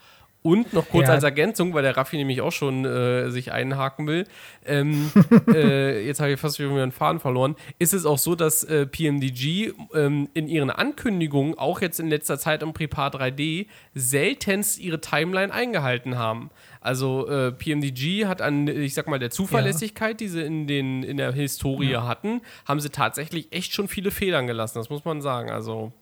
Und 0.44 0.72
noch 0.72 0.88
kurz 0.88 1.06
Ja. 1.06 1.14
als 1.14 1.22
Ergänzung, 1.22 1.72
weil 1.72 1.84
der 1.84 1.96
Raffi 1.96 2.16
nämlich 2.16 2.40
auch 2.40 2.50
schon 2.50 2.84
äh, 2.84 3.30
sich 3.30 3.52
einhaken 3.52 4.08
will. 4.08 4.26
Ähm, 4.66 5.12
äh, 5.54 6.04
jetzt 6.04 6.18
habe 6.18 6.32
ich 6.32 6.40
fast 6.40 6.58
wieder 6.58 6.70
einen 6.70 6.90
Faden 6.90 7.20
verloren. 7.20 7.54
Ist 7.78 7.94
es 7.94 8.04
auch 8.04 8.18
so, 8.18 8.34
dass 8.34 8.64
äh, 8.64 8.84
PMDG 8.86 9.72
ähm, 9.94 10.28
in 10.34 10.48
ihren 10.48 10.70
Ankündigungen, 10.70 11.56
auch 11.56 11.80
jetzt 11.80 12.00
in 12.00 12.08
letzter 12.08 12.40
Zeit 12.40 12.64
im 12.64 12.72
Prepar 12.72 13.14
3D, 13.14 13.66
seltenst 13.94 14.80
ihre 14.80 15.00
Timeline 15.00 15.52
eingehalten 15.52 16.18
haben. 16.18 16.50
Also 16.80 17.28
äh, 17.28 17.52
PMDG 17.52 18.26
hat 18.26 18.42
an, 18.42 18.66
ich 18.66 18.94
sag 18.94 19.06
mal, 19.06 19.20
der 19.20 19.30
Zuverlässigkeit, 19.30 20.18
die 20.18 20.26
sie 20.26 20.42
in, 20.42 20.66
den, 20.66 21.04
in 21.04 21.18
der 21.18 21.30
Historie 21.32 21.94
hatten, 21.98 22.40
haben 22.66 22.80
sie 22.80 22.90
tatsächlich 22.90 23.52
echt 23.52 23.72
schon 23.74 23.86
viele 23.86 24.10
Federn 24.10 24.48
gelassen, 24.48 24.78
das 24.78 24.90
muss 24.90 25.04
man 25.04 25.22
sagen. 25.22 25.50
Also 25.50 25.92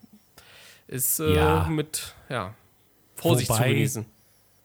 ist 0.88 1.20
äh, 1.20 1.34
Ja. 1.36 1.66
mit 1.68 2.14
ja, 2.30 2.54
Vorsicht 3.16 3.50
Wobei- 3.50 3.58
zu 3.64 3.68
genießen. 3.74 4.06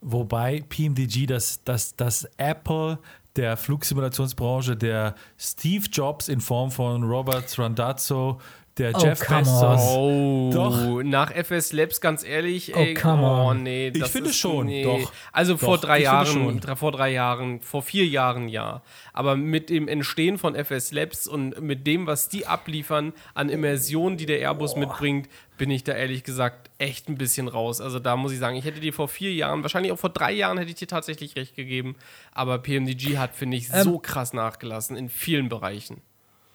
Wobei 0.08 0.62
PMDG 0.68 1.26
das, 1.26 1.64
das, 1.64 1.96
das 1.96 2.28
Apple 2.36 2.98
der 3.34 3.56
Flugsimulationsbranche, 3.56 4.76
der 4.76 5.14
Steve 5.36 5.86
Jobs 5.90 6.28
in 6.28 6.40
Form 6.40 6.70
von 6.70 7.02
Robert 7.02 7.58
Randazzo, 7.58 8.40
der 8.78 8.94
Oh, 8.94 8.98
Jeff 9.02 9.26
Bezos. 9.26 9.80
Oh, 9.96 10.50
Doch. 10.52 11.02
nach 11.02 11.30
FS 11.34 11.72
Labs, 11.72 12.00
ganz 12.02 12.22
ehrlich, 12.22 12.74
Oh, 12.76 12.78
ey, 12.78 12.92
come 12.94 13.22
oh 13.22 13.48
on. 13.48 13.62
nee. 13.62 13.88
Ich 13.88 14.04
finde 14.04 14.28
ist- 14.30 14.36
schon, 14.36 14.66
nee. 14.66 14.84
doch. 14.84 15.10
Also 15.32 15.56
vor 15.56 15.76
Doch, 15.78 15.86
drei 15.86 16.00
ich 16.00 16.08
finde 16.08 16.24
Jahren, 16.24 16.26
schon. 16.26 16.60
drei- 16.60 16.76
vor 16.76 16.92
drei 16.92 17.10
Jahren, 17.10 17.60
vor 17.62 17.82
vier 17.82 18.06
Jahren 18.06 18.48
ja. 18.50 18.82
Aber 19.14 19.34
mit 19.34 19.70
dem 19.70 19.88
Entstehen 19.88 20.36
von 20.36 20.54
FS 20.54 20.92
Labs 20.92 21.26
und 21.26 21.58
mit 21.62 21.86
dem, 21.86 22.06
was 22.06 22.28
die 22.28 22.46
abliefern 22.46 23.14
an 23.34 23.48
Immersion, 23.48 24.18
die 24.18 24.26
der 24.26 24.40
Airbus 24.40 24.76
mitbringt, 24.76 25.28
bin 25.58 25.70
ich 25.70 25.84
da 25.84 25.92
ehrlich 25.92 26.22
gesagt 26.24 26.70
echt 26.78 27.08
ein 27.08 27.16
bisschen 27.16 27.48
raus. 27.48 27.80
Also 27.80 27.98
da 27.98 28.16
muss 28.16 28.32
ich 28.32 28.38
sagen, 28.38 28.56
ich 28.56 28.64
hätte 28.64 28.80
dir 28.80 28.92
vor 28.92 29.08
vier 29.08 29.32
Jahren, 29.32 29.62
wahrscheinlich 29.62 29.92
auch 29.92 29.98
vor 29.98 30.10
drei 30.10 30.32
Jahren 30.32 30.58
hätte 30.58 30.70
ich 30.70 30.76
dir 30.76 30.88
tatsächlich 30.88 31.36
recht 31.36 31.56
gegeben. 31.56 31.96
Aber 32.32 32.58
PMDG 32.58 33.18
hat, 33.18 33.34
finde 33.34 33.56
ich, 33.56 33.68
Ähm. 33.72 33.82
so 33.84 33.98
krass 33.98 34.32
nachgelassen 34.32 34.96
in 34.96 35.08
vielen 35.08 35.48
Bereichen. 35.48 36.02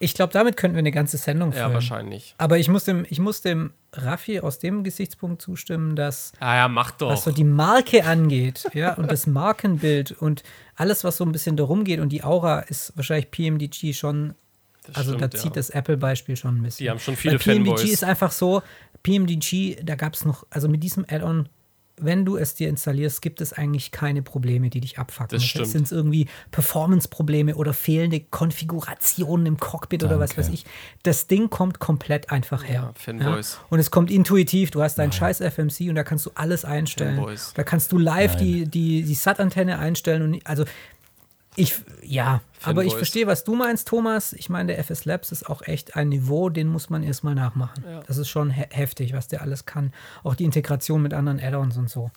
Ich 0.03 0.15
glaube, 0.15 0.33
damit 0.33 0.57
könnten 0.57 0.75
wir 0.75 0.79
eine 0.79 0.91
ganze 0.91 1.17
Sendung 1.17 1.51
Ja, 1.51 1.59
füllen. 1.59 1.73
wahrscheinlich. 1.75 2.33
Aber 2.39 2.57
ich 2.57 2.69
muss, 2.69 2.85
dem, 2.85 3.05
ich 3.09 3.19
muss 3.19 3.41
dem 3.41 3.71
Raffi 3.93 4.39
aus 4.39 4.57
dem 4.57 4.83
Gesichtspunkt 4.83 5.43
zustimmen, 5.43 5.95
dass 5.95 6.33
Ah 6.39 6.55
ja, 6.55 6.67
mach 6.67 6.89
doch. 6.89 7.11
was 7.11 7.23
so 7.23 7.31
die 7.31 7.43
Marke 7.43 8.03
angeht, 8.03 8.67
ja, 8.73 8.95
und 8.95 9.11
das 9.11 9.27
Markenbild 9.27 10.11
und 10.13 10.41
alles, 10.75 11.03
was 11.03 11.17
so 11.17 11.23
ein 11.23 11.31
bisschen 11.31 11.55
darum 11.55 11.83
geht 11.83 11.99
und 11.99 12.09
die 12.09 12.23
Aura 12.23 12.61
ist 12.61 12.93
wahrscheinlich 12.95 13.29
PMDG 13.29 13.93
schon, 13.93 14.33
Das 14.85 14.95
also 14.95 15.11
da 15.11 15.27
stimmt, 15.27 15.33
zieht 15.37 15.51
ja. 15.51 15.55
das 15.55 15.69
Apple-Beispiel 15.69 16.35
schon 16.35 16.57
ein 16.57 16.63
bisschen. 16.63 16.85
Die 16.85 16.89
haben 16.89 16.99
schon 16.99 17.15
viele 17.15 17.33
Weil 17.33 17.39
PMDG 17.39 17.69
Fanboys. 17.69 17.91
ist 17.91 18.03
einfach 18.03 18.31
so, 18.31 18.61
PMDG, 19.03 19.77
da 19.83 19.95
gab 19.95 20.13
es 20.13 20.25
noch, 20.25 20.45
also 20.49 20.67
mit 20.67 20.83
diesem 20.83 21.05
Add-on, 21.07 21.49
wenn 21.97 22.25
du 22.25 22.35
es 22.35 22.55
dir 22.55 22.67
installierst, 22.67 23.21
gibt 23.21 23.41
es 23.41 23.53
eigentlich 23.53 23.91
keine 23.91 24.23
Probleme, 24.23 24.69
die 24.69 24.81
dich 24.81 24.97
abfacken. 24.97 25.37
Das 25.37 25.43
stimmt. 25.43 25.67
Sind 25.67 25.83
es 25.83 25.91
irgendwie 25.91 26.27
Performance-Probleme 26.49 27.55
oder 27.55 27.73
fehlende 27.73 28.19
Konfigurationen 28.19 29.45
im 29.45 29.57
Cockpit 29.57 30.03
oder 30.03 30.19
was 30.19 30.31
Danke. 30.31 30.41
weiß 30.41 30.53
ich. 30.53 30.65
Das 31.03 31.27
Ding 31.27 31.51
kommt 31.51 31.79
komplett 31.79 32.31
einfach 32.31 32.63
her. 32.63 32.93
Ja, 32.93 32.93
Fanboys. 32.95 33.59
Und 33.69 33.79
es 33.79 33.91
kommt 33.91 34.09
intuitiv. 34.09 34.71
Du 34.71 34.81
hast 34.81 34.95
deinen 34.97 35.11
scheiß 35.11 35.41
FMC 35.41 35.89
und 35.89 35.95
da 35.95 36.03
kannst 36.03 36.25
du 36.25 36.31
alles 36.33 36.65
einstellen. 36.65 37.17
Fanboys. 37.17 37.53
Da 37.53 37.63
kannst 37.63 37.91
du 37.91 37.99
live 37.99 38.35
Nein. 38.35 38.43
die, 38.45 38.65
die, 38.65 39.03
die 39.03 39.13
SAT-Antenne 39.13 39.77
einstellen. 39.77 40.23
Und 40.23 40.47
also 40.47 40.65
ich, 41.55 41.75
ja, 42.01 42.41
aber 42.63 42.83
ich 42.83 42.91
Fanboys. 42.91 42.93
verstehe, 42.93 43.27
was 43.27 43.43
du 43.43 43.55
meinst, 43.55 43.87
Thomas. 43.87 44.33
Ich 44.33 44.49
meine, 44.49 44.73
der 44.73 44.79
FS 44.83 45.05
Labs 45.05 45.31
ist 45.31 45.49
auch 45.49 45.61
echt 45.63 45.95
ein 45.95 46.09
Niveau, 46.09 46.49
den 46.49 46.67
muss 46.67 46.89
man 46.89 47.03
erstmal 47.03 47.35
nachmachen. 47.35 47.83
Das 48.07 48.17
ist 48.17 48.29
schon 48.29 48.51
he 48.51 48.63
heftig, 48.69 49.13
was 49.13 49.27
der 49.27 49.41
alles 49.41 49.65
kann. 49.65 49.91
Auch 50.23 50.35
die 50.35 50.45
Integration 50.45 51.01
mit 51.01 51.13
anderen 51.13 51.39
Add-ons 51.39 51.77
und 51.77 51.89
so. 51.89 52.09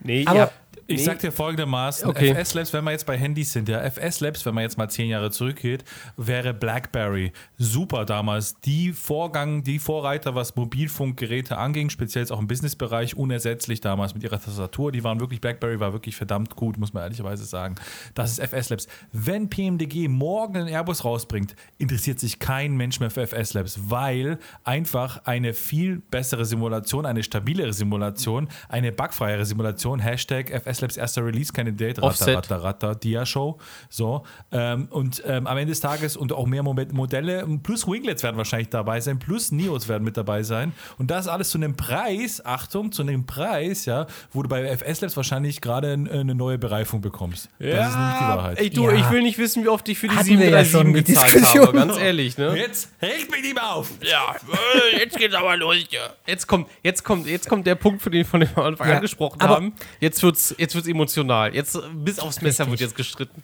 Nee, 0.00 0.24
Aber 0.26 0.36
ihr 0.36 0.42
habt- 0.42 0.52
Ich 0.92 1.00
nee. 1.00 1.04
sag 1.04 1.18
dir 1.18 1.32
folgendermaßen: 1.32 2.08
Okay. 2.08 2.34
FS 2.34 2.54
Labs, 2.54 2.72
wenn 2.72 2.84
wir 2.84 2.92
jetzt 2.92 3.06
bei 3.06 3.16
Handys 3.16 3.52
sind, 3.52 3.68
ja, 3.68 3.80
FS 3.80 4.20
Labs, 4.20 4.44
wenn 4.46 4.54
man 4.54 4.62
jetzt 4.62 4.78
mal 4.78 4.88
zehn 4.88 5.08
Jahre 5.08 5.30
zurückgeht, 5.30 5.84
wäre 6.16 6.54
Blackberry 6.54 7.32
super 7.58 8.04
damals. 8.04 8.60
Die 8.60 8.92
Vorgang, 8.92 9.62
die 9.62 9.78
Vorreiter, 9.78 10.34
was 10.34 10.54
Mobilfunkgeräte 10.56 11.56
anging, 11.56 11.90
speziell 11.90 12.22
jetzt 12.22 12.30
auch 12.30 12.40
im 12.40 12.46
Businessbereich, 12.46 13.16
unersetzlich 13.16 13.80
damals 13.80 14.14
mit 14.14 14.22
ihrer 14.22 14.40
Tastatur. 14.40 14.92
Die 14.92 15.04
waren 15.04 15.20
wirklich, 15.20 15.40
Blackberry 15.40 15.80
war 15.80 15.92
wirklich 15.92 16.16
verdammt 16.16 16.56
gut, 16.56 16.78
muss 16.78 16.92
man 16.92 17.04
ehrlicherweise 17.04 17.44
sagen. 17.44 17.76
Das 18.14 18.32
ist 18.32 18.38
FS 18.40 18.70
Labs. 18.70 18.88
Wenn 19.12 19.48
PMDG 19.48 20.08
morgen 20.08 20.56
einen 20.56 20.68
Airbus 20.68 21.04
rausbringt, 21.04 21.54
interessiert 21.78 22.20
sich 22.20 22.38
kein 22.38 22.76
Mensch 22.76 23.00
mehr 23.00 23.10
für 23.10 23.22
FS 23.22 23.54
Labs, 23.54 23.78
weil 23.88 24.38
einfach 24.64 25.24
eine 25.24 25.54
viel 25.54 26.02
bessere 26.10 26.44
Simulation, 26.44 27.06
eine 27.06 27.22
stabilere 27.22 27.72
Simulation, 27.72 28.48
eine 28.68 28.92
bugfreiere 28.92 29.44
Simulation, 29.44 30.00
Hashtag 30.00 30.50
FS 30.50 30.81
Labs 30.82 30.96
erster 30.96 31.24
Release-Candidate, 31.24 32.02
Ratter, 32.02 32.06
Offset. 32.06 32.36
Ratter, 32.36 32.56
Ratter, 32.62 32.94
Dia-Show, 32.94 33.58
so. 33.88 34.24
Ähm, 34.52 34.88
und 34.90 35.22
ähm, 35.26 35.46
am 35.46 35.56
Ende 35.56 35.70
des 35.72 35.80
Tages 35.80 36.16
und 36.16 36.32
auch 36.32 36.46
mehr 36.46 36.62
Mo- 36.62 36.76
Modelle, 36.92 37.46
plus 37.62 37.86
Winglets 37.86 38.22
werden 38.22 38.36
wahrscheinlich 38.36 38.68
dabei 38.68 39.00
sein, 39.00 39.18
plus 39.18 39.52
Neos 39.52 39.88
werden 39.88 40.04
mit 40.04 40.16
dabei 40.16 40.42
sein. 40.42 40.72
Und 40.98 41.10
das 41.10 41.28
alles 41.28 41.50
zu 41.50 41.58
einem 41.58 41.76
Preis, 41.76 42.44
Achtung, 42.44 42.92
zu 42.92 43.02
einem 43.02 43.24
Preis, 43.26 43.84
ja, 43.86 44.06
wo 44.32 44.42
du 44.42 44.48
bei 44.48 44.64
FS 44.76 45.00
Labs 45.00 45.16
wahrscheinlich 45.16 45.60
gerade 45.60 45.92
ein- 45.92 46.10
eine 46.10 46.34
neue 46.34 46.58
Bereifung 46.58 47.00
bekommst. 47.00 47.48
das 47.58 47.68
ist 47.68 47.96
nämlich 47.96 48.16
die 48.18 48.24
Wahrheit. 48.24 48.58
Ey, 48.58 48.70
du, 48.70 48.84
Ja. 48.90 48.92
ich 48.96 49.10
will 49.10 49.22
nicht 49.22 49.38
wissen, 49.38 49.64
wie 49.64 49.68
oft 49.68 49.88
ich 49.88 49.98
für 49.98 50.08
die 50.08 50.14
Hatten 50.16 50.38
wir 50.38 50.50
ja 50.50 50.64
737 50.64 50.70
schon 50.72 50.86
die 50.94 51.02
gezahlt 51.04 51.34
Diskussion. 51.34 51.66
habe, 51.66 51.78
ganz 51.78 51.98
ehrlich, 51.98 52.38
ne? 52.38 52.56
Jetzt 52.56 52.90
regt 53.00 53.30
mich 53.30 53.42
nicht 53.42 53.54
mehr 53.54 53.72
auf. 53.74 53.90
Ja, 54.02 54.34
jetzt 54.98 55.16
geht's 55.16 55.34
aber 55.34 55.56
los, 55.56 55.76
ja. 55.90 56.00
Jetzt 56.26 56.46
kommt, 56.46 56.68
jetzt 56.82 57.04
kommt, 57.04 57.26
jetzt 57.26 57.48
kommt 57.48 57.66
der 57.66 57.74
Punkt, 57.74 58.02
von 58.02 58.12
dem, 58.12 58.24
von 58.24 58.40
dem 58.40 58.48
wir 58.50 58.58
am 58.58 58.64
Anfang 58.72 58.88
Ja, 58.88 58.96
angesprochen 58.96 59.40
haben. 59.42 59.72
Jetzt 60.00 60.22
wird's, 60.22 60.54
jetzt 60.62 60.74
wird's 60.74 60.88
emotional. 60.88 61.54
Jetzt 61.54 61.74
äh, 61.74 61.80
bis 61.94 62.18
aufs 62.18 62.40
Messer 62.40 62.68
wird 62.70 62.80
jetzt 62.80 62.96
gestritten. 62.96 63.42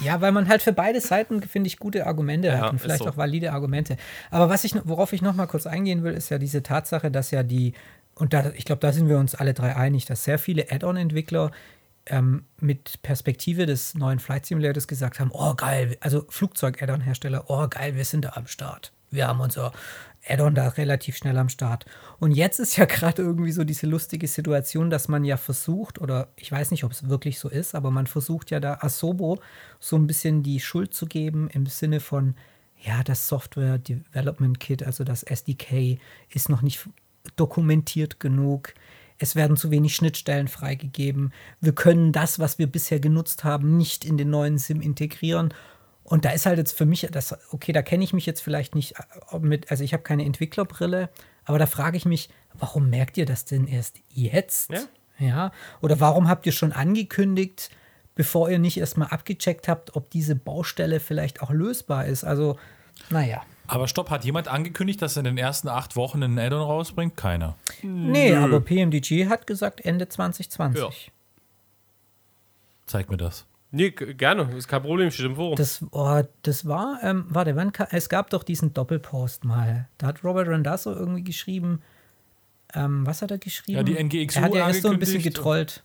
Ja, 0.00 0.20
weil 0.20 0.30
man 0.30 0.48
halt 0.48 0.62
für 0.62 0.72
beide 0.72 1.00
Seiten, 1.00 1.42
finde 1.42 1.66
ich, 1.66 1.78
gute 1.78 2.06
Argumente 2.06 2.48
Ja, 2.48 2.58
hat 2.60 2.70
und 2.70 2.78
vielleicht 2.80 3.02
so. 3.02 3.08
auch 3.08 3.16
valide 3.16 3.52
Argumente. 3.52 3.96
Aber 4.30 4.48
was 4.48 4.62
ich, 4.62 4.74
worauf 4.84 5.12
ich 5.12 5.22
noch 5.22 5.34
mal 5.34 5.46
kurz 5.46 5.66
eingehen 5.66 6.04
will, 6.04 6.12
ist 6.12 6.28
ja 6.28 6.38
diese 6.38 6.62
Tatsache, 6.62 7.10
dass 7.10 7.32
ja 7.32 7.42
die, 7.42 7.72
und 8.14 8.32
da, 8.32 8.52
ich 8.54 8.64
glaube, 8.64 8.80
da 8.80 8.92
sind 8.92 9.08
wir 9.08 9.18
uns 9.18 9.34
alle 9.34 9.54
drei 9.54 9.74
einig, 9.74 10.04
dass 10.04 10.22
sehr 10.22 10.38
viele 10.38 10.70
Add-on-Entwickler 10.70 11.50
ähm, 12.06 12.44
mit 12.60 13.02
Perspektive 13.02 13.66
des 13.66 13.94
neuen 13.94 14.20
Flight 14.20 14.46
Simulators 14.46 14.86
gesagt 14.86 15.18
haben, 15.18 15.30
oh 15.32 15.54
geil, 15.54 15.96
also 16.00 16.24
Flugzeug-Add-on-Hersteller, 16.28 17.46
oh 17.48 17.66
geil, 17.68 17.96
wir 17.96 18.04
sind 18.04 18.24
da 18.24 18.34
am 18.34 18.46
Start. 18.46 18.92
Wir 19.10 19.26
haben 19.26 19.40
unser 19.40 19.72
Add-on 20.28 20.54
da 20.54 20.68
relativ 20.68 21.16
schnell 21.16 21.38
am 21.38 21.48
Start. 21.48 21.86
Und 22.18 22.32
jetzt 22.32 22.58
ist 22.58 22.76
ja 22.76 22.84
gerade 22.86 23.22
irgendwie 23.22 23.52
so 23.52 23.64
diese 23.64 23.86
lustige 23.86 24.28
Situation, 24.28 24.90
dass 24.90 25.08
man 25.08 25.24
ja 25.24 25.36
versucht, 25.36 26.00
oder 26.00 26.28
ich 26.36 26.50
weiß 26.50 26.70
nicht, 26.70 26.84
ob 26.84 26.92
es 26.92 27.08
wirklich 27.08 27.38
so 27.38 27.48
ist, 27.48 27.74
aber 27.74 27.90
man 27.90 28.06
versucht 28.06 28.50
ja 28.50 28.60
da 28.60 28.78
Asobo 28.80 29.38
so 29.80 29.96
ein 29.96 30.06
bisschen 30.06 30.42
die 30.42 30.60
Schuld 30.60 30.94
zu 30.94 31.06
geben 31.06 31.48
im 31.52 31.66
Sinne 31.66 32.00
von, 32.00 32.34
ja, 32.82 33.02
das 33.02 33.28
Software 33.28 33.78
Development 33.78 34.60
Kit, 34.60 34.82
also 34.82 35.04
das 35.04 35.22
SDK, 35.22 35.98
ist 36.30 36.48
noch 36.48 36.62
nicht 36.62 36.88
dokumentiert 37.36 38.20
genug. 38.20 38.74
Es 39.18 39.34
werden 39.34 39.56
zu 39.56 39.70
wenig 39.70 39.96
Schnittstellen 39.96 40.46
freigegeben. 40.46 41.32
Wir 41.60 41.74
können 41.74 42.12
das, 42.12 42.38
was 42.38 42.58
wir 42.58 42.66
bisher 42.66 43.00
genutzt 43.00 43.44
haben, 43.44 43.76
nicht 43.76 44.04
in 44.04 44.18
den 44.18 44.30
neuen 44.30 44.58
SIM 44.58 44.80
integrieren. 44.80 45.54
Und 46.06 46.24
da 46.24 46.30
ist 46.30 46.46
halt 46.46 46.56
jetzt 46.56 46.76
für 46.76 46.86
mich, 46.86 47.06
das, 47.10 47.36
okay, 47.50 47.72
da 47.72 47.82
kenne 47.82 48.04
ich 48.04 48.12
mich 48.12 48.26
jetzt 48.26 48.40
vielleicht 48.40 48.76
nicht 48.76 48.94
äh, 49.32 49.38
mit, 49.40 49.70
also 49.72 49.82
ich 49.82 49.92
habe 49.92 50.04
keine 50.04 50.24
Entwicklerbrille, 50.24 51.10
aber 51.44 51.58
da 51.58 51.66
frage 51.66 51.96
ich 51.96 52.06
mich, 52.06 52.30
warum 52.54 52.90
merkt 52.90 53.16
ihr 53.18 53.26
das 53.26 53.44
denn 53.44 53.66
erst 53.66 53.98
jetzt? 54.08 54.70
Ja. 54.70 54.80
ja? 55.18 55.52
Oder 55.82 55.98
warum 55.98 56.28
habt 56.28 56.46
ihr 56.46 56.52
schon 56.52 56.72
angekündigt, 56.72 57.70
bevor 58.14 58.48
ihr 58.48 58.60
nicht 58.60 58.78
erstmal 58.78 59.08
abgecheckt 59.08 59.66
habt, 59.66 59.96
ob 59.96 60.10
diese 60.10 60.36
Baustelle 60.36 61.00
vielleicht 61.00 61.42
auch 61.42 61.50
lösbar 61.50 62.06
ist? 62.06 62.22
Also, 62.22 62.56
naja. 63.10 63.42
Aber 63.66 63.88
stopp, 63.88 64.10
hat 64.10 64.24
jemand 64.24 64.46
angekündigt, 64.46 65.02
dass 65.02 65.16
er 65.16 65.20
in 65.20 65.24
den 65.24 65.38
ersten 65.38 65.66
acht 65.66 65.96
Wochen 65.96 66.22
einen 66.22 66.38
Add-on 66.38 66.62
rausbringt? 66.62 67.16
Keiner. 67.16 67.56
Nee, 67.82 68.32
aber 68.36 68.60
PMDG 68.60 69.28
hat 69.28 69.48
gesagt 69.48 69.84
Ende 69.84 70.08
2020. 70.08 70.80
Ja. 70.80 71.12
Zeig 72.86 73.10
mir 73.10 73.16
das. 73.16 73.44
Nee, 73.72 73.90
gerne, 73.90 74.48
ist 74.56 74.68
kein 74.68 74.82
Problem, 74.82 75.10
steht 75.10 75.26
im 75.26 75.36
Forum. 75.36 75.56
Das, 75.56 75.84
oh, 75.90 76.22
das 76.42 76.66
war, 76.66 76.98
ähm, 77.02 77.26
warte, 77.28 77.56
wann 77.56 77.72
ka- 77.72 77.88
es 77.90 78.08
gab 78.08 78.30
doch 78.30 78.42
diesen 78.44 78.72
Doppelpost 78.72 79.44
mal. 79.44 79.88
Da 79.98 80.06
hat 80.06 80.22
Robert 80.24 80.48
Randazzo 80.48 80.92
irgendwie 80.92 81.24
geschrieben, 81.24 81.82
ähm, 82.74 83.06
was 83.06 83.22
hat 83.22 83.30
er 83.30 83.38
geschrieben? 83.38 83.76
Ja, 83.78 83.82
die 83.82 83.94
NGXU 84.02 84.38
Er 84.38 84.44
hat 84.44 84.54
ja 84.54 84.68
erst 84.68 84.82
so 84.82 84.90
ein 84.90 84.98
bisschen 84.98 85.22
getrollt. 85.22 85.82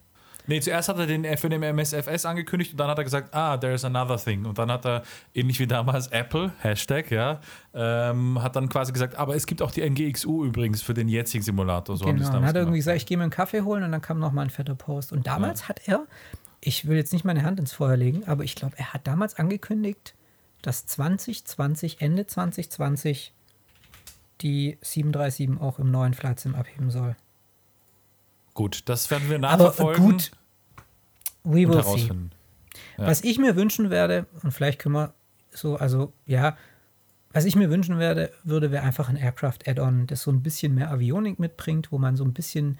Nee, 0.48 0.60
zuerst 0.60 0.90
hat 0.90 0.98
er 0.98 1.06
den 1.06 1.24
für 1.38 1.50
den 1.50 1.62
MSFS 1.62 2.26
angekündigt 2.26 2.72
und 2.72 2.78
dann 2.80 2.88
hat 2.90 2.98
er 2.98 3.04
gesagt, 3.04 3.34
ah, 3.34 3.58
there's 3.58 3.86
another 3.86 4.18
thing. 4.18 4.46
Und 4.46 4.58
dann 4.58 4.72
hat 4.72 4.86
er, 4.86 5.04
ähnlich 5.36 5.60
wie 5.60 5.68
damals 5.68 6.08
Apple, 6.08 6.52
Hashtag, 6.62 7.12
ja, 7.12 7.40
ähm, 7.76 8.42
hat 8.42 8.56
dann 8.56 8.68
quasi 8.68 8.92
gesagt, 8.92 9.16
aber 9.16 9.36
es 9.36 9.46
gibt 9.46 9.62
auch 9.62 9.70
die 9.72 9.88
NGXU 9.88 10.46
übrigens 10.46 10.82
für 10.82 10.96
den 10.96 11.08
jetzigen 11.10 11.44
Simulator. 11.44 11.96
So 11.96 12.06
haben 12.06 12.16
Genau, 12.16 12.26
dann 12.26 12.34
damals 12.34 12.50
hat 12.50 12.56
er 12.56 12.62
irgendwie 12.64 12.80
gesagt, 12.80 12.98
ich 12.98 13.06
gehe 13.06 13.18
mir 13.18 13.24
einen 13.24 13.32
Kaffee 13.32 13.62
holen 13.62 13.84
und 13.84 13.92
dann 13.92 14.02
kam 14.02 14.18
noch 14.20 14.32
mal 14.32 14.42
ein 14.42 14.50
fetter 14.50 14.76
Post. 14.76 15.12
Und 15.12 15.28
damals 15.28 15.68
hat 15.70 15.88
er, 15.88 16.06
ich 16.62 16.88
will 16.88 16.96
jetzt 16.96 17.12
nicht 17.12 17.26
meine 17.26 17.44
Hand 17.44 17.60
ins 17.60 17.74
Feuer 17.74 17.98
legen, 17.98 18.24
aber 18.26 18.44
ich 18.44 18.56
glaube, 18.56 18.78
er 18.78 18.94
hat 18.94 19.08
damals 19.08 19.36
angekündigt, 19.36 20.14
dass 20.62 20.86
2020, 20.86 22.02
Ende 22.02 22.28
2020 22.28 23.34
die 24.42 24.78
737 24.82 25.62
auch 25.62 25.80
im 25.80 25.92
neuen 25.92 26.14
Flight 26.14 26.40
Sim 26.40 26.56
abheben 26.56 26.92
soll. 26.92 27.16
Gut, 28.54 28.84
das 28.86 29.10
werden 29.10 29.30
wir 29.30 29.38
Aber 29.38 29.48
nachverfolgen 29.48 30.04
gut, 30.04 30.32
we 31.44 31.68
will 31.68 31.84
see. 31.84 32.10
Ja. 32.98 33.08
Was 33.08 33.24
ich 33.24 33.38
mir 33.38 33.56
wünschen 33.56 33.90
werde, 33.90 34.28
und 34.44 34.52
vielleicht 34.52 34.80
können 34.80 34.96
wir 34.96 35.14
so, 35.52 35.78
also 35.78 36.14
ja, 36.26 36.58
was 37.34 37.46
ich 37.46 37.56
mir 37.56 37.70
wünschen 37.70 37.98
werde, 37.98 38.32
würde, 38.44 38.72
wäre 38.72 38.84
einfach 38.84 39.10
ein 39.10 39.16
Aircraft-Add-on, 39.16 40.08
das 40.08 40.24
so 40.24 40.32
ein 40.32 40.44
bisschen 40.44 40.76
mehr 40.76 40.92
Avionik 40.92 41.40
mitbringt, 41.40 41.92
wo 41.92 41.98
man 41.98 42.16
so 42.18 42.26
ein 42.26 42.34
bisschen 42.34 42.78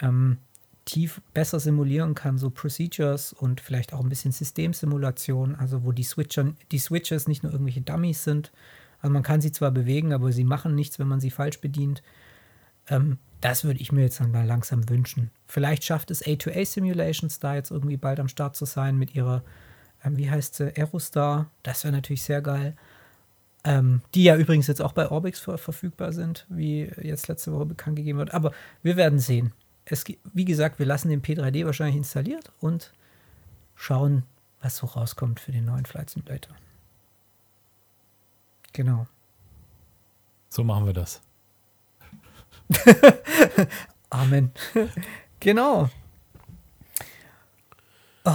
ähm, 0.00 0.38
tief 0.84 1.20
besser 1.34 1.60
simulieren 1.60 2.14
kann, 2.14 2.38
so 2.38 2.50
Procedures 2.50 3.32
und 3.32 3.60
vielleicht 3.60 3.92
auch 3.92 4.00
ein 4.00 4.08
bisschen 4.08 4.32
Systemsimulation, 4.32 5.54
also 5.54 5.84
wo 5.84 5.92
die, 5.92 6.02
Switcher, 6.02 6.52
die 6.70 6.78
Switches 6.78 7.28
nicht 7.28 7.42
nur 7.42 7.52
irgendwelche 7.52 7.82
Dummies 7.82 8.24
sind. 8.24 8.52
Also 9.00 9.12
man 9.12 9.22
kann 9.22 9.40
sie 9.40 9.52
zwar 9.52 9.70
bewegen, 9.70 10.12
aber 10.12 10.32
sie 10.32 10.44
machen 10.44 10.74
nichts, 10.74 10.98
wenn 10.98 11.08
man 11.08 11.20
sie 11.20 11.30
falsch 11.30 11.60
bedient. 11.60 12.02
Ähm, 12.88 13.18
das 13.40 13.64
würde 13.64 13.80
ich 13.80 13.92
mir 13.92 14.02
jetzt 14.02 14.20
dann 14.20 14.30
mal 14.32 14.46
langsam 14.46 14.88
wünschen. 14.88 15.30
Vielleicht 15.46 15.84
schafft 15.84 16.10
es 16.10 16.24
A2A 16.24 16.64
Simulations 16.64 17.40
da 17.40 17.54
jetzt 17.54 17.70
irgendwie 17.70 17.96
bald 17.96 18.20
am 18.20 18.28
Start 18.28 18.56
zu 18.56 18.64
sein 18.64 18.96
mit 18.98 19.14
ihrer, 19.14 19.42
ähm, 20.04 20.16
wie 20.16 20.30
heißt 20.30 20.54
sie, 20.56 20.76
Aerostar. 20.76 21.50
Das 21.62 21.84
wäre 21.84 21.92
natürlich 21.92 22.22
sehr 22.22 22.42
geil. 22.42 22.76
ähm, 23.64 24.02
die 24.14 24.24
ja 24.24 24.36
übrigens 24.36 24.66
jetzt 24.66 24.82
auch 24.82 24.92
bei 24.92 25.08
Orbix 25.10 25.40
ver 25.40 25.58
verfügbar 25.58 26.12
sind, 26.12 26.46
wie 26.48 26.90
jetzt 27.02 27.28
letzte 27.28 27.52
Woche 27.52 27.66
bekannt 27.66 27.96
gegeben 27.96 28.18
wird. 28.18 28.34
Aber 28.34 28.52
wir 28.82 28.96
werden 28.96 29.18
sehen. 29.20 29.52
Es, 29.84 30.04
wie 30.32 30.44
gesagt, 30.44 30.78
wir 30.78 30.86
lassen 30.86 31.08
den 31.08 31.22
P3D 31.22 31.66
wahrscheinlich 31.66 31.96
installiert 31.96 32.52
und 32.60 32.92
schauen, 33.74 34.24
was 34.60 34.76
so 34.76 34.86
rauskommt 34.86 35.40
für 35.40 35.52
den 35.52 35.64
neuen 35.64 35.84
Flight 35.84 36.10
Simulator. 36.10 36.54
Genau. 38.72 39.06
So 40.48 40.64
machen 40.64 40.86
wir 40.86 40.92
das. 40.92 41.20
Amen. 44.10 44.52
genau. 45.40 45.90
Oh, 48.24 48.30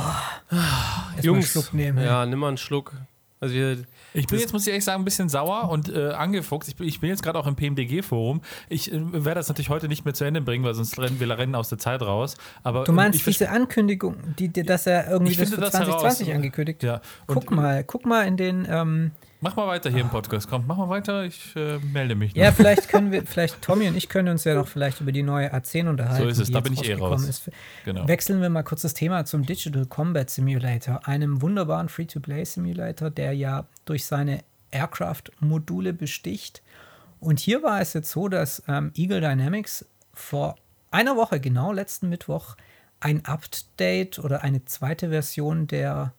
Jungs, 1.21 1.51
Schluck 1.51 1.73
nehmen, 1.73 2.03
ja, 2.03 2.25
nimm 2.25 2.39
mal 2.39 2.49
einen 2.49 2.57
Schluck. 2.57 2.93
Also 3.39 3.53
wir, 3.53 3.77
ich 4.13 4.25
bin 4.27 4.39
jetzt, 4.39 4.51
muss 4.51 4.63
ich 4.63 4.69
ehrlich 4.69 4.83
sagen, 4.83 5.01
ein 5.01 5.05
bisschen 5.05 5.29
sauer 5.29 5.69
und 5.69 5.93
äh, 5.93 6.09
angefuchst. 6.09 6.69
Ich 6.69 6.75
bin, 6.75 6.87
ich 6.87 6.99
bin 6.99 7.09
jetzt 7.09 7.21
gerade 7.21 7.37
auch 7.37 7.45
im 7.45 7.55
PMDG-Forum. 7.55 8.41
Ich 8.67 8.91
äh, 8.91 8.99
werde 9.13 9.35
das 9.39 9.47
natürlich 9.47 9.69
heute 9.69 9.87
nicht 9.87 10.05
mehr 10.05 10.13
zu 10.15 10.23
Ende 10.23 10.41
bringen, 10.41 10.63
weil 10.63 10.73
sonst 10.73 10.97
rennen 10.97 11.19
wir 11.19 11.37
rennen 11.37 11.53
aus 11.53 11.69
der 11.69 11.77
Zeit 11.77 12.01
raus. 12.01 12.35
Aber, 12.63 12.83
du 12.83 12.93
meinst 12.93 13.25
diese 13.25 13.49
Ankündigung, 13.49 14.15
die, 14.39 14.49
die, 14.49 14.63
dass 14.63 14.87
er 14.87 15.09
irgendwie 15.11 15.35
das 15.35 15.49
für 15.49 15.57
2020 15.57 16.33
angekündigt 16.33 16.83
hat? 16.83 16.87
Ja. 16.87 17.01
Guck 17.27 17.51
mal, 17.51 17.83
guck 17.83 18.05
mal 18.05 18.25
in 18.25 18.37
den 18.37 18.67
ähm, 18.69 19.11
Mach 19.39 19.55
mal 19.55 19.67
weiter 19.67 19.91
hier 19.91 20.01
im 20.01 20.09
Podcast. 20.09 20.49
Komm, 20.49 20.65
mach 20.67 20.77
mal 20.77 20.89
weiter. 20.89 21.23
Ich 21.23 21.55
äh, 21.55 21.77
melde 21.77 22.15
mich. 22.15 22.33
Noch. 22.33 22.41
Ja, 22.41 22.51
vielleicht 22.51 22.89
können 22.89 23.11
wir, 23.11 23.23
vielleicht 23.23 23.61
Tommy 23.61 23.87
und 23.87 23.95
ich 23.95 24.09
können 24.09 24.29
uns 24.29 24.43
ja 24.45 24.55
noch 24.55 24.67
vielleicht 24.67 24.99
über 24.99 25.11
die 25.11 25.21
neue 25.21 25.53
A10 25.53 25.87
unterhalten. 25.89 26.23
So 26.23 26.29
ist 26.29 26.39
es, 26.39 26.51
da 26.51 26.59
bin 26.59 26.73
ich 26.73 26.89
eh 26.89 26.95
raus. 26.95 27.27
Ist. 27.27 27.51
Genau. 27.85 28.07
Wechseln 28.07 28.41
wir 28.41 28.49
mal 28.49 28.63
kurz 28.63 28.81
das 28.81 28.95
Thema 28.95 29.25
zum 29.25 29.45
Digital 29.45 29.85
Combat 29.85 30.29
Simulator, 30.29 31.07
einem 31.07 31.41
wunderbaren 31.41 31.87
Free-to-Play-Simulator, 31.87 33.11
der 33.11 33.33
ja 33.33 33.67
durch 33.85 34.05
seine 34.05 34.43
Aircraft-Module 34.71 35.93
besticht. 35.93 36.63
Und 37.19 37.39
hier 37.39 37.61
war 37.61 37.79
es 37.79 37.93
jetzt 37.93 38.11
so, 38.11 38.29
dass 38.29 38.63
ähm, 38.67 38.91
Eagle 38.95 39.21
Dynamics 39.21 39.85
vor 40.13 40.55
einer 40.89 41.15
Woche, 41.15 41.39
genau 41.39 41.71
letzten 41.71 42.09
Mittwoch, 42.09 42.55
ein 42.99 43.23
Update 43.25 44.17
oder 44.17 44.43
eine 44.43 44.65
zweite 44.65 45.09
Version 45.09 45.67
der 45.67 46.13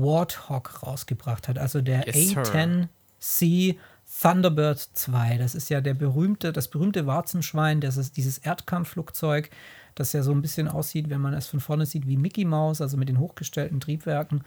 Warthog 0.00 0.82
rausgebracht 0.82 1.48
hat, 1.48 1.58
also 1.58 1.80
der 1.80 2.06
yes, 2.06 2.36
A10C 2.36 3.76
Thunderbird 4.20 4.78
2. 4.78 5.38
Das 5.38 5.54
ist 5.54 5.70
ja 5.70 5.80
der 5.80 5.94
berühmte, 5.94 6.52
das 6.52 6.68
berühmte 6.68 7.06
Warzenschwein, 7.06 7.80
das 7.80 7.96
ist 7.96 8.16
dieses 8.16 8.38
Erdkampfflugzeug, 8.38 9.50
das 9.94 10.12
ja 10.12 10.22
so 10.22 10.32
ein 10.32 10.42
bisschen 10.42 10.68
aussieht, 10.68 11.10
wenn 11.10 11.20
man 11.20 11.34
es 11.34 11.46
von 11.46 11.60
vorne 11.60 11.86
sieht, 11.86 12.06
wie 12.06 12.16
Mickey 12.16 12.44
Mouse, 12.44 12.80
also 12.80 12.96
mit 12.96 13.08
den 13.08 13.18
hochgestellten 13.18 13.80
Triebwerken. 13.80 14.44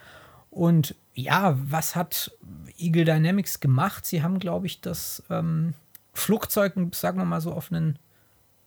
Und 0.49 0.95
ja, 1.13 1.57
was 1.63 1.95
hat 1.95 2.31
Eagle 2.77 3.05
Dynamics 3.05 3.59
gemacht? 3.59 4.05
Sie 4.05 4.21
haben, 4.21 4.39
glaube 4.39 4.67
ich, 4.67 4.81
das 4.81 5.23
ähm, 5.29 5.73
Flugzeug, 6.13 6.73
sagen 6.93 7.17
wir 7.17 7.25
mal 7.25 7.41
so, 7.41 7.53
auf 7.53 7.71
einen 7.71 7.97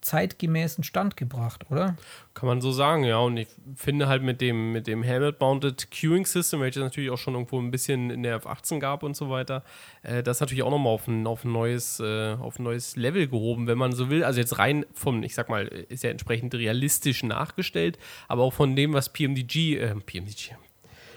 zeitgemäßen 0.07 0.85
Stand 0.85 1.17
gebracht, 1.17 1.67
oder? 1.71 1.97
Kann 2.35 2.47
man 2.47 2.61
so 2.61 2.71
sagen, 2.71 3.05
ja. 3.05 3.19
Und 3.19 3.37
ich 3.37 3.49
finde 3.75 4.09
halt 4.09 4.23
mit 4.23 4.41
dem, 4.41 4.73
mit 4.73 4.87
dem 4.87 5.03
Helmet-Mounted 5.03 5.91
Queuing 5.91 6.25
System, 6.27 6.61
welches 6.61 6.83
natürlich 6.83 7.11
auch 7.11 7.19
schon 7.19 7.35
irgendwo 7.35 7.61
ein 7.61 7.71
bisschen 7.71 8.11
in 8.11 8.23
der 8.23 8.41
F18 8.41 8.79
gab 8.79 9.03
und 9.03 9.17
so 9.17 9.31
weiter, 9.31 9.65
äh, 10.03 10.23
das 10.23 10.41
natürlich 10.41 10.63
auch 10.63 10.71
nochmal 10.71 10.93
auf 10.93 11.09
ein, 11.09 11.27
auf, 11.27 11.45
ein 11.45 11.53
neues, 11.53 12.01
äh, 12.01 12.35
auf 12.35 12.59
ein 12.59 12.63
neues 12.63 12.97
Level 12.97 13.27
gehoben, 13.27 13.67
wenn 13.67 13.79
man 13.79 13.93
so 13.93 14.09
will. 14.09 14.25
Also 14.25 14.41
jetzt 14.41 14.59
rein 14.59 14.87
vom, 14.93 15.23
ich 15.23 15.35
sag 15.35 15.49
mal, 15.49 15.67
ist 15.67 16.05
ja 16.05 16.11
entsprechend 16.11 16.55
realistisch 16.55 17.23
nachgestellt, 17.23 17.99
aber 18.29 18.43
auch 18.43 18.53
von 18.53 18.77
dem, 18.77 18.93
was 18.93 19.13
PMDG, 19.13 19.79
äh, 19.79 19.95
PMDG, 19.95 20.55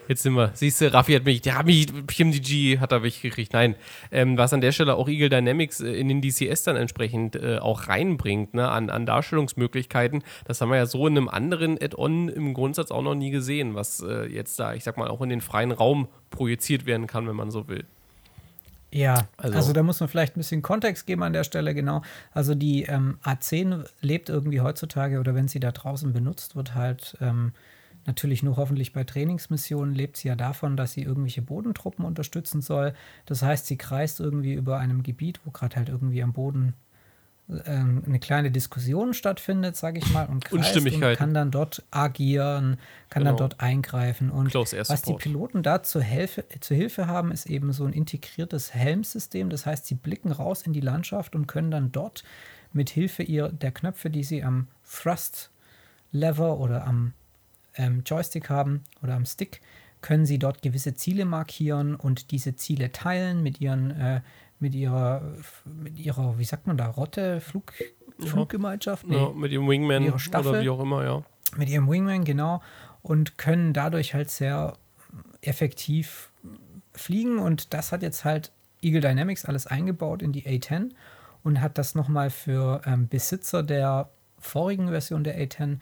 Jetzt 0.10 0.24
sind 0.24 0.34
wir. 0.34 0.49
Siehst 0.55 0.82
du, 0.82 0.91
Raffi 0.91 1.14
hat 1.14 1.24
mich, 1.24 1.43
der 1.43 1.60
hat 1.60 1.68
mich, 1.68 1.86
PMDG 2.07 2.80
hat 2.80 2.91
er 2.91 2.99
gekriegt. 2.99 3.53
Nein, 3.53 3.76
ähm, 4.12 4.39
was 4.39 4.51
an 4.53 4.60
der 4.60 4.72
Stelle 4.72 4.95
auch 4.95 5.07
Eagle 5.07 5.30
Dynamics 5.30 5.82
äh, 5.82 5.91
in 5.91 6.07
den 6.07 6.20
DCS 6.20 6.64
dann 6.64 6.78
entsprechend 6.78 7.36
äh, 7.36 7.60
auch 7.60 7.88
reinbringt, 7.88 8.55
ne, 8.55 8.70
an, 8.70 8.89
an 8.89 9.05
Darstellungsmöglichkeiten, 9.05 10.24
das 10.45 10.62
haben 10.62 10.72
wir 10.72 10.78
ja 10.78 10.88
so 10.88 11.05
in 11.05 11.16
einem 11.16 11.30
anderen 11.30 11.78
Add-on 11.80 12.28
im 12.28 12.55
Grundsatz 12.55 12.89
auch 12.89 13.03
noch 13.03 13.14
nie 13.14 13.30
gesehen, 13.30 13.76
was 13.76 14.01
äh, 14.01 14.26
jetzt 14.26 14.60
da, 14.60 14.74
ich 14.74 14.84
sag 14.84 14.97
mal, 14.97 15.10
auch 15.10 15.22
in 15.22 15.30
den 15.30 15.41
freien 15.41 15.72
Raum 15.72 16.07
projiziert 16.32 16.88
werden 16.88 17.05
kann, 17.05 17.28
wenn 17.28 17.36
man 17.36 17.51
so 17.51 17.68
will. 17.68 17.86
Ja, 18.91 19.28
also, 19.38 19.57
also, 19.57 19.74
da 19.74 19.84
muss 19.84 19.99
man 19.99 20.10
vielleicht 20.10 20.36
ein 20.36 20.39
bisschen 20.39 20.64
Kontext 20.64 21.05
geben 21.05 21.22
an 21.22 21.34
der 21.34 21.43
Stelle, 21.43 21.76
genau. 21.76 22.01
Also 22.34 22.55
die 22.55 22.86
ähm, 22.86 23.20
A10 23.24 23.86
lebt 24.01 24.30
irgendwie 24.30 24.62
heutzutage 24.62 25.20
oder 25.20 25.36
wenn 25.36 25.47
sie 25.47 25.60
da 25.60 25.72
draußen 25.72 26.12
benutzt 26.14 26.55
wird, 26.55 26.74
halt 26.74 27.16
ähm, 27.22 27.51
Natürlich 28.10 28.41
nur 28.41 28.57
hoffentlich 28.57 28.91
bei 28.91 29.03
Trainingsmissionen 29.03 29.93
lebt 29.93 30.18
sie 30.18 30.30
ja 30.30 30.36
davon, 30.36 30.76
dass 30.76 30.93
sie 30.93 31.03
irgendwelche 31.03 31.43
Bodentruppen 31.43 32.03
unterstützen 32.03 32.60
soll. 32.60 32.95
Das 33.28 33.43
heißt, 33.43 33.68
sie 33.68 33.78
kreist 33.78 34.20
irgendwie 34.20 34.53
über 34.53 34.80
einem 34.80 35.03
Gebiet, 35.03 35.39
wo 35.45 35.51
gerade 35.51 35.76
halt 35.76 35.89
irgendwie 35.89 36.24
am 36.24 36.34
Boden 36.34 36.74
äh, 37.49 37.70
eine 37.70 38.18
kleine 38.18 38.49
Diskussion 38.49 39.14
stattfindet, 39.14 39.76
sage 39.76 39.99
ich 39.99 40.12
mal, 40.12 40.26
und 40.26 40.51
und 40.51 41.18
kann 41.18 41.36
dann 41.36 41.51
dort 41.51 41.84
agieren, 41.91 42.80
kann 43.12 43.22
genau. 43.22 43.30
dann 43.30 43.38
dort 43.38 43.60
eingreifen. 43.60 44.32
Und 44.32 44.55
was 44.55 45.03
die 45.03 45.14
Piloten 45.14 45.62
da 45.62 45.84
zur, 45.84 46.01
Hilfe, 46.01 46.45
zur 46.62 46.78
Hilfe 46.78 47.05
haben, 47.05 47.32
ist 47.32 47.45
eben 47.45 47.72
so 47.74 47.86
ein 47.86 47.93
integriertes 47.93 48.74
Helmsystem. 48.74 49.51
Das 49.51 49.68
heißt, 49.68 49.86
sie 49.86 49.93
blicken 49.93 50.32
raus 50.32 50.64
in 50.64 50.74
die 50.74 50.82
Landschaft 50.82 51.36
und 51.36 51.45
können 51.45 51.70
dann 51.70 51.91
dort 51.91 52.24
mit 52.74 52.89
Hilfe 52.89 53.22
ihrer, 53.22 53.49
der 53.49 53.72
Knöpfe, 53.72 54.10
die 54.10 54.24
sie 54.24 54.43
am 54.43 54.68
Thrust 54.84 55.51
Lever 56.12 56.57
oder 56.60 56.88
am 56.88 57.14
ähm, 57.80 58.03
Joystick 58.05 58.49
haben 58.49 58.84
oder 59.01 59.15
am 59.15 59.25
Stick, 59.25 59.61
können 60.01 60.25
Sie 60.25 60.38
dort 60.38 60.61
gewisse 60.61 60.93
Ziele 60.93 61.25
markieren 61.25 61.95
und 61.95 62.32
diese 62.32 62.55
Ziele 62.55 62.91
teilen 62.91 63.41
mit 63.41 63.59
Ihren, 63.59 63.91
äh, 63.91 64.21
mit 64.59 64.75
Ihrer, 64.75 65.21
mit 65.65 65.97
Ihrer, 65.97 66.38
wie 66.38 66.43
sagt 66.43 66.67
man 66.67 66.77
da, 66.77 66.88
Rotte, 66.88 67.41
Flug, 67.41 67.73
Fluggemeinschaft? 68.19 69.07
Nee, 69.07 69.17
ja, 69.17 69.30
mit 69.30 69.51
Ihrem 69.51 69.67
Wingman 69.67 70.11
oder 70.11 70.61
wie 70.61 70.69
auch 70.69 70.80
immer, 70.80 71.03
ja. 71.03 71.23
Mit 71.57 71.69
Ihrem 71.69 71.89
Wingman, 71.89 72.23
genau. 72.23 72.61
Und 73.01 73.38
können 73.38 73.73
dadurch 73.73 74.13
halt 74.13 74.30
sehr 74.30 74.73
effektiv 75.41 76.30
fliegen 76.93 77.39
und 77.39 77.73
das 77.73 77.91
hat 77.91 78.03
jetzt 78.03 78.25
halt 78.25 78.51
Eagle 78.82 79.01
Dynamics 79.01 79.45
alles 79.45 79.67
eingebaut 79.67 80.21
in 80.21 80.32
die 80.32 80.43
A10 80.43 80.91
und 81.43 81.61
hat 81.61 81.77
das 81.77 81.95
nochmal 81.95 82.30
für 82.30 82.82
ähm, 82.86 83.07
Besitzer 83.07 83.63
der 83.63 84.09
vorigen 84.38 84.89
Version 84.89 85.23
der 85.23 85.39
A10 85.39 85.80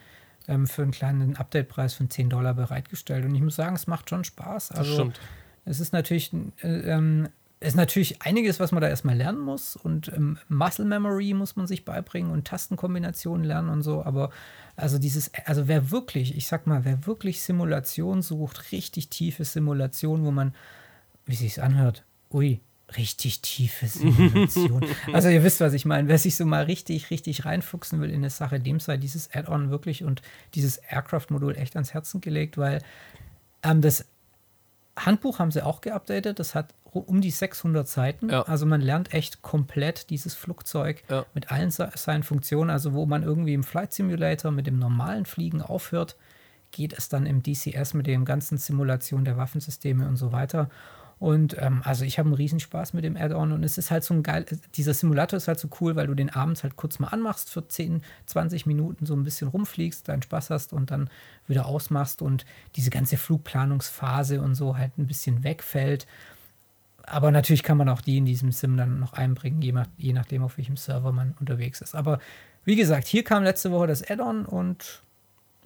ähm, 0.47 0.67
für 0.67 0.83
einen 0.83 0.91
kleinen 0.91 1.35
Update-Preis 1.35 1.93
von 1.93 2.09
10 2.09 2.29
Dollar 2.29 2.53
bereitgestellt. 2.53 3.25
Und 3.25 3.35
ich 3.35 3.41
muss 3.41 3.55
sagen, 3.55 3.75
es 3.75 3.87
macht 3.87 4.09
schon 4.09 4.23
Spaß. 4.23 4.71
Also, 4.71 4.83
das 4.83 4.93
stimmt. 4.93 5.19
Es 5.65 5.79
ist 5.79 5.93
natürlich, 5.93 6.31
äh, 6.63 6.67
ähm, 6.67 7.27
ist 7.59 7.75
natürlich 7.75 8.21
einiges, 8.21 8.59
was 8.59 8.71
man 8.71 8.81
da 8.81 8.87
erstmal 8.87 9.17
lernen 9.17 9.39
muss. 9.39 9.75
Und 9.75 10.09
ähm, 10.09 10.37
Muscle 10.47 10.85
Memory 10.85 11.33
muss 11.33 11.55
man 11.55 11.67
sich 11.67 11.85
beibringen 11.85 12.31
und 12.31 12.45
Tastenkombinationen 12.45 13.45
lernen 13.45 13.69
und 13.69 13.81
so. 13.81 14.03
Aber 14.03 14.29
also 14.75 14.99
dieses, 14.99 15.31
also 15.45 15.67
wer 15.67 15.91
wirklich, 15.91 16.37
ich 16.37 16.47
sag 16.47 16.67
mal, 16.67 16.85
wer 16.85 17.05
wirklich 17.07 17.41
Simulation 17.41 18.21
sucht, 18.21 18.71
richtig 18.71 19.09
tiefe 19.09 19.43
Simulation, 19.43 20.23
wo 20.23 20.31
man, 20.31 20.53
wie 21.25 21.35
sich 21.35 21.61
anhört, 21.61 22.03
ui, 22.31 22.61
richtig 22.95 23.41
tiefe 23.41 23.87
Simulation. 23.87 24.85
also 25.11 25.27
ihr 25.29 25.43
wisst, 25.43 25.59
was 25.59 25.73
ich 25.73 25.85
meine. 25.85 26.07
Wer 26.07 26.17
sich 26.17 26.35
so 26.35 26.45
mal 26.45 26.63
richtig, 26.63 27.09
richtig 27.09 27.45
reinfuchsen 27.45 27.99
will 27.99 28.09
in 28.09 28.17
eine 28.17 28.29
Sache, 28.29 28.59
dem 28.59 28.79
sei 28.79 28.97
dieses 28.97 29.33
Add-on 29.33 29.69
wirklich 29.69 30.03
und 30.03 30.21
dieses 30.53 30.77
Aircraft-Modul 30.77 31.57
echt 31.57 31.75
ans 31.75 31.93
Herzen 31.93 32.21
gelegt, 32.21 32.57
weil 32.57 32.81
ähm, 33.63 33.81
das 33.81 34.05
Handbuch 34.97 35.39
haben 35.39 35.51
sie 35.51 35.65
auch 35.65 35.81
geupdatet. 35.81 36.39
Das 36.39 36.55
hat 36.55 36.73
um 36.91 37.21
die 37.21 37.31
600 37.31 37.87
Seiten. 37.87 38.29
Ja. 38.29 38.43
Also 38.43 38.65
man 38.65 38.81
lernt 38.81 39.13
echt 39.13 39.41
komplett 39.41 40.09
dieses 40.09 40.33
Flugzeug 40.33 41.03
ja. 41.09 41.25
mit 41.33 41.51
allen 41.51 41.69
seinen 41.71 42.23
Funktionen. 42.23 42.69
Also 42.69 42.93
wo 42.93 43.05
man 43.05 43.23
irgendwie 43.23 43.53
im 43.53 43.63
Flight 43.63 43.93
Simulator 43.93 44.51
mit 44.51 44.65
dem 44.65 44.79
normalen 44.79 45.25
Fliegen 45.25 45.61
aufhört, 45.61 46.15
geht 46.71 46.93
es 46.97 47.09
dann 47.09 47.25
im 47.25 47.43
DCS 47.43 47.93
mit 47.93 48.07
dem 48.07 48.25
ganzen 48.25 48.57
Simulation 48.57 49.25
der 49.25 49.37
Waffensysteme 49.37 50.07
und 50.07 50.15
so 50.15 50.31
weiter. 50.31 50.69
Und 51.19 51.55
ähm, 51.59 51.81
also 51.83 52.05
ich 52.05 52.19
habe 52.19 52.27
einen 52.27 52.35
Riesenspaß 52.35 52.93
mit 52.93 53.03
dem 53.03 53.17
Add-on 53.17 53.51
und 53.51 53.63
es 53.63 53.79
ist 53.79 53.89
halt 53.89 54.03
so 54.03 54.13
ein 54.13 54.21
geil, 54.21 54.45
dieser 54.75 54.93
Simulator 54.93 55.37
ist 55.37 55.47
halt 55.47 55.59
so 55.59 55.67
cool, 55.81 55.95
weil 55.95 56.05
du 56.05 56.13
den 56.13 56.29
abends 56.29 56.61
halt 56.61 56.75
kurz 56.75 56.99
mal 56.99 57.07
anmachst 57.07 57.49
für 57.49 57.67
10, 57.67 58.03
20 58.27 58.67
Minuten, 58.67 59.07
so 59.07 59.15
ein 59.15 59.23
bisschen 59.23 59.47
rumfliegst, 59.47 60.07
deinen 60.07 60.21
Spaß 60.21 60.51
hast 60.51 60.73
und 60.73 60.91
dann 60.91 61.09
wieder 61.47 61.65
ausmachst 61.65 62.21
und 62.21 62.45
diese 62.75 62.91
ganze 62.91 63.17
Flugplanungsphase 63.17 64.41
und 64.41 64.53
so 64.53 64.77
halt 64.77 64.95
ein 64.99 65.07
bisschen 65.07 65.43
wegfällt. 65.43 66.05
Aber 67.01 67.31
natürlich 67.31 67.63
kann 67.63 67.77
man 67.77 67.89
auch 67.89 68.01
die 68.01 68.17
in 68.17 68.25
diesem 68.25 68.51
Sim 68.51 68.77
dann 68.77 68.99
noch 68.99 69.13
einbringen, 69.13 69.61
je, 69.61 69.71
nach, 69.71 69.87
je 69.97 70.13
nachdem, 70.13 70.43
auf 70.43 70.57
welchem 70.57 70.77
Server 70.77 71.11
man 71.13 71.33
unterwegs 71.39 71.81
ist. 71.81 71.95
Aber 71.95 72.19
wie 72.63 72.75
gesagt, 72.75 73.07
hier 73.07 73.23
kam 73.23 73.43
letzte 73.43 73.71
Woche 73.71 73.87
das 73.87 74.07
Add-on 74.07 74.45
und 74.45 75.01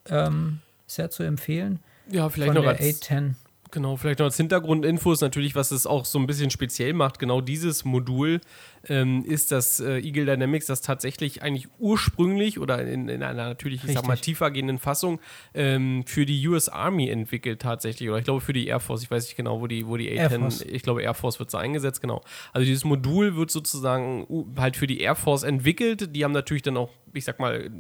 ähm, 0.06 0.60
sehr 0.88 1.10
zu 1.10 1.24
empfehlen. 1.24 1.80
Ja, 2.10 2.30
vielleicht 2.30 2.54
noch 2.54 2.66
als, 2.66 2.80
A10 2.80 3.34
Genau, 3.72 3.96
vielleicht 3.96 4.20
noch 4.20 4.26
als 4.26 4.36
Hintergrundinfos 4.36 5.22
natürlich, 5.22 5.56
was 5.56 5.72
es 5.72 5.88
auch 5.88 6.04
so 6.04 6.20
ein 6.20 6.28
bisschen 6.28 6.52
speziell 6.52 6.92
macht. 6.92 7.20
Genau 7.20 7.40
dieses 7.40 7.86
Modul 7.86 8.42
ähm, 8.90 9.24
ist 9.24 9.52
das 9.54 9.80
äh, 9.80 10.00
Eagle 10.00 10.26
Dynamics, 10.26 10.66
das 10.66 10.82
tatsächlich 10.82 11.42
eigentlich 11.42 11.70
ursprünglich 11.80 12.60
oder 12.60 12.86
in, 12.86 13.08
in 13.08 13.24
einer 13.24 13.48
natürlich, 13.48 13.86
ich 13.86 13.94
sag 13.94 14.04
mal, 14.04 14.14
Richtig. 14.14 14.34
tiefer 14.34 14.52
gehenden 14.52 14.78
Fassung 14.78 15.22
ähm, 15.54 16.04
für 16.06 16.26
die 16.26 16.46
US 16.50 16.68
Army 16.68 17.08
entwickelt 17.08 17.62
tatsächlich. 17.62 18.10
Oder 18.10 18.18
ich 18.18 18.26
glaube 18.26 18.42
für 18.42 18.52
die 18.52 18.68
Air 18.68 18.82
Force. 18.82 19.04
Ich 19.04 19.12
weiß 19.12 19.24
nicht 19.24 19.38
genau, 19.38 19.62
wo 19.62 19.68
die, 19.68 19.88
wo 19.88 19.96
die 19.96 20.10
Air 20.10 20.26
A-10, 20.26 20.40
Force. 20.40 20.62
ich 20.62 20.84
glaube 20.84 21.02
Air 21.02 21.14
Force 21.14 21.40
wird 21.40 21.50
so 21.50 21.58
eingesetzt, 21.58 22.02
genau. 22.02 22.22
Also 22.52 22.66
dieses 22.66 22.84
Modul 22.84 23.38
wird 23.38 23.52
sozusagen 23.52 24.28
halt 24.58 24.76
für 24.76 24.88
die 24.88 25.00
Air 25.00 25.16
Force 25.16 25.44
entwickelt. 25.44 26.14
Die 26.14 26.26
haben 26.26 26.34
natürlich 26.34 26.64
dann 26.64 26.76
auch, 26.76 26.90
ich 27.14 27.24
sag 27.24 27.40
mal, 27.40 27.72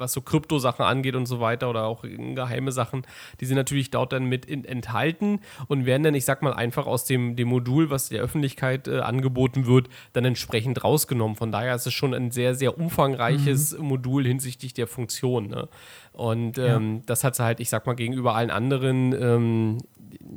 was 0.00 0.12
so 0.12 0.20
Kryptosachen 0.20 0.84
angeht 0.84 1.14
und 1.14 1.26
so 1.26 1.40
weiter 1.40 1.70
oder 1.70 1.84
auch 1.84 2.02
geheime 2.02 2.72
Sachen, 2.72 3.02
die 3.40 3.44
sind 3.44 3.56
natürlich 3.56 3.90
dort 3.90 4.12
dann 4.12 4.24
mit 4.24 4.44
in, 4.46 4.64
enthalten 4.64 5.40
und 5.68 5.86
werden 5.86 6.02
dann, 6.02 6.14
ich 6.14 6.24
sag 6.24 6.42
mal, 6.42 6.54
einfach 6.54 6.86
aus 6.86 7.04
dem, 7.04 7.36
dem 7.36 7.48
Modul, 7.48 7.90
was 7.90 8.08
der 8.08 8.22
Öffentlichkeit 8.22 8.88
äh, 8.88 9.00
angeboten 9.00 9.66
wird, 9.66 9.88
dann 10.12 10.24
entsprechend 10.24 10.82
rausgenommen. 10.82 11.36
Von 11.36 11.52
daher 11.52 11.74
ist 11.74 11.86
es 11.86 11.94
schon 11.94 12.14
ein 12.14 12.30
sehr, 12.30 12.54
sehr 12.54 12.78
umfangreiches 12.78 13.78
Modul 13.78 14.26
hinsichtlich 14.26 14.74
der 14.74 14.86
Funktion. 14.86 15.48
Ne? 15.48 15.68
Und 16.12 16.58
ähm, 16.58 17.02
das 17.06 17.24
hat 17.24 17.36
sie 17.36 17.44
halt, 17.44 17.60
ich 17.60 17.68
sag 17.68 17.86
mal, 17.86 17.94
gegenüber 17.94 18.34
allen 18.34 18.50
anderen 18.50 19.12
ähm, 19.12 19.78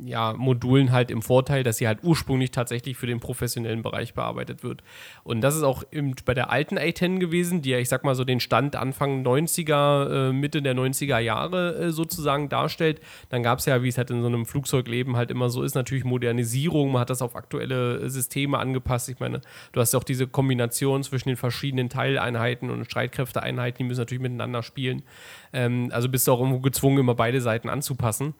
ja, 0.04 0.32
Modulen 0.34 0.92
halt 0.92 1.10
im 1.10 1.22
Vorteil, 1.22 1.62
dass 1.62 1.78
sie 1.78 1.86
halt 1.86 2.00
ursprünglich 2.02 2.50
tatsächlich 2.50 2.96
für 2.96 3.06
den 3.06 3.20
professionellen 3.20 3.82
Bereich 3.82 4.14
bearbeitet 4.14 4.62
wird. 4.62 4.82
Und 5.22 5.40
das 5.40 5.56
ist 5.56 5.62
auch 5.62 5.82
im, 5.90 6.14
bei 6.24 6.34
der 6.34 6.50
alten 6.50 6.78
A10 6.78 7.18
gewesen, 7.18 7.62
die 7.62 7.70
ja, 7.70 7.78
ich 7.78 7.88
sag 7.88 8.04
mal, 8.04 8.14
so 8.14 8.24
den 8.24 8.40
Stand 8.40 8.76
Anfang 8.76 9.24
90er, 9.54 10.28
äh, 10.28 10.32
Mitte 10.32 10.62
der 10.62 10.74
90er 10.74 11.18
Jahre 11.18 11.76
äh, 11.76 11.90
sozusagen 11.90 12.48
darstellt. 12.48 13.00
Dann 13.28 13.42
gab 13.42 13.58
es 13.58 13.66
ja, 13.66 13.82
wie 13.82 13.88
es 13.88 13.98
halt 13.98 14.10
in 14.10 14.20
so 14.20 14.26
einem 14.26 14.46
Flugzeugleben 14.46 15.16
halt 15.16 15.30
immer 15.30 15.50
so 15.50 15.62
ist, 15.62 15.74
natürlich 15.74 16.04
Modernisierung. 16.04 16.92
Man 16.92 17.00
hat 17.00 17.10
das 17.10 17.22
auf 17.22 17.36
aktuelle 17.36 18.00
äh, 18.00 18.08
Systeme 18.08 18.58
angepasst. 18.58 19.08
Ich 19.08 19.20
meine, 19.20 19.40
du 19.72 19.80
hast 19.80 19.92
ja 19.92 19.98
auch 19.98 20.04
diese 20.04 20.26
Kombination 20.26 21.02
zwischen 21.02 21.28
den 21.28 21.36
verschiedenen 21.36 21.88
Teileinheiten 21.88 22.70
und 22.70 22.84
Streitkräfteeinheiten, 22.84 23.78
die 23.78 23.84
müssen 23.84 24.00
natürlich 24.00 24.22
miteinander 24.22 24.62
spielen. 24.62 25.02
Ähm, 25.52 25.90
also 25.92 26.08
bist 26.08 26.26
du 26.26 26.32
auch 26.32 26.40
irgendwo 26.40 26.60
gezwungen, 26.60 26.98
immer 26.98 27.14
beide 27.14 27.40
Seiten 27.40 27.68
anzupassen. 27.68 28.34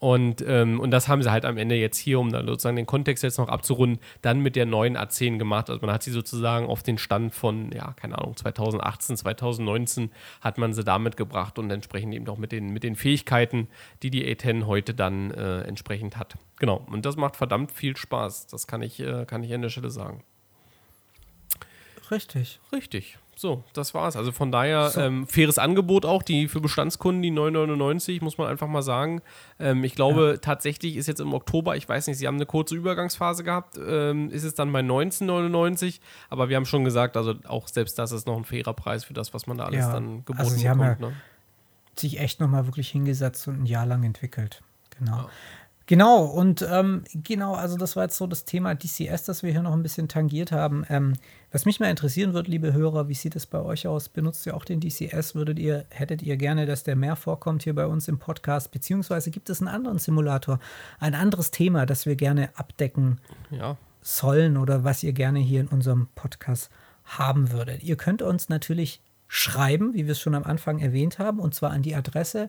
Und, 0.00 0.42
ähm, 0.46 0.80
und 0.80 0.92
das 0.92 1.08
haben 1.08 1.22
sie 1.22 1.30
halt 1.30 1.44
am 1.44 1.58
Ende 1.58 1.74
jetzt 1.74 1.98
hier, 1.98 2.18
um 2.18 2.32
dann 2.32 2.46
sozusagen 2.46 2.76
den 2.76 2.86
Kontext 2.86 3.22
jetzt 3.22 3.36
noch 3.36 3.48
abzurunden, 3.48 4.00
dann 4.22 4.40
mit 4.40 4.56
der 4.56 4.64
neuen 4.64 4.96
A10 4.96 5.36
gemacht. 5.36 5.68
Also 5.68 5.84
man 5.84 5.94
hat 5.94 6.02
sie 6.02 6.10
sozusagen 6.10 6.66
auf 6.66 6.82
den 6.82 6.96
Stand 6.96 7.34
von, 7.34 7.70
ja, 7.70 7.92
keine 7.92 8.16
Ahnung, 8.16 8.34
2018, 8.34 9.18
2019 9.18 10.10
hat 10.40 10.56
man 10.56 10.72
sie 10.72 10.84
damit 10.84 11.18
gebracht 11.18 11.58
und 11.58 11.70
entsprechend 11.70 12.14
eben 12.14 12.26
auch 12.28 12.38
mit 12.38 12.50
den, 12.50 12.70
mit 12.70 12.82
den 12.82 12.96
Fähigkeiten, 12.96 13.68
die 14.02 14.08
die 14.08 14.24
A10 14.24 14.64
heute 14.64 14.94
dann 14.94 15.32
äh, 15.32 15.60
entsprechend 15.64 16.16
hat. 16.16 16.36
Genau. 16.58 16.82
Und 16.90 17.04
das 17.04 17.16
macht 17.16 17.36
verdammt 17.36 17.70
viel 17.70 17.94
Spaß. 17.94 18.46
Das 18.46 18.66
kann 18.66 18.80
ich, 18.80 19.00
äh, 19.00 19.26
kann 19.26 19.42
ich 19.42 19.52
an 19.52 19.60
der 19.60 19.68
Stelle 19.68 19.90
sagen. 19.90 20.24
Richtig. 22.10 22.58
Richtig. 22.72 23.18
So, 23.40 23.64
das 23.72 23.94
war's. 23.94 24.16
Also 24.16 24.32
von 24.32 24.52
daher, 24.52 24.90
So. 24.90 25.00
ähm, 25.00 25.26
faires 25.26 25.56
Angebot 25.56 26.04
auch, 26.04 26.22
die 26.22 26.46
für 26.46 26.60
Bestandskunden, 26.60 27.22
die 27.22 27.30
9,99, 27.30 28.22
muss 28.22 28.36
man 28.36 28.48
einfach 28.48 28.68
mal 28.68 28.82
sagen. 28.82 29.22
Ähm, 29.58 29.82
ich 29.82 29.94
glaube, 29.94 30.40
tatsächlich 30.42 30.96
ist 30.96 31.06
jetzt 31.06 31.22
im 31.22 31.32
Oktober, 31.32 31.74
ich 31.74 31.88
weiß 31.88 32.06
nicht, 32.08 32.18
sie 32.18 32.26
haben 32.26 32.34
eine 32.34 32.44
kurze 32.44 32.74
Übergangsphase 32.74 33.42
gehabt, 33.42 33.78
ähm, 33.82 34.28
ist 34.28 34.44
es 34.44 34.52
dann 34.52 34.70
bei 34.74 34.80
19,99, 34.82 36.00
aber 36.28 36.50
wir 36.50 36.56
haben 36.56 36.66
schon 36.66 36.84
gesagt, 36.84 37.16
also 37.16 37.32
auch 37.48 37.66
selbst 37.68 37.98
das 37.98 38.12
ist 38.12 38.26
noch 38.26 38.36
ein 38.36 38.44
fairer 38.44 38.74
Preis 38.74 39.04
für 39.04 39.14
das, 39.14 39.32
was 39.32 39.46
man 39.46 39.56
da 39.56 39.64
alles 39.64 39.78
Ja, 39.86 39.92
dann 39.94 40.18
geboten 40.26 40.38
also 40.38 40.54
sie 40.56 40.68
haben 40.68 40.78
bekommt. 40.80 41.00
ja- 41.00 41.06
ne? 41.08 41.14
Sich 41.96 42.20
echt 42.20 42.40
nochmal 42.40 42.66
wirklich 42.66 42.90
hingesetzt 42.90 43.48
und 43.48 43.62
ein 43.62 43.66
Jahr 43.66 43.86
lang 43.86 44.04
entwickelt. 44.04 44.62
Genau. 44.98 45.30
Genau, 45.90 46.22
und 46.22 46.64
ähm, 46.70 47.02
genau, 47.14 47.54
also 47.54 47.76
das 47.76 47.96
war 47.96 48.04
jetzt 48.04 48.16
so 48.16 48.28
das 48.28 48.44
Thema 48.44 48.76
DCS, 48.76 49.24
das 49.24 49.42
wir 49.42 49.50
hier 49.50 49.62
noch 49.62 49.72
ein 49.72 49.82
bisschen 49.82 50.06
tangiert 50.06 50.52
haben. 50.52 50.86
Ähm, 50.88 51.14
was 51.50 51.64
mich 51.64 51.80
mal 51.80 51.90
interessieren 51.90 52.32
wird, 52.32 52.46
liebe 52.46 52.72
Hörer, 52.72 53.08
wie 53.08 53.14
sieht 53.14 53.34
es 53.34 53.44
bei 53.44 53.58
euch 53.60 53.88
aus? 53.88 54.08
Benutzt 54.08 54.46
ihr 54.46 54.54
auch 54.54 54.64
den 54.64 54.78
DCS? 54.78 55.34
Würdet 55.34 55.58
ihr, 55.58 55.86
hättet 55.90 56.22
ihr 56.22 56.36
gerne, 56.36 56.64
dass 56.64 56.84
der 56.84 56.94
mehr 56.94 57.16
vorkommt 57.16 57.64
hier 57.64 57.74
bei 57.74 57.86
uns 57.88 58.06
im 58.06 58.20
Podcast? 58.20 58.70
Beziehungsweise 58.70 59.32
gibt 59.32 59.50
es 59.50 59.58
einen 59.60 59.66
anderen 59.66 59.98
Simulator, 59.98 60.60
ein 61.00 61.16
anderes 61.16 61.50
Thema, 61.50 61.86
das 61.86 62.06
wir 62.06 62.14
gerne 62.14 62.50
abdecken 62.54 63.18
Ja. 63.50 63.76
sollen 64.00 64.58
oder 64.58 64.84
was 64.84 65.02
ihr 65.02 65.12
gerne 65.12 65.40
hier 65.40 65.60
in 65.60 65.66
unserem 65.66 66.06
Podcast 66.14 66.70
haben 67.04 67.50
würdet. 67.50 67.82
Ihr 67.82 67.96
könnt 67.96 68.22
uns 68.22 68.48
natürlich 68.48 69.00
schreiben, 69.26 69.92
wie 69.94 70.06
wir 70.06 70.12
es 70.12 70.20
schon 70.20 70.36
am 70.36 70.44
Anfang 70.44 70.78
erwähnt 70.78 71.18
haben, 71.18 71.40
und 71.40 71.52
zwar 71.52 71.72
an 71.72 71.82
die 71.82 71.96
Adresse 71.96 72.48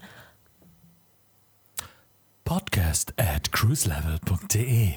Podcast 2.51 3.13
at 3.15 3.49
cruiselevel.de. 3.53 4.95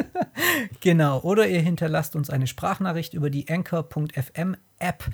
Genau, 0.80 1.20
oder 1.20 1.46
ihr 1.46 1.60
hinterlasst 1.60 2.16
uns 2.16 2.28
eine 2.28 2.48
Sprachnachricht 2.48 3.14
über 3.14 3.30
die 3.30 3.48
Anchor.fm 3.48 4.56
App 4.80 5.04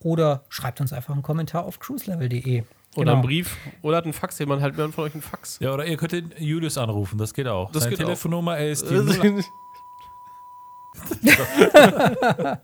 oder 0.00 0.42
schreibt 0.48 0.80
uns 0.80 0.92
einfach 0.92 1.14
einen 1.14 1.22
Kommentar 1.22 1.64
auf 1.64 1.78
cruiselevel.de. 1.78 2.62
Oder 2.62 2.66
Genau. 2.96 3.12
einen 3.12 3.22
Brief 3.22 3.56
oder 3.82 3.98
hat 3.98 4.04
einen 4.04 4.14
Fax, 4.14 4.36
jemand 4.40 4.62
halt 4.62 4.76
mir 4.76 4.90
von 4.90 5.04
euch 5.04 5.12
einen 5.14 5.22
Fax. 5.22 5.60
Ja, 5.60 5.72
oder 5.74 5.86
ihr 5.86 5.96
könnt 5.96 6.10
den 6.10 6.32
Julius 6.38 6.76
anrufen, 6.76 7.18
das 7.18 7.32
geht 7.32 7.46
auch. 7.46 7.70
Das 7.70 7.84
Seine 7.84 7.94
geht 7.94 8.04
auch. 8.04 8.08
Telefonnummer 8.08 8.58
ist 8.58 8.90
die 8.90 8.94
0 8.94 9.44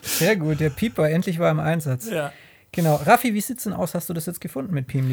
Sehr 0.00 0.36
gut, 0.36 0.60
der 0.60 0.70
Pieper, 0.70 1.10
endlich 1.10 1.38
war 1.38 1.50
im 1.50 1.60
Einsatz. 1.60 2.08
ja. 2.08 2.32
Genau. 2.74 2.94
Raffi, 2.94 3.34
wie 3.34 3.42
sieht's 3.42 3.64
denn 3.64 3.74
aus? 3.74 3.94
Hast 3.94 4.08
du 4.08 4.14
das 4.14 4.24
jetzt 4.24 4.40
gefunden 4.40 4.72
mit 4.72 4.86
PM 4.86 5.10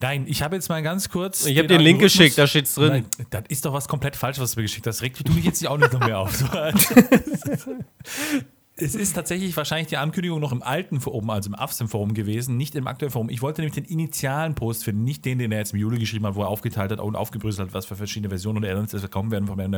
Nein, 0.00 0.26
ich 0.28 0.42
habe 0.42 0.54
jetzt 0.54 0.68
mal 0.68 0.80
ganz 0.82 1.08
kurz. 1.08 1.44
Ich 1.44 1.58
habe 1.58 1.66
dir 1.66 1.74
einen 1.74 1.84
Link 1.84 2.00
geschickt, 2.00 2.38
da 2.38 2.46
steht's 2.46 2.74
drin. 2.74 2.88
Nein, 2.88 3.06
das 3.30 3.42
ist 3.48 3.64
doch 3.64 3.72
was 3.72 3.88
komplett 3.88 4.14
falsch, 4.14 4.38
was 4.38 4.52
du 4.52 4.60
mir 4.60 4.64
geschickt 4.64 4.86
hast. 4.86 5.02
Regt 5.02 5.26
du 5.26 5.32
mich 5.32 5.44
jetzt 5.44 5.66
auch 5.66 5.76
nicht 5.76 5.92
noch 5.92 6.00
mehr 6.00 6.20
auf. 6.20 6.44
Es 8.80 8.94
ist 8.94 9.14
tatsächlich 9.14 9.56
wahrscheinlich 9.56 9.88
die 9.88 9.96
Ankündigung 9.96 10.38
noch 10.38 10.52
im 10.52 10.62
alten 10.62 11.00
Forum, 11.00 11.30
also 11.30 11.48
im 11.50 11.56
AFSIM-Forum 11.56 12.14
gewesen, 12.14 12.56
nicht 12.56 12.76
im 12.76 12.86
aktuellen 12.86 13.10
Forum. 13.10 13.28
Ich 13.28 13.42
wollte 13.42 13.60
nämlich 13.60 13.74
den 13.74 13.84
initialen 13.84 14.54
Post 14.54 14.84
finden, 14.84 15.02
nicht 15.02 15.24
den, 15.24 15.38
den 15.40 15.50
er 15.50 15.58
jetzt 15.58 15.72
im 15.72 15.80
Juli 15.80 15.98
geschrieben 15.98 16.26
hat, 16.26 16.36
wo 16.36 16.42
er 16.42 16.48
aufgeteilt 16.48 16.92
hat 16.92 17.00
und 17.00 17.16
aufgebrüsselt 17.16 17.68
hat, 17.68 17.74
was 17.74 17.86
für 17.86 17.96
verschiedene 17.96 18.28
Versionen 18.28 18.58
und 18.58 18.64
Add-ons 18.64 19.10
kommen 19.10 19.32
werden 19.32 19.48
von 19.48 19.58
der. 19.58 19.68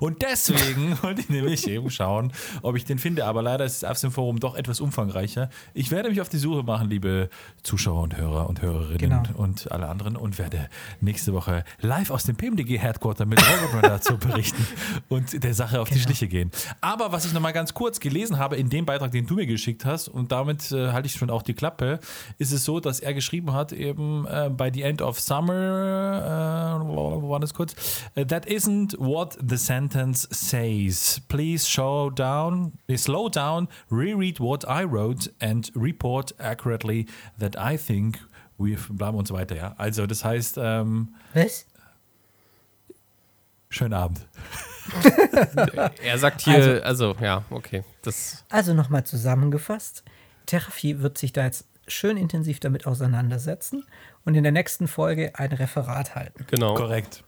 Und 0.00 0.22
deswegen 0.22 0.98
wollte 1.02 1.22
ich 1.22 1.30
nämlich 1.30 1.66
eben 1.66 1.90
schauen, 1.90 2.32
ob 2.60 2.76
ich 2.76 2.84
den 2.84 2.98
finde. 2.98 3.24
Aber 3.24 3.40
leider 3.40 3.64
ist 3.64 3.82
das 3.82 3.90
AFSIM-Forum 3.90 4.38
doch 4.38 4.54
etwas 4.54 4.80
umfangreicher. 4.80 5.48
Ich 5.72 5.90
werde 5.90 6.10
mich 6.10 6.20
auf 6.20 6.28
die 6.28 6.38
Suche 6.38 6.62
machen, 6.62 6.90
liebe 6.90 7.30
Zuschauer 7.62 8.02
und 8.02 8.16
Hörer 8.18 8.48
und 8.50 8.60
Hörerinnen 8.60 8.98
Genau. 8.98 9.22
und 9.38 9.72
alle 9.72 9.88
anderen 9.88 10.16
und 10.16 10.38
werde 10.38 10.68
nächste 11.00 11.32
Woche 11.32 11.64
live 11.80 12.10
aus 12.10 12.24
dem 12.24 12.36
PMDG 12.36 12.78
Headquarter 12.78 13.24
mit 13.24 13.40
Robert 13.40 13.84
dazu 13.84 14.18
berichten 14.18 14.66
und 15.08 15.42
der 15.42 15.54
Sache 15.54 15.80
auf 15.80 15.88
die 15.88 16.00
Schliche 16.00 16.28
gehen. 16.28 16.50
Aber 16.82 17.10
was 17.12 17.24
ich 17.24 17.32
noch 17.32 17.40
mal 17.40 17.52
ganz 17.52 17.72
kurz 17.72 17.93
gelesen 18.00 18.38
habe 18.38 18.56
in 18.56 18.68
dem 18.68 18.86
Beitrag, 18.86 19.10
den 19.10 19.26
du 19.26 19.34
mir 19.34 19.46
geschickt 19.46 19.84
hast 19.84 20.08
und 20.08 20.32
damit 20.32 20.70
äh, 20.72 20.92
halte 20.92 21.06
ich 21.06 21.14
schon 21.14 21.30
auch 21.30 21.42
die 21.42 21.54
Klappe, 21.54 22.00
ist 22.38 22.52
es 22.52 22.64
so, 22.64 22.80
dass 22.80 23.00
er 23.00 23.14
geschrieben 23.14 23.52
hat 23.52 23.72
eben 23.72 24.26
äh, 24.26 24.50
by 24.50 24.70
the 24.72 24.82
end 24.82 25.02
of 25.02 25.20
summer, 25.20 26.80
äh, 26.80 26.86
wo 26.86 27.28
war 27.28 27.40
das 27.40 27.54
kurz? 27.54 27.74
Äh, 28.14 28.26
that 28.26 28.46
isn't 28.46 28.98
what 28.98 29.38
the 29.46 29.56
sentence 29.56 30.28
says. 30.30 31.20
Please 31.28 31.68
show 31.68 32.10
down, 32.10 32.72
slow 32.96 33.28
down, 33.28 33.68
reread 33.90 34.40
what 34.40 34.64
I 34.64 34.84
wrote 34.84 35.32
and 35.40 35.70
report 35.74 36.34
accurately 36.38 37.06
that 37.38 37.56
I 37.56 37.76
think 37.76 38.18
we've 38.58 38.88
bla 38.90 39.10
und 39.10 39.28
so 39.28 39.34
weiter. 39.34 39.56
Ja, 39.56 39.74
also 39.78 40.06
das 40.06 40.24
heißt 40.24 40.58
ähm, 40.58 41.14
Was? 41.32 41.66
schönen 43.68 43.94
Abend. 43.94 44.26
Er 46.02 46.18
sagt 46.18 46.42
hier, 46.42 46.82
also, 46.84 47.14
ja, 47.20 47.44
okay. 47.50 47.84
Das, 48.02 48.44
Also 48.50 48.74
nochmal 48.74 49.04
zusammengefasst, 49.04 50.04
Therapie 50.46 51.00
wird 51.00 51.18
sich 51.18 51.32
da 51.32 51.44
jetzt 51.44 51.66
schön 51.86 52.16
intensiv 52.16 52.60
damit 52.60 52.86
auseinandersetzen 52.86 53.84
und 54.24 54.34
in 54.34 54.42
der 54.42 54.52
nächsten 54.52 54.88
Folge 54.88 55.32
ein 55.34 55.52
Referat 55.52 56.14
halten. 56.14 56.46
genau. 56.50 56.74
Korrekt. 56.74 57.24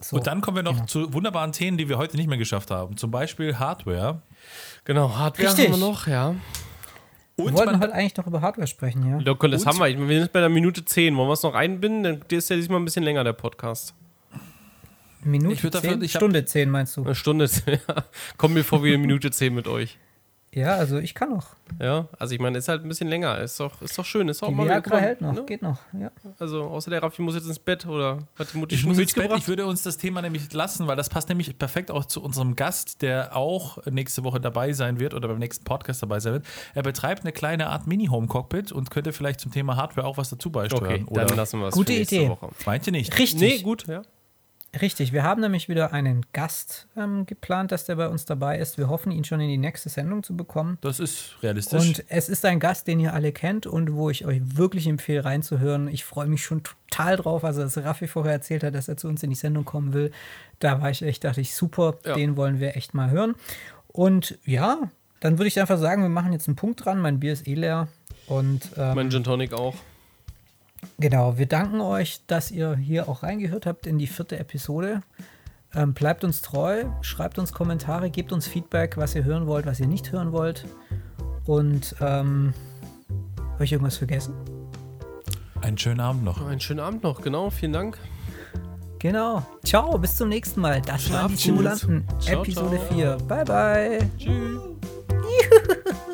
So, 0.00 0.16
Und 0.16 0.26
dann 0.26 0.42
kommen 0.42 0.56
wir 0.56 0.62
noch 0.62 0.74
genau. 0.74 0.86
zu 0.86 1.12
wunderbaren 1.14 1.52
Themen, 1.52 1.78
die 1.78 1.88
wir 1.88 1.96
heute 1.96 2.16
nicht 2.16 2.28
mehr 2.28 2.36
geschafft 2.36 2.70
haben. 2.70 2.96
Zum 2.98 3.10
Beispiel 3.10 3.58
Hardware. 3.58 4.20
Genau, 4.84 5.16
Hardware 5.16 5.48
Richtig. 5.48 5.70
haben 5.72 5.80
wir 5.80 5.86
noch, 5.86 6.06
ja. 6.06 6.34
Wir 7.36 7.46
Und 7.46 7.54
wollten 7.54 7.72
man, 7.72 7.80
heute 7.80 7.94
eigentlich 7.94 8.16
noch 8.16 8.26
über 8.26 8.40
Hardware 8.42 8.66
sprechen, 8.66 9.08
ja. 9.08 9.18
Look, 9.18 9.40
das 9.50 9.62
Und- 9.62 9.68
haben 9.68 9.78
wir. 9.78 10.08
Wir 10.08 10.20
sind 10.20 10.32
bei 10.32 10.40
der 10.40 10.48
Minute 10.50 10.84
10. 10.84 11.16
Wollen 11.16 11.28
wir 11.28 11.32
es 11.32 11.42
noch 11.42 11.54
einbinden? 11.54 12.02
Dann 12.02 12.20
der 12.30 12.38
ist 12.38 12.50
ja 12.50 12.56
diesmal 12.56 12.78
ein 12.80 12.84
bisschen 12.84 13.04
länger, 13.04 13.24
der 13.24 13.32
Podcast. 13.34 13.94
Minute 15.26 15.54
Ich 15.54 15.62
würd 15.62 15.74
dafür- 15.74 15.90
10, 15.92 16.02
ich 16.02 16.14
hab- 16.14 16.20
Stunde 16.20 16.44
10 16.44 16.70
meinst 16.70 16.96
du? 16.96 17.02
Eine 17.04 17.14
Stunde. 17.14 17.48
Ja. 17.66 18.04
Kommt 18.36 18.54
mir 18.54 18.64
vor 18.64 18.82
wie 18.84 18.88
eine 18.88 18.98
Minute 18.98 19.30
10 19.30 19.54
mit 19.54 19.66
euch. 19.68 19.98
Ja, 20.54 20.76
also 20.76 20.96
ich 20.96 21.14
kann 21.14 21.28
noch. 21.30 21.48
Ja, 21.82 22.08
also 22.18 22.34
ich 22.34 22.40
meine, 22.40 22.56
ist 22.56 22.68
halt 22.68 22.82
ein 22.82 22.88
bisschen 22.88 23.08
länger. 23.08 23.38
Ist 23.40 23.60
doch, 23.60 23.82
ist 23.82 23.98
doch 23.98 24.06
schön. 24.06 24.26
Ist 24.30 24.42
auch 24.42 24.48
Die 24.48 24.54
mal 24.54 24.64
Viagra 24.66 24.96
hält 24.96 25.20
noch, 25.20 25.34
ne? 25.34 25.44
geht 25.44 25.60
noch. 25.60 25.78
Ja. 26.00 26.10
Also 26.38 26.62
außer 26.64 26.88
der 26.90 27.02
Raffi 27.02 27.20
muss 27.20 27.34
jetzt 27.34 27.46
ins 27.46 27.58
Bett 27.58 27.84
oder 27.84 28.20
hat 28.38 28.54
die 28.54 28.56
Mutti 28.56 28.74
ich 28.74 28.80
schon 28.80 28.88
muss 28.88 28.96
Milch 28.96 29.08
ins 29.10 29.14
Bett. 29.16 29.24
gebracht? 29.24 29.40
Ich 29.42 29.48
würde 29.48 29.66
uns 29.66 29.82
das 29.82 29.98
Thema 29.98 30.22
nämlich 30.22 30.50
lassen, 30.54 30.86
weil 30.86 30.96
das 30.96 31.10
passt 31.10 31.28
nämlich 31.28 31.58
perfekt 31.58 31.90
auch 31.90 32.06
zu 32.06 32.22
unserem 32.22 32.56
Gast, 32.56 33.02
der 33.02 33.36
auch 33.36 33.84
nächste 33.84 34.24
Woche 34.24 34.40
dabei 34.40 34.72
sein 34.72 34.98
wird 34.98 35.12
oder 35.12 35.28
beim 35.28 35.38
nächsten 35.40 35.64
Podcast 35.64 36.00
dabei 36.00 36.20
sein 36.20 36.34
wird. 36.34 36.46
Er 36.74 36.82
betreibt 36.84 37.24
eine 37.24 37.32
kleine 37.32 37.66
Art 37.66 37.86
Mini-Home-Cockpit 37.86 38.72
und 38.72 38.90
könnte 38.90 39.12
vielleicht 39.12 39.40
zum 39.40 39.52
Thema 39.52 39.76
Hardware 39.76 40.06
auch 40.06 40.16
was 40.16 40.30
dazu 40.30 40.48
beisteuern. 40.50 40.84
okay, 40.84 41.04
oder 41.08 41.26
dann 41.26 41.36
lassen 41.36 41.60
wir 41.60 41.66
es 41.66 41.74
Gute 41.74 41.92
für 41.92 41.98
nächste 41.98 42.16
Idee. 42.16 42.28
Woche. 42.30 42.48
meint 42.64 42.86
ihr 42.86 42.92
nicht? 42.92 43.18
Richtig. 43.18 43.40
Nee, 43.40 43.58
gut, 43.58 43.86
ja. 43.88 44.00
Richtig, 44.80 45.12
wir 45.12 45.22
haben 45.22 45.40
nämlich 45.40 45.68
wieder 45.68 45.92
einen 45.92 46.26
Gast 46.32 46.86
ähm, 46.96 47.24
geplant, 47.26 47.72
dass 47.72 47.84
der 47.84 47.96
bei 47.96 48.08
uns 48.08 48.24
dabei 48.26 48.58
ist. 48.58 48.78
Wir 48.78 48.88
hoffen, 48.88 49.10
ihn 49.12 49.24
schon 49.24 49.40
in 49.40 49.48
die 49.48 49.58
nächste 49.58 49.88
Sendung 49.88 50.22
zu 50.22 50.36
bekommen. 50.36 50.78
Das 50.80 51.00
ist 51.00 51.36
realistisch. 51.42 51.80
Und 51.80 52.04
es 52.08 52.28
ist 52.28 52.44
ein 52.44 52.60
Gast, 52.60 52.86
den 52.86 53.00
ihr 53.00 53.14
alle 53.14 53.32
kennt 53.32 53.66
und 53.66 53.92
wo 53.94 54.10
ich 54.10 54.26
euch 54.26 54.40
wirklich 54.56 54.86
empfehle, 54.86 55.24
reinzuhören. 55.24 55.88
Ich 55.88 56.04
freue 56.04 56.26
mich 56.26 56.44
schon 56.44 56.62
total 56.62 57.16
drauf. 57.16 57.44
Also, 57.44 57.62
als 57.62 57.76
Raffi 57.78 58.06
vorher 58.06 58.32
erzählt 58.32 58.64
hat, 58.64 58.74
dass 58.74 58.88
er 58.88 58.96
zu 58.96 59.08
uns 59.08 59.22
in 59.22 59.30
die 59.30 59.36
Sendung 59.36 59.64
kommen 59.64 59.92
will, 59.92 60.10
da 60.58 60.80
war 60.82 60.90
ich 60.90 61.02
echt, 61.02 61.24
dachte 61.24 61.40
ich, 61.40 61.54
super, 61.54 61.94
Ja. 62.04 62.14
den 62.14 62.36
wollen 62.36 62.60
wir 62.60 62.76
echt 62.76 62.94
mal 62.94 63.10
hören. 63.10 63.34
Und 63.88 64.38
ja, 64.44 64.78
dann 65.20 65.38
würde 65.38 65.48
ich 65.48 65.58
einfach 65.60 65.78
sagen, 65.78 66.02
wir 66.02 66.08
machen 66.10 66.32
jetzt 66.32 66.48
einen 66.48 66.56
Punkt 66.56 66.84
dran. 66.84 66.98
Mein 67.00 67.20
Bier 67.20 67.32
ist 67.32 67.46
eh 67.48 67.54
leer. 67.54 67.88
Und 68.26 68.70
ähm, 68.76 68.94
Mein 68.94 69.10
Gin 69.10 69.24
Tonic 69.24 69.52
auch. 69.52 69.74
Genau, 70.98 71.36
wir 71.38 71.46
danken 71.46 71.80
euch, 71.80 72.20
dass 72.26 72.50
ihr 72.50 72.76
hier 72.76 73.08
auch 73.08 73.22
reingehört 73.22 73.66
habt 73.66 73.86
in 73.86 73.98
die 73.98 74.06
vierte 74.06 74.38
Episode. 74.38 75.02
Ähm, 75.74 75.94
bleibt 75.94 76.24
uns 76.24 76.42
treu, 76.42 76.84
schreibt 77.02 77.38
uns 77.38 77.52
Kommentare, 77.52 78.10
gebt 78.10 78.32
uns 78.32 78.46
Feedback, 78.46 78.96
was 78.96 79.14
ihr 79.14 79.24
hören 79.24 79.46
wollt, 79.46 79.66
was 79.66 79.80
ihr 79.80 79.86
nicht 79.86 80.12
hören 80.12 80.32
wollt. 80.32 80.64
Und 81.44 81.94
ähm, 82.00 82.54
habe 83.54 83.64
ich 83.64 83.72
irgendwas 83.72 83.96
vergessen? 83.96 84.34
Einen 85.60 85.78
schönen 85.78 86.00
Abend 86.00 86.24
noch. 86.24 86.46
Einen 86.46 86.60
schönen 86.60 86.80
Abend 86.80 87.02
noch, 87.02 87.20
genau. 87.20 87.50
Vielen 87.50 87.72
Dank. 87.72 87.98
Genau. 88.98 89.44
Ciao, 89.64 89.98
bis 89.98 90.16
zum 90.16 90.28
nächsten 90.28 90.60
Mal. 90.60 90.80
Das 90.80 91.12
waren 91.12 91.32
die. 91.32 91.36
Simulanten, 91.36 92.06
Ciao, 92.20 92.42
Episode 92.42 92.76
ciao. 92.76 92.94
4. 92.94 93.16
Bye, 93.28 93.44
bye. 93.44 94.10
Tschüss. 94.18 94.60